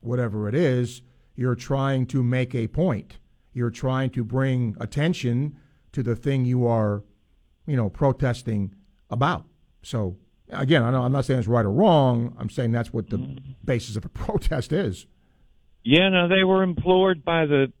whatever 0.00 0.48
it 0.48 0.54
is, 0.54 1.02
you're 1.34 1.54
trying 1.54 2.06
to 2.06 2.22
make 2.22 2.54
a 2.54 2.68
point. 2.68 3.18
You're 3.52 3.70
trying 3.70 4.10
to 4.10 4.24
bring 4.24 4.76
attention 4.80 5.56
to 5.92 6.02
the 6.02 6.16
thing 6.16 6.44
you 6.44 6.66
are, 6.66 7.04
you 7.66 7.76
know, 7.76 7.90
protesting 7.90 8.74
about. 9.10 9.44
So 9.82 10.16
again, 10.50 10.82
I 10.82 10.90
know 10.90 11.02
I'm 11.02 11.12
not 11.12 11.24
saying 11.24 11.40
it's 11.40 11.48
right 11.48 11.64
or 11.64 11.72
wrong. 11.72 12.34
I'm 12.38 12.48
saying 12.50 12.72
that's 12.72 12.92
what 12.92 13.10
the 13.10 13.38
basis 13.64 13.96
of 13.96 14.04
a 14.04 14.08
protest 14.24 14.72
is. 14.72 15.06
Yeah, 15.84 16.08
no, 16.10 16.28
they 16.28 16.44
were 16.44 16.62
implored 16.62 17.24
by 17.24 17.46
the 17.46 17.72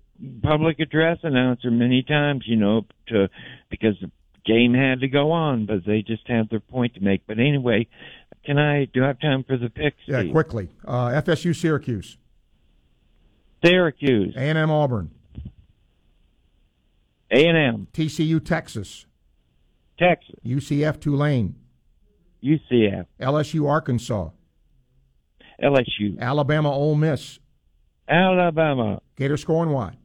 public 0.42 0.80
address 0.80 1.18
announcer 1.22 1.70
many 1.70 2.02
times, 2.02 2.44
you 2.46 2.56
know, 2.56 2.82
to 3.08 3.28
because 3.70 3.94
the 4.00 4.10
game 4.44 4.74
had 4.74 5.00
to 5.00 5.08
go 5.08 5.32
on, 5.32 5.66
but 5.66 5.84
they 5.86 6.02
just 6.02 6.26
had 6.28 6.50
their 6.50 6.60
point 6.60 6.94
to 6.94 7.00
make. 7.00 7.26
But 7.26 7.38
anyway, 7.38 7.88
can 8.44 8.58
I 8.58 8.86
do 8.86 9.04
I 9.04 9.08
have 9.08 9.20
time 9.20 9.44
for 9.44 9.56
the 9.56 9.70
picks? 9.70 9.96
Yeah, 10.06 10.24
quickly. 10.30 10.68
Uh, 10.86 11.08
FSU 11.08 11.54
Syracuse. 11.54 12.16
Syracuse. 13.64 14.34
A&M 14.36 14.70
Auburn. 14.70 15.10
A&M. 17.30 17.86
TCU 17.92 18.44
Texas. 18.44 19.06
Texas. 19.98 20.34
UCF 20.44 21.00
Tulane. 21.00 21.54
UCF. 22.42 23.06
LSU 23.20 23.68
Arkansas. 23.68 24.30
LSU. 25.62 26.18
Alabama 26.18 26.70
Ole 26.70 26.96
Miss. 26.96 27.38
Alabama. 28.08 29.00
Gator 29.16 29.36
scoring 29.36 29.70
why? 29.70 29.96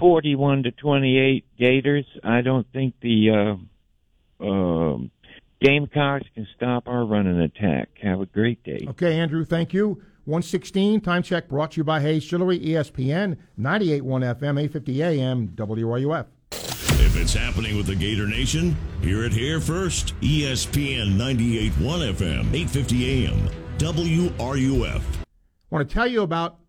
41 0.00 0.64
to 0.64 0.72
28 0.72 1.44
Gators. 1.58 2.06
I 2.24 2.40
don't 2.40 2.66
think 2.72 2.94
the 3.00 3.58
uh, 4.40 4.44
um 4.44 5.10
Gamecocks 5.60 6.24
can 6.34 6.48
stop 6.56 6.88
our 6.88 7.04
running 7.04 7.38
attack. 7.38 7.90
Have 8.02 8.20
a 8.20 8.26
great 8.26 8.64
day. 8.64 8.86
Okay, 8.88 9.18
Andrew, 9.18 9.44
thank 9.44 9.74
you. 9.74 10.02
116, 10.24 11.02
time 11.02 11.22
check 11.22 11.48
brought 11.48 11.72
to 11.72 11.78
you 11.78 11.84
by 11.84 12.00
Hayes 12.00 12.24
Jewelry, 12.24 12.56
E 12.56 12.70
ESPN, 12.70 13.36
98.1 13.58 14.02
FM, 14.02 14.58
850 14.62 15.02
AM, 15.02 15.48
WRUF. 15.48 16.26
If 16.52 17.16
it's 17.16 17.34
happening 17.34 17.76
with 17.76 17.86
the 17.86 17.94
Gator 17.94 18.26
Nation, 18.26 18.76
hear 19.02 19.24
it 19.24 19.32
here 19.32 19.60
first. 19.60 20.14
ESPN 20.20 21.16
98.1 21.16 21.70
FM, 22.14 22.54
850 22.54 23.26
AM, 23.26 23.48
WRUF. 23.78 25.02
I 25.02 25.74
want 25.74 25.88
to 25.88 25.92
tell 25.92 26.06
you 26.06 26.22
about 26.22 26.59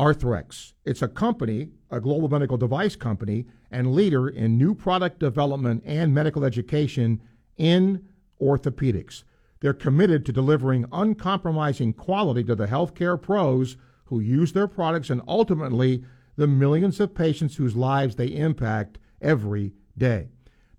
Arthrex. 0.00 0.72
It's 0.86 1.02
a 1.02 1.08
company, 1.08 1.68
a 1.90 2.00
global 2.00 2.30
medical 2.30 2.56
device 2.56 2.96
company, 2.96 3.44
and 3.70 3.94
leader 3.94 4.26
in 4.26 4.56
new 4.56 4.74
product 4.74 5.18
development 5.18 5.82
and 5.84 6.14
medical 6.14 6.42
education 6.42 7.20
in 7.58 8.06
orthopedics. 8.40 9.24
They're 9.60 9.74
committed 9.74 10.24
to 10.24 10.32
delivering 10.32 10.86
uncompromising 10.90 11.92
quality 11.92 12.42
to 12.44 12.54
the 12.54 12.66
healthcare 12.66 13.20
pros 13.20 13.76
who 14.06 14.20
use 14.20 14.54
their 14.54 14.66
products 14.66 15.10
and 15.10 15.20
ultimately 15.28 16.02
the 16.34 16.46
millions 16.46 16.98
of 16.98 17.14
patients 17.14 17.56
whose 17.56 17.76
lives 17.76 18.16
they 18.16 18.28
impact 18.28 18.98
every 19.20 19.74
day. 19.98 20.28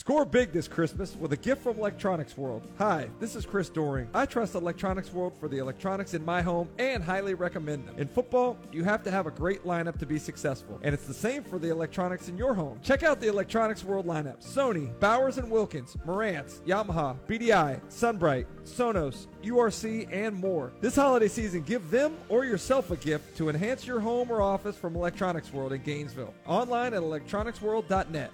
Score 0.06 0.24
big 0.24 0.52
this 0.52 0.68
Christmas 0.68 1.16
with 1.16 1.34
a 1.34 1.38
gift 1.38 1.64
from 1.64 1.80
Electronics 1.80 2.38
World. 2.38 2.62
Hi, 2.78 3.10
this 3.20 3.36
is 3.36 3.44
Chris 3.44 3.70
Doering. 3.70 4.08
I 4.14 4.28
trust 4.28 4.54
Electronics 4.54 5.12
World 5.12 5.34
for 5.40 5.48
the 5.48 5.58
electronics 5.58 6.14
in 6.14 6.24
my 6.24 6.44
home 6.44 6.70
and 6.78 7.04
highly 7.04 7.34
recommend 7.34 7.88
them. 7.88 7.98
In 7.98 8.08
football, 8.08 8.56
you 8.72 8.84
have 8.84 9.02
to 9.06 9.10
have 9.10 9.26
a 9.26 9.32
great 9.32 9.64
lineup 9.64 9.98
to 9.98 10.06
be 10.06 10.20
successful, 10.20 10.80
and 10.84 10.94
it's 10.94 11.08
the 11.08 11.14
same 11.16 11.44
for 11.44 11.58
the 11.58 11.72
electronics 11.72 12.30
in 12.30 12.38
your 12.38 12.54
home. 12.54 12.80
Check 12.84 13.02
out 13.02 13.20
the 13.20 13.30
Electronics 13.30 13.84
World 13.84 14.06
lineup: 14.06 14.46
Sony, 14.46 14.92
Bowers 15.00 15.40
and 15.40 15.50
Wilkins, 15.50 15.98
Marantz, 16.06 16.60
Yamaha, 16.68 17.18
BDI, 17.28 17.82
SunBrite, 17.90 18.46
Sonos, 18.64 19.26
URC, 19.44 20.08
and 20.14 20.36
more. 20.36 20.72
This 20.82 20.96
holiday 20.96 21.28
season, 21.28 21.64
give 21.64 21.90
them 21.90 22.16
or 22.30 22.46
yourself 22.46 22.92
a 22.92 22.96
gift 22.96 23.36
to 23.38 23.50
enhance 23.50 23.88
your 23.88 24.00
home 24.00 24.30
or 24.30 24.44
office 24.44 24.78
from 24.78 24.96
Electronics 24.96 25.52
World 25.52 25.74
in 25.74 25.82
Gainesville. 25.82 26.36
Online 26.46 26.94
at 26.94 27.02
electronicsworld.net. 27.02 28.30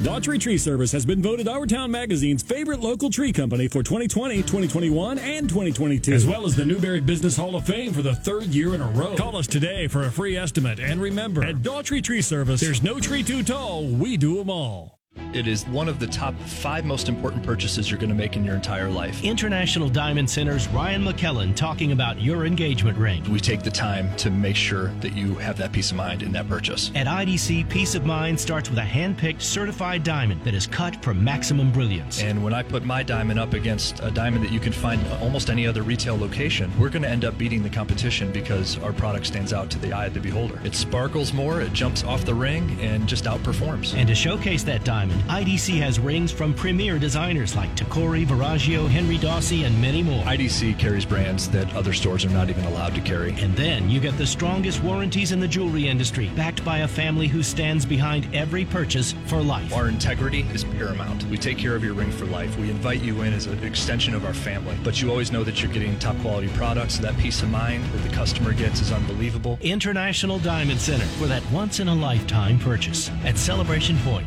Daughtry 0.00 0.40
Tree 0.40 0.56
Service 0.56 0.92
has 0.92 1.04
been 1.04 1.20
voted 1.20 1.46
Our 1.46 1.66
Town 1.66 1.90
Magazine's 1.90 2.42
favorite 2.42 2.80
local 2.80 3.10
tree 3.10 3.34
company 3.34 3.68
for 3.68 3.82
2020, 3.82 4.36
2021, 4.36 5.18
and 5.18 5.46
2022, 5.46 6.14
as 6.14 6.24
well 6.26 6.46
as 6.46 6.56
the 6.56 6.64
Newberry 6.64 7.00
Business 7.00 7.36
Hall 7.36 7.54
of 7.54 7.66
Fame 7.66 7.92
for 7.92 8.00
the 8.00 8.14
third 8.14 8.44
year 8.44 8.74
in 8.74 8.80
a 8.80 8.88
row. 8.92 9.14
Call 9.14 9.36
us 9.36 9.46
today 9.46 9.88
for 9.88 10.04
a 10.04 10.10
free 10.10 10.38
estimate, 10.38 10.80
and 10.80 11.02
remember, 11.02 11.44
at 11.44 11.56
Daughtry 11.56 12.02
Tree 12.02 12.22
Service, 12.22 12.62
there's 12.62 12.82
no 12.82 12.98
tree 12.98 13.22
too 13.22 13.42
tall. 13.42 13.84
We 13.88 14.16
do 14.16 14.38
them 14.38 14.48
all. 14.48 14.99
It 15.32 15.46
is 15.46 15.66
one 15.68 15.88
of 15.88 15.98
the 15.98 16.06
top 16.06 16.34
five 16.40 16.84
most 16.84 17.08
important 17.08 17.42
purchases 17.42 17.90
you're 17.90 18.00
going 18.00 18.10
to 18.10 18.16
make 18.16 18.36
in 18.36 18.44
your 18.44 18.54
entire 18.54 18.90
life. 18.90 19.22
International 19.22 19.88
Diamond 19.88 20.28
Center's 20.28 20.66
Ryan 20.68 21.04
McKellen 21.04 21.54
talking 21.54 21.92
about 21.92 22.20
your 22.20 22.44
engagement 22.44 22.98
ring. 22.98 23.22
We 23.30 23.40
take 23.40 23.62
the 23.62 23.70
time 23.70 24.14
to 24.16 24.30
make 24.30 24.56
sure 24.56 24.88
that 25.00 25.14
you 25.14 25.34
have 25.36 25.56
that 25.58 25.72
peace 25.72 25.90
of 25.90 25.96
mind 25.96 26.22
in 26.22 26.32
that 26.32 26.48
purchase. 26.48 26.90
At 26.94 27.06
IDC, 27.06 27.68
peace 27.68 27.94
of 27.94 28.04
mind 28.04 28.38
starts 28.38 28.68
with 28.68 28.78
a 28.78 28.84
hand-picked 28.84 29.42
certified 29.42 30.04
diamond 30.04 30.42
that 30.44 30.54
is 30.54 30.66
cut 30.66 31.02
for 31.02 31.14
maximum 31.14 31.72
brilliance. 31.72 32.22
And 32.22 32.42
when 32.42 32.52
I 32.52 32.62
put 32.62 32.84
my 32.84 33.02
diamond 33.02 33.38
up 33.38 33.54
against 33.54 34.00
a 34.00 34.10
diamond 34.10 34.44
that 34.44 34.52
you 34.52 34.60
can 34.60 34.72
find 34.72 35.00
almost 35.22 35.50
any 35.50 35.66
other 35.66 35.82
retail 35.82 36.18
location, 36.18 36.72
we're 36.78 36.90
going 36.90 37.02
to 37.02 37.08
end 37.08 37.24
up 37.24 37.38
beating 37.38 37.62
the 37.62 37.70
competition 37.70 38.32
because 38.32 38.78
our 38.78 38.92
product 38.92 39.26
stands 39.26 39.52
out 39.52 39.70
to 39.70 39.78
the 39.78 39.92
eye 39.92 40.06
of 40.06 40.14
the 40.14 40.20
beholder. 40.20 40.60
It 40.64 40.74
sparkles 40.74 41.32
more, 41.32 41.60
it 41.60 41.72
jumps 41.72 42.04
off 42.04 42.24
the 42.24 42.34
ring, 42.34 42.78
and 42.80 43.06
just 43.08 43.24
outperforms. 43.24 43.94
And 43.94 44.08
to 44.08 44.14
showcase 44.14 44.62
that 44.64 44.84
diamond, 44.84 45.09
IDC 45.28 45.78
has 45.78 45.98
rings 45.98 46.32
from 46.32 46.52
premier 46.54 46.98
designers 46.98 47.54
like 47.54 47.74
Tacori, 47.76 48.26
Verragio, 48.26 48.88
Henri 48.88 49.18
Daussi, 49.18 49.64
and 49.64 49.80
many 49.80 50.02
more. 50.02 50.24
IDC 50.24 50.78
carries 50.78 51.04
brands 51.04 51.48
that 51.50 51.72
other 51.74 51.92
stores 51.92 52.24
are 52.24 52.30
not 52.30 52.50
even 52.50 52.64
allowed 52.64 52.94
to 52.94 53.00
carry. 53.00 53.32
And 53.34 53.54
then 53.56 53.88
you 53.88 54.00
get 54.00 54.16
the 54.18 54.26
strongest 54.26 54.82
warranties 54.82 55.32
in 55.32 55.40
the 55.40 55.48
jewelry 55.48 55.88
industry, 55.88 56.30
backed 56.36 56.64
by 56.64 56.78
a 56.78 56.88
family 56.88 57.28
who 57.28 57.42
stands 57.42 57.86
behind 57.86 58.26
every 58.34 58.64
purchase 58.64 59.14
for 59.26 59.40
life. 59.40 59.72
Our 59.74 59.88
integrity 59.88 60.40
is 60.52 60.64
paramount. 60.64 61.24
We 61.24 61.38
take 61.38 61.58
care 61.58 61.74
of 61.74 61.84
your 61.84 61.94
ring 61.94 62.10
for 62.10 62.26
life. 62.26 62.56
We 62.58 62.70
invite 62.70 63.02
you 63.02 63.22
in 63.22 63.32
as 63.32 63.46
an 63.46 63.62
extension 63.64 64.14
of 64.14 64.24
our 64.24 64.34
family. 64.34 64.76
But 64.82 65.00
you 65.00 65.10
always 65.10 65.32
know 65.32 65.44
that 65.44 65.62
you're 65.62 65.72
getting 65.72 65.98
top 65.98 66.18
quality 66.18 66.48
products. 66.48 66.98
That 66.98 67.16
peace 67.18 67.42
of 67.42 67.50
mind 67.50 67.84
that 67.92 68.08
the 68.08 68.14
customer 68.14 68.52
gets 68.52 68.80
is 68.80 68.92
unbelievable. 68.92 69.58
International 69.60 70.38
Diamond 70.38 70.80
Center 70.80 71.04
for 71.04 71.26
that 71.26 71.42
once 71.50 71.80
in 71.80 71.88
a 71.88 71.94
lifetime 71.94 72.58
purchase 72.58 73.10
at 73.24 73.38
Celebration 73.38 73.96
Point. 73.98 74.26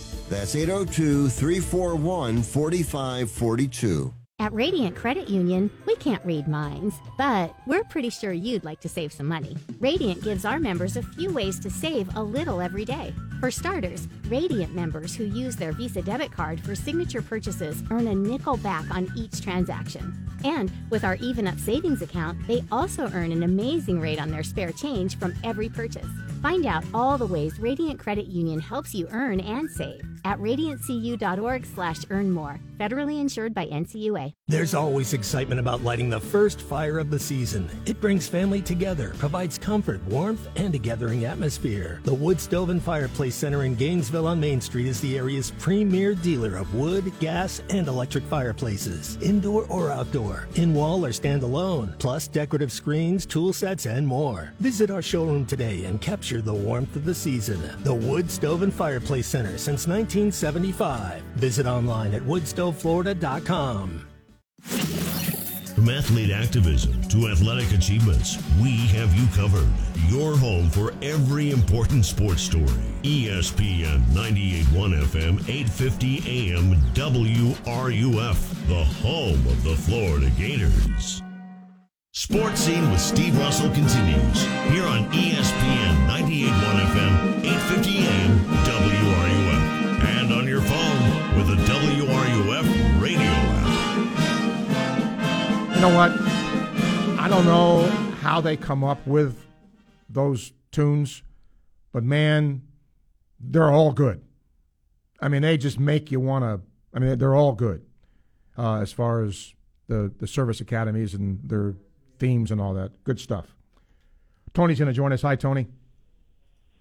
That's 0.31 0.55
802 0.55 1.27
341 1.27 2.41
4542. 2.41 4.13
At 4.39 4.53
Radiant 4.53 4.95
Credit 4.95 5.29
Union, 5.29 5.69
we 5.85 5.97
can't 5.97 6.25
read 6.25 6.47
minds, 6.47 6.95
but 7.17 7.53
we're 7.67 7.83
pretty 7.83 8.09
sure 8.09 8.31
you'd 8.31 8.63
like 8.63 8.79
to 8.79 8.87
save 8.87 9.11
some 9.11 9.27
money. 9.27 9.57
Radiant 9.81 10.23
gives 10.23 10.45
our 10.45 10.57
members 10.57 10.95
a 10.95 11.03
few 11.03 11.33
ways 11.33 11.59
to 11.59 11.69
save 11.69 12.15
a 12.15 12.23
little 12.23 12.61
every 12.61 12.85
day. 12.85 13.13
For 13.41 13.51
starters, 13.51 14.07
Radiant 14.29 14.73
members 14.73 15.13
who 15.13 15.25
use 15.25 15.57
their 15.57 15.73
Visa 15.73 16.01
debit 16.01 16.31
card 16.31 16.61
for 16.61 16.75
signature 16.75 17.21
purchases 17.21 17.83
earn 17.91 18.07
a 18.07 18.15
nickel 18.15 18.55
back 18.55 18.89
on 18.89 19.11
each 19.17 19.41
transaction. 19.41 20.15
And 20.45 20.71
with 20.89 21.03
our 21.03 21.17
Even 21.17 21.45
Up 21.45 21.59
savings 21.59 22.01
account, 22.01 22.47
they 22.47 22.63
also 22.71 23.11
earn 23.13 23.33
an 23.33 23.43
amazing 23.43 23.99
rate 23.99 24.19
on 24.19 24.31
their 24.31 24.43
spare 24.43 24.71
change 24.71 25.19
from 25.19 25.35
every 25.43 25.67
purchase. 25.67 26.07
Find 26.41 26.65
out 26.65 26.85
all 26.93 27.17
the 27.17 27.27
ways 27.27 27.59
Radiant 27.59 27.99
Credit 27.99 28.27
Union 28.27 28.61
helps 28.61 28.95
you 28.95 29.09
earn 29.11 29.41
and 29.41 29.69
save 29.69 30.10
at 30.25 30.39
radiantcu.org 30.39 31.65
slash 31.65 31.97
earn 32.09 32.31
more. 32.31 32.59
Federally 32.79 33.19
insured 33.19 33.53
by 33.53 33.67
NCUA. 33.67 34.33
There's 34.47 34.73
always 34.73 35.13
excitement 35.13 35.59
about 35.59 35.83
lighting 35.83 36.09
the 36.09 36.19
first 36.19 36.61
fire 36.61 36.99
of 36.99 37.09
the 37.09 37.19
season. 37.19 37.69
It 37.85 38.01
brings 38.01 38.27
family 38.27 38.61
together, 38.61 39.13
provides 39.17 39.57
comfort, 39.57 40.03
warmth, 40.05 40.47
and 40.55 40.73
a 40.73 40.77
gathering 40.77 41.25
atmosphere. 41.25 42.01
The 42.03 42.13
Wood 42.13 42.41
Stove 42.41 42.69
and 42.69 42.81
Fireplace 42.81 43.35
Center 43.35 43.63
in 43.63 43.75
Gainesville 43.75 44.27
on 44.27 44.39
Main 44.39 44.59
Street 44.59 44.87
is 44.87 44.99
the 44.99 45.17
area's 45.17 45.51
premier 45.59 46.15
dealer 46.15 46.57
of 46.57 46.73
wood, 46.73 47.13
gas, 47.19 47.61
and 47.69 47.87
electric 47.87 48.23
fireplaces, 48.25 49.17
indoor 49.21 49.65
or 49.67 49.91
outdoor, 49.91 50.47
in 50.55 50.73
wall 50.73 51.05
or 51.05 51.09
standalone, 51.09 51.97
plus 51.99 52.27
decorative 52.27 52.71
screens, 52.71 53.25
tool 53.25 53.53
sets, 53.53 53.85
and 53.85 54.05
more. 54.05 54.53
Visit 54.59 54.89
our 54.89 55.01
showroom 55.01 55.45
today 55.45 55.85
and 55.85 56.01
capture 56.01 56.41
the 56.41 56.53
warmth 56.53 56.95
of 56.95 57.05
the 57.05 57.15
season. 57.15 57.61
The 57.83 57.93
Wood 57.93 58.29
Stove 58.29 58.63
and 58.63 58.73
Fireplace 58.73 59.27
Center 59.27 59.57
since 59.57 59.87
1975. 60.15 61.21
Visit 61.35 61.65
online 61.65 62.13
at 62.13 62.21
woodstoveflorida.com. 62.23 64.07
From 65.75 65.89
athlete 65.89 66.31
activism 66.31 67.01
to 67.03 67.29
athletic 67.29 67.71
achievements, 67.71 68.37
we 68.61 68.71
have 68.87 69.15
you 69.15 69.25
covered. 69.35 69.69
Your 70.09 70.35
home 70.35 70.69
for 70.69 70.93
every 71.01 71.51
important 71.51 72.05
sports 72.05 72.41
story. 72.41 72.67
ESPN 73.03 74.01
98.1 74.11 75.01
FM, 75.01 75.39
850 75.49 76.51
AM, 76.51 76.75
WRUF, 76.93 78.67
the 78.67 78.83
home 78.83 79.47
of 79.47 79.63
the 79.63 79.75
Florida 79.75 80.29
Gators. 80.37 81.23
Sports 82.13 82.59
Scene 82.59 82.91
with 82.91 82.99
Steve 82.99 83.37
Russell 83.39 83.69
continues 83.71 84.43
here 84.69 84.85
on 84.85 85.09
ESPN 85.11 86.07
98.1 86.09 86.51
FM, 86.91 87.39
850 87.45 87.97
AM, 87.99 88.39
with 91.35 91.47
the 91.47 91.55
WRUF 91.63 93.01
radio 93.01 93.21
app. 93.21 93.65
You 95.75 95.81
know 95.81 95.95
what? 95.95 96.11
I 97.19 97.27
don't 97.29 97.45
know 97.45 97.83
how 98.21 98.41
they 98.41 98.57
come 98.57 98.83
up 98.83 99.05
with 99.07 99.45
those 100.09 100.51
tunes, 100.71 101.23
but 101.91 102.03
man, 102.03 102.61
they're 103.39 103.71
all 103.71 103.91
good. 103.91 104.21
I 105.19 105.27
mean, 105.27 105.41
they 105.41 105.57
just 105.57 105.79
make 105.79 106.11
you 106.11 106.19
want 106.19 106.43
to. 106.43 106.61
I 106.93 106.99
mean, 106.99 107.17
they're 107.17 107.35
all 107.35 107.53
good 107.53 107.85
uh, 108.57 108.81
as 108.81 108.91
far 108.91 109.23
as 109.23 109.53
the 109.87 110.11
the 110.17 110.27
service 110.27 110.59
academies 110.61 111.13
and 111.13 111.39
their 111.43 111.75
themes 112.19 112.51
and 112.51 112.59
all 112.59 112.73
that 112.73 113.03
good 113.03 113.19
stuff. 113.19 113.55
Tony's 114.53 114.79
going 114.79 114.87
to 114.87 114.93
join 114.93 115.13
us. 115.13 115.21
Hi, 115.21 115.35
Tony. 115.35 115.67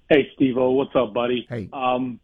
Hey, 0.08 0.28
Steve-O. 0.34 0.72
What's 0.72 0.94
up, 0.96 1.14
buddy? 1.14 1.46
Hey. 1.48 1.68
Um, 1.72 2.18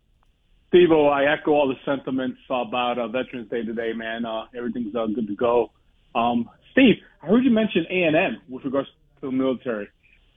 Steve-O, 0.76 1.06
I 1.06 1.32
echo 1.32 1.52
all 1.52 1.68
the 1.68 1.76
sentiments 1.90 2.38
about 2.50 2.98
uh, 2.98 3.08
Veterans 3.08 3.48
Day 3.48 3.64
today, 3.64 3.94
man. 3.94 4.26
Uh, 4.26 4.44
everything's 4.54 4.94
uh, 4.94 5.06
good 5.06 5.26
to 5.26 5.34
go. 5.34 5.70
Um, 6.14 6.50
Steve, 6.72 6.96
I 7.22 7.28
heard 7.28 7.44
you 7.44 7.50
mention 7.50 7.86
A&M 7.88 8.42
with 8.50 8.62
regards 8.66 8.88
to 9.20 9.26
the 9.26 9.32
military. 9.32 9.88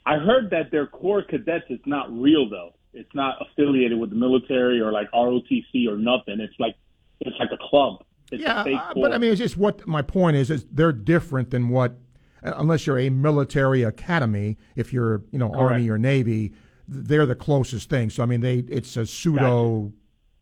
I 0.05 0.15
heard 0.15 0.49
that 0.51 0.71
their 0.71 0.87
Corps 0.87 1.23
cadets 1.23 1.65
is 1.69 1.81
not 1.85 2.09
real, 2.09 2.49
though. 2.49 2.71
It's 2.93 3.13
not 3.13 3.35
affiliated 3.41 3.99
with 3.99 4.11
the 4.11 4.15
military 4.15 4.79
or 4.79 4.93
like 4.93 5.11
ROTC 5.11 5.89
or 5.89 5.97
nothing. 5.97 6.39
It's 6.39 6.57
like 6.57 6.75
it's 7.19 7.35
like 7.37 7.49
a 7.51 7.69
club. 7.69 8.05
It's 8.31 8.41
yeah, 8.41 8.61
a 8.61 8.63
fake 8.63 8.79
uh, 8.79 8.93
but 8.95 9.11
I 9.11 9.17
mean, 9.17 9.31
it's 9.31 9.39
just 9.39 9.57
what 9.57 9.85
my 9.85 10.01
point 10.01 10.37
is. 10.37 10.49
Is 10.49 10.65
they're 10.71 10.93
different 10.93 11.51
than 11.51 11.67
what, 11.67 11.97
uh, 12.43 12.53
unless 12.55 12.87
you're 12.87 12.97
a 12.97 13.09
military 13.09 13.83
academy. 13.83 14.57
If 14.77 14.93
you're, 14.93 15.21
you 15.31 15.37
know, 15.37 15.49
Correct. 15.49 15.73
army 15.73 15.89
or 15.89 15.97
navy, 15.97 16.53
they're 16.87 17.25
the 17.25 17.35
closest 17.35 17.89
thing. 17.89 18.09
So 18.09 18.23
I 18.23 18.25
mean, 18.25 18.39
they 18.39 18.59
it's 18.59 18.95
a 18.95 19.05
pseudo. 19.05 19.91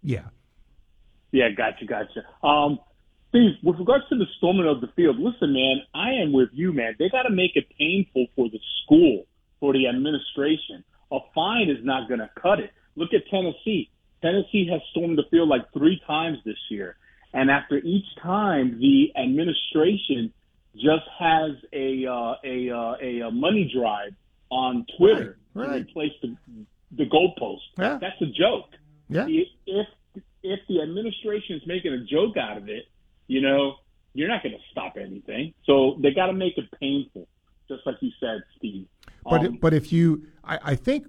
Yeah. 0.03 0.23
Yeah, 1.31 1.49
gotcha, 1.49 1.85
gotcha. 1.85 2.23
Um, 2.45 2.79
Steve, 3.29 3.55
with 3.63 3.77
regards 3.77 4.05
to 4.09 4.17
the 4.17 4.25
storming 4.37 4.67
of 4.67 4.79
the 4.81 4.87
field, 4.95 5.17
listen, 5.19 5.53
man, 5.53 5.81
I 5.93 6.11
am 6.23 6.31
with 6.31 6.49
you, 6.53 6.71
man. 6.71 6.95
They 6.97 7.09
got 7.09 7.23
to 7.23 7.29
make 7.29 7.51
it 7.55 7.65
painful 7.77 8.27
for 8.35 8.49
the 8.49 8.59
school, 8.83 9.25
for 9.59 9.73
the 9.73 9.87
administration. 9.87 10.83
A 11.11 11.19
fine 11.35 11.69
is 11.69 11.83
not 11.83 12.07
going 12.07 12.21
to 12.21 12.29
cut 12.41 12.59
it. 12.59 12.71
Look 12.95 13.13
at 13.13 13.27
Tennessee. 13.29 13.89
Tennessee 14.21 14.67
has 14.71 14.81
stormed 14.91 15.17
the 15.17 15.23
field 15.29 15.49
like 15.49 15.71
three 15.73 16.01
times 16.07 16.37
this 16.45 16.57
year. 16.69 16.95
And 17.33 17.51
after 17.51 17.77
each 17.77 18.05
time, 18.21 18.79
the 18.79 19.11
administration 19.15 20.33
just 20.75 21.05
has 21.19 21.51
a 21.73 22.05
uh, 22.05 22.35
a, 22.43 22.69
uh, 22.69 23.27
a 23.27 23.31
money 23.31 23.69
drive 23.73 24.13
on 24.49 24.85
Twitter 24.97 25.37
Right, 25.53 25.67
right. 25.67 25.75
to 25.77 25.89
replace 25.89 26.13
the 26.21 26.35
the 26.91 27.05
goalpost. 27.05 27.59
Yeah. 27.77 27.97
That's 27.99 28.21
a 28.21 28.27
joke. 28.27 28.69
Yeah. 29.09 29.25
If 29.27 29.87
if 30.43 30.59
the 30.67 30.81
administration 30.81 31.57
is 31.57 31.61
making 31.65 31.93
a 31.93 32.03
joke 32.03 32.37
out 32.37 32.57
of 32.57 32.69
it, 32.69 32.85
you 33.27 33.41
know, 33.41 33.75
you're 34.13 34.27
not 34.29 34.43
going 34.43 34.55
to 34.55 34.61
stop 34.71 34.97
anything. 34.97 35.53
So 35.65 35.97
they 36.01 36.11
got 36.11 36.27
to 36.27 36.33
make 36.33 36.57
it 36.57 36.65
painful, 36.79 37.27
just 37.67 37.85
like 37.85 37.95
you 38.01 38.11
said, 38.19 38.41
Steve. 38.57 38.87
But 39.23 39.45
Um, 39.45 39.57
but 39.61 39.73
if 39.73 39.91
you, 39.91 40.25
I, 40.43 40.59
I 40.63 40.75
think, 40.75 41.05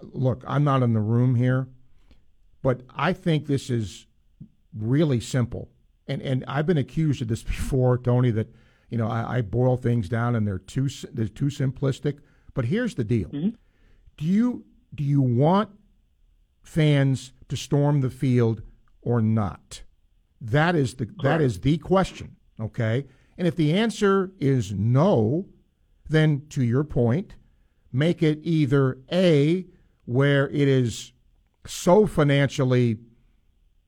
look, 0.00 0.44
I'm 0.46 0.64
not 0.64 0.82
in 0.82 0.92
the 0.92 1.00
room 1.00 1.34
here, 1.34 1.68
but 2.62 2.82
I 2.94 3.12
think 3.12 3.46
this 3.46 3.70
is 3.70 4.06
really 4.76 5.20
simple. 5.20 5.68
And 6.06 6.22
and 6.22 6.44
I've 6.46 6.66
been 6.66 6.78
accused 6.78 7.22
of 7.22 7.28
this 7.28 7.42
before, 7.54 7.98
Tony, 7.98 8.30
that 8.30 8.54
you 8.88 8.98
know 8.98 9.08
I, 9.08 9.38
I 9.38 9.42
boil 9.42 9.76
things 9.76 10.08
down 10.08 10.36
and 10.36 10.46
they're 10.46 10.58
too 10.58 10.88
they're 11.12 11.28
too 11.28 11.46
simplistic. 11.46 12.18
But 12.54 12.66
here's 12.66 12.94
the 12.94 13.04
deal: 13.04 13.30
do 13.30 13.54
you 14.24 14.64
do 14.94 15.04
you 15.04 15.22
want 15.22 15.70
fans 16.62 17.32
to 17.48 17.56
storm 17.56 18.00
the 18.00 18.10
field 18.10 18.62
or 19.02 19.20
not? 19.20 19.82
That 20.40 20.74
is 20.74 20.94
the 20.94 21.08
that 21.22 21.40
is 21.40 21.60
the 21.60 21.78
question. 21.78 22.36
Okay, 22.58 23.06
and 23.36 23.46
if 23.46 23.56
the 23.56 23.72
answer 23.72 24.32
is 24.38 24.72
no, 24.72 25.46
then 26.08 26.46
to 26.50 26.62
your 26.62 26.84
point, 26.84 27.34
make 27.92 28.22
it 28.22 28.38
either 28.42 28.98
a 29.12 29.66
where 30.06 30.48
it 30.48 30.68
is 30.68 31.12
so 31.66 32.06
financially 32.06 32.98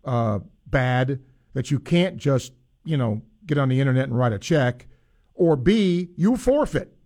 uh, 0.05 0.41
bad 0.67 1.21
that 1.55 1.71
you 1.71 1.79
can't 1.79 2.17
just 2.17 2.53
you 2.85 2.97
know 2.97 3.23
get 3.47 3.59
on 3.59 3.69
the 3.69 3.81
internet 3.81 4.05
and 4.05 4.19
write 4.19 4.33
a 4.33 4.39
check, 4.39 4.87
or 5.35 5.57
b 5.57 6.11
you 6.17 6.37
forfeit. 6.37 6.97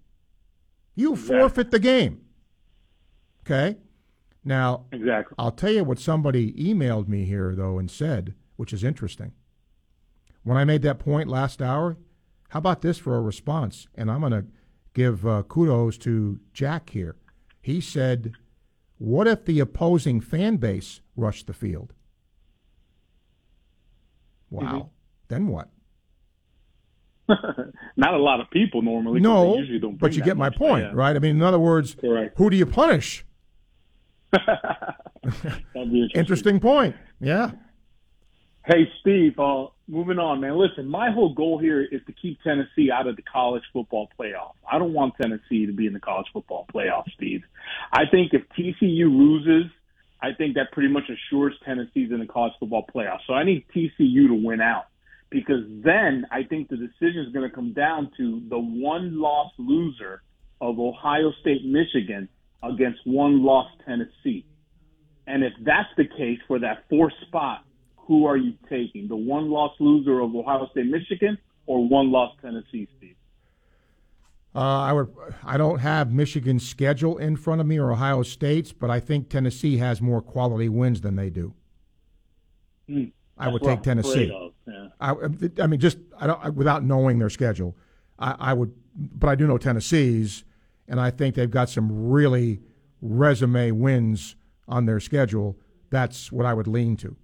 You 0.94 1.14
forfeit 1.14 1.70
the 1.70 1.78
game. 1.78 2.22
Okay. 3.42 3.76
Now, 4.46 4.84
exactly. 4.92 5.34
I'll 5.40 5.50
tell 5.50 5.72
you 5.72 5.82
what 5.82 5.98
somebody 5.98 6.52
emailed 6.52 7.08
me 7.08 7.24
here 7.24 7.52
though 7.56 7.78
and 7.80 7.90
said, 7.90 8.34
which 8.54 8.72
is 8.72 8.84
interesting. 8.84 9.32
when 10.44 10.56
I 10.56 10.64
made 10.64 10.82
that 10.82 11.00
point 11.00 11.28
last 11.28 11.60
hour, 11.60 11.96
how 12.50 12.60
about 12.60 12.80
this 12.80 12.96
for 12.96 13.16
a 13.16 13.20
response? 13.20 13.88
And 13.96 14.08
I'm 14.08 14.20
going 14.20 14.30
to 14.30 14.46
give 14.94 15.26
uh, 15.26 15.42
kudos 15.42 15.98
to 15.98 16.38
Jack 16.52 16.90
here. 16.90 17.16
He 17.60 17.80
said, 17.80 18.34
What 18.98 19.26
if 19.26 19.44
the 19.44 19.58
opposing 19.58 20.20
fan 20.20 20.58
base 20.58 21.00
rushed 21.16 21.48
the 21.48 21.52
field? 21.52 21.92
Wow. 24.48 24.62
Mm-hmm. 24.62 24.88
Then 25.26 25.48
what? 25.48 25.70
Not 27.96 28.14
a 28.14 28.18
lot 28.18 28.38
of 28.38 28.48
people 28.50 28.80
normally. 28.82 29.18
No, 29.18 29.54
they 29.54 29.58
usually 29.58 29.80
don't 29.80 29.98
but 29.98 30.14
you 30.14 30.22
get 30.22 30.36
my 30.36 30.50
point, 30.50 30.84
yeah. 30.84 30.92
right? 30.94 31.16
I 31.16 31.18
mean, 31.18 31.34
in 31.34 31.42
other 31.42 31.58
words, 31.58 31.96
Correct. 31.96 32.38
who 32.38 32.48
do 32.48 32.56
you 32.56 32.66
punish? 32.66 33.25
Interesting. 35.74 36.10
Interesting 36.14 36.60
point. 36.60 36.96
Yeah. 37.20 37.52
Hey, 38.66 38.90
Steve, 39.00 39.38
uh, 39.38 39.66
moving 39.86 40.18
on, 40.18 40.40
man. 40.40 40.58
Listen, 40.58 40.88
my 40.88 41.12
whole 41.12 41.34
goal 41.34 41.58
here 41.58 41.82
is 41.82 42.00
to 42.06 42.12
keep 42.12 42.42
Tennessee 42.42 42.90
out 42.90 43.06
of 43.06 43.14
the 43.14 43.22
college 43.22 43.62
football 43.72 44.08
playoff. 44.18 44.54
I 44.70 44.78
don't 44.78 44.92
want 44.92 45.14
Tennessee 45.20 45.66
to 45.66 45.72
be 45.72 45.86
in 45.86 45.92
the 45.92 46.00
college 46.00 46.26
football 46.32 46.66
playoff, 46.74 47.04
Steve. 47.14 47.42
I 47.92 48.06
think 48.10 48.32
if 48.34 48.42
TCU 48.58 49.08
loses, 49.08 49.70
I 50.20 50.32
think 50.32 50.56
that 50.56 50.72
pretty 50.72 50.88
much 50.88 51.04
assures 51.04 51.54
Tennessee's 51.64 52.10
in 52.10 52.18
the 52.18 52.26
college 52.26 52.54
football 52.58 52.84
playoff. 52.92 53.18
So 53.28 53.34
I 53.34 53.44
need 53.44 53.66
TCU 53.74 54.26
to 54.26 54.34
win 54.34 54.60
out 54.60 54.86
because 55.30 55.62
then 55.68 56.26
I 56.32 56.42
think 56.42 56.68
the 56.68 56.76
decision 56.76 57.24
is 57.26 57.32
going 57.32 57.48
to 57.48 57.54
come 57.54 57.72
down 57.72 58.10
to 58.16 58.42
the 58.48 58.58
one 58.58 59.20
loss 59.20 59.52
loser 59.58 60.22
of 60.60 60.80
Ohio 60.80 61.32
State, 61.40 61.64
Michigan 61.64 62.28
against 62.72 63.00
one 63.04 63.44
loss 63.44 63.70
Tennessee. 63.84 64.44
And 65.26 65.42
if 65.42 65.52
that's 65.64 65.88
the 65.96 66.04
case 66.04 66.38
for 66.46 66.58
that 66.60 66.84
fourth 66.88 67.12
spot, 67.26 67.64
who 67.96 68.26
are 68.26 68.36
you 68.36 68.54
taking? 68.68 69.08
The 69.08 69.16
one 69.16 69.50
loss 69.50 69.72
loser 69.80 70.20
of 70.20 70.34
Ohio 70.34 70.68
State, 70.70 70.86
Michigan, 70.86 71.38
or 71.66 71.86
one 71.86 72.12
loss 72.12 72.32
Tennessee, 72.40 72.88
Steve? 72.96 73.16
Uh, 74.54 74.60
I 74.60 74.92
would. 74.92 75.12
I 75.44 75.58
don't 75.58 75.80
have 75.80 76.12
Michigan's 76.12 76.66
schedule 76.66 77.18
in 77.18 77.36
front 77.36 77.60
of 77.60 77.66
me 77.66 77.78
or 77.78 77.92
Ohio 77.92 78.22
State's, 78.22 78.72
but 78.72 78.90
I 78.90 79.00
think 79.00 79.28
Tennessee 79.28 79.76
has 79.76 80.00
more 80.00 80.22
quality 80.22 80.68
wins 80.68 81.02
than 81.02 81.16
they 81.16 81.28
do. 81.28 81.52
Hmm. 82.88 83.04
I 83.36 83.48
would 83.48 83.62
take 83.62 83.82
Tennessee. 83.82 84.32
of, 84.34 84.52
yeah. 84.66 84.88
I, 84.98 85.12
I 85.62 85.66
mean, 85.66 85.78
just 85.78 85.98
I 86.18 86.26
don't 86.26 86.54
without 86.54 86.84
knowing 86.84 87.18
their 87.18 87.28
schedule, 87.28 87.76
I, 88.18 88.34
I 88.38 88.52
would, 88.54 88.72
but 88.94 89.28
I 89.28 89.34
do 89.34 89.46
know 89.46 89.58
Tennessee's, 89.58 90.44
and 90.88 91.00
I 91.00 91.10
think 91.10 91.34
they've 91.34 91.50
got 91.50 91.68
some 91.68 92.10
really 92.10 92.60
resume 93.00 93.72
wins 93.72 94.36
on 94.68 94.86
their 94.86 95.00
schedule. 95.00 95.58
That's 95.90 96.32
what 96.32 96.46
I 96.46 96.54
would 96.54 96.66
lean 96.66 96.96
to. 96.98 97.16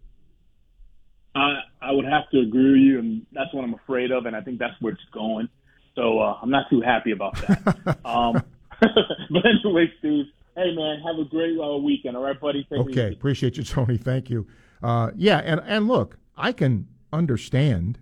I 1.34 1.60
I 1.80 1.92
would 1.92 2.04
have 2.04 2.28
to 2.30 2.40
agree 2.40 2.72
with 2.72 2.80
you, 2.80 2.98
and 2.98 3.26
that's 3.32 3.52
what 3.52 3.64
I'm 3.64 3.74
afraid 3.74 4.12
of, 4.12 4.26
and 4.26 4.36
I 4.36 4.40
think 4.40 4.58
that's 4.58 4.74
where 4.80 4.92
it's 4.92 5.02
going. 5.12 5.48
So 5.94 6.20
uh, 6.20 6.38
I'm 6.40 6.50
not 6.50 6.70
too 6.70 6.80
happy 6.80 7.12
about 7.12 7.34
that. 7.36 7.98
um, 8.04 8.42
but 8.80 9.44
anyway, 9.44 9.92
Steve, 9.98 10.26
hey 10.56 10.74
man, 10.74 11.02
have 11.04 11.18
a 11.18 11.28
great 11.28 11.58
uh, 11.58 11.76
weekend. 11.76 12.16
All 12.16 12.22
right, 12.22 12.38
buddy. 12.38 12.64
Take 12.64 12.80
Okay, 12.80 13.12
appreciate 13.12 13.56
you, 13.56 13.64
Tony. 13.64 13.96
Thank 13.96 14.30
you. 14.30 14.46
Uh, 14.82 15.10
yeah, 15.16 15.38
and 15.38 15.60
and 15.64 15.88
look, 15.88 16.18
I 16.36 16.52
can 16.52 16.88
understand 17.12 17.98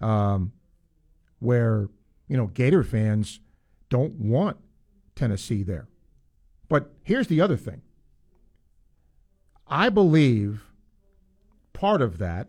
um, 0.00 0.52
where 1.40 1.88
you 2.28 2.36
know 2.36 2.46
Gator 2.48 2.82
fans 2.82 3.40
don't 3.94 4.14
want 4.14 4.56
Tennessee 5.14 5.62
there, 5.62 5.86
but 6.68 6.90
here's 7.04 7.28
the 7.28 7.40
other 7.40 7.56
thing. 7.56 7.80
I 9.68 9.88
believe 9.88 10.64
part 11.72 12.02
of 12.02 12.18
that 12.18 12.48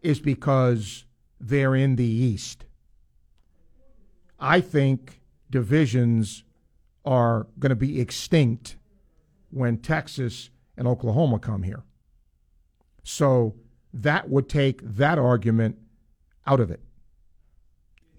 is 0.00 0.20
because 0.20 1.06
they're 1.40 1.74
in 1.74 1.96
the 1.96 2.04
East. 2.04 2.66
I 4.38 4.60
think 4.60 5.20
divisions 5.50 6.44
are 7.04 7.48
going 7.58 7.70
to 7.70 7.74
be 7.74 8.00
extinct 8.00 8.76
when 9.50 9.76
Texas 9.78 10.50
and 10.76 10.86
Oklahoma 10.86 11.40
come 11.40 11.64
here. 11.64 11.82
So 13.02 13.56
that 13.92 14.30
would 14.30 14.48
take 14.48 14.82
that 14.84 15.18
argument 15.18 15.78
out 16.46 16.60
of 16.60 16.70
it. 16.70 16.80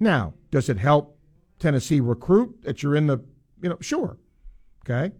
Now, 0.01 0.33
does 0.51 0.67
it 0.67 0.79
help 0.79 1.17
Tennessee 1.61 1.99
recruit 1.99 2.63
that 2.63 2.81
you're 2.81 2.95
in 2.95 3.07
the, 3.07 3.19
you 3.61 3.69
know, 3.69 3.77
sure. 3.79 4.17
Okay. 4.83 5.13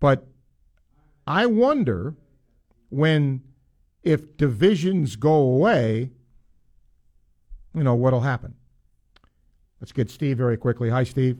But 0.00 0.26
I 1.26 1.46
wonder 1.46 2.14
when, 2.88 3.42
if 4.02 4.36
divisions 4.38 5.16
go 5.16 5.34
away, 5.34 6.10
you 7.74 7.84
know, 7.84 7.94
what'll 7.94 8.22
happen. 8.22 8.54
Let's 9.80 9.92
get 9.92 10.10
Steve 10.10 10.38
very 10.38 10.56
quickly. 10.56 10.88
Hi, 10.90 11.04
Steve. 11.04 11.38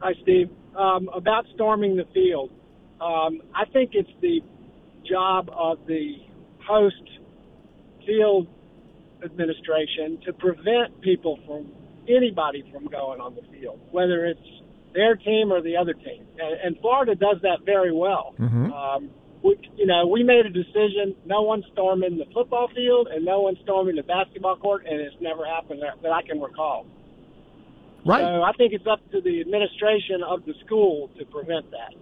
Hi, 0.00 0.12
Steve. 0.22 0.50
Um, 0.76 1.08
about 1.14 1.46
storming 1.54 1.96
the 1.96 2.04
field, 2.12 2.50
um, 3.00 3.40
I 3.54 3.64
think 3.72 3.92
it's 3.94 4.10
the 4.20 4.40
job 5.08 5.48
of 5.52 5.78
the 5.86 6.16
host 6.66 6.96
field 8.04 8.48
administration 9.24 10.18
to 10.26 10.32
prevent 10.32 11.00
people 11.00 11.38
from 11.46 11.70
anybody 12.08 12.64
from 12.72 12.86
going 12.86 13.20
on 13.20 13.34
the 13.34 13.42
field, 13.52 13.80
whether 13.90 14.24
it's 14.26 14.40
their 14.94 15.16
team 15.16 15.52
or 15.52 15.60
the 15.60 15.76
other 15.76 15.92
team. 15.94 16.24
And, 16.38 16.60
and 16.64 16.78
Florida 16.80 17.14
does 17.14 17.38
that 17.42 17.64
very 17.64 17.92
well. 17.92 18.34
Mhm. 18.38 18.72
Um, 18.72 19.10
we, 19.42 19.56
you 19.76 19.86
know, 19.86 20.06
we 20.06 20.22
made 20.22 20.46
a 20.46 20.50
decision: 20.50 21.14
no 21.26 21.42
one 21.42 21.62
storming 21.72 22.16
the 22.16 22.24
football 22.32 22.68
field 22.74 23.08
and 23.08 23.24
no 23.24 23.40
one 23.40 23.56
storming 23.62 23.96
the 23.96 24.02
basketball 24.02 24.56
court, 24.56 24.86
and 24.88 25.00
it's 25.00 25.16
never 25.20 25.44
happened 25.44 25.82
that, 25.82 26.00
that 26.02 26.12
I 26.12 26.22
can 26.22 26.40
recall. 26.40 26.86
Right. 28.06 28.20
So 28.22 28.42
I 28.42 28.52
think 28.52 28.72
it's 28.72 28.86
up 28.86 29.00
to 29.12 29.20
the 29.20 29.40
administration 29.40 30.22
of 30.22 30.44
the 30.44 30.54
school 30.64 31.10
to 31.18 31.24
prevent 31.26 31.70
that. 31.70 31.94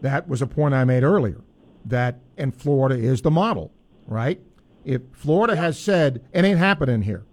That 0.00 0.28
was 0.28 0.42
a 0.42 0.46
point 0.46 0.74
I 0.74 0.84
made 0.84 1.02
earlier. 1.02 1.40
That 1.84 2.20
and 2.36 2.54
Florida 2.54 2.96
is 2.96 3.22
the 3.22 3.30
model, 3.30 3.72
right? 4.06 4.40
If 4.84 5.02
Florida 5.12 5.56
has 5.56 5.78
said 5.78 6.26
it 6.32 6.44
ain't 6.44 6.58
happening 6.58 7.02
here, 7.02 7.24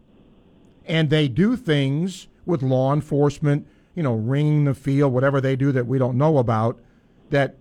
and 0.86 1.10
they 1.10 1.28
do 1.28 1.56
things 1.56 2.28
with 2.46 2.62
law 2.64 2.94
enforcement, 2.94 3.68
you 3.96 4.04
know, 4.04 4.14
ringing 4.14 4.66
the 4.66 4.74
field, 4.74 5.14
whatever 5.14 5.40
they 5.42 5.56
do 5.56 5.72
that 5.72 5.86
we 5.88 5.98
don't 5.98 6.18
know 6.18 6.38
about, 6.38 6.80
that 7.30 7.58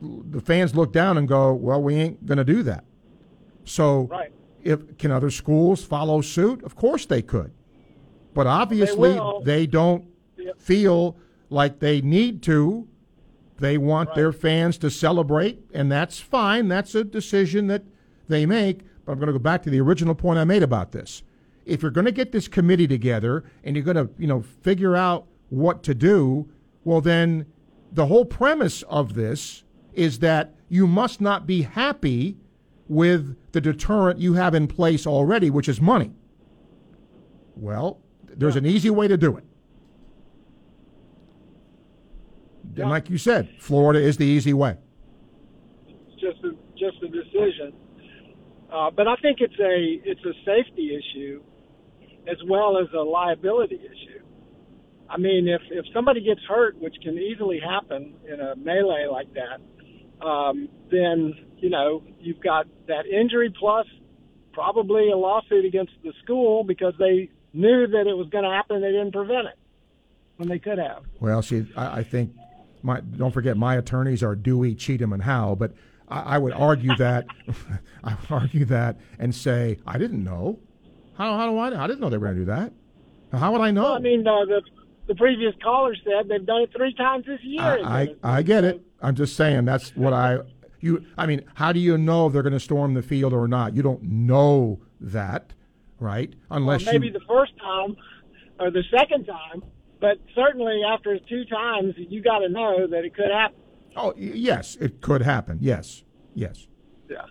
the 0.00 0.40
fans 0.40 0.74
look 0.74 0.92
down 0.92 1.16
and 1.16 1.26
go, 1.26 1.52
"Well, 1.54 1.82
we 1.82 1.94
ain't 1.94 2.26
going 2.26 2.38
to 2.38 2.44
do 2.44 2.62
that." 2.64 2.84
So, 3.64 4.02
Right. 4.10 4.32
if 4.62 4.98
can 4.98 5.10
other 5.10 5.30
schools 5.30 5.84
follow 5.84 6.20
suit? 6.20 6.62
Of 6.64 6.76
course 6.76 7.06
they 7.06 7.22
could, 7.22 7.52
but 8.34 8.46
obviously 8.46 9.14
will. 9.14 9.40
they 9.42 9.66
don't 9.66 10.04
feel 10.58 11.16
like 11.50 11.78
they 11.78 12.00
need 12.00 12.42
to. 12.42 12.86
They 13.58 13.78
want 13.78 14.14
their 14.14 14.32
fans 14.32 14.76
to 14.78 14.90
celebrate, 14.90 15.64
and 15.72 15.90
that's 15.90 16.18
fine. 16.20 16.68
That's 16.68 16.94
a 16.94 17.04
decision 17.04 17.68
that 17.68 17.84
they 18.28 18.44
make. 18.46 18.80
But 19.04 19.12
I'm 19.12 19.18
going 19.18 19.28
to 19.28 19.32
go 19.32 19.38
back 19.38 19.62
to 19.62 19.70
the 19.70 19.80
original 19.80 20.14
point 20.14 20.38
I 20.38 20.44
made 20.44 20.62
about 20.62 20.92
this. 20.92 21.22
If 21.64 21.82
you're 21.82 21.90
going 21.90 22.04
to 22.04 22.12
get 22.12 22.32
this 22.32 22.48
committee 22.48 22.86
together 22.86 23.44
and 23.62 23.76
you're 23.76 23.84
going 23.84 23.96
to, 23.96 24.08
you 24.18 24.26
know, 24.26 24.42
figure 24.62 24.96
out 24.96 25.26
what 25.48 25.82
to 25.84 25.94
do, 25.94 26.48
well, 26.84 27.00
then 27.00 27.46
the 27.92 28.06
whole 28.06 28.24
premise 28.24 28.82
of 28.82 29.14
this 29.14 29.64
is 29.92 30.18
that 30.18 30.54
you 30.68 30.86
must 30.86 31.20
not 31.20 31.46
be 31.46 31.62
happy 31.62 32.36
with 32.88 33.36
the 33.52 33.60
deterrent 33.60 34.18
you 34.18 34.34
have 34.34 34.54
in 34.54 34.66
place 34.66 35.06
already, 35.06 35.48
which 35.48 35.68
is 35.68 35.80
money. 35.80 36.12
Well, 37.56 38.00
there's 38.24 38.56
an 38.56 38.66
easy 38.66 38.90
way 38.90 39.08
to 39.08 39.16
do 39.16 39.36
it. 39.36 39.44
And 42.76 42.90
like 42.90 43.08
you 43.08 43.18
said, 43.18 43.48
Florida 43.58 44.00
is 44.00 44.16
the 44.16 44.26
easy 44.26 44.52
way. 44.52 44.76
It's 45.86 46.20
just 46.20 46.44
a, 46.44 46.50
just 46.76 47.02
a 47.02 47.08
decision. 47.08 47.72
Uh, 48.72 48.90
but 48.90 49.06
I 49.06 49.14
think 49.16 49.38
it's 49.40 49.54
a 49.60 50.00
it's 50.04 50.24
a 50.24 50.32
safety 50.44 50.98
issue 50.98 51.40
as 52.30 52.38
well 52.48 52.78
as 52.78 52.86
a 52.94 53.02
liability 53.02 53.76
issue. 53.76 54.20
I 55.08 55.18
mean, 55.18 55.48
if 55.48 55.62
if 55.70 55.84
somebody 55.92 56.22
gets 56.22 56.40
hurt, 56.48 56.78
which 56.80 56.94
can 57.02 57.18
easily 57.18 57.60
happen 57.60 58.14
in 58.26 58.40
a 58.40 58.56
melee 58.56 59.06
like 59.10 59.28
that, 59.34 60.26
um, 60.26 60.68
then 60.90 61.34
you 61.58 61.70
know 61.70 62.02
you've 62.18 62.40
got 62.40 62.66
that 62.88 63.06
injury 63.06 63.52
plus 63.58 63.86
probably 64.52 65.10
a 65.10 65.16
lawsuit 65.16 65.64
against 65.64 65.92
the 66.02 66.12
school 66.22 66.64
because 66.64 66.94
they 66.98 67.28
knew 67.52 67.86
that 67.88 68.06
it 68.06 68.16
was 68.16 68.28
going 68.30 68.44
to 68.44 68.50
happen 68.50 68.76
and 68.76 68.84
they 68.84 68.92
didn't 68.92 69.12
prevent 69.12 69.46
it 69.48 69.58
when 70.36 70.48
they 70.48 70.58
could 70.58 70.78
have. 70.78 71.04
Well, 71.20 71.42
see, 71.42 71.66
I, 71.76 71.98
I 71.98 72.02
think 72.02 72.34
my 72.82 73.00
don't 73.00 73.32
forget 73.32 73.56
my 73.56 73.76
attorneys 73.76 74.22
are 74.22 74.34
Dewey, 74.34 74.74
Cheatham, 74.74 75.12
and 75.12 75.22
Howe, 75.22 75.54
but 75.54 75.72
I, 76.08 76.20
I 76.20 76.38
would 76.38 76.52
argue 76.52 76.94
that 76.96 77.26
I 78.04 78.14
would 78.14 78.30
argue 78.30 78.64
that 78.66 78.98
and 79.18 79.34
say 79.34 79.78
I 79.86 79.98
didn't 79.98 80.24
know. 80.24 80.58
How 81.16 81.36
how 81.36 81.50
do 81.50 81.58
I? 81.58 81.70
Know? 81.70 81.80
I 81.80 81.86
didn't 81.86 82.00
know 82.00 82.10
they 82.10 82.18
were 82.18 82.26
going 82.26 82.36
to 82.36 82.42
do 82.42 82.46
that. 82.46 82.72
How 83.32 83.52
would 83.52 83.60
I 83.60 83.70
know? 83.70 83.84
Well, 83.84 83.94
I 83.94 83.98
mean, 84.00 84.26
uh, 84.26 84.44
the 84.44 84.62
the 85.06 85.14
previous 85.14 85.54
caller 85.62 85.94
said 85.96 86.28
they've 86.28 86.44
done 86.44 86.62
it 86.62 86.70
three 86.76 86.94
times 86.94 87.26
this 87.26 87.40
year. 87.42 87.62
I, 87.62 88.14
I, 88.22 88.38
I 88.38 88.42
get 88.42 88.64
it. 88.64 88.82
I'm 89.02 89.14
just 89.14 89.36
saying 89.36 89.64
that's 89.64 89.94
what 89.96 90.12
I 90.12 90.38
you. 90.80 91.04
I 91.16 91.26
mean, 91.26 91.42
how 91.54 91.72
do 91.72 91.80
you 91.80 91.98
know 91.98 92.26
if 92.26 92.32
they're 92.32 92.42
going 92.42 92.52
to 92.52 92.60
storm 92.60 92.94
the 92.94 93.02
field 93.02 93.32
or 93.32 93.48
not? 93.48 93.74
You 93.74 93.82
don't 93.82 94.02
know 94.02 94.80
that, 95.00 95.52
right? 95.98 96.32
Unless 96.50 96.86
well, 96.86 96.94
maybe 96.94 97.08
you, 97.08 97.12
the 97.12 97.24
first 97.28 97.52
time 97.58 97.96
or 98.58 98.70
the 98.70 98.84
second 98.96 99.26
time, 99.26 99.62
but 100.00 100.18
certainly 100.34 100.82
after 100.86 101.18
two 101.18 101.44
times, 101.44 101.94
you 101.96 102.22
got 102.22 102.38
to 102.38 102.48
know 102.48 102.86
that 102.86 103.04
it 103.04 103.14
could 103.14 103.30
happen. 103.30 103.56
Oh, 103.96 104.12
yes, 104.16 104.76
it 104.80 105.00
could 105.00 105.22
happen. 105.22 105.58
Yes, 105.60 106.04
yes. 106.34 106.66
Yeah. 107.08 107.22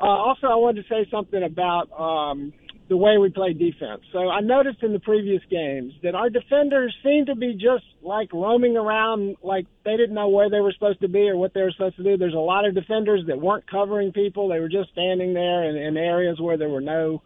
Uh, 0.00 0.06
also, 0.06 0.48
I 0.48 0.56
wanted 0.56 0.82
to 0.82 0.88
say 0.88 1.08
something 1.10 1.42
about 1.42 1.90
um, 1.98 2.52
the 2.88 2.96
way 2.96 3.16
we 3.16 3.30
play 3.30 3.54
defense. 3.54 4.02
So 4.12 4.28
I 4.28 4.40
noticed 4.40 4.82
in 4.82 4.92
the 4.92 5.00
previous 5.00 5.42
games 5.50 5.94
that 6.02 6.14
our 6.14 6.28
defenders 6.28 6.94
seemed 7.02 7.28
to 7.28 7.34
be 7.34 7.54
just 7.54 7.84
like 8.02 8.32
roaming 8.32 8.76
around 8.76 9.36
like 9.42 9.66
they 9.84 9.96
didn't 9.96 10.14
know 10.14 10.28
where 10.28 10.50
they 10.50 10.60
were 10.60 10.72
supposed 10.72 11.00
to 11.00 11.08
be 11.08 11.28
or 11.28 11.36
what 11.36 11.54
they 11.54 11.62
were 11.62 11.72
supposed 11.72 11.96
to 11.96 12.02
do. 12.02 12.18
There's 12.18 12.34
a 12.34 12.38
lot 12.38 12.66
of 12.66 12.74
defenders 12.74 13.22
that 13.28 13.40
weren't 13.40 13.70
covering 13.70 14.12
people. 14.12 14.48
They 14.48 14.60
were 14.60 14.68
just 14.68 14.90
standing 14.90 15.32
there 15.32 15.64
in, 15.64 15.76
in 15.76 15.96
areas 15.96 16.38
where 16.38 16.58
there 16.58 16.68
were 16.68 16.82
no 16.82 17.22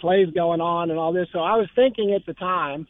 plays 0.00 0.28
going 0.34 0.62
on 0.62 0.90
and 0.90 0.98
all 0.98 1.12
this. 1.12 1.28
So 1.32 1.40
I 1.40 1.56
was 1.56 1.68
thinking 1.76 2.14
at 2.14 2.24
the 2.24 2.34
time, 2.34 2.88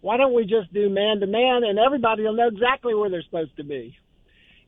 why 0.00 0.16
don't 0.16 0.34
we 0.34 0.42
just 0.42 0.72
do 0.74 0.90
man 0.90 1.20
to 1.20 1.26
man 1.28 1.62
and 1.64 1.78
everybody 1.78 2.24
will 2.24 2.34
know 2.34 2.48
exactly 2.48 2.92
where 2.92 3.08
they're 3.08 3.22
supposed 3.22 3.56
to 3.58 3.64
be? 3.64 3.96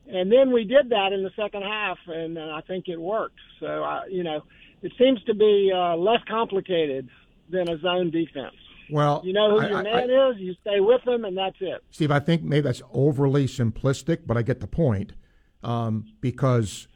And 0.06 0.30
then 0.30 0.52
we 0.52 0.64
did 0.64 0.90
that 0.90 1.12
in 1.12 1.22
the 1.22 1.30
second 1.34 1.62
half, 1.62 1.96
and 2.06 2.38
I 2.38 2.60
think 2.60 2.88
it 2.88 3.00
worked. 3.00 3.38
So, 3.58 3.66
I, 3.66 4.02
you 4.10 4.22
know, 4.22 4.42
it 4.84 4.92
seems 4.98 5.20
to 5.24 5.34
be 5.34 5.72
uh, 5.74 5.96
less 5.96 6.20
complicated 6.28 7.08
than 7.50 7.68
a 7.68 7.78
zone 7.78 8.10
defense. 8.10 8.54
Well, 8.90 9.22
you 9.24 9.32
know 9.32 9.50
who 9.52 9.60
I- 9.64 9.68
your 9.68 9.78
I- 9.78 9.82
man 9.82 10.10
I- 10.10 10.30
is, 10.30 10.36
you 10.38 10.54
stay 10.60 10.78
with 10.80 11.02
them, 11.04 11.24
and 11.24 11.36
that's 11.36 11.56
it. 11.60 11.82
Steve, 11.90 12.10
I 12.10 12.20
think 12.20 12.42
maybe 12.42 12.60
that's 12.62 12.82
overly 12.92 13.46
simplistic, 13.46 14.26
but 14.26 14.36
I 14.36 14.42
get 14.42 14.60
the 14.60 14.66
point. 14.66 15.14
Um, 15.62 16.04
because, 16.20 16.86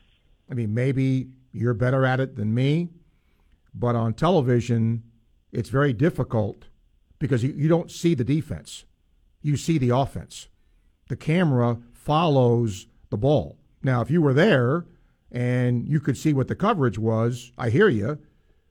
I 0.51 0.55
mean, 0.55 0.75
maybe 0.75 1.31
you're 1.53 1.73
better 1.75 2.05
at 2.05 2.21
it 2.21 2.37
than 2.37 2.53
me, 2.55 2.91
but 3.75 3.97
on 3.97 4.13
television, 4.13 5.03
it's 5.51 5.71
very 5.71 5.95
difficult 5.95 6.67
because 7.19 7.43
you, 7.43 7.55
you 7.57 7.69
don't 7.69 7.91
see 7.91 8.15
the 8.15 8.25
defense. 8.25 8.85
You 9.41 9.57
see 9.57 9.79
the 9.79 9.89
offense. 9.91 10.49
The 11.09 11.17
camera 11.17 11.79
follows 11.95 12.87
the 13.09 13.17
ball. 13.17 13.57
Now, 13.83 14.03
if 14.03 14.11
you 14.11 14.21
were 14.21 14.35
there 14.35 14.85
and 15.31 15.89
you 15.89 16.01
could 16.01 16.17
see 16.17 16.33
what 16.33 16.49
the 16.49 16.55
coverage 16.55 16.99
was, 16.99 17.53
I 17.59 17.71
hear 17.71 17.89
you, 17.89 18.19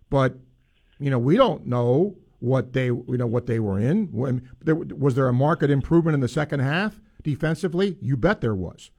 but 0.10 0.38
you 1.00 1.10
know 1.10 1.20
we 1.20 1.38
don't 1.38 1.68
know 1.68 2.16
what 2.40 2.74
they 2.74 2.86
you 2.86 3.18
know 3.18 3.28
what 3.28 3.46
they 3.46 3.60
were 3.60 3.80
in. 3.80 4.08
When 4.12 4.50
there, 4.62 4.76
was 4.76 5.16
there 5.16 5.28
a 5.28 5.34
market 5.34 5.70
improvement 5.70 6.16
in 6.16 6.22
the 6.22 6.28
second 6.28 6.62
half 6.62 7.00
defensively? 7.24 7.98
You 8.02 8.18
bet 8.18 8.42
there 8.42 8.56
was, 8.56 8.92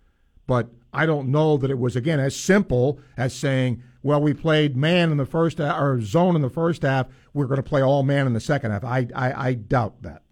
but 0.47 0.68
I 0.93 1.06
don't 1.06 1.28
know 1.28 1.56
that 1.56 1.70
it 1.70 1.78
was 1.78 1.97
again 1.97 2.20
as 2.20 2.36
simple 2.36 3.01
as 3.16 3.35
saying, 3.35 3.82
well, 4.02 4.20
we 4.20 4.35
played 4.35 4.76
man 4.76 5.10
in 5.10 5.16
the 5.16 5.26
first 5.26 5.59
half 5.59 5.80
or 5.80 6.01
zone 6.01 6.36
in 6.36 6.43
the 6.43 6.51
first 6.51 6.82
half. 6.82 7.09
We're 7.35 7.47
going 7.47 7.62
to 7.62 7.68
play 7.68 7.82
all 7.82 8.02
man 8.02 8.26
in 8.26 8.32
the 8.32 8.40
second 8.40 8.70
half. 8.70 8.85
I 8.85 9.09
I, 9.14 9.48
I 9.48 9.55
doubt 9.55 10.02
that. 10.02 10.22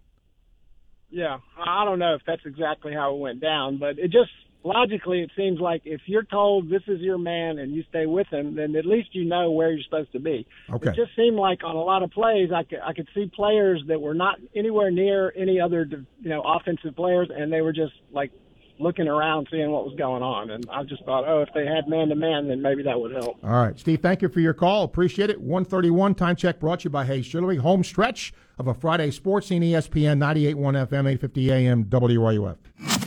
Yeah, 1.09 1.37
I 1.57 1.85
don't 1.85 1.99
know 1.99 2.15
if 2.15 2.21
that's 2.27 2.45
exactly 2.45 2.93
how 2.93 3.15
it 3.15 3.19
went 3.19 3.39
down, 3.39 3.77
but 3.77 3.97
it 3.97 4.11
just 4.11 4.31
logically 4.67 5.21
it 5.21 5.31
seems 5.35 5.59
like 5.59 5.81
if 5.85 6.01
you're 6.05 6.23
told 6.23 6.69
this 6.69 6.83
is 6.87 6.99
your 7.01 7.17
man 7.17 7.57
and 7.57 7.73
you 7.73 7.83
stay 7.89 8.05
with 8.05 8.27
him, 8.27 8.55
then 8.55 8.75
at 8.75 8.85
least 8.85 9.09
you 9.13 9.25
know 9.25 9.51
where 9.51 9.71
you're 9.71 9.83
supposed 9.83 10.11
to 10.11 10.19
be. 10.19 10.45
Okay. 10.69 10.89
It 10.89 10.95
just 10.95 11.15
seemed 11.15 11.37
like 11.37 11.63
on 11.63 11.75
a 11.75 11.81
lot 11.81 12.03
of 12.03 12.11
plays, 12.11 12.49
I 12.53 12.63
could 12.63 12.79
I 12.85 12.93
could 12.93 13.07
see 13.15 13.31
players 13.33 13.81
that 13.87 13.99
were 13.99 14.13
not 14.13 14.39
anywhere 14.55 14.91
near 14.91 15.33
any 15.35 15.59
other 15.59 15.87
you 15.89 16.29
know 16.29 16.41
offensive 16.41 16.95
players, 16.95 17.29
and 17.35 17.51
they 17.51 17.61
were 17.61 17.73
just 17.73 17.93
like 18.11 18.31
looking 18.79 19.07
around, 19.07 19.47
seeing 19.49 19.71
what 19.71 19.85
was 19.85 19.95
going 19.97 20.21
on, 20.21 20.51
and 20.51 20.65
I 20.71 20.83
just 20.83 21.03
thought, 21.03 21.27
oh, 21.27 21.41
if 21.41 21.49
they 21.53 21.65
had 21.65 21.87
man 21.87 22.09
to 22.09 22.15
man, 22.15 22.47
then 22.47 22.61
maybe 22.61 22.83
that 22.83 22.99
would 22.99 23.11
help. 23.11 23.37
All 23.43 23.49
right, 23.49 23.77
Steve, 23.79 24.01
thank 24.01 24.21
you 24.21 24.29
for 24.29 24.39
your 24.39 24.53
call. 24.53 24.83
Appreciate 24.83 25.29
it. 25.29 25.41
131 25.41 26.15
time 26.15 26.35
check 26.35 26.59
brought 26.59 26.81
to 26.81 26.83
you 26.85 26.89
by 26.89 27.05
Hayes 27.05 27.27
Jewelry. 27.27 27.57
Home 27.57 27.83
stretch 27.83 28.33
of 28.57 28.67
a 28.67 28.73
Friday 28.73 29.11
sports 29.11 29.47
scene, 29.47 29.61
ESPN 29.61 30.19
98.1 30.19 30.55
FM, 30.87 30.91
850 30.91 31.51
AM, 31.51 31.85
WRUF. 31.85 33.06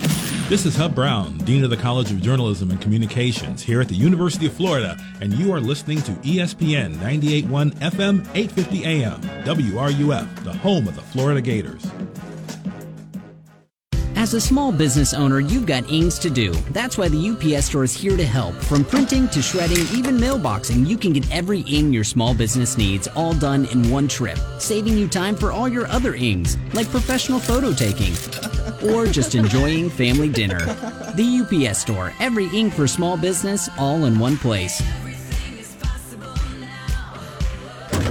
This 0.51 0.67
is 0.67 0.75
Hub 0.75 0.97
Brown, 0.97 1.39
Dean 1.39 1.63
of 1.63 1.71
the 1.71 1.77
College 1.77 2.11
of 2.11 2.21
Journalism 2.21 2.73
and 2.73 2.81
Communications 2.81 3.63
here 3.63 3.81
at 3.81 3.87
the 3.87 3.95
University 3.95 4.47
of 4.47 4.53
Florida, 4.53 4.97
and 5.21 5.33
you 5.35 5.53
are 5.53 5.61
listening 5.61 6.03
to 6.03 6.11
ESPN 6.11 6.97
98.1 6.97 7.73
FM, 7.75 8.27
850 8.35 8.85
AM, 8.85 9.21
WRUF, 9.45 10.43
the 10.43 10.53
home 10.53 10.89
of 10.89 10.97
the 10.97 11.03
Florida 11.03 11.41
Gators. 11.41 11.87
As 14.17 14.35
a 14.35 14.41
small 14.41 14.73
business 14.73 15.15
owner, 15.15 15.39
you've 15.39 15.67
got 15.67 15.89
ings 15.89 16.19
to 16.19 16.29
do. 16.29 16.51
That's 16.73 16.99
why 16.99 17.07
the 17.07 17.31
UPS 17.31 17.67
store 17.67 17.85
is 17.85 17.95
here 17.95 18.17
to 18.17 18.27
help. 18.27 18.57
From 18.57 18.85
printing 18.85 19.29
to 19.29 19.41
shredding, 19.41 19.87
even 19.97 20.19
mailboxing, 20.19 20.85
you 20.85 20.99
can 20.99 21.13
get 21.13 21.31
every 21.31 21.61
ing 21.61 21.93
your 21.93 22.03
small 22.03 22.35
business 22.35 22.77
needs 22.77 23.07
all 23.15 23.35
done 23.35 23.67
in 23.67 23.89
one 23.89 24.09
trip, 24.09 24.39
saving 24.59 24.99
you 24.99 25.07
time 25.07 25.37
for 25.37 25.53
all 25.53 25.69
your 25.69 25.87
other 25.87 26.17
ings, 26.17 26.59
like 26.75 26.89
professional 26.89 27.39
photo 27.39 27.73
taking 27.73 28.15
or 28.85 29.07
just 29.07 29.35
enjoying 29.35 29.91
family 29.91 30.29
dinner. 30.29 30.59
The 31.15 31.67
UPS 31.69 31.79
store, 31.79 32.13
every 32.21 32.47
ink 32.49 32.75
for 32.75 32.87
small 32.87 33.17
business, 33.17 33.69
all 33.79 34.05
in 34.05 34.19
one 34.19 34.37
place. 34.37 34.83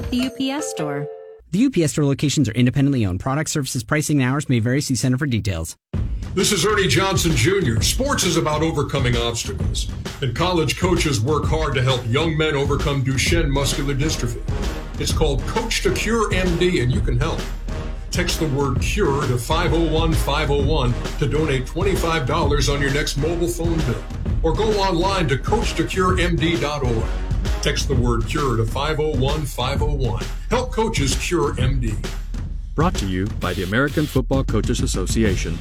The 0.10 0.26
UPS 0.26 0.72
store. 0.72 1.08
The 1.52 1.66
UPS 1.66 1.94
store 1.94 2.06
locations 2.06 2.48
are 2.48 2.54
independently 2.54 3.06
owned. 3.06 3.20
Product 3.20 3.50
services, 3.50 3.84
pricing, 3.84 4.22
and 4.22 4.32
hours 4.32 4.50
may 4.50 4.60
vary. 4.60 4.82
See 4.82 4.96
Center 4.96 5.18
for 5.18 5.26
details. 5.26 5.78
This 6.36 6.52
is 6.52 6.64
Ernie 6.64 6.88
Johnson 6.88 7.36
Jr. 7.36 7.82
Sports 7.82 8.24
is 8.24 8.38
about 8.38 8.62
overcoming 8.62 9.18
obstacles, 9.18 9.91
and 10.22 10.36
college 10.36 10.78
coaches 10.78 11.20
work 11.20 11.46
hard 11.46 11.74
to 11.74 11.82
help 11.82 12.02
young 12.08 12.38
men 12.38 12.56
overcome 12.56 13.04
Duchenne 13.04 13.50
muscular 13.50 13.96
dystrophy. 13.96 14.41
It's 15.00 15.12
called 15.12 15.41
Coach 15.48 15.82
to 15.82 15.91
Cure 15.91 16.30
MD, 16.32 16.84
and 16.84 16.91
you 16.91 17.02
can 17.02 17.18
help. 17.20 17.40
Text 18.20 18.41
the 18.41 18.48
word 18.48 18.82
CURE 18.82 19.28
to 19.28 19.38
501 19.38 20.12
501 20.12 20.94
to 21.20 21.26
donate 21.26 21.66
$25 21.66 22.74
on 22.74 22.82
your 22.82 22.94
next 22.94 23.16
mobile 23.16 23.48
phone 23.48 23.78
bill, 23.78 24.04
or 24.44 24.54
go 24.54 24.70
online 24.82 25.26
to 25.30 25.38
CoachToCureMD.org. 25.38 27.62
Text 27.62 27.88
the 27.88 27.96
word 27.96 28.28
CURE 28.28 28.58
to 28.58 28.66
501 28.66 29.46
501. 29.46 30.26
Help 30.50 30.74
coaches 30.74 31.16
cure 31.16 31.54
MD. 31.54 31.96
Brought 32.76 32.96
to 32.96 33.06
you 33.06 33.26
by 33.40 33.54
the 33.54 33.64
American 33.64 34.06
Football 34.06 34.44
Coaches 34.44 34.82
Association. 34.82 35.58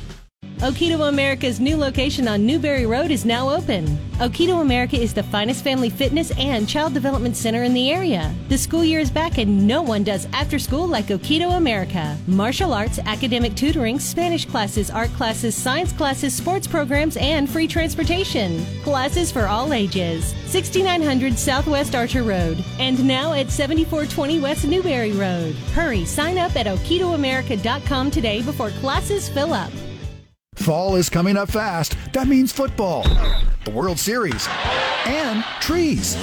Okito 0.58 1.08
America's 1.08 1.60
new 1.60 1.76
location 1.76 2.26
on 2.26 2.44
Newberry 2.44 2.84
Road 2.84 3.12
is 3.12 3.24
now 3.24 3.48
open. 3.48 3.86
Okito 4.18 4.60
America 4.60 4.96
is 5.00 5.14
the 5.14 5.22
finest 5.22 5.62
family 5.62 5.88
fitness 5.88 6.32
and 6.36 6.68
child 6.68 6.94
development 6.94 7.36
center 7.36 7.62
in 7.62 7.72
the 7.72 7.92
area. 7.92 8.34
The 8.48 8.58
school 8.58 8.82
year 8.82 8.98
is 8.98 9.08
back 9.08 9.38
and 9.38 9.68
no 9.68 9.82
one 9.82 10.02
does 10.02 10.26
after 10.32 10.58
school 10.58 10.88
like 10.88 11.06
Okito 11.06 11.56
America. 11.56 12.18
Martial 12.26 12.74
arts, 12.74 12.98
academic 13.06 13.54
tutoring, 13.54 14.00
Spanish 14.00 14.46
classes, 14.46 14.90
art 14.90 15.10
classes, 15.10 15.54
science 15.54 15.92
classes, 15.92 16.34
sports 16.34 16.66
programs, 16.66 17.16
and 17.18 17.48
free 17.48 17.68
transportation. 17.68 18.66
Classes 18.82 19.30
for 19.30 19.46
all 19.46 19.72
ages. 19.72 20.34
6900 20.46 21.38
Southwest 21.38 21.94
Archer 21.94 22.24
Road 22.24 22.64
and 22.80 23.06
now 23.06 23.32
at 23.32 23.52
7420 23.52 24.40
West 24.40 24.66
Newberry 24.66 25.12
Road. 25.12 25.54
Hurry, 25.72 26.04
sign 26.04 26.36
up 26.36 26.56
at 26.56 26.66
okitoamerica.com 26.66 28.10
today 28.10 28.42
before 28.42 28.70
classes 28.70 29.28
fill 29.28 29.54
up. 29.54 29.70
Fall 30.58 30.96
is 30.96 31.08
coming 31.08 31.36
up 31.36 31.50
fast. 31.50 31.96
That 32.12 32.28
means 32.28 32.52
football, 32.52 33.04
the 33.64 33.70
World 33.70 33.98
Series, 33.98 34.46
and 35.06 35.42
trees. 35.60 36.16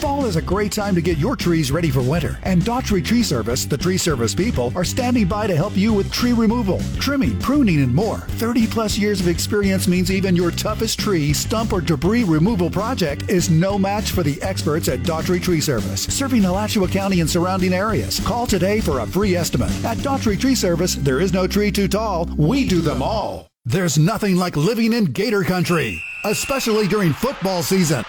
Fall 0.00 0.24
is 0.24 0.36
a 0.36 0.42
great 0.42 0.72
time 0.72 0.94
to 0.94 1.02
get 1.02 1.18
your 1.18 1.36
trees 1.36 1.70
ready 1.70 1.90
for 1.90 2.00
winter. 2.00 2.38
And 2.44 2.62
Daughtry 2.62 3.04
Tree 3.04 3.22
Service, 3.22 3.66
the 3.66 3.76
tree 3.76 3.98
service 3.98 4.34
people, 4.34 4.72
are 4.74 4.84
standing 4.84 5.28
by 5.28 5.46
to 5.46 5.54
help 5.54 5.76
you 5.76 5.92
with 5.92 6.10
tree 6.10 6.32
removal, 6.32 6.80
trimming, 6.98 7.38
pruning, 7.38 7.82
and 7.82 7.94
more. 7.94 8.18
30 8.38 8.66
plus 8.66 8.96
years 8.96 9.20
of 9.20 9.28
experience 9.28 9.86
means 9.86 10.10
even 10.10 10.34
your 10.34 10.50
toughest 10.52 10.98
tree, 10.98 11.34
stump, 11.34 11.74
or 11.74 11.82
debris 11.82 12.24
removal 12.24 12.70
project 12.70 13.28
is 13.28 13.50
no 13.50 13.78
match 13.78 14.12
for 14.12 14.22
the 14.22 14.40
experts 14.40 14.88
at 14.88 15.00
Daughtry 15.00 15.40
Tree 15.40 15.60
Service, 15.60 16.04
serving 16.04 16.46
Alachua 16.46 16.88
County 16.88 17.20
and 17.20 17.28
surrounding 17.28 17.74
areas. 17.74 18.20
Call 18.20 18.46
today 18.46 18.80
for 18.80 19.00
a 19.00 19.06
free 19.06 19.36
estimate. 19.36 19.70
At 19.84 19.98
Daughtry 19.98 20.40
Tree 20.40 20.54
Service, 20.54 20.94
there 20.94 21.20
is 21.20 21.34
no 21.34 21.46
tree 21.46 21.70
too 21.70 21.88
tall. 21.88 22.24
We 22.38 22.66
do 22.66 22.80
them 22.80 23.02
all. 23.02 23.49
There's 23.66 23.98
nothing 23.98 24.36
like 24.36 24.56
living 24.56 24.94
in 24.94 25.12
Gator 25.12 25.44
Country, 25.44 26.02
especially 26.24 26.88
during 26.88 27.12
football 27.12 27.62
season. 27.62 28.04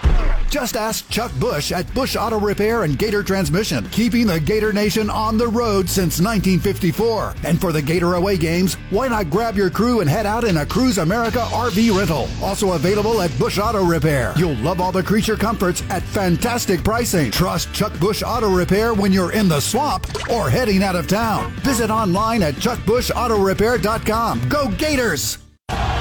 Just 0.52 0.76
ask 0.76 1.08
Chuck 1.08 1.32
Bush 1.40 1.72
at 1.72 1.92
Bush 1.94 2.14
Auto 2.14 2.38
Repair 2.38 2.82
and 2.82 2.98
Gator 2.98 3.22
Transmission, 3.22 3.88
keeping 3.88 4.26
the 4.26 4.38
Gator 4.38 4.70
Nation 4.70 5.08
on 5.08 5.38
the 5.38 5.48
road 5.48 5.88
since 5.88 6.20
1954. 6.20 7.36
And 7.44 7.58
for 7.58 7.72
the 7.72 7.80
Gator 7.80 8.16
away 8.16 8.36
games, 8.36 8.74
why 8.90 9.08
not 9.08 9.30
grab 9.30 9.56
your 9.56 9.70
crew 9.70 10.00
and 10.00 10.10
head 10.10 10.26
out 10.26 10.44
in 10.44 10.58
a 10.58 10.66
Cruise 10.66 10.98
America 10.98 11.38
RV 11.38 11.96
rental? 11.96 12.28
Also 12.42 12.72
available 12.72 13.22
at 13.22 13.36
Bush 13.38 13.58
Auto 13.58 13.82
Repair. 13.82 14.34
You'll 14.36 14.56
love 14.56 14.78
all 14.78 14.92
the 14.92 15.02
creature 15.02 15.36
comforts 15.36 15.82
at 15.88 16.02
fantastic 16.02 16.84
pricing. 16.84 17.30
Trust 17.30 17.72
Chuck 17.72 17.98
Bush 17.98 18.22
Auto 18.22 18.54
Repair 18.54 18.92
when 18.92 19.10
you're 19.10 19.32
in 19.32 19.48
the 19.48 19.60
swamp 19.60 20.06
or 20.28 20.50
heading 20.50 20.82
out 20.82 20.96
of 20.96 21.08
town. 21.08 21.52
Visit 21.62 21.90
online 21.90 22.42
at 22.42 22.56
chuckbushautorepair.com. 22.56 24.48
Go 24.50 24.68
Gators! 24.76 25.38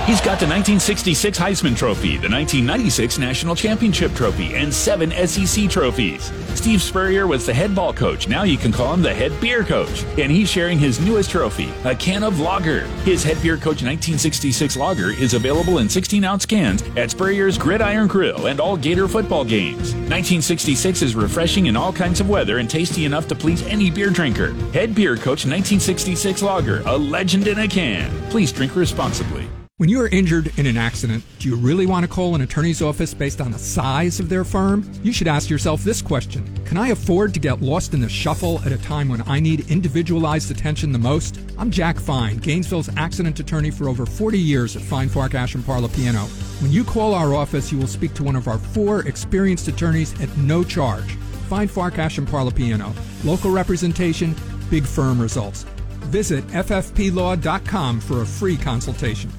He's 0.07 0.19
got 0.19 0.40
the 0.40 0.48
1966 0.48 1.38
Heisman 1.38 1.78
Trophy, 1.78 2.18
the 2.18 2.28
1996 2.28 3.19
National 3.19 3.56
Championship 3.56 4.14
Trophy, 4.14 4.56
and 4.56 4.73
seven 4.73 5.11
SEC 5.28 5.69
trophies. 5.69 6.32
Steve 6.56 6.82
Spurrier 6.82 7.28
was 7.28 7.45
the 7.45 7.53
head 7.53 7.76
ball 7.76 7.94
coach. 7.94 8.28
Now 8.28 8.41
you 8.44 8.57
can 8.57 8.72
call 8.72 8.94
him 8.94 9.03
the 9.03 9.14
head 9.14 9.32
beer 9.40 9.64
coach. 9.64 10.03
And 10.18 10.32
he's 10.32 10.49
sharing 10.49 10.80
his 10.80 10.99
newest 10.99 11.30
trophy, 11.30 11.72
a 11.86 11.95
can 11.95 12.23
of 12.23 12.40
lager. 12.40 12.82
His 13.03 13.23
head 13.23 13.41
beer 13.44 13.56
coach 13.56 13.84
1966 13.84 14.76
lager 14.76 15.11
is 15.11 15.36
available 15.36 15.78
in 15.78 15.88
16 15.88 16.23
ounce 16.23 16.48
cans 16.48 16.82
at 16.98 17.11
Spurrier's 17.11 17.57
Gridiron 17.57 18.07
Grill 18.07 18.48
and 18.48 18.60
all 18.60 18.76
Gator 18.76 19.07
football 19.07 19.45
games. 19.45 19.94
1966 19.94 21.03
is 21.03 21.15
refreshing 21.15 21.68
in 21.68 21.78
all 21.78 21.94
kinds 21.94 22.19
of 22.19 22.28
weather 22.28 22.57
and 22.57 22.69
tasty 22.69 23.06
enough 23.06 23.28
to 23.28 23.36
please 23.36 23.61
any 23.68 23.91
beer 23.91 24.10
drinker. 24.10 24.53
Head 24.73 24.95
beer 24.95 25.15
coach 25.15 25.45
1966 25.45 26.41
lager, 26.41 26.82
a 26.88 26.98
legend 26.98 27.48
in 27.48 27.60
a 27.60 27.68
can. 27.68 28.11
Please 28.32 28.52
drink 28.52 28.76
responsibly. 28.76 29.40
When 29.82 29.90
you 29.90 29.99
are 30.02 30.10
injured 30.10 30.53
in 30.60 30.68
an 30.68 30.78
accident, 30.78 31.24
do 31.40 31.49
you 31.49 31.56
really 31.56 31.88
want 31.88 32.03
to 32.03 32.08
call 32.08 32.36
an 32.36 32.41
attorney's 32.41 32.84
office 32.84 33.16
based 33.16 33.41
on 33.41 33.52
the 33.52 33.58
size 33.58 34.20
of 34.20 34.30
their 34.30 34.44
firm? 34.44 34.88
You 35.02 35.12
should 35.12 35.28
ask 35.28 35.49
yourself 35.49 35.84
this 35.84 36.03
question 36.03 36.45
Can 36.66 36.78
I 36.78 36.90
afford 36.90 37.34
to 37.34 37.40
get 37.40 37.64
lost 37.64 37.95
in 37.95 37.99
the 37.99 38.08
shuffle 38.08 38.62
at 38.64 38.72
a 38.72 38.78
time 38.78 39.10
when 39.10 39.24
I 39.28 39.40
need 39.40 39.72
individualized 39.72 40.52
attention 40.52 40.91
the 40.91 40.99
most? 40.99 41.40
I'm 41.58 41.72
Jack 41.72 41.99
Fine, 41.99 42.38
Gainesville's 42.38 42.95
accident 42.95 43.40
attorney 43.40 43.72
for 43.72 43.90
over 43.90 44.06
40 44.06 44.38
years 44.38 44.76
at 44.76 44.84
Fine 44.84 45.10
Farkash 45.10 45.56
and 45.56 45.64
Parlapiano. 45.64 46.28
When 46.62 46.72
you 46.72 46.84
call 46.84 47.16
our 47.16 47.34
office, 47.34 47.72
you 47.72 47.80
will 47.80 47.88
speak 47.88 48.14
to 48.14 48.24
one 48.24 48.36
of 48.36 48.48
our 48.48 48.60
four 48.60 49.08
experienced 49.08 49.68
attorneys 49.68 50.14
at 50.22 50.30
no 50.38 50.64
charge. 50.64 51.16
Fine 51.49 51.70
Farkash 51.70 52.20
and 52.20 52.28
Parlapiano. 52.28 52.94
Local 53.26 53.49
representation, 53.49 54.36
big 54.70 54.86
firm 54.86 55.20
results. 55.20 55.64
Visit 56.12 56.45
ffplaw.com 56.49 57.99
for 57.99 58.22
a 58.22 58.26
free 58.28 58.58
consultation. 58.58 59.32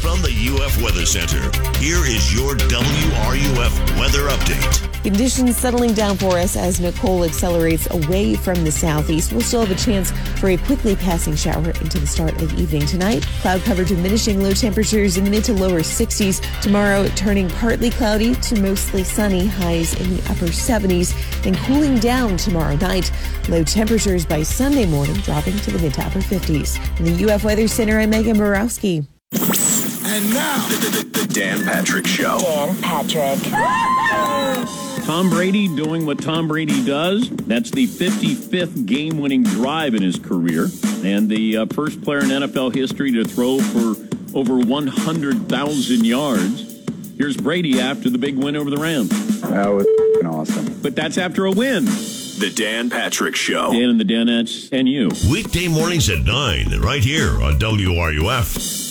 From 0.00 0.22
the 0.22 0.32
UF 0.32 0.82
Weather 0.82 1.04
Center, 1.04 1.42
here 1.78 2.06
is 2.06 2.32
your 2.32 2.54
WRUF 2.54 4.00
weather 4.00 4.30
update. 4.30 5.02
Conditions 5.02 5.58
settling 5.58 5.92
down 5.92 6.16
for 6.16 6.38
us 6.38 6.56
as 6.56 6.80
Nicole 6.80 7.22
accelerates 7.22 7.86
away 7.90 8.34
from 8.34 8.64
the 8.64 8.72
southeast. 8.72 9.30
We'll 9.30 9.42
still 9.42 9.60
have 9.60 9.70
a 9.70 9.74
chance 9.74 10.10
for 10.40 10.48
a 10.48 10.56
quickly 10.56 10.96
passing 10.96 11.36
shower 11.36 11.68
into 11.82 11.98
the 11.98 12.06
start 12.06 12.40
of 12.40 12.58
evening 12.58 12.86
tonight. 12.86 13.26
Cloud 13.42 13.60
cover 13.60 13.84
diminishing 13.84 14.42
low 14.42 14.52
temperatures 14.52 15.18
in 15.18 15.24
the 15.24 15.30
mid 15.30 15.44
to 15.44 15.52
lower 15.52 15.80
60s. 15.80 16.40
Tomorrow 16.62 17.06
turning 17.08 17.50
partly 17.50 17.90
cloudy 17.90 18.34
to 18.36 18.58
mostly 18.62 19.04
sunny, 19.04 19.46
highs 19.46 20.00
in 20.00 20.16
the 20.16 20.22
upper 20.30 20.46
70s, 20.46 21.14
and 21.46 21.54
cooling 21.58 21.98
down 21.98 22.38
tomorrow 22.38 22.76
night. 22.76 23.12
Low 23.50 23.62
temperatures 23.64 24.24
by 24.24 24.44
Sunday 24.44 24.86
morning 24.86 25.16
dropping 25.16 25.58
to 25.58 25.70
the 25.70 25.78
mid 25.78 25.92
to 25.94 26.06
upper 26.06 26.20
50s. 26.20 26.78
In 26.98 27.04
the 27.04 27.30
UF 27.30 27.44
Weather 27.44 27.68
Center, 27.68 28.00
I'm 28.00 28.08
Megan 28.08 28.38
Borowski. 28.38 29.06
And 30.12 30.34
now, 30.34 30.66
the 30.66 31.30
Dan 31.32 31.62
Patrick 31.62 32.04
Show. 32.04 32.40
Dan 32.40 32.76
Patrick. 32.82 33.38
Tom 35.06 35.30
Brady 35.30 35.68
doing 35.68 36.04
what 36.04 36.20
Tom 36.20 36.48
Brady 36.48 36.84
does. 36.84 37.30
That's 37.30 37.70
the 37.70 37.86
55th 37.86 38.86
game 38.86 39.18
winning 39.18 39.44
drive 39.44 39.94
in 39.94 40.02
his 40.02 40.18
career, 40.18 40.66
and 41.04 41.28
the 41.28 41.58
uh, 41.58 41.66
first 41.66 42.02
player 42.02 42.18
in 42.18 42.26
NFL 42.26 42.74
history 42.74 43.12
to 43.12 43.24
throw 43.24 43.60
for 43.60 43.94
over 44.36 44.58
100,000 44.58 46.04
yards. 46.04 47.16
Here's 47.16 47.36
Brady 47.36 47.80
after 47.80 48.10
the 48.10 48.18
big 48.18 48.36
win 48.36 48.56
over 48.56 48.68
the 48.68 48.78
Rams. 48.78 49.10
That 49.42 49.68
was 49.68 49.86
awesome. 50.24 50.80
But 50.82 50.96
that's 50.96 51.18
after 51.18 51.46
a 51.46 51.52
win. 51.52 51.84
The 51.84 52.52
Dan 52.52 52.90
Patrick 52.90 53.36
Show. 53.36 53.70
Dan 53.70 53.90
and 53.90 54.00
the 54.00 54.04
Danettes 54.04 54.70
and 54.72 54.88
you. 54.88 55.10
Weekday 55.30 55.68
mornings 55.68 56.10
at 56.10 56.24
9, 56.24 56.80
right 56.80 57.04
here 57.04 57.40
on 57.40 57.60
WRUF. 57.60 58.89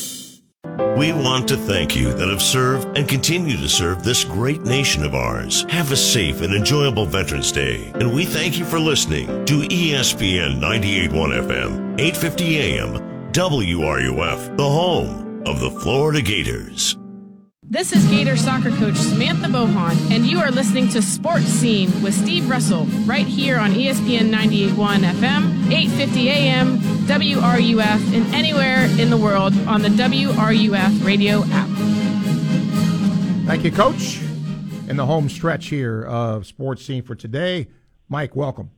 We 0.97 1.13
want 1.13 1.47
to 1.47 1.57
thank 1.57 1.95
you 1.95 2.13
that 2.13 2.29
have 2.29 2.41
served 2.41 2.97
and 2.97 3.07
continue 3.07 3.57
to 3.57 3.69
serve 3.69 4.03
this 4.03 4.23
great 4.23 4.61
nation 4.61 5.03
of 5.03 5.15
ours. 5.15 5.65
Have 5.69 5.91
a 5.91 5.95
safe 5.95 6.41
and 6.41 6.53
enjoyable 6.53 7.05
Veterans 7.05 7.51
Day. 7.51 7.91
And 7.95 8.13
we 8.13 8.25
thank 8.25 8.59
you 8.59 8.65
for 8.65 8.79
listening 8.79 9.27
to 9.45 9.61
ESPN 9.61 10.59
981 10.59 11.29
FM, 11.31 11.99
850 11.99 12.57
AM, 12.57 12.93
WRUF, 13.31 14.57
the 14.57 14.69
home 14.69 15.41
of 15.45 15.59
the 15.59 15.71
Florida 15.71 16.21
Gators. 16.21 16.98
This 17.71 17.93
is 17.93 18.03
Gator 18.07 18.35
soccer 18.35 18.71
coach 18.71 18.95
Samantha 18.95 19.47
Bohon, 19.47 20.09
and 20.09 20.25
you 20.25 20.39
are 20.39 20.49
listening 20.49 20.89
to 20.89 21.03
Sports 21.03 21.45
Scene 21.45 22.01
with 22.01 22.15
Steve 22.15 22.49
Russell 22.49 22.85
right 23.05 23.27
here 23.27 23.59
on 23.59 23.73
ESPN 23.73 24.31
981 24.31 25.01
FM, 25.01 25.71
850 25.71 26.29
AM, 26.29 26.79
WRUF, 26.79 28.13
and 28.15 28.33
anywhere 28.33 28.85
in 28.99 29.11
the 29.11 29.17
world 29.17 29.53
on 29.67 29.83
the 29.83 29.89
WRUF 29.89 31.05
radio 31.05 31.43
app. 31.51 31.69
Thank 33.45 33.63
you, 33.63 33.71
Coach. 33.71 34.19
In 34.87 34.97
the 34.97 35.05
home 35.05 35.29
stretch 35.29 35.67
here 35.67 36.01
of 36.05 36.47
Sports 36.47 36.83
Scene 36.83 37.03
for 37.03 37.13
today, 37.13 37.67
Mike, 38.07 38.35
welcome. 38.35 38.71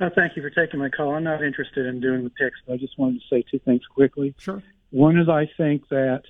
Uh, 0.00 0.08
thank 0.14 0.34
you 0.34 0.40
for 0.40 0.48
taking 0.48 0.80
my 0.80 0.88
call. 0.88 1.14
I'm 1.14 1.24
not 1.24 1.44
interested 1.44 1.84
in 1.84 2.00
doing 2.00 2.24
the 2.24 2.30
picks, 2.30 2.58
but 2.66 2.72
I 2.72 2.76
just 2.78 2.98
wanted 2.98 3.20
to 3.20 3.26
say 3.28 3.44
two 3.50 3.58
things 3.58 3.82
quickly. 3.84 4.34
Sure. 4.38 4.62
One 4.92 5.18
is 5.18 5.28
I 5.28 5.46
think 5.58 5.86
that 5.90 6.22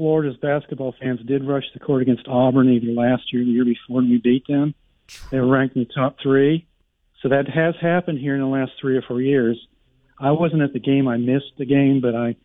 Florida's 0.00 0.38
basketball 0.38 0.94
fans 0.98 1.20
did 1.26 1.46
rush 1.46 1.64
the 1.74 1.78
court 1.78 2.00
against 2.00 2.26
Auburn 2.26 2.70
either 2.70 2.90
last 2.90 3.34
year 3.34 3.42
or 3.42 3.44
the 3.44 3.50
year 3.50 3.66
before, 3.66 4.00
and 4.00 4.08
we 4.08 4.16
beat 4.16 4.46
them. 4.46 4.74
They 5.30 5.38
were 5.38 5.46
ranked 5.46 5.76
in 5.76 5.84
the 5.84 5.92
top 5.92 6.16
three. 6.22 6.66
So 7.20 7.28
that 7.28 7.46
has 7.50 7.74
happened 7.82 8.18
here 8.18 8.34
in 8.34 8.40
the 8.40 8.46
last 8.46 8.72
three 8.80 8.96
or 8.96 9.02
four 9.02 9.20
years. 9.20 9.60
I 10.18 10.30
wasn't 10.30 10.62
at 10.62 10.72
the 10.72 10.80
game. 10.80 11.06
I 11.06 11.18
missed 11.18 11.52
the 11.58 11.66
game, 11.66 12.00
but 12.00 12.14
I'm 12.14 12.36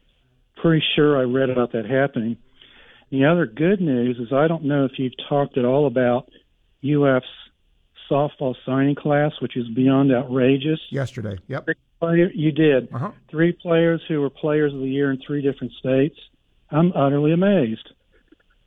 pretty 0.58 0.84
sure 0.98 1.18
I 1.18 1.22
read 1.22 1.50
about 1.50 1.72
that 1.72 1.86
happening. 1.86 2.36
The 3.10 3.24
other 3.24 3.46
good 3.46 3.80
news 3.80 4.18
is 4.20 4.34
I 4.34 4.50
don't 4.50 4.66
know 4.66 4.84
if 4.84 5.00
you've 5.00 5.14
talked 5.30 5.58
at 5.58 5.64
all 5.64 5.88
about 5.88 6.28
UF's 6.84 7.26
softball 8.12 8.56
signing 8.66 8.96
class, 8.96 9.32
which 9.42 9.56
is 9.56 9.70
beyond 9.70 10.14
outrageous. 10.14 10.82
Yesterday, 10.90 11.38
yep. 11.48 11.70
You 12.02 12.52
did. 12.52 12.94
Uh-huh. 12.94 13.12
Three 13.32 13.54
players 13.54 14.02
who 14.10 14.20
were 14.20 14.30
players 14.30 14.74
of 14.74 14.82
the 14.82 14.90
year 14.90 15.10
in 15.10 15.22
three 15.26 15.42
different 15.42 15.72
states. 15.80 16.18
I'm 16.72 16.92
utterly 16.94 17.32
amazed. 17.32 17.92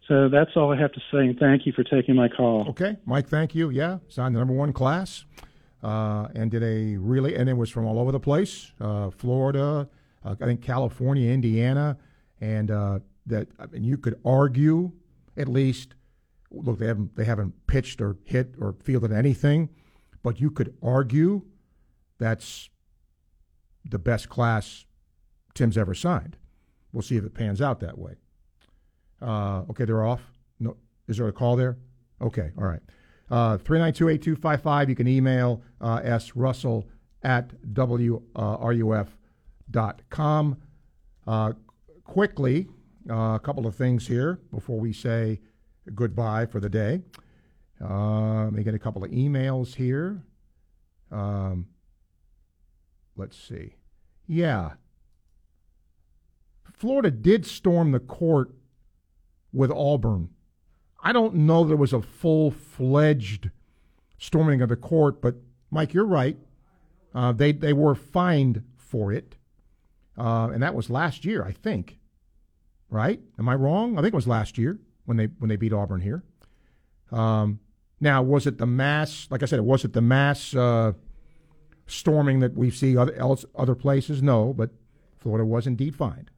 So 0.06 0.28
that's 0.30 0.52
all 0.56 0.72
I 0.72 0.80
have 0.80 0.92
to 0.92 1.00
say, 1.12 1.18
and 1.18 1.38
thank 1.38 1.66
you 1.66 1.72
for 1.72 1.84
taking 1.84 2.14
my 2.14 2.28
call. 2.28 2.66
Okay, 2.70 2.96
Mike, 3.04 3.28
thank 3.28 3.54
you. 3.54 3.68
Yeah, 3.68 3.98
signed 4.08 4.34
the 4.34 4.38
number 4.38 4.54
one 4.54 4.72
class, 4.72 5.26
uh, 5.82 6.28
and 6.34 6.50
did 6.50 6.62
a 6.62 6.96
really, 6.96 7.34
and 7.34 7.48
it 7.48 7.54
was 7.54 7.68
from 7.68 7.84
all 7.84 7.98
over 7.98 8.10
the 8.10 8.20
place, 8.20 8.72
uh, 8.80 9.10
Florida, 9.10 9.86
uh, 10.24 10.34
I 10.40 10.44
think 10.46 10.62
California, 10.62 11.30
Indiana, 11.30 11.98
and 12.40 12.70
uh, 12.70 13.00
that. 13.26 13.48
I 13.58 13.66
mean, 13.66 13.84
you 13.84 13.98
could 13.98 14.18
argue, 14.24 14.92
at 15.36 15.46
least, 15.46 15.94
look, 16.50 16.78
they 16.78 16.86
haven't 16.86 17.14
they 17.14 17.24
haven't 17.24 17.66
pitched 17.66 18.00
or 18.00 18.16
hit 18.24 18.54
or 18.58 18.76
fielded 18.82 19.12
anything, 19.12 19.68
but 20.22 20.40
you 20.40 20.50
could 20.50 20.74
argue 20.82 21.42
that's 22.18 22.70
the 23.84 23.98
best 23.98 24.30
class 24.30 24.86
Tim's 25.52 25.76
ever 25.76 25.94
signed. 25.94 26.38
We'll 26.92 27.02
see 27.02 27.16
if 27.16 27.24
it 27.24 27.34
pans 27.34 27.60
out 27.60 27.80
that 27.80 27.98
way. 27.98 28.14
Uh, 29.20 29.62
okay, 29.70 29.84
they're 29.84 30.04
off. 30.04 30.22
No, 30.58 30.76
is 31.06 31.18
there 31.18 31.28
a 31.28 31.32
call 31.32 31.56
there? 31.56 31.76
Okay, 32.20 32.50
all 32.56 32.64
right. 32.64 32.80
Uh, 33.30 33.58
three 33.58 33.78
nine 33.78 33.92
two 33.92 34.08
eight 34.08 34.22
two 34.22 34.36
five 34.36 34.62
five. 34.62 34.88
You 34.88 34.96
can 34.96 35.06
email 35.06 35.62
uh, 35.80 36.00
s 36.02 36.34
russell 36.34 36.88
at 37.22 37.50
wruf 37.62 39.08
dot 39.70 40.02
com. 40.08 40.56
Uh, 41.26 41.52
quickly, 42.04 42.68
uh, 43.10 43.34
a 43.34 43.40
couple 43.42 43.66
of 43.66 43.74
things 43.74 44.06
here 44.06 44.40
before 44.50 44.80
we 44.80 44.92
say 44.92 45.40
goodbye 45.94 46.46
for 46.46 46.58
the 46.58 46.70
day. 46.70 47.02
Uh, 47.80 48.44
let 48.44 48.52
me 48.54 48.62
get 48.62 48.74
a 48.74 48.78
couple 48.78 49.04
of 49.04 49.10
emails 49.10 49.74
here. 49.74 50.22
Um, 51.12 51.66
let's 53.16 53.36
see. 53.36 53.74
Yeah. 54.26 54.72
Florida 56.78 57.10
did 57.10 57.44
storm 57.44 57.90
the 57.90 58.00
court 58.00 58.52
with 59.52 59.70
Auburn. 59.70 60.30
I 61.02 61.12
don't 61.12 61.34
know 61.34 61.64
there 61.64 61.76
was 61.76 61.92
a 61.92 62.02
full 62.02 62.50
fledged 62.50 63.50
storming 64.18 64.62
of 64.62 64.68
the 64.68 64.76
court, 64.76 65.20
but 65.20 65.36
Mike, 65.70 65.92
you're 65.92 66.06
right. 66.06 66.36
Uh, 67.14 67.32
they 67.32 67.52
they 67.52 67.72
were 67.72 67.94
fined 67.94 68.62
for 68.76 69.12
it, 69.12 69.36
uh, 70.16 70.50
and 70.52 70.62
that 70.62 70.74
was 70.74 70.90
last 70.90 71.24
year, 71.24 71.44
I 71.44 71.52
think. 71.52 71.98
Right? 72.90 73.20
Am 73.38 73.48
I 73.48 73.54
wrong? 73.54 73.98
I 73.98 74.02
think 74.02 74.14
it 74.14 74.16
was 74.16 74.26
last 74.26 74.56
year 74.56 74.78
when 75.04 75.16
they 75.16 75.26
when 75.38 75.48
they 75.48 75.56
beat 75.56 75.72
Auburn 75.72 76.00
here. 76.00 76.22
Um, 77.10 77.60
now, 78.00 78.22
was 78.22 78.46
it 78.46 78.58
the 78.58 78.66
mass? 78.66 79.26
Like 79.30 79.42
I 79.42 79.46
said, 79.46 79.60
was 79.60 79.84
it 79.84 79.92
the 79.92 80.00
mass 80.00 80.54
uh, 80.54 80.92
storming 81.86 82.40
that 82.40 82.54
we 82.54 82.70
see 82.70 82.96
other 82.96 83.14
else, 83.14 83.44
other 83.54 83.74
places? 83.74 84.22
No, 84.22 84.52
but 84.52 84.70
Florida 85.18 85.44
was 85.44 85.66
indeed 85.66 85.96
fined. 85.96 86.30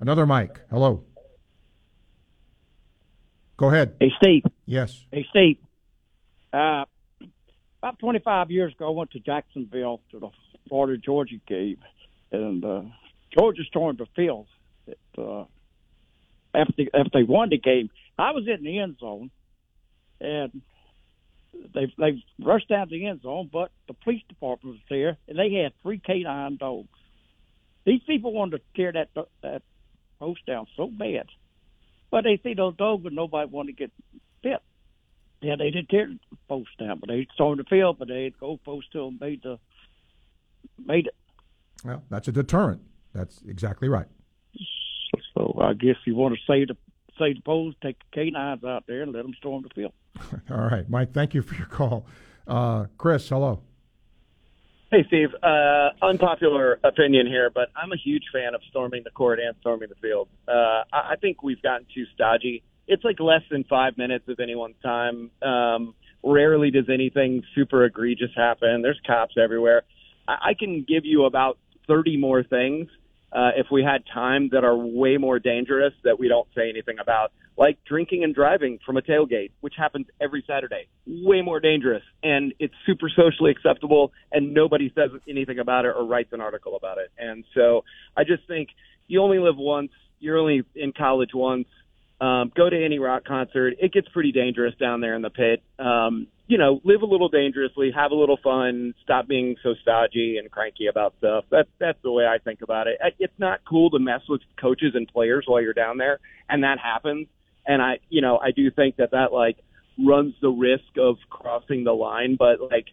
Another 0.00 0.26
Mike. 0.26 0.60
Hello. 0.70 1.04
Go 3.58 3.68
ahead. 3.68 3.96
Hey, 4.00 4.10
Steve. 4.22 4.42
Yes. 4.64 5.04
Hey, 5.12 5.26
Steve. 5.28 5.58
Uh, 6.52 6.84
about 7.82 7.98
25 7.98 8.50
years 8.50 8.72
ago, 8.72 8.88
I 8.88 8.90
went 8.90 9.10
to 9.12 9.20
Jacksonville 9.20 10.00
to 10.10 10.18
the 10.18 10.30
Florida 10.68 10.98
Georgia 10.98 11.36
game, 11.46 11.76
and 12.32 12.64
uh, 12.64 12.82
Georgia 13.36 13.62
stormed 13.64 13.98
the 13.98 14.06
field 14.16 14.46
uh, 15.18 15.44
after 16.54 16.82
after 16.94 17.10
they 17.12 17.22
won 17.22 17.50
the 17.50 17.58
game. 17.58 17.90
I 18.18 18.32
was 18.32 18.48
in 18.48 18.64
the 18.64 18.78
end 18.78 18.96
zone, 18.98 19.30
and 20.20 20.62
they 21.74 21.92
they 21.98 22.22
rushed 22.42 22.68
down 22.68 22.88
the 22.90 23.06
end 23.06 23.22
zone, 23.22 23.50
but 23.52 23.70
the 23.86 23.94
police 23.94 24.22
department 24.28 24.76
was 24.76 24.82
there, 24.88 25.18
and 25.28 25.38
they 25.38 25.52
had 25.62 25.72
three 25.82 25.98
canine 25.98 26.56
dogs. 26.56 26.88
These 27.84 28.02
people 28.06 28.32
wanted 28.32 28.58
to 28.58 28.62
tear 28.74 28.92
that 28.92 29.08
that 29.42 29.62
post 30.20 30.46
down 30.46 30.66
so 30.76 30.86
bad, 30.86 31.26
but 32.10 32.22
they 32.22 32.38
see 32.42 32.54
those 32.54 32.76
dogs, 32.76 33.04
and 33.06 33.16
nobody 33.16 33.50
want 33.50 33.68
to 33.68 33.72
get 33.72 33.90
bit. 34.42 34.60
Yeah, 35.40 35.56
they 35.58 35.70
didn't 35.70 35.88
tear 35.88 36.06
the 36.06 36.36
post 36.48 36.68
down, 36.78 37.00
but 37.00 37.08
they 37.08 37.26
stormed 37.34 37.60
the 37.60 37.64
field, 37.64 37.98
but 37.98 38.08
they 38.08 38.32
go 38.38 38.58
post 38.64 38.88
still 38.88 39.10
made 39.10 39.42
the 39.42 39.58
made 40.78 41.06
it. 41.06 41.14
Well, 41.84 42.04
that's 42.10 42.28
a 42.28 42.32
deterrent. 42.32 42.82
That's 43.14 43.40
exactly 43.48 43.88
right. 43.88 44.06
So 45.34 45.58
I 45.60 45.72
guess 45.72 45.96
you 46.04 46.14
want 46.14 46.34
to 46.34 46.40
save 46.46 46.68
the 46.68 46.76
save 47.18 47.36
the 47.36 47.42
post, 47.42 47.78
take 47.82 47.98
the 47.98 48.04
canines 48.12 48.64
out 48.64 48.84
there, 48.86 49.02
and 49.02 49.12
let 49.12 49.22
them 49.22 49.34
storm 49.38 49.62
the 49.62 49.74
field. 49.74 49.92
All 50.50 50.68
right, 50.68 50.88
Mike. 50.88 51.12
Thank 51.12 51.34
you 51.34 51.42
for 51.42 51.54
your 51.54 51.66
call. 51.66 52.06
Uh, 52.46 52.86
Chris, 52.98 53.28
hello. 53.28 53.62
Hey, 54.90 55.04
Steve. 55.06 55.28
Uh, 55.40 55.90
unpopular 56.02 56.80
opinion 56.82 57.28
here, 57.28 57.48
but 57.48 57.68
I'm 57.76 57.92
a 57.92 57.96
huge 57.96 58.24
fan 58.32 58.56
of 58.56 58.60
storming 58.70 59.02
the 59.04 59.10
court 59.10 59.38
and 59.38 59.54
storming 59.60 59.88
the 59.88 59.94
field. 59.94 60.28
Uh, 60.48 60.82
I, 60.92 61.12
I 61.12 61.14
think 61.20 61.44
we've 61.44 61.62
gotten 61.62 61.86
too 61.94 62.06
stodgy. 62.12 62.64
It's 62.88 63.04
like 63.04 63.20
less 63.20 63.42
than 63.52 63.62
five 63.70 63.96
minutes 63.96 64.24
of 64.26 64.40
anyone's 64.40 64.74
time. 64.82 65.30
Um, 65.42 65.94
rarely 66.24 66.72
does 66.72 66.88
anything 66.92 67.44
super 67.54 67.84
egregious 67.84 68.30
happen. 68.36 68.82
There's 68.82 68.98
cops 69.06 69.36
everywhere. 69.40 69.82
I, 70.26 70.50
I 70.50 70.54
can 70.58 70.84
give 70.88 71.04
you 71.04 71.24
about 71.24 71.58
30 71.86 72.16
more 72.16 72.42
things 72.42 72.88
uh, 73.32 73.50
if 73.56 73.68
we 73.70 73.84
had 73.84 74.02
time 74.12 74.48
that 74.50 74.64
are 74.64 74.76
way 74.76 75.18
more 75.18 75.38
dangerous 75.38 75.92
that 76.02 76.18
we 76.18 76.26
don't 76.26 76.48
say 76.56 76.68
anything 76.68 76.98
about, 77.00 77.30
like 77.56 77.78
drinking 77.86 78.24
and 78.24 78.34
driving 78.34 78.78
from 78.84 78.96
a 78.96 79.02
tailgate, 79.02 79.50
which 79.60 79.74
happens 79.76 80.06
every 80.20 80.42
Saturday. 80.46 80.88
Way 81.06 81.42
more 81.42 81.60
dangerous, 81.60 82.02
and 82.22 82.54
it's 82.58 82.74
super 82.86 83.10
socially 83.14 83.50
acceptable, 83.50 84.12
and 84.32 84.54
nobody 84.54 84.92
says 84.94 85.10
anything 85.28 85.58
about 85.58 85.84
it 85.84 85.94
or 85.96 86.06
writes 86.06 86.32
an 86.32 86.40
article 86.40 86.76
about 86.76 86.98
it. 86.98 87.10
And 87.18 87.44
so 87.54 87.84
I 88.16 88.24
just 88.24 88.46
think 88.48 88.70
you 89.08 89.20
only 89.22 89.38
live 89.38 89.56
once. 89.56 89.90
You're 90.20 90.38
only 90.38 90.62
in 90.74 90.92
college 90.92 91.30
once. 91.34 91.66
Um, 92.20 92.52
go 92.54 92.68
to 92.68 92.84
any 92.84 92.98
rock 92.98 93.24
concert. 93.24 93.74
It 93.78 93.92
gets 93.92 94.06
pretty 94.08 94.32
dangerous 94.32 94.74
down 94.78 95.00
there 95.00 95.14
in 95.14 95.22
the 95.22 95.30
pit. 95.30 95.62
Um, 95.78 96.26
you 96.46 96.58
know, 96.58 96.80
live 96.84 97.02
a 97.02 97.06
little 97.06 97.28
dangerously, 97.28 97.92
have 97.94 98.10
a 98.10 98.14
little 98.14 98.38
fun, 98.42 98.92
stop 99.04 99.28
being 99.28 99.54
so 99.62 99.74
stodgy 99.80 100.36
and 100.36 100.50
cranky 100.50 100.88
about 100.88 101.14
stuff. 101.18 101.44
That's 101.48 101.68
that's 101.78 101.98
the 102.02 102.10
way 102.10 102.24
I 102.26 102.38
think 102.38 102.60
about 102.60 102.88
it. 102.88 102.98
It's 103.18 103.38
not 103.38 103.60
cool 103.66 103.90
to 103.90 103.98
mess 103.98 104.22
with 104.28 104.40
coaches 104.60 104.92
and 104.94 105.06
players 105.06 105.44
while 105.46 105.62
you're 105.62 105.72
down 105.72 105.96
there, 105.96 106.18
and 106.48 106.64
that 106.64 106.78
happens. 106.78 107.28
And 107.70 107.80
I, 107.80 108.00
you 108.08 108.20
know, 108.20 108.36
I 108.36 108.50
do 108.50 108.68
think 108.72 108.96
that 108.96 109.12
that 109.12 109.32
like 109.32 109.56
runs 109.96 110.34
the 110.42 110.48
risk 110.50 110.98
of 110.98 111.18
crossing 111.30 111.84
the 111.84 111.92
line. 111.92 112.34
But 112.36 112.60
like, 112.60 112.86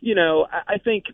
you 0.00 0.16
know, 0.16 0.48
I, 0.50 0.74
I 0.74 0.78
think 0.78 1.04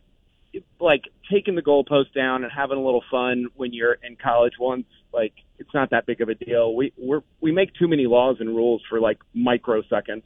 like 0.81 1.03
taking 1.31 1.55
the 1.55 1.61
goalpost 1.61 2.15
down 2.15 2.43
and 2.43 2.51
having 2.51 2.79
a 2.79 2.81
little 2.83 3.05
fun 3.11 3.49
when 3.55 3.75
you're 3.75 3.99
in 4.03 4.17
college 4.17 4.55
once 4.59 4.87
like 5.13 5.35
it's 5.59 5.73
not 5.75 5.91
that 5.91 6.07
big 6.07 6.23
of 6.23 6.31
a 6.31 6.35
deal. 6.35 6.75
We 6.75 6.95
we're 6.97 7.21
we 7.43 7.53
make 7.53 7.75
too 7.75 7.87
many 7.87 8.07
laws 8.07 8.39
and 8.41 8.49
rules 8.49 8.81
for 8.89 8.99
like 8.99 9.19
microseconds. 9.37 10.23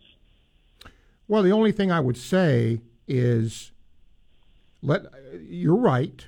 Well, 1.27 1.43
the 1.43 1.51
only 1.51 1.73
thing 1.73 1.91
I 1.91 1.99
would 1.99 2.17
say 2.17 2.83
is 3.09 3.73
let 4.81 5.07
you're 5.41 5.75
right. 5.75 6.25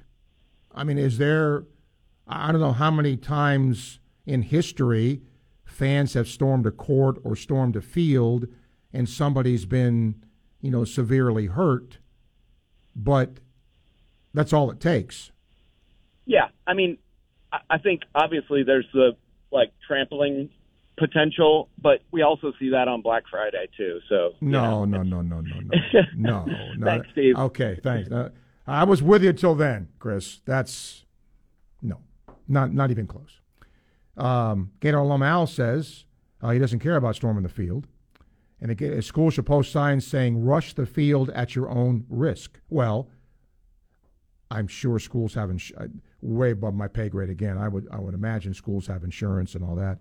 I 0.75 0.83
mean, 0.83 0.99
is 0.99 1.19
there 1.19 1.67
I 2.27 2.51
don't 2.51 2.61
know 2.61 2.73
how 2.73 2.91
many 2.91 3.17
times 3.17 4.01
in 4.27 4.43
history 4.43 5.23
fans 5.79 6.15
have 6.15 6.27
stormed 6.27 6.67
a 6.67 6.73
court 6.73 7.19
or 7.23 7.37
stormed 7.37 7.77
a 7.77 7.81
field 7.81 8.49
and 8.93 9.09
somebody's 9.09 9.65
been, 9.65 10.25
you 10.61 10.73
know, 10.73 10.85
severely 10.85 11.47
hurt, 11.47 11.99
but 12.97 13.39
that's 14.35 14.53
all 14.53 14.73
it 14.73 14.81
takes. 14.81 15.31
Yeah, 16.27 16.49
I 16.67 16.75
mean, 16.75 16.99
I 17.71 17.79
think 17.79 18.03
obviously 18.13 18.65
there's 18.65 18.89
the 18.93 19.13
like 19.53 19.73
trampling 19.87 20.51
potential, 20.99 21.69
but 21.81 22.01
we 22.11 22.23
also 22.23 22.53
see 22.59 22.71
that 22.71 22.89
on 22.89 23.01
Black 23.01 23.23
Friday 23.31 23.69
too. 23.77 24.01
So 24.09 24.33
no, 24.41 24.85
no, 24.85 25.05
no, 25.05 25.23
no, 25.23 25.41
no, 25.41 25.61
no, 25.61 26.03
no, 26.17 26.45
no. 26.77 26.87
Thanks, 26.87 27.07
Steve. 27.13 27.37
Okay, 27.37 27.79
thanks. 27.85 28.11
Uh, 28.11 28.31
I 28.67 28.83
was 28.83 29.01
with 29.01 29.23
you 29.23 29.33
till 29.33 29.55
then, 29.55 29.91
Chris. 30.01 30.41
That's 30.45 31.05
no, 31.81 32.01
not 32.49 32.75
not 32.75 32.91
even 32.91 33.07
close. 33.07 33.38
Um, 34.19 34.73
Gator 34.81 34.99
alum 34.99 35.23
Al 35.23 35.47
says 35.47 36.05
uh, 36.43 36.51
he 36.51 36.59
doesn't 36.59 36.81
care 36.81 36.97
about 36.97 37.17
storming 37.17 37.43
the 37.43 37.49
field, 37.49 37.87
and 38.61 38.81
a 38.81 39.03
school 39.03 39.31
should 39.31 39.47
post 39.47 39.73
signs 39.73 40.07
saying 40.07 40.45
"Rush 40.45 40.75
the 40.75 40.87
field 40.87 41.31
at 41.31 41.55
your 41.55 41.71
own 41.71 42.05
risk." 42.09 42.61
Well, 42.69 43.09
I'm 44.51 44.67
sure 44.67 44.99
schools 44.99 45.35
have 45.35 45.51
ins- 45.51 45.73
uh, 45.77 45.87
way 46.21 46.51
above 46.51 46.75
my 46.75 46.89
pay 46.89 47.09
grade 47.09 47.31
again. 47.31 47.57
I 47.57 47.69
would 47.69 47.87
I 47.91 47.99
would 47.99 48.15
imagine 48.15 48.55
schools 48.55 48.87
have 48.89 49.05
insurance 49.05 49.55
and 49.55 49.65
all 49.65 49.77
that 49.77 50.01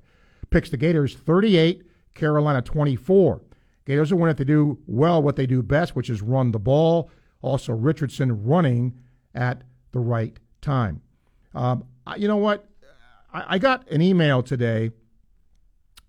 picks 0.49 0.69
the 0.69 0.77
Gators 0.77 1.15
38, 1.15 1.83
Carolina 2.13 2.61
24. 2.61 3.41
Gators 3.85 4.11
are 4.11 4.15
winning 4.15 4.35
to 4.35 4.45
do 4.45 4.77
well 4.85 5.21
what 5.21 5.35
they 5.35 5.45
do 5.45 5.61
best, 5.61 5.95
which 5.95 6.09
is 6.09 6.21
run 6.21 6.51
the 6.51 6.59
ball. 6.59 7.09
Also, 7.41 7.73
Richardson 7.73 8.43
running 8.43 8.97
at 9.33 9.61
the 9.91 9.99
right 9.99 10.37
time. 10.61 11.01
Um, 11.53 11.85
you 12.17 12.27
know 12.27 12.37
what? 12.37 12.67
I, 13.33 13.55
I 13.55 13.57
got 13.57 13.89
an 13.89 14.01
email 14.01 14.43
today, 14.43 14.91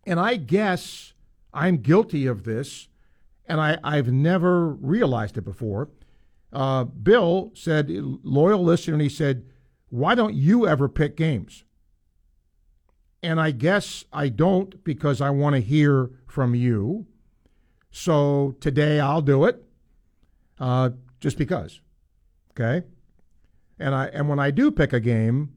and 0.07 0.19
I 0.19 0.37
guess 0.37 1.13
I'm 1.53 1.79
guilty 1.79 2.27
of 2.27 2.45
this, 2.45 2.89
and 3.47 3.61
I, 3.61 3.79
I've 3.83 4.13
never 4.13 4.69
realized 4.69 5.37
it 5.37 5.43
before. 5.43 5.89
Uh, 6.53 6.85
Bill 6.85 7.51
said, 7.55 7.89
loyal 7.91 8.63
listener, 8.63 8.95
and 8.95 9.03
he 9.03 9.09
said, 9.09 9.45
Why 9.91 10.15
don't 10.15 10.35
you 10.35 10.67
ever 10.67 10.89
pick 10.89 11.17
games? 11.17 11.65
And 13.23 13.41
I 13.41 13.51
guess 13.51 14.05
I 14.13 14.29
don't 14.29 14.83
because 14.85 15.21
I 15.21 15.31
want 15.31 15.55
to 15.57 15.61
hear 15.61 16.11
from 16.27 16.55
you. 16.55 17.07
So 17.91 18.55
today 18.61 19.01
I'll 19.01 19.23
do 19.23 19.45
it 19.45 19.65
uh, 20.61 20.91
just 21.21 21.37
because. 21.37 21.81
Okay? 22.53 22.87
And, 23.79 23.95
I, 23.95 24.07
and 24.07 24.29
when 24.29 24.39
I 24.39 24.51
do 24.51 24.71
pick 24.71 24.93
a 24.93 25.01
game, 25.01 25.55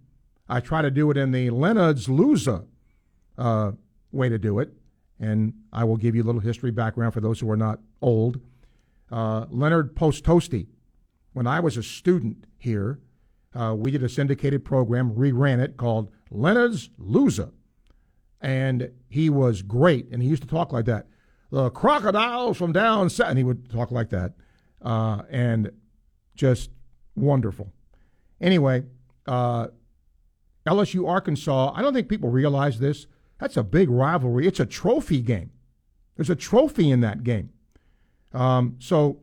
I 0.52 0.60
try 0.60 0.82
to 0.82 0.92
do 0.92 1.10
it 1.10 1.16
in 1.16 1.32
the 1.32 1.50
Leonard's 1.50 2.10
Loser 2.10 2.66
uh, 3.38 3.72
way 4.12 4.28
to 4.28 4.38
do 4.38 4.60
it. 4.60 4.74
And 5.18 5.54
I 5.72 5.86
will 5.86 5.96
give 5.96 6.14
you 6.14 6.24
a 6.24 6.26
little 6.26 6.42
history 6.42 6.72
background 6.72 7.14
for 7.14 7.22
those 7.22 7.40
who 7.40 7.50
are 7.50 7.58
not 7.58 7.80
old. 8.02 8.42
Uh, 9.10 9.46
Leonard 9.50 9.96
Post 9.96 10.26
Toasty. 10.26 10.68
When 11.32 11.48
I 11.48 11.62
was 11.62 11.78
a 11.78 11.84
student 11.84 12.44
here, 12.58 13.00
uh, 13.56 13.76
we 13.78 13.92
did 13.92 14.04
a 14.04 14.10
syndicated 14.10 14.66
program, 14.66 15.16
reran 15.16 15.62
it 15.62 15.78
called 15.78 16.12
Leonard's 16.30 16.90
Loser. 16.98 17.52
And 18.42 18.92
he 19.08 19.30
was 19.30 19.62
great. 19.62 20.10
And 20.12 20.22
he 20.22 20.28
used 20.28 20.42
to 20.42 20.50
talk 20.50 20.74
like 20.74 20.86
that. 20.86 21.08
The 21.50 21.70
crocodiles 21.70 22.58
from 22.58 22.74
down 22.74 23.10
south. 23.10 23.30
And 23.30 23.38
he 23.38 23.46
would 23.46 23.70
talk 23.70 23.90
like 23.90 24.10
that. 24.10 24.34
Uh, 24.82 25.22
and 25.30 25.72
just 26.36 26.72
wonderful. 27.16 27.72
Anyway, 28.42 28.84
uh, 29.28 29.68
LSU 30.66 31.08
Arkansas, 31.08 31.74
I 31.76 31.82
don't 31.82 31.94
think 31.94 32.10
people 32.10 32.30
realize 32.30 32.80
this. 32.80 33.08
That's 33.40 33.58
a 33.58 33.64
big 33.64 33.90
rivalry. 33.90 34.46
It's 34.48 34.60
a 34.60 34.66
trophy 34.66 35.22
game. 35.22 35.52
There's 36.16 36.30
a 36.30 36.36
trophy 36.36 36.92
in 36.92 37.02
that 37.02 37.24
game. 37.24 37.50
Um, 38.34 38.76
so, 38.80 39.20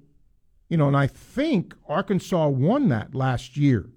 you 0.69 0.77
know, 0.77 0.89
and 0.89 0.97
I 0.97 1.06
think 1.06 1.74
Arkansas 1.89 2.48
won 2.48 2.89
that 2.89 3.15
last 3.15 3.56
year. 3.56 3.89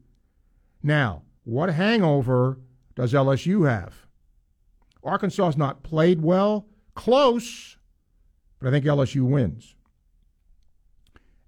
Now, 0.83 1.23
what 1.43 1.69
hangover 1.69 2.59
does 2.95 3.13
LSU 3.13 3.67
have? 3.67 4.05
Arkansas 5.03 5.45
has 5.45 5.57
not 5.57 5.83
played 5.83 6.21
well, 6.21 6.67
close, 6.93 7.77
but 8.59 8.67
I 8.67 8.71
think 8.71 8.85
LSU 8.85 9.23
wins. 9.23 9.75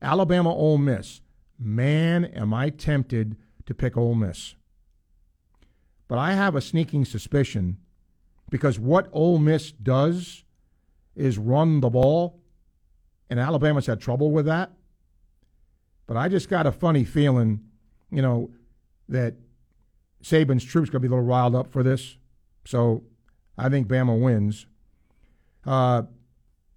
Alabama 0.02 0.53
Ole 0.53 0.80
Miss. 0.80 1.22
Man, 1.60 2.26
am 2.26 2.53
I 2.53 2.70
tempted 2.70 3.38
to 3.65 3.74
pick 3.74 3.95
Ole 3.95 4.15
Miss. 4.15 4.56
But 6.14 6.19
I 6.19 6.34
have 6.34 6.56
a 6.56 6.61
sneaking 6.61 7.06
suspicion 7.06 7.77
because 8.52 8.77
what 8.77 9.10
Ole 9.14 9.40
Miss 9.40 9.72
does 9.72 10.44
is 11.15 11.40
run 11.40 11.80
the 11.80 11.90
ball, 11.90 12.40
and 13.31 13.40
Alabama's 13.40 13.88
had 13.88 13.99
trouble 13.99 14.30
with 14.30 14.45
that. 14.45 14.72
But 16.06 16.15
I 16.15 16.27
just 16.27 16.49
got 16.49 16.68
a 16.68 16.72
funny 16.72 17.03
feeling, 17.03 17.61
you 18.11 18.22
know, 18.22 18.52
that 19.10 19.34
Saban's 20.22 20.64
troops 20.64 20.91
going 20.91 21.02
to 21.02 21.07
be 21.10 21.11
a 21.11 21.18
little 21.18 21.26
riled 21.26 21.56
up 21.56 21.72
for 21.72 21.81
this. 21.81 22.15
So 22.64 23.02
I 23.57 23.69
think 23.69 23.88
Bama 23.88 24.22
wins. 24.22 24.68
Uh, 25.65 26.03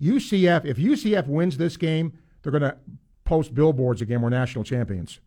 UCF, 0.00 0.64
if 0.64 0.78
UCF 0.78 1.26
wins 1.26 1.58
this 1.58 1.76
game, 1.76 2.18
they're 2.40 2.52
going 2.52 2.62
to 2.62 2.78
post 3.24 3.54
billboards 3.54 4.00
again. 4.00 4.22
We're 4.22 4.30
national 4.30 4.64
champions. 4.64 5.20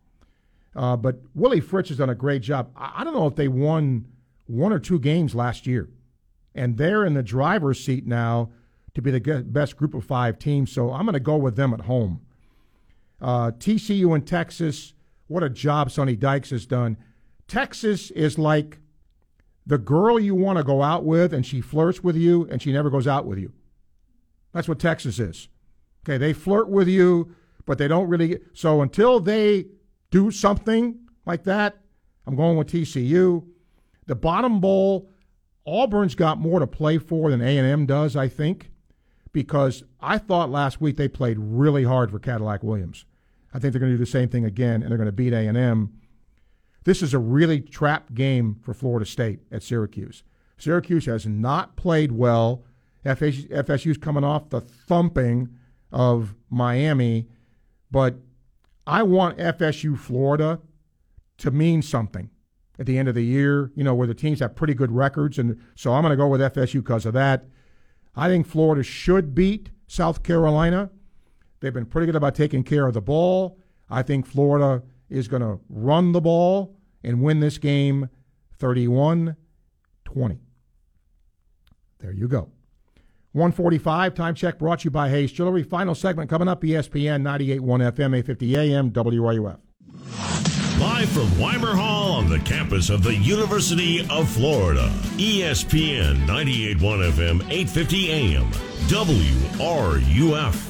Uh, 0.74 0.96
but 0.96 1.20
Willie 1.34 1.60
Fritz 1.60 1.88
has 1.88 1.98
done 1.98 2.10
a 2.10 2.14
great 2.14 2.42
job. 2.42 2.70
I, 2.76 2.92
I 2.98 3.04
don't 3.04 3.14
know 3.14 3.26
if 3.26 3.34
they 3.34 3.48
won 3.48 4.06
one 4.46 4.72
or 4.72 4.78
two 4.78 4.98
games 4.98 5.34
last 5.34 5.66
year, 5.66 5.88
and 6.54 6.76
they're 6.76 7.04
in 7.04 7.14
the 7.14 7.22
driver's 7.22 7.82
seat 7.82 8.06
now 8.06 8.50
to 8.94 9.02
be 9.02 9.10
the 9.10 9.42
best 9.46 9.76
group 9.76 9.94
of 9.94 10.04
five 10.04 10.38
team. 10.38 10.66
So 10.66 10.92
I'm 10.92 11.04
going 11.04 11.14
to 11.14 11.20
go 11.20 11.36
with 11.36 11.56
them 11.56 11.72
at 11.72 11.82
home. 11.82 12.20
Uh, 13.20 13.50
TCU 13.52 14.14
in 14.14 14.22
Texas, 14.22 14.94
what 15.28 15.42
a 15.42 15.50
job 15.50 15.90
Sonny 15.90 16.16
Dykes 16.16 16.50
has 16.50 16.66
done. 16.66 16.96
Texas 17.46 18.10
is 18.12 18.38
like 18.38 18.78
the 19.66 19.78
girl 19.78 20.18
you 20.18 20.34
want 20.34 20.58
to 20.58 20.64
go 20.64 20.82
out 20.82 21.04
with, 21.04 21.32
and 21.32 21.44
she 21.44 21.60
flirts 21.60 22.02
with 22.02 22.16
you, 22.16 22.48
and 22.50 22.62
she 22.62 22.72
never 22.72 22.90
goes 22.90 23.06
out 23.06 23.26
with 23.26 23.38
you. 23.38 23.52
That's 24.52 24.68
what 24.68 24.78
Texas 24.78 25.18
is. 25.18 25.48
Okay, 26.04 26.16
they 26.16 26.32
flirt 26.32 26.68
with 26.68 26.88
you, 26.88 27.34
but 27.66 27.78
they 27.78 27.86
don't 27.86 28.08
really. 28.08 28.38
So 28.52 28.80
until 28.80 29.20
they 29.20 29.66
do 30.10 30.30
something 30.30 30.98
like 31.26 31.44
that, 31.44 31.78
I'm 32.26 32.36
going 32.36 32.56
with 32.56 32.68
TCU. 32.68 33.46
The 34.06 34.14
bottom 34.14 34.60
bowl, 34.60 35.10
Auburn's 35.64 36.14
got 36.14 36.38
more 36.38 36.60
to 36.60 36.66
play 36.66 36.98
for 36.98 37.30
than 37.30 37.40
A&M 37.40 37.86
does, 37.86 38.16
I 38.16 38.28
think 38.28 38.70
because 39.32 39.84
I 40.00 40.18
thought 40.18 40.50
last 40.50 40.80
week 40.80 40.96
they 40.96 41.08
played 41.08 41.38
really 41.38 41.84
hard 41.84 42.10
for 42.10 42.18
Cadillac 42.18 42.62
Williams. 42.62 43.04
I 43.52 43.58
think 43.58 43.72
they're 43.72 43.80
going 43.80 43.92
to 43.92 43.98
do 43.98 44.04
the 44.04 44.10
same 44.10 44.28
thing 44.28 44.44
again, 44.44 44.82
and 44.82 44.90
they're 44.90 44.98
going 44.98 45.06
to 45.06 45.12
beat 45.12 45.32
A&M. 45.32 45.92
This 46.84 47.02
is 47.02 47.14
a 47.14 47.18
really 47.18 47.60
trapped 47.60 48.14
game 48.14 48.56
for 48.62 48.74
Florida 48.74 49.06
State 49.06 49.40
at 49.52 49.62
Syracuse. 49.62 50.22
Syracuse 50.56 51.06
has 51.06 51.26
not 51.26 51.76
played 51.76 52.12
well. 52.12 52.64
FSU's 53.04 53.98
coming 53.98 54.24
off 54.24 54.50
the 54.50 54.60
thumping 54.60 55.48
of 55.90 56.34
Miami, 56.48 57.28
but 57.90 58.16
I 58.90 59.04
want 59.04 59.38
FSU 59.38 59.96
Florida 59.96 60.58
to 61.38 61.52
mean 61.52 61.80
something 61.80 62.28
at 62.76 62.86
the 62.86 62.98
end 62.98 63.06
of 63.06 63.14
the 63.14 63.24
year, 63.24 63.70
you 63.76 63.84
know, 63.84 63.94
where 63.94 64.08
the 64.08 64.14
teams 64.14 64.40
have 64.40 64.56
pretty 64.56 64.74
good 64.74 64.90
records. 64.90 65.38
And 65.38 65.60
so 65.76 65.92
I'm 65.92 66.02
going 66.02 66.10
to 66.10 66.16
go 66.16 66.26
with 66.26 66.40
FSU 66.40 66.82
because 66.82 67.06
of 67.06 67.14
that. 67.14 67.44
I 68.16 68.26
think 68.26 68.48
Florida 68.48 68.82
should 68.82 69.32
beat 69.32 69.70
South 69.86 70.24
Carolina. 70.24 70.90
They've 71.60 71.72
been 71.72 71.86
pretty 71.86 72.06
good 72.06 72.16
about 72.16 72.34
taking 72.34 72.64
care 72.64 72.88
of 72.88 72.94
the 72.94 73.00
ball. 73.00 73.60
I 73.88 74.02
think 74.02 74.26
Florida 74.26 74.82
is 75.08 75.28
going 75.28 75.42
to 75.42 75.60
run 75.68 76.10
the 76.10 76.20
ball 76.20 76.76
and 77.04 77.22
win 77.22 77.38
this 77.38 77.58
game 77.58 78.08
31 78.58 79.36
20. 80.04 80.40
There 82.00 82.12
you 82.12 82.26
go. 82.26 82.50
145 83.32 84.14
time 84.14 84.34
check 84.34 84.58
brought 84.58 84.80
to 84.80 84.86
you 84.86 84.90
by 84.90 85.08
Hayes 85.08 85.30
Jewelry. 85.30 85.62
Final 85.62 85.94
segment 85.94 86.28
coming 86.28 86.48
up 86.48 86.62
ESPN 86.62 87.22
98.1 87.22 87.60
FM, 87.60 88.16
850 88.16 88.56
AM, 88.56 88.90
WRUF. 88.90 89.60
Live 90.80 91.08
from 91.10 91.38
Weimer 91.38 91.76
Hall 91.76 92.10
on 92.10 92.28
the 92.28 92.40
campus 92.40 92.90
of 92.90 93.04
the 93.04 93.14
University 93.14 94.04
of 94.10 94.28
Florida. 94.28 94.90
ESPN 95.16 96.26
98.1 96.26 96.78
FM, 97.12 97.40
850 97.48 98.10
AM, 98.10 98.50
WRUF. 98.88 100.66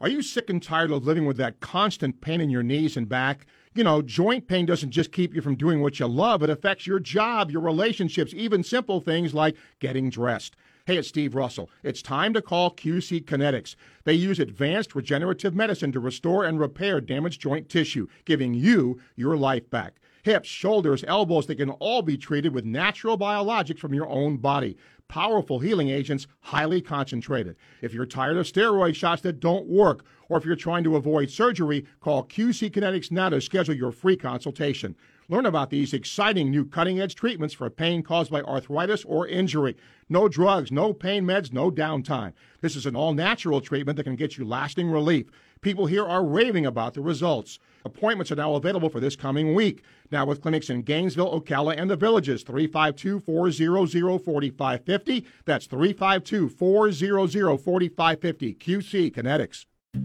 Are 0.00 0.08
you 0.08 0.22
sick 0.22 0.48
and 0.48 0.62
tired 0.62 0.90
of 0.90 1.04
living 1.04 1.26
with 1.26 1.36
that 1.36 1.60
constant 1.60 2.22
pain 2.22 2.40
in 2.40 2.48
your 2.48 2.62
knees 2.62 2.96
and 2.96 3.06
back? 3.06 3.44
You 3.74 3.84
know, 3.84 4.00
joint 4.00 4.48
pain 4.48 4.64
doesn't 4.64 4.90
just 4.92 5.12
keep 5.12 5.34
you 5.34 5.42
from 5.42 5.56
doing 5.56 5.82
what 5.82 6.00
you 6.00 6.06
love, 6.06 6.42
it 6.42 6.48
affects 6.48 6.86
your 6.86 7.00
job, 7.00 7.50
your 7.50 7.60
relationships, 7.60 8.32
even 8.34 8.62
simple 8.62 9.00
things 9.00 9.34
like 9.34 9.56
getting 9.78 10.08
dressed. 10.08 10.56
Hey, 10.84 10.96
it's 10.96 11.06
Steve 11.06 11.36
Russell. 11.36 11.70
It's 11.84 12.02
time 12.02 12.34
to 12.34 12.42
call 12.42 12.74
QC 12.74 13.24
Kinetix. 13.24 13.76
They 14.02 14.14
use 14.14 14.40
advanced 14.40 14.96
regenerative 14.96 15.54
medicine 15.54 15.92
to 15.92 16.00
restore 16.00 16.44
and 16.44 16.58
repair 16.58 17.00
damaged 17.00 17.40
joint 17.40 17.68
tissue, 17.68 18.08
giving 18.24 18.52
you 18.52 18.98
your 19.14 19.36
life 19.36 19.70
back. 19.70 20.00
Hips, 20.24 20.48
shoulders, 20.48 21.04
elbows, 21.06 21.46
they 21.46 21.54
can 21.54 21.70
all 21.70 22.02
be 22.02 22.16
treated 22.16 22.52
with 22.52 22.64
natural 22.64 23.16
biologics 23.16 23.78
from 23.78 23.94
your 23.94 24.08
own 24.08 24.38
body. 24.38 24.76
Powerful 25.06 25.60
healing 25.60 25.88
agents, 25.88 26.26
highly 26.40 26.80
concentrated. 26.80 27.54
If 27.80 27.94
you're 27.94 28.04
tired 28.04 28.36
of 28.36 28.46
steroid 28.46 28.96
shots 28.96 29.22
that 29.22 29.38
don't 29.38 29.68
work, 29.68 30.04
or 30.28 30.36
if 30.36 30.44
you're 30.44 30.56
trying 30.56 30.82
to 30.82 30.96
avoid 30.96 31.30
surgery, 31.30 31.86
call 32.00 32.24
QC 32.24 32.72
Kinetix 32.72 33.12
now 33.12 33.28
to 33.28 33.40
schedule 33.40 33.76
your 33.76 33.92
free 33.92 34.16
consultation. 34.16 34.96
Learn 35.32 35.46
about 35.46 35.70
these 35.70 35.94
exciting 35.94 36.50
new 36.50 36.66
cutting 36.66 37.00
edge 37.00 37.14
treatments 37.14 37.54
for 37.54 37.70
pain 37.70 38.02
caused 38.02 38.30
by 38.30 38.42
arthritis 38.42 39.02
or 39.06 39.26
injury. 39.26 39.74
No 40.10 40.28
drugs, 40.28 40.70
no 40.70 40.92
pain 40.92 41.24
meds, 41.24 41.54
no 41.54 41.70
downtime. 41.70 42.34
This 42.60 42.76
is 42.76 42.84
an 42.84 42.94
all 42.94 43.14
natural 43.14 43.62
treatment 43.62 43.96
that 43.96 44.04
can 44.04 44.14
get 44.14 44.36
you 44.36 44.44
lasting 44.44 44.90
relief. 44.90 45.30
People 45.62 45.86
here 45.86 46.04
are 46.04 46.22
raving 46.22 46.66
about 46.66 46.92
the 46.92 47.00
results. 47.00 47.58
Appointments 47.86 48.30
are 48.30 48.36
now 48.36 48.56
available 48.56 48.90
for 48.90 49.00
this 49.00 49.16
coming 49.16 49.54
week. 49.54 49.82
Now 50.10 50.26
with 50.26 50.42
clinics 50.42 50.68
in 50.68 50.82
Gainesville, 50.82 51.40
Ocala, 51.40 51.76
and 51.78 51.88
the 51.88 51.96
Villages, 51.96 52.44
352-400-4550. 52.44 55.24
That's 55.46 55.66
352-400-4550. 55.66 58.58
QC 58.58 59.14
Kinetix. 59.14 59.64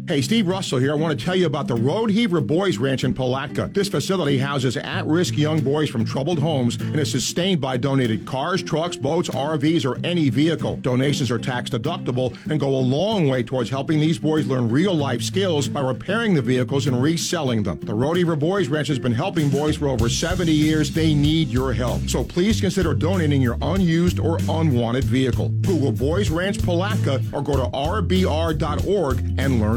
Hey, 0.10 0.22
Steve 0.22 0.48
Russell 0.48 0.80
here. 0.80 0.92
I 0.92 0.96
want 0.96 1.18
to 1.18 1.26
tell 1.26 1.36
you 1.36 1.46
about 1.46 1.70
the 1.70 1.76
Rodeheaver 1.76 2.46
Boys 2.46 2.78
Ranch 2.78 3.06
in 3.06 3.14
Palatka. 3.14 3.70
This 3.74 3.88
facility 3.88 4.38
houses 4.38 4.76
at 4.76 5.06
risk 5.06 5.38
young 5.38 5.62
boys 5.62 5.90
from 5.90 6.04
troubled 6.04 6.40
homes 6.40 6.76
and 6.76 6.98
is 6.98 7.10
sustained 7.10 7.62
by 7.62 7.78
donated 7.78 8.26
cars, 8.26 8.62
trucks, 8.62 8.98
boats, 8.98 9.30
RVs, 9.30 9.86
or 9.86 9.98
any 10.06 10.30
vehicle. 10.30 10.76
Donations 10.78 11.32
are 11.32 11.40
tax 11.40 11.70
deductible 11.70 12.38
and 12.50 12.60
go 12.60 12.68
a 12.68 12.84
long 12.84 13.30
way 13.30 13.44
towards 13.44 13.70
helping 13.70 13.98
these 14.02 14.20
boys 14.20 14.46
learn 14.46 14.70
real 14.70 14.94
life 14.94 15.22
skills 15.22 15.70
by 15.70 15.80
repairing 15.80 16.34
the 16.34 16.42
vehicles 16.42 16.88
and 16.88 17.02
reselling 17.02 17.64
them. 17.64 17.80
The 17.80 17.94
Rodeheaver 17.94 18.38
Boys 18.38 18.68
Ranch 18.68 18.90
has 18.90 19.00
been 19.00 19.14
helping 19.14 19.50
boys 19.50 19.78
for 19.78 19.88
over 19.88 20.10
70 20.10 20.52
years. 20.52 20.92
They 20.92 21.14
need 21.14 21.48
your 21.48 21.72
help. 21.72 22.02
So 22.10 22.26
please 22.26 22.60
consider 22.60 22.94
donating 22.94 23.42
your 23.42 23.58
unused 23.62 24.20
or 24.20 24.38
unwanted 24.50 25.06
vehicle. 25.06 25.48
Google 25.62 25.94
Boys 25.94 26.30
Ranch 26.30 26.62
Palatka 26.62 27.22
or 27.32 27.42
go 27.42 27.56
to 27.56 27.70
rbr.org 27.72 29.20
and 29.38 29.62
learn 29.62 29.77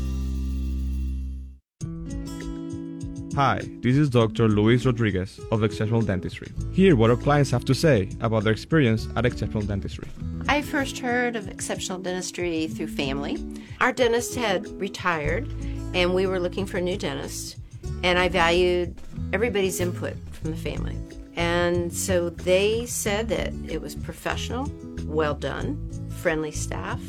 Hi, 3.35 3.61
this 3.79 3.95
is 3.95 4.09
Dr. 4.09 4.49
Luis 4.49 4.85
Rodriguez 4.85 5.39
of 5.53 5.63
Exceptional 5.63 6.01
Dentistry. 6.01 6.49
Hear 6.73 6.97
what 6.97 7.09
our 7.09 7.15
clients 7.15 7.49
have 7.51 7.63
to 7.63 7.73
say 7.73 8.09
about 8.19 8.43
their 8.43 8.51
experience 8.51 9.07
at 9.15 9.25
Exceptional 9.25 9.63
Dentistry. 9.63 10.09
I 10.49 10.61
first 10.61 10.99
heard 10.99 11.37
of 11.37 11.47
Exceptional 11.47 11.97
Dentistry 11.97 12.67
through 12.67 12.87
family. 12.87 13.37
Our 13.79 13.93
dentist 13.93 14.35
had 14.35 14.67
retired, 14.81 15.47
and 15.93 16.13
we 16.13 16.25
were 16.25 16.41
looking 16.41 16.65
for 16.65 16.79
a 16.79 16.81
new 16.81 16.97
dentist, 16.97 17.55
and 18.03 18.19
I 18.19 18.27
valued 18.27 18.99
everybody's 19.31 19.79
input 19.79 20.17
from 20.33 20.51
the 20.51 20.57
family. 20.57 20.97
And 21.37 21.93
so 21.93 22.31
they 22.31 22.85
said 22.85 23.29
that 23.29 23.53
it 23.65 23.81
was 23.81 23.95
professional, 23.95 24.69
well 25.05 25.35
done, 25.35 25.89
friendly 26.17 26.51
staff. 26.51 26.99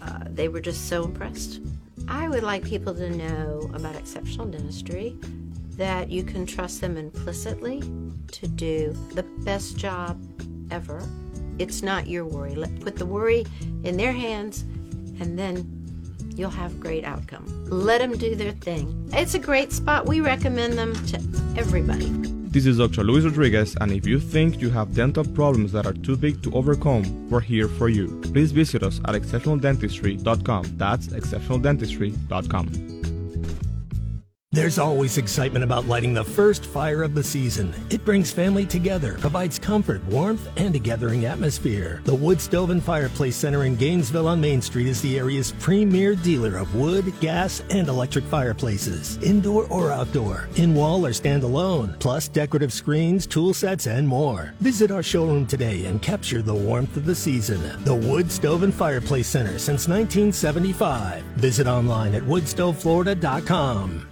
Uh, 0.00 0.20
they 0.26 0.46
were 0.46 0.60
just 0.60 0.88
so 0.88 1.02
impressed. 1.02 1.60
I 2.06 2.28
would 2.28 2.44
like 2.44 2.62
people 2.62 2.94
to 2.94 3.10
know 3.10 3.68
about 3.74 3.96
exceptional 3.96 4.46
dentistry 4.46 5.18
that 5.76 6.10
you 6.10 6.22
can 6.22 6.46
trust 6.46 6.80
them 6.80 6.96
implicitly 6.96 7.80
to 8.32 8.48
do 8.48 8.92
the 9.14 9.22
best 9.44 9.76
job 9.76 10.20
ever. 10.70 11.06
It's 11.58 11.82
not 11.82 12.06
your 12.06 12.24
worry. 12.24 12.54
Let 12.54 12.80
put 12.80 12.96
the 12.96 13.06
worry 13.06 13.46
in 13.84 13.96
their 13.96 14.12
hands 14.12 14.62
and 15.20 15.38
then 15.38 15.82
you'll 16.36 16.50
have 16.50 16.80
great 16.80 17.04
outcome. 17.04 17.44
Let 17.68 17.98
them 17.98 18.16
do 18.16 18.34
their 18.34 18.52
thing. 18.52 19.10
It's 19.12 19.34
a 19.34 19.38
great 19.38 19.72
spot. 19.72 20.06
We 20.06 20.20
recommend 20.20 20.74
them 20.74 20.94
to 21.06 21.16
everybody. 21.56 22.10
This 22.52 22.66
is 22.66 22.76
Dr. 22.76 23.02
Luis 23.02 23.24
Rodriguez, 23.24 23.76
and 23.80 23.90
if 23.92 24.06
you 24.06 24.20
think 24.20 24.60
you 24.60 24.68
have 24.68 24.94
dental 24.94 25.24
problems 25.24 25.72
that 25.72 25.86
are 25.86 25.94
too 25.94 26.18
big 26.18 26.42
to 26.42 26.52
overcome, 26.52 27.30
we're 27.30 27.40
here 27.40 27.66
for 27.66 27.88
you. 27.88 28.20
Please 28.20 28.52
visit 28.52 28.82
us 28.82 29.00
at 29.06 29.14
exceptionaldentistry.com. 29.14 30.74
That's 30.76 31.06
exceptionaldentistry.com. 31.08 33.01
There's 34.54 34.78
always 34.78 35.16
excitement 35.16 35.64
about 35.64 35.86
lighting 35.86 36.12
the 36.12 36.22
first 36.22 36.66
fire 36.66 37.02
of 37.02 37.14
the 37.14 37.22
season. 37.22 37.72
It 37.88 38.04
brings 38.04 38.30
family 38.30 38.66
together, 38.66 39.16
provides 39.18 39.58
comfort, 39.58 40.04
warmth, 40.04 40.46
and 40.58 40.76
a 40.76 40.78
gathering 40.78 41.24
atmosphere. 41.24 42.02
The 42.04 42.14
Wood 42.14 42.38
Stove 42.38 42.68
and 42.68 42.84
Fireplace 42.84 43.34
Center 43.34 43.64
in 43.64 43.76
Gainesville 43.76 44.28
on 44.28 44.42
Main 44.42 44.60
Street 44.60 44.88
is 44.88 45.00
the 45.00 45.16
area's 45.18 45.52
premier 45.52 46.14
dealer 46.14 46.58
of 46.58 46.74
wood, 46.74 47.18
gas, 47.18 47.62
and 47.70 47.88
electric 47.88 48.26
fireplaces, 48.26 49.16
indoor 49.22 49.64
or 49.68 49.90
outdoor, 49.90 50.50
in 50.56 50.74
wall 50.74 51.06
or 51.06 51.12
standalone, 51.12 51.98
plus 51.98 52.28
decorative 52.28 52.74
screens, 52.74 53.26
tool 53.26 53.54
sets, 53.54 53.86
and 53.86 54.06
more. 54.06 54.52
Visit 54.60 54.90
our 54.90 55.02
showroom 55.02 55.46
today 55.46 55.86
and 55.86 56.02
capture 56.02 56.42
the 56.42 56.54
warmth 56.54 56.94
of 56.98 57.06
the 57.06 57.14
season. 57.14 57.82
The 57.84 57.94
Wood 57.94 58.30
Stove 58.30 58.64
and 58.64 58.74
Fireplace 58.74 59.28
Center 59.28 59.58
since 59.58 59.88
1975. 59.88 61.22
Visit 61.40 61.66
online 61.66 62.14
at 62.14 62.22
woodstoveflorida.com. 62.24 64.11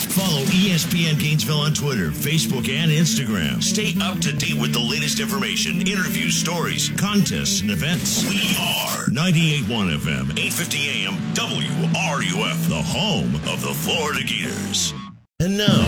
Follow 0.00 0.42
ESPN 0.46 1.18
Gainesville 1.18 1.58
on 1.60 1.74
Twitter, 1.74 2.10
Facebook, 2.10 2.68
and 2.68 2.90
Instagram. 2.90 3.62
Stay 3.62 3.94
up 4.00 4.20
to 4.20 4.32
date 4.32 4.54
with 4.54 4.72
the 4.72 4.78
latest 4.78 5.18
information, 5.18 5.80
interviews, 5.86 6.36
stories, 6.36 6.90
contests, 6.96 7.60
and 7.62 7.70
events. 7.70 8.22
We 8.28 8.54
are 8.60 9.10
98.1 9.10 9.98
FM, 9.98 10.30
8:50 10.38 10.88
AM, 10.88 11.14
WRUF, 11.34 12.68
the 12.68 12.82
home 12.82 13.34
of 13.50 13.60
the 13.60 13.74
Florida 13.74 14.22
Gators. 14.22 14.94
And 15.40 15.58
now, 15.58 15.82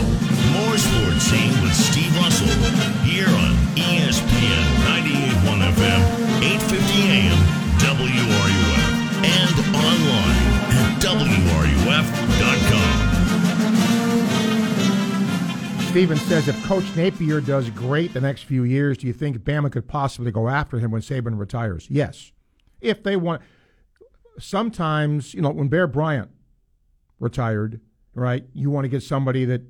more 0.58 0.76
sports 0.78 1.22
scene 1.30 1.54
with 1.62 1.74
Steve 1.74 2.14
Russell 2.18 2.50
here 3.06 3.28
on 3.28 3.54
ESPN 3.78 4.64
98.1 4.90 5.62
FM, 5.62 6.00
8:50 6.42 7.02
AM, 7.14 7.38
WRUF, 7.78 8.84
and 9.22 9.54
online 9.74 10.50
at 10.74 10.98
WRUF.com. 11.00 12.39
Steven 15.90 16.16
says 16.18 16.46
if 16.46 16.64
Coach 16.66 16.84
Napier 16.94 17.40
does 17.40 17.68
great 17.70 18.14
the 18.14 18.20
next 18.20 18.42
few 18.42 18.62
years, 18.62 18.96
do 18.96 19.08
you 19.08 19.12
think 19.12 19.38
Bama 19.38 19.72
could 19.72 19.88
possibly 19.88 20.30
go 20.30 20.48
after 20.48 20.78
him 20.78 20.92
when 20.92 21.02
Saban 21.02 21.36
retires? 21.36 21.88
Yes. 21.90 22.30
If 22.80 23.02
they 23.02 23.16
want. 23.16 23.42
Sometimes, 24.38 25.34
you 25.34 25.42
know, 25.42 25.50
when 25.50 25.66
Bear 25.66 25.88
Bryant 25.88 26.30
retired, 27.18 27.80
right, 28.14 28.44
you 28.54 28.70
want 28.70 28.84
to 28.84 28.88
get 28.88 29.02
somebody 29.02 29.44
that, 29.46 29.62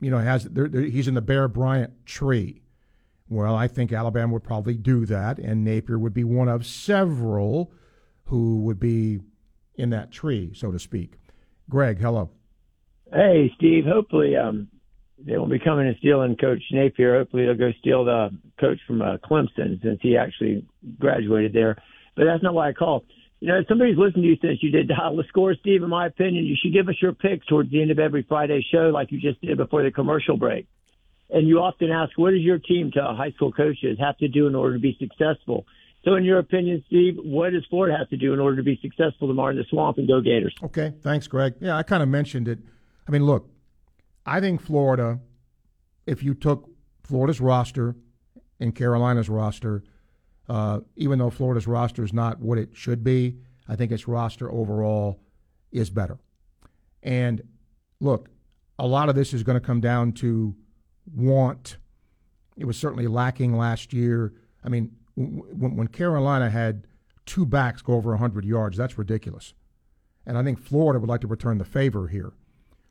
you 0.00 0.10
know, 0.10 0.18
has, 0.18 0.44
they're, 0.46 0.68
they're, 0.68 0.82
he's 0.82 1.06
in 1.06 1.14
the 1.14 1.22
Bear 1.22 1.46
Bryant 1.46 2.04
tree. 2.04 2.60
Well, 3.28 3.54
I 3.54 3.68
think 3.68 3.92
Alabama 3.92 4.32
would 4.32 4.44
probably 4.44 4.74
do 4.74 5.06
that, 5.06 5.38
and 5.38 5.64
Napier 5.64 5.96
would 5.96 6.12
be 6.12 6.24
one 6.24 6.48
of 6.48 6.66
several 6.66 7.70
who 8.24 8.62
would 8.62 8.80
be 8.80 9.20
in 9.76 9.90
that 9.90 10.10
tree, 10.10 10.50
so 10.54 10.72
to 10.72 10.78
speak. 10.80 11.18
Greg, 11.70 12.00
hello. 12.00 12.30
Hey, 13.12 13.52
Steve. 13.56 13.84
Hopefully, 13.86 14.34
um, 14.36 14.66
they 15.24 15.36
won't 15.36 15.50
be 15.50 15.58
coming 15.58 15.86
and 15.86 15.96
stealing 15.98 16.36
Coach 16.36 16.62
Napier. 16.70 17.18
Hopefully, 17.18 17.46
they'll 17.46 17.54
go 17.54 17.72
steal 17.80 18.04
the 18.04 18.30
coach 18.60 18.78
from 18.86 19.02
uh, 19.02 19.16
Clemson 19.18 19.82
since 19.82 19.98
he 20.00 20.16
actually 20.16 20.66
graduated 20.98 21.52
there. 21.52 21.76
But 22.16 22.24
that's 22.24 22.42
not 22.42 22.54
why 22.54 22.68
I 22.68 22.72
called. 22.72 23.04
You 23.40 23.48
know, 23.48 23.58
if 23.58 23.68
somebody's 23.68 23.96
listened 23.96 24.24
to 24.24 24.28
you 24.28 24.36
since 24.42 24.62
you 24.62 24.70
did 24.70 24.88
dial 24.88 25.16
the 25.16 25.24
score, 25.28 25.54
Steve. 25.54 25.82
In 25.82 25.90
my 25.90 26.06
opinion, 26.06 26.44
you 26.44 26.56
should 26.60 26.72
give 26.72 26.88
us 26.88 26.96
your 27.00 27.12
picks 27.12 27.46
towards 27.46 27.70
the 27.70 27.80
end 27.80 27.90
of 27.90 27.98
every 27.98 28.24
Friday 28.28 28.64
show, 28.72 28.90
like 28.92 29.12
you 29.12 29.20
just 29.20 29.40
did 29.40 29.56
before 29.56 29.82
the 29.82 29.92
commercial 29.92 30.36
break. 30.36 30.66
And 31.30 31.46
you 31.46 31.58
often 31.58 31.90
ask, 31.90 32.16
what 32.16 32.30
does 32.30 32.40
your 32.40 32.58
team 32.58 32.90
to 32.94 33.02
high 33.02 33.30
school 33.32 33.52
coaches 33.52 33.98
have 34.00 34.16
to 34.18 34.28
do 34.28 34.46
in 34.46 34.54
order 34.54 34.74
to 34.74 34.80
be 34.80 34.96
successful? 34.98 35.66
So, 36.04 36.14
in 36.14 36.24
your 36.24 36.38
opinion, 36.38 36.82
Steve, 36.86 37.16
what 37.22 37.52
does 37.52 37.64
Florida 37.68 37.96
have 37.96 38.08
to 38.10 38.16
do 38.16 38.32
in 38.32 38.40
order 38.40 38.56
to 38.56 38.62
be 38.62 38.78
successful 38.80 39.28
tomorrow 39.28 39.50
in 39.50 39.56
the 39.56 39.64
swamp 39.68 39.98
and 39.98 40.08
go 40.08 40.20
Gators? 40.20 40.54
Okay, 40.62 40.94
thanks, 41.02 41.26
Greg. 41.26 41.54
Yeah, 41.60 41.76
I 41.76 41.82
kind 41.82 42.02
of 42.02 42.08
mentioned 42.08 42.48
it. 42.48 42.58
I 43.06 43.10
mean, 43.10 43.24
look, 43.24 43.48
I 44.28 44.40
think 44.40 44.60
Florida, 44.60 45.20
if 46.06 46.22
you 46.22 46.34
took 46.34 46.68
Florida's 47.02 47.40
roster 47.40 47.96
and 48.60 48.74
Carolina's 48.74 49.30
roster, 49.30 49.82
uh, 50.50 50.80
even 50.96 51.18
though 51.18 51.30
Florida's 51.30 51.66
roster 51.66 52.04
is 52.04 52.12
not 52.12 52.38
what 52.38 52.58
it 52.58 52.70
should 52.74 53.02
be, 53.02 53.38
I 53.66 53.74
think 53.74 53.90
its 53.90 54.06
roster 54.06 54.52
overall 54.52 55.20
is 55.72 55.88
better. 55.88 56.18
And 57.02 57.42
look, 58.00 58.28
a 58.78 58.86
lot 58.86 59.08
of 59.08 59.14
this 59.14 59.32
is 59.32 59.42
going 59.42 59.58
to 59.58 59.66
come 59.66 59.80
down 59.80 60.12
to 60.12 60.54
want. 61.14 61.78
It 62.56 62.66
was 62.66 62.76
certainly 62.76 63.06
lacking 63.06 63.56
last 63.56 63.94
year. 63.94 64.34
I 64.62 64.68
mean, 64.68 64.94
when, 65.16 65.74
when 65.74 65.88
Carolina 65.88 66.50
had 66.50 66.86
two 67.24 67.46
backs 67.46 67.80
go 67.80 67.94
over 67.94 68.10
100 68.10 68.44
yards, 68.44 68.76
that's 68.76 68.98
ridiculous. 68.98 69.54
And 70.26 70.36
I 70.36 70.42
think 70.42 70.58
Florida 70.58 71.00
would 71.00 71.08
like 71.08 71.22
to 71.22 71.26
return 71.26 71.56
the 71.56 71.64
favor 71.64 72.08
here. 72.08 72.32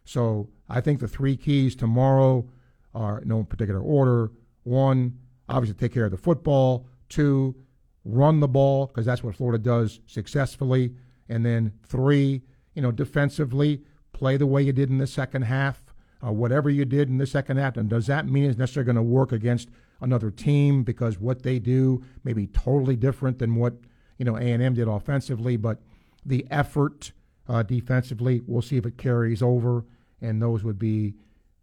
So 0.03 0.49
I 0.69 0.81
think 0.81 0.99
the 0.99 1.07
three 1.07 1.38
keys 1.38 1.76
tomorrow 1.76 2.48
are 2.94 3.22
no 3.26 3.44
particular 3.44 3.81
order. 3.81 4.31
One, 4.64 5.18
obviously 5.48 5.77
take 5.77 5.94
care 5.94 6.06
of 6.06 6.11
the 6.11 6.18
football. 6.18 6.88
Two, 7.10 7.56
run 8.03 8.39
the 8.39 8.48
ball 8.48 8.88
because 8.88 9.06
that's 9.06 9.23
what 9.23 9.35
Florida 9.35 9.64
does 9.64 9.99
successfully. 10.06 10.94
And 11.30 11.45
then 11.45 11.73
three, 11.85 12.41
you 12.73 12.81
know, 12.81 12.91
defensively, 12.91 13.81
play 14.14 14.38
the 14.38 14.48
way 14.48 14.61
you 14.61 14.73
did 14.73 14.89
in 14.89 14.98
the 14.98 15.07
second 15.07 15.44
half. 15.44 15.84
Uh, 16.26 16.31
whatever 16.31 16.68
you 16.68 16.84
did 16.84 17.10
in 17.10 17.19
the 17.19 17.27
second 17.27 17.57
half, 17.57 17.77
and 17.77 17.91
does 17.91 18.07
that 18.07 18.27
mean 18.27 18.44
it's 18.44 18.57
necessarily 18.57 18.88
going 18.88 18.95
to 18.95 19.03
work 19.03 19.31
against 19.31 19.69
another 20.02 20.31
team 20.31 20.84
because 20.84 21.19
what 21.19 21.44
they 21.44 21.60
do 21.60 22.03
may 22.23 22.34
be 22.34 22.48
totally 22.48 22.95
different 22.95 23.38
than 23.38 23.53
what 23.53 23.76
you 24.18 24.26
know 24.26 24.35
A 24.35 24.41
and 24.41 24.64
M 24.64 24.73
did 24.73 24.88
offensively, 24.88 25.57
but 25.57 25.80
the 26.26 26.48
effort 26.49 27.11
uh, 27.48 27.61
defensively, 27.61 28.41
we'll 28.48 28.64
see 28.64 28.77
if 28.77 28.85
it 28.88 28.98
carries 28.98 29.44
over 29.44 29.85
and 30.22 30.41
those 30.41 30.64
would 30.64 30.80
be 30.80 31.15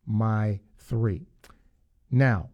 my 0.06 0.60
three. 0.78 1.26
Now, 2.10 2.50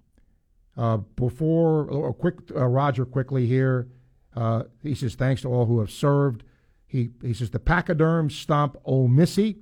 uh, 0.76 0.98
before 0.98 2.08
a 2.08 2.14
quick 2.14 2.36
uh, 2.54 2.66
Roger 2.66 3.04
quickly 3.04 3.46
here, 3.46 3.88
uh, 4.34 4.64
he 4.82 4.94
says 4.94 5.14
thanks 5.14 5.42
to 5.42 5.48
all 5.48 5.66
who 5.66 5.80
have 5.80 5.90
served. 5.90 6.44
He 6.86 7.10
he 7.22 7.34
says 7.34 7.50
the 7.50 7.58
pachyderms 7.58 8.34
stomp 8.34 8.76
Ole 8.84 9.08
Missy. 9.08 9.58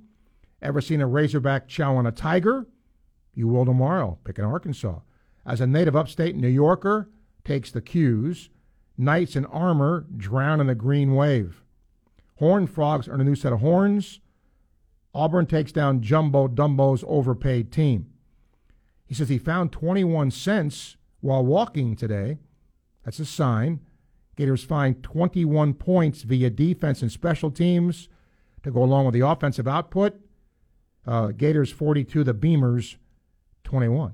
Ever 0.61 0.81
seen 0.81 1.01
a 1.01 1.07
razorback 1.07 1.67
chow 1.67 1.95
on 1.95 2.05
a 2.05 2.11
tiger? 2.11 2.67
You 3.33 3.47
will 3.47 3.65
tomorrow. 3.65 4.17
Pick 4.23 4.39
in 4.39 4.45
Arkansas. 4.45 4.99
As 5.45 5.61
a 5.61 5.67
native 5.67 5.95
upstate 5.95 6.35
New 6.35 6.49
Yorker, 6.49 7.09
takes 7.43 7.71
the 7.71 7.81
'Cuse. 7.81 8.49
Knights 8.97 9.35
in 9.35 9.45
armor 9.45 10.05
drown 10.17 10.59
in 10.59 10.67
the 10.67 10.75
green 10.75 11.15
wave. 11.15 11.63
Horned 12.35 12.69
frogs 12.69 13.07
earn 13.07 13.21
a 13.21 13.23
new 13.23 13.35
set 13.35 13.53
of 13.53 13.61
horns. 13.61 14.19
Auburn 15.19 15.45
takes 15.47 15.73
down 15.73 16.01
Jumbo 16.01 16.47
Dumbo's 16.47 17.03
overpaid 17.05 17.73
team. 17.73 18.07
He 19.05 19.13
says 19.13 19.27
he 19.27 19.37
found 19.37 19.73
21 19.73 20.31
cents 20.31 20.95
while 21.19 21.45
walking 21.45 21.97
today. 21.97 22.37
That's 23.03 23.19
a 23.19 23.25
sign. 23.25 23.81
Gators 24.37 24.63
find 24.63 25.03
21 25.03 25.73
points 25.73 26.21
via 26.21 26.49
defense 26.49 27.01
and 27.01 27.11
special 27.11 27.51
teams 27.51 28.07
to 28.63 28.71
go 28.71 28.81
along 28.81 29.07
with 29.07 29.13
the 29.13 29.27
offensive 29.27 29.67
output. 29.67 30.17
Uh, 31.05 31.27
Gators 31.27 31.69
42, 31.69 32.23
the 32.23 32.33
Beamers 32.33 32.95
21. 33.65 34.13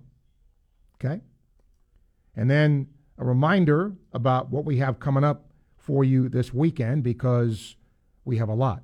Okay? 0.96 1.22
And 2.36 2.50
then 2.50 2.88
a 3.20 3.26
reminder 3.26 3.94
about 4.12 4.50
what 4.50 4.66
we 4.66 4.78
have 4.78 5.00
coming 5.00 5.24
up 5.24 5.52
for 5.78 6.04
you 6.04 6.30
this 6.30 6.52
weekend 6.52 7.04
because 7.04 7.76
we 8.24 8.38
have 8.38 8.50
a 8.50 8.56
lot. 8.56 8.82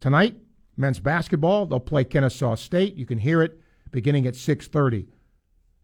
Tonight, 0.00 0.36
men's 0.80 1.00
basketball. 1.00 1.66
They'll 1.66 1.80
play 1.80 2.04
Kennesaw 2.04 2.56
State. 2.56 2.96
You 2.96 3.06
can 3.06 3.18
hear 3.18 3.42
it 3.42 3.60
beginning 3.90 4.26
at 4.26 4.34
6:30. 4.34 5.06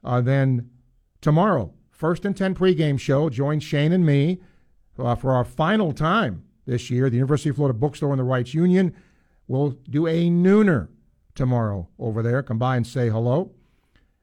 Uh, 0.02 0.20
then 0.20 0.70
tomorrow, 1.20 1.72
first 1.90 2.24
and 2.24 2.36
ten 2.36 2.54
pregame 2.54 2.98
show. 2.98 3.28
Join 3.28 3.60
Shane 3.60 3.92
and 3.92 4.04
me 4.04 4.40
uh, 4.98 5.14
for 5.14 5.32
our 5.32 5.44
final 5.44 5.92
time 5.92 6.44
this 6.66 6.90
year. 6.90 7.08
The 7.10 7.16
University 7.16 7.50
of 7.50 7.56
Florida 7.56 7.78
Bookstore 7.78 8.12
and 8.12 8.20
the 8.20 8.24
Reitz 8.24 8.54
Union 8.54 8.94
will 9.48 9.70
do 9.88 10.06
a 10.06 10.28
nooner 10.28 10.88
tomorrow 11.34 11.88
over 11.98 12.22
there. 12.22 12.42
Come 12.42 12.58
by 12.58 12.76
and 12.76 12.86
say 12.86 13.08
hello. 13.08 13.52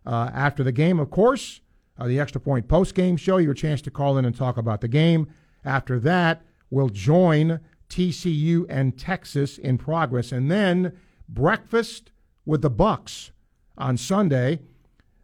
Uh, 0.05 0.29
after 0.33 0.63
the 0.63 0.71
game, 0.71 0.99
of 0.99 1.09
course, 1.09 1.61
uh, 1.97 2.07
the 2.07 2.19
Extra 2.19 2.41
Point 2.41 2.67
post 2.67 2.95
game 2.95 3.17
show. 3.17 3.37
Your 3.37 3.53
chance 3.53 3.81
to 3.83 3.91
call 3.91 4.17
in 4.17 4.25
and 4.25 4.35
talk 4.35 4.57
about 4.57 4.81
the 4.81 4.87
game. 4.87 5.27
After 5.63 5.99
that, 5.99 6.41
we'll 6.69 6.89
join 6.89 7.59
TCU 7.93 8.65
and 8.69 8.97
Texas 8.97 9.59
in 9.59 9.77
progress, 9.77 10.31
and 10.31 10.49
then 10.49 10.97
breakfast 11.29 12.11
with 12.43 12.63
the 12.63 12.69
Bucks 12.69 13.31
on 13.77 13.97
Sunday. 13.97 14.59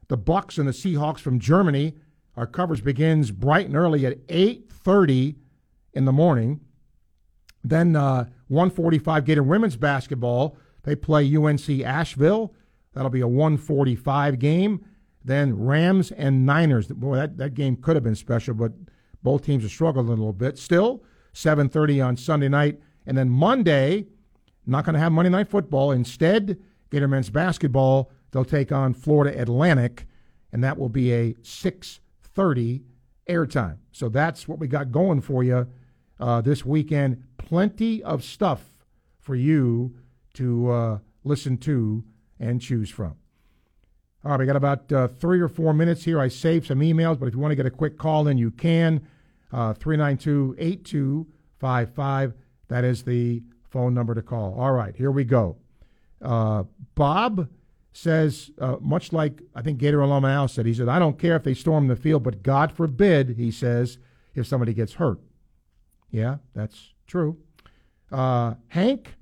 The 0.07 0.17
Bucks 0.17 0.57
and 0.59 0.67
the 0.67 0.71
Seahawks 0.71 1.19
from 1.19 1.39
Germany. 1.39 1.95
Our 2.35 2.45
coverage 2.45 2.83
begins 2.83 3.31
bright 3.31 3.65
and 3.65 3.75
early 3.75 4.05
at 4.05 4.25
8:30 4.27 5.35
in 5.93 6.05
the 6.05 6.11
morning. 6.11 6.61
Then 7.63 7.95
uh, 7.95 8.25
145 8.49 9.25
Gator 9.25 9.43
women's 9.43 9.75
basketball. 9.75 10.55
They 10.83 10.95
play 10.95 11.35
UNC 11.35 11.67
Asheville. 11.81 12.53
That'll 12.93 13.09
be 13.09 13.21
a 13.21 13.27
145 13.27 14.37
game. 14.37 14.85
Then 15.25 15.59
Rams 15.59 16.11
and 16.11 16.45
Niners. 16.45 16.87
Boy, 16.87 17.15
that, 17.15 17.37
that 17.37 17.53
game 17.55 17.75
could 17.75 17.95
have 17.95 18.03
been 18.03 18.15
special, 18.15 18.53
but 18.53 18.73
both 19.21 19.43
teams 19.43 19.65
are 19.65 19.69
struggling 19.69 20.07
a 20.07 20.11
little 20.11 20.33
bit. 20.33 20.57
Still, 20.57 21.03
7:30 21.33 22.05
on 22.05 22.17
Sunday 22.17 22.49
night, 22.49 22.79
and 23.05 23.17
then 23.17 23.29
Monday, 23.29 24.07
not 24.65 24.85
going 24.85 24.93
to 24.93 24.99
have 24.99 25.11
Monday 25.11 25.29
Night 25.29 25.49
Football. 25.49 25.91
Instead, 25.91 26.59
Gator 26.91 27.07
men's 27.07 27.29
basketball. 27.29 28.11
They'll 28.31 28.45
take 28.45 28.71
on 28.71 28.93
Florida 28.93 29.39
Atlantic, 29.39 30.05
and 30.51 30.63
that 30.63 30.77
will 30.77 30.89
be 30.89 31.11
a 31.11 31.33
6:30 31.41 32.83
airtime. 33.27 33.77
So 33.91 34.09
that's 34.09 34.47
what 34.47 34.59
we 34.59 34.67
got 34.67 34.91
going 34.91 35.21
for 35.21 35.43
you 35.43 35.67
uh, 36.19 36.41
this 36.41 36.65
weekend. 36.65 37.23
Plenty 37.37 38.03
of 38.03 38.23
stuff 38.23 38.69
for 39.19 39.35
you 39.35 39.95
to 40.33 40.71
uh, 40.71 40.99
listen 41.23 41.57
to 41.57 42.03
and 42.39 42.61
choose 42.61 42.89
from. 42.89 43.15
All 44.23 44.31
right, 44.31 44.39
we 44.39 44.45
got 44.45 44.55
about 44.55 44.91
uh, 44.91 45.07
three 45.07 45.39
or 45.39 45.47
four 45.47 45.73
minutes 45.73 46.03
here. 46.03 46.19
I 46.19 46.27
saved 46.27 46.67
some 46.67 46.79
emails, 46.79 47.17
but 47.17 47.27
if 47.27 47.33
you 47.33 47.39
want 47.39 47.51
to 47.51 47.55
get 47.55 47.65
a 47.65 47.71
quick 47.71 47.97
call 47.97 48.27
in, 48.27 48.37
you 48.37 48.51
can. 48.51 49.07
Uh, 49.51 49.73
392 49.73 50.55
8255. 50.59 52.33
That 52.67 52.83
is 52.83 53.03
the 53.03 53.41
phone 53.69 53.93
number 53.93 54.13
to 54.15 54.21
call. 54.21 54.55
All 54.59 54.71
right, 54.71 54.95
here 54.95 55.11
we 55.11 55.23
go. 55.23 55.57
Uh, 56.21 56.63
Bob 56.95 57.49
says, 57.91 58.51
uh, 58.59 58.77
much 58.79 59.11
like 59.11 59.41
I 59.55 59.61
think 59.61 59.79
Gator 59.79 60.01
alum 60.01 60.25
Al 60.25 60.47
said, 60.47 60.65
he 60.65 60.73
said, 60.73 60.87
I 60.87 60.99
don't 60.99 61.17
care 61.17 61.35
if 61.35 61.43
they 61.43 61.53
storm 61.53 61.87
the 61.87 61.95
field, 61.95 62.23
but 62.23 62.43
God 62.43 62.71
forbid, 62.71 63.35
he 63.37 63.51
says, 63.51 63.97
if 64.35 64.45
somebody 64.45 64.73
gets 64.73 64.93
hurt. 64.93 65.19
Yeah, 66.11 66.37
that's 66.53 66.93
true. 67.07 67.37
Uh, 68.11 68.55
Hank 68.67 69.15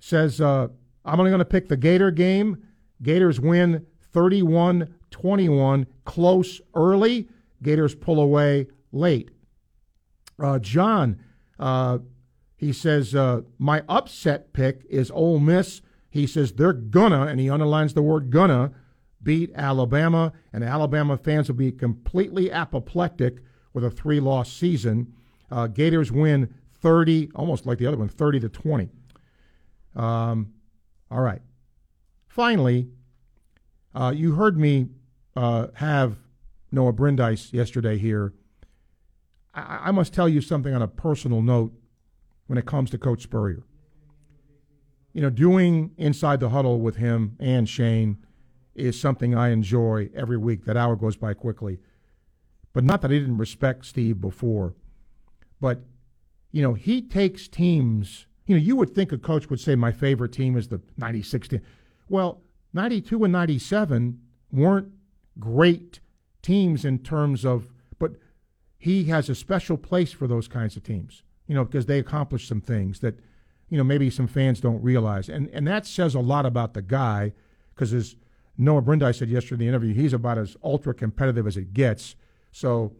says, 0.00 0.40
uh, 0.40 0.68
I'm 1.04 1.18
only 1.18 1.30
going 1.30 1.40
to 1.40 1.44
pick 1.44 1.68
the 1.68 1.76
Gator 1.76 2.10
game. 2.10 2.62
Gators 3.02 3.40
win 3.40 3.86
31 4.12 4.94
21, 5.12 5.86
close 6.04 6.60
early. 6.74 7.28
Gators 7.62 7.94
pull 7.94 8.18
away 8.18 8.66
late. 8.90 9.30
Uh, 10.42 10.58
John, 10.58 11.20
uh, 11.58 11.98
he 12.56 12.72
says, 12.72 13.14
uh, 13.14 13.42
my 13.58 13.82
upset 13.88 14.52
pick 14.52 14.82
is 14.90 15.10
Ole 15.10 15.38
Miss. 15.38 15.82
He 16.10 16.26
says 16.26 16.52
they're 16.52 16.72
gonna, 16.72 17.22
and 17.22 17.40
he 17.40 17.48
underlines 17.48 17.94
the 17.94 18.02
word 18.02 18.30
gonna, 18.30 18.72
beat 19.22 19.52
Alabama, 19.54 20.32
and 20.52 20.64
Alabama 20.64 21.16
fans 21.16 21.48
will 21.48 21.56
be 21.56 21.72
completely 21.72 22.50
apoplectic 22.50 23.38
with 23.72 23.84
a 23.84 23.90
three 23.90 24.20
loss 24.20 24.52
season. 24.52 25.12
Uh, 25.50 25.66
Gators 25.68 26.10
win 26.10 26.52
30, 26.80 27.30
almost 27.34 27.66
like 27.66 27.78
the 27.78 27.86
other 27.86 27.96
one, 27.96 28.08
30 28.08 28.40
to 28.40 28.48
20. 28.48 28.88
Um, 29.94 30.52
all 31.10 31.20
right. 31.20 31.42
Finally, 32.26 32.88
uh, 33.94 34.12
you 34.14 34.32
heard 34.32 34.58
me 34.58 34.88
uh, 35.36 35.68
have 35.74 36.16
Noah 36.70 36.92
Brindise 36.92 37.52
yesterday 37.52 37.98
here. 37.98 38.32
I, 39.54 39.80
I 39.84 39.90
must 39.90 40.12
tell 40.12 40.28
you 40.28 40.40
something 40.40 40.74
on 40.74 40.82
a 40.82 40.88
personal 40.88 41.42
note 41.42 41.72
when 42.46 42.58
it 42.58 42.66
comes 42.66 42.90
to 42.90 42.98
Coach 42.98 43.22
Spurrier. 43.22 43.62
You 45.12 45.22
know, 45.22 45.30
doing 45.30 45.92
Inside 45.98 46.40
the 46.40 46.50
Huddle 46.50 46.80
with 46.80 46.96
him 46.96 47.36
and 47.38 47.68
Shane 47.68 48.18
is 48.74 48.98
something 48.98 49.34
I 49.34 49.50
enjoy 49.50 50.10
every 50.14 50.38
week. 50.38 50.64
That 50.64 50.76
hour 50.76 50.96
goes 50.96 51.16
by 51.16 51.34
quickly. 51.34 51.78
But 52.72 52.84
not 52.84 53.02
that 53.02 53.10
I 53.10 53.14
didn't 53.14 53.36
respect 53.36 53.84
Steve 53.84 54.20
before, 54.20 54.74
but, 55.60 55.80
you 56.50 56.62
know, 56.62 56.72
he 56.72 57.02
takes 57.02 57.46
teams. 57.46 58.26
You 58.46 58.56
know, 58.56 58.62
you 58.62 58.76
would 58.76 58.94
think 58.94 59.12
a 59.12 59.18
coach 59.18 59.50
would 59.50 59.60
say, 59.60 59.74
my 59.74 59.92
favorite 59.92 60.32
team 60.32 60.56
is 60.56 60.68
the 60.68 60.80
96 60.96 61.48
team. 61.48 61.60
Well, 62.08 62.40
92 62.72 63.24
and 63.24 63.32
97 63.32 64.20
weren't 64.50 64.88
great 65.38 66.00
teams 66.40 66.84
in 66.84 66.98
terms 66.98 67.44
of, 67.44 67.68
he 68.82 69.04
has 69.04 69.28
a 69.28 69.34
special 69.36 69.76
place 69.76 70.10
for 70.10 70.26
those 70.26 70.48
kinds 70.48 70.76
of 70.76 70.82
teams, 70.82 71.22
you 71.46 71.54
know, 71.54 71.64
because 71.64 71.86
they 71.86 72.00
accomplish 72.00 72.48
some 72.48 72.60
things 72.60 72.98
that, 72.98 73.16
you 73.68 73.78
know, 73.78 73.84
maybe 73.84 74.10
some 74.10 74.26
fans 74.26 74.60
don't 74.60 74.82
realize. 74.82 75.28
And, 75.28 75.48
and 75.50 75.68
that 75.68 75.86
says 75.86 76.16
a 76.16 76.20
lot 76.20 76.46
about 76.46 76.74
the 76.74 76.82
guy, 76.82 77.32
because 77.72 77.94
as 77.94 78.16
Noah 78.58 78.82
Brindise 78.82 79.18
said 79.18 79.28
yesterday 79.28 79.54
in 79.54 79.58
the 79.60 79.68
interview, 79.68 79.94
he's 79.94 80.12
about 80.12 80.36
as 80.36 80.56
ultra 80.64 80.94
competitive 80.94 81.46
as 81.46 81.56
it 81.56 81.72
gets. 81.72 82.16
So 82.50 82.92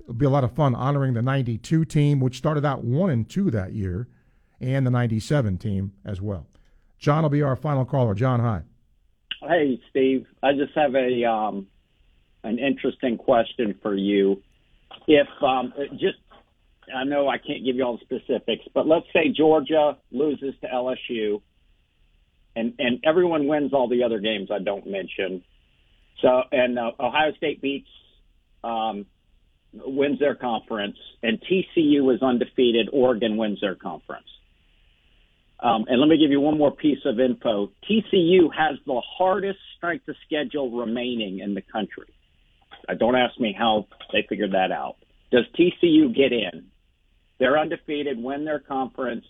it'll 0.00 0.14
be 0.14 0.24
a 0.24 0.30
lot 0.30 0.42
of 0.42 0.52
fun 0.52 0.74
honoring 0.74 1.12
the 1.12 1.20
92 1.20 1.84
team, 1.84 2.18
which 2.18 2.38
started 2.38 2.64
out 2.64 2.82
1 2.82 3.10
and 3.10 3.28
2 3.28 3.50
that 3.50 3.74
year, 3.74 4.08
and 4.58 4.86
the 4.86 4.90
97 4.90 5.58
team 5.58 5.92
as 6.02 6.22
well. 6.22 6.46
John 6.98 7.24
will 7.24 7.28
be 7.28 7.42
our 7.42 7.56
final 7.56 7.84
caller. 7.84 8.14
John, 8.14 8.40
hi. 8.40 8.62
Hey, 9.46 9.82
Steve. 9.90 10.26
I 10.42 10.54
just 10.54 10.72
have 10.74 10.94
a 10.94 11.24
um, 11.24 11.66
an 12.42 12.58
interesting 12.58 13.18
question 13.18 13.78
for 13.82 13.94
you. 13.94 14.42
If 15.06 15.28
um, 15.42 15.72
just, 15.92 16.18
I 16.94 17.04
know 17.04 17.28
I 17.28 17.38
can't 17.38 17.64
give 17.64 17.76
you 17.76 17.84
all 17.84 17.98
the 17.98 18.04
specifics, 18.04 18.64
but 18.74 18.86
let's 18.86 19.06
say 19.12 19.28
Georgia 19.36 19.96
loses 20.10 20.54
to 20.62 20.68
LSU, 20.68 21.42
and 22.56 22.74
and 22.78 22.98
everyone 23.04 23.46
wins 23.46 23.72
all 23.72 23.88
the 23.88 24.02
other 24.02 24.18
games 24.18 24.48
I 24.52 24.58
don't 24.62 24.86
mention. 24.86 25.42
So 26.22 26.42
and 26.52 26.78
uh, 26.78 26.92
Ohio 26.98 27.32
State 27.36 27.62
beats 27.62 27.88
um, 28.64 29.06
wins 29.72 30.18
their 30.18 30.34
conference, 30.34 30.96
and 31.22 31.40
TCU 31.40 32.14
is 32.14 32.22
undefeated. 32.22 32.88
Oregon 32.92 33.36
wins 33.36 33.60
their 33.60 33.76
conference. 33.76 34.26
Um, 35.62 35.84
and 35.88 36.00
let 36.00 36.08
me 36.08 36.16
give 36.16 36.30
you 36.30 36.40
one 36.40 36.56
more 36.56 36.70
piece 36.70 37.04
of 37.04 37.20
info. 37.20 37.70
TCU 37.88 38.48
has 38.56 38.78
the 38.86 39.00
hardest 39.18 39.58
strength 39.76 40.08
of 40.08 40.16
schedule 40.26 40.70
remaining 40.70 41.40
in 41.40 41.54
the 41.54 41.60
country. 41.60 42.06
Uh, 42.90 42.94
don't 42.94 43.16
ask 43.16 43.38
me 43.38 43.54
how 43.56 43.86
they 44.12 44.24
figured 44.28 44.52
that 44.52 44.72
out. 44.72 44.96
Does 45.30 45.44
TCU 45.58 46.14
get 46.14 46.32
in? 46.32 46.66
They're 47.38 47.58
undefeated, 47.58 48.22
win 48.22 48.44
their 48.44 48.58
conference, 48.58 49.24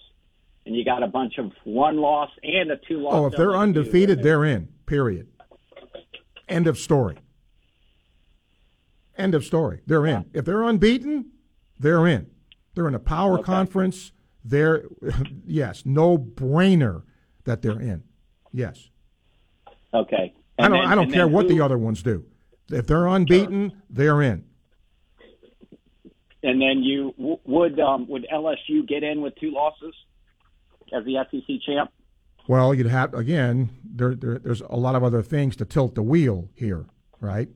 and 0.66 0.74
you 0.74 0.84
got 0.84 1.02
a 1.02 1.06
bunch 1.06 1.38
of 1.38 1.52
one 1.64 1.98
loss 1.98 2.30
and 2.42 2.70
a 2.70 2.76
two 2.76 2.98
loss. 2.98 3.14
Oh, 3.14 3.26
if 3.26 3.36
they're 3.36 3.56
undefeated, 3.56 4.22
they're 4.22 4.44
in. 4.44 4.68
Period. 4.86 5.28
End 6.48 6.66
of 6.66 6.78
story. 6.78 7.18
End 9.16 9.34
of 9.34 9.44
story. 9.44 9.82
They're 9.86 10.06
in. 10.06 10.24
If 10.32 10.44
they're 10.44 10.62
unbeaten, 10.62 11.30
they're 11.78 12.06
in. 12.06 12.30
They're 12.74 12.88
in 12.88 12.94
a 12.94 13.00
power 13.00 13.34
okay. 13.34 13.44
conference. 13.44 14.12
They're 14.44 14.84
yes, 15.46 15.84
no 15.84 16.18
brainer 16.18 17.02
that 17.44 17.62
they're 17.62 17.80
in. 17.80 18.04
Yes. 18.52 18.88
Okay. 19.92 20.34
And 20.58 20.66
I 20.66 20.68
don't. 20.68 20.78
Then, 20.78 20.92
I 20.92 20.94
don't 20.94 21.12
care 21.12 21.28
what 21.28 21.48
the 21.48 21.60
other 21.60 21.78
ones 21.78 22.02
do. 22.02 22.24
If 22.70 22.86
they're 22.86 23.06
unbeaten, 23.06 23.70
sure. 23.70 23.78
they're 23.90 24.22
in. 24.22 24.44
And 26.42 26.60
then 26.60 26.82
you 26.82 27.14
would 27.18 27.78
um, 27.80 28.08
would 28.08 28.26
LSU 28.32 28.86
get 28.88 29.02
in 29.02 29.20
with 29.20 29.34
two 29.38 29.50
losses 29.50 29.94
as 30.92 31.04
the 31.04 31.16
SEC 31.30 31.56
champ? 31.66 31.90
Well, 32.48 32.74
you'd 32.74 32.86
have 32.86 33.12
again. 33.14 33.70
There, 33.84 34.14
there, 34.14 34.38
there's 34.38 34.62
a 34.62 34.76
lot 34.76 34.94
of 34.94 35.04
other 35.04 35.22
things 35.22 35.54
to 35.56 35.64
tilt 35.64 35.94
the 35.94 36.02
wheel 36.02 36.48
here, 36.54 36.86
right? 37.20 37.48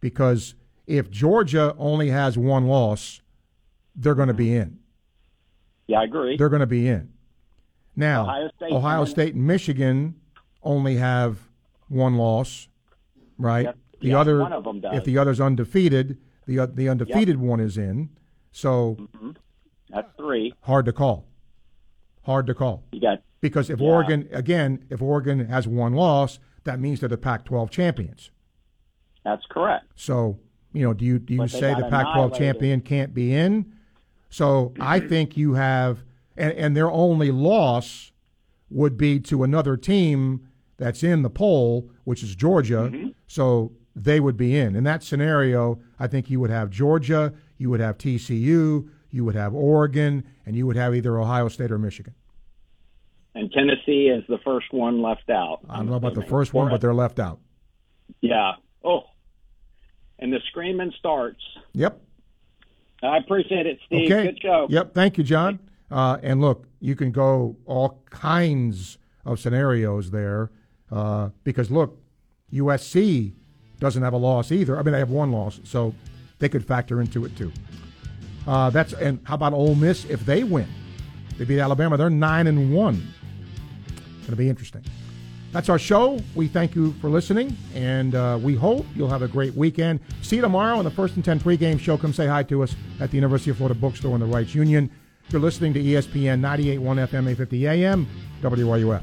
Because 0.00 0.54
if 0.86 1.10
Georgia 1.10 1.74
only 1.78 2.10
has 2.10 2.36
one 2.36 2.66
loss, 2.66 3.20
they're 3.94 4.16
going 4.16 4.28
to 4.28 4.34
be 4.34 4.54
in. 4.54 4.80
Yeah, 5.86 6.00
I 6.00 6.04
agree. 6.04 6.36
They're 6.36 6.48
going 6.48 6.60
to 6.60 6.66
be 6.66 6.88
in. 6.88 7.12
Now, 7.96 8.22
Ohio 8.22 8.50
State, 8.56 8.72
Ohio 8.72 9.04
State 9.04 9.34
and 9.34 9.46
Michigan 9.46 10.14
only 10.62 10.96
have 10.96 11.38
one 11.88 12.16
loss, 12.16 12.68
right? 13.38 13.66
Yep. 13.66 13.78
The 14.00 14.08
yeah, 14.08 14.20
other, 14.20 14.40
one 14.40 14.52
of 14.52 14.64
them 14.64 14.80
does. 14.80 14.96
if 14.96 15.04
the 15.04 15.18
other's 15.18 15.40
undefeated, 15.40 16.18
the 16.46 16.66
the 16.66 16.88
undefeated 16.88 17.36
yep. 17.36 17.38
one 17.38 17.60
is 17.60 17.78
in. 17.78 18.10
So 18.52 18.96
mm-hmm. 19.00 19.30
that's 19.88 20.08
three. 20.16 20.54
Hard 20.62 20.86
to 20.86 20.92
call. 20.92 21.26
Hard 22.22 22.46
to 22.46 22.54
call. 22.54 22.84
You 22.92 23.00
got 23.00 23.22
because 23.40 23.70
if 23.70 23.80
yeah. 23.80 23.88
Oregon 23.88 24.28
again, 24.32 24.84
if 24.90 25.02
Oregon 25.02 25.46
has 25.46 25.68
one 25.68 25.92
loss, 25.92 26.38
that 26.64 26.80
means 26.80 27.00
they're 27.00 27.08
the 27.08 27.18
Pac-12 27.18 27.70
champions. 27.70 28.30
That's 29.24 29.44
correct. 29.50 29.86
So 29.94 30.38
you 30.72 30.82
know, 30.82 30.92
do 30.92 31.04
you 31.04 31.18
do 31.18 31.34
you 31.34 31.48
say 31.48 31.74
the 31.74 31.88
Pac-12 31.88 32.36
champion 32.36 32.80
can't 32.80 33.14
be 33.14 33.34
in? 33.34 33.72
So 34.28 34.74
I 34.80 35.00
think 35.08 35.36
you 35.36 35.54
have, 35.54 36.02
and, 36.36 36.52
and 36.52 36.76
their 36.76 36.90
only 36.90 37.30
loss 37.30 38.12
would 38.70 38.96
be 38.96 39.20
to 39.20 39.44
another 39.44 39.76
team 39.76 40.48
that's 40.76 41.02
in 41.02 41.22
the 41.22 41.30
poll, 41.30 41.90
which 42.02 42.22
is 42.22 42.34
Georgia. 42.34 42.90
Mm-hmm. 42.92 43.08
So 43.26 43.72
they 43.96 44.20
would 44.20 44.36
be 44.36 44.56
in. 44.56 44.74
In 44.74 44.84
that 44.84 45.02
scenario, 45.02 45.80
I 45.98 46.06
think 46.06 46.30
you 46.30 46.40
would 46.40 46.50
have 46.50 46.70
Georgia, 46.70 47.32
you 47.58 47.70
would 47.70 47.80
have 47.80 47.98
TCU, 47.98 48.88
you 49.10 49.24
would 49.24 49.34
have 49.34 49.54
Oregon, 49.54 50.24
and 50.44 50.56
you 50.56 50.66
would 50.66 50.76
have 50.76 50.94
either 50.94 51.18
Ohio 51.18 51.48
State 51.48 51.70
or 51.70 51.78
Michigan. 51.78 52.14
And 53.34 53.50
Tennessee 53.52 54.08
is 54.08 54.24
the 54.28 54.38
first 54.44 54.72
one 54.72 55.02
left 55.02 55.28
out. 55.30 55.60
I 55.68 55.76
don't 55.78 55.88
know 55.88 55.94
about 55.94 56.14
the 56.14 56.24
first 56.24 56.54
one, 56.54 56.70
but 56.70 56.80
they're 56.80 56.94
left 56.94 57.18
out. 57.18 57.40
Yeah. 58.20 58.52
Oh, 58.84 59.04
and 60.18 60.32
the 60.32 60.40
screaming 60.48 60.92
starts. 60.98 61.40
Yep. 61.72 62.00
I 63.02 63.18
appreciate 63.18 63.66
it, 63.66 63.78
Steve. 63.86 64.10
Okay. 64.10 64.24
Good 64.24 64.38
show. 64.40 64.66
Yep. 64.70 64.94
Thank 64.94 65.18
you, 65.18 65.24
John. 65.24 65.58
Uh, 65.90 66.18
and 66.22 66.40
look, 66.40 66.66
you 66.80 66.96
can 66.96 67.12
go 67.12 67.56
all 67.66 68.02
kinds 68.10 68.98
of 69.24 69.38
scenarios 69.38 70.10
there 70.10 70.50
uh, 70.90 71.30
because 71.42 71.70
look, 71.70 71.98
USC 72.52 73.34
doesn't 73.84 74.02
have 74.02 74.14
a 74.14 74.18
loss 74.18 74.50
either. 74.50 74.78
I 74.78 74.82
mean, 74.82 74.92
they 74.92 74.98
have 74.98 75.10
one 75.10 75.30
loss, 75.30 75.60
so 75.62 75.94
they 76.38 76.48
could 76.48 76.64
factor 76.64 77.00
into 77.00 77.24
it 77.24 77.36
too. 77.36 77.52
Uh, 78.46 78.70
that's 78.70 78.92
and 78.94 79.20
how 79.24 79.34
about 79.34 79.52
Ole 79.52 79.74
Miss 79.74 80.04
if 80.06 80.24
they 80.24 80.42
win? 80.42 80.66
They 81.38 81.44
beat 81.44 81.60
Alabama. 81.60 81.96
They're 81.96 82.10
nine 82.10 82.46
and 82.46 82.72
one. 82.74 83.06
It's 83.86 84.26
going 84.26 84.30
to 84.30 84.36
be 84.36 84.48
interesting. 84.48 84.84
That's 85.52 85.68
our 85.68 85.78
show. 85.78 86.18
We 86.34 86.48
thank 86.48 86.74
you 86.74 86.92
for 86.94 87.08
listening, 87.08 87.56
and 87.74 88.14
uh, 88.14 88.38
we 88.42 88.54
hope 88.54 88.86
you'll 88.96 89.10
have 89.10 89.22
a 89.22 89.28
great 89.28 89.54
weekend. 89.54 90.00
See 90.22 90.36
you 90.36 90.42
tomorrow 90.42 90.78
on 90.78 90.84
the 90.84 90.90
First 90.90 91.14
and 91.14 91.24
Ten 91.24 91.38
pregame 91.38 91.78
show. 91.78 91.96
Come 91.96 92.12
say 92.12 92.26
hi 92.26 92.42
to 92.44 92.62
us 92.62 92.74
at 93.00 93.10
the 93.10 93.16
University 93.16 93.50
of 93.50 93.58
Florida 93.58 93.78
Bookstore 93.78 94.14
in 94.14 94.20
the 94.20 94.26
Reitz 94.26 94.54
Union. 94.54 94.90
You're 95.28 95.40
listening 95.40 95.72
to 95.74 95.82
ESPN 95.82 96.40
98.1 96.40 96.80
FM, 96.80 97.30
850 97.30 97.66
AM, 97.68 98.06
WRUF. 98.42 99.02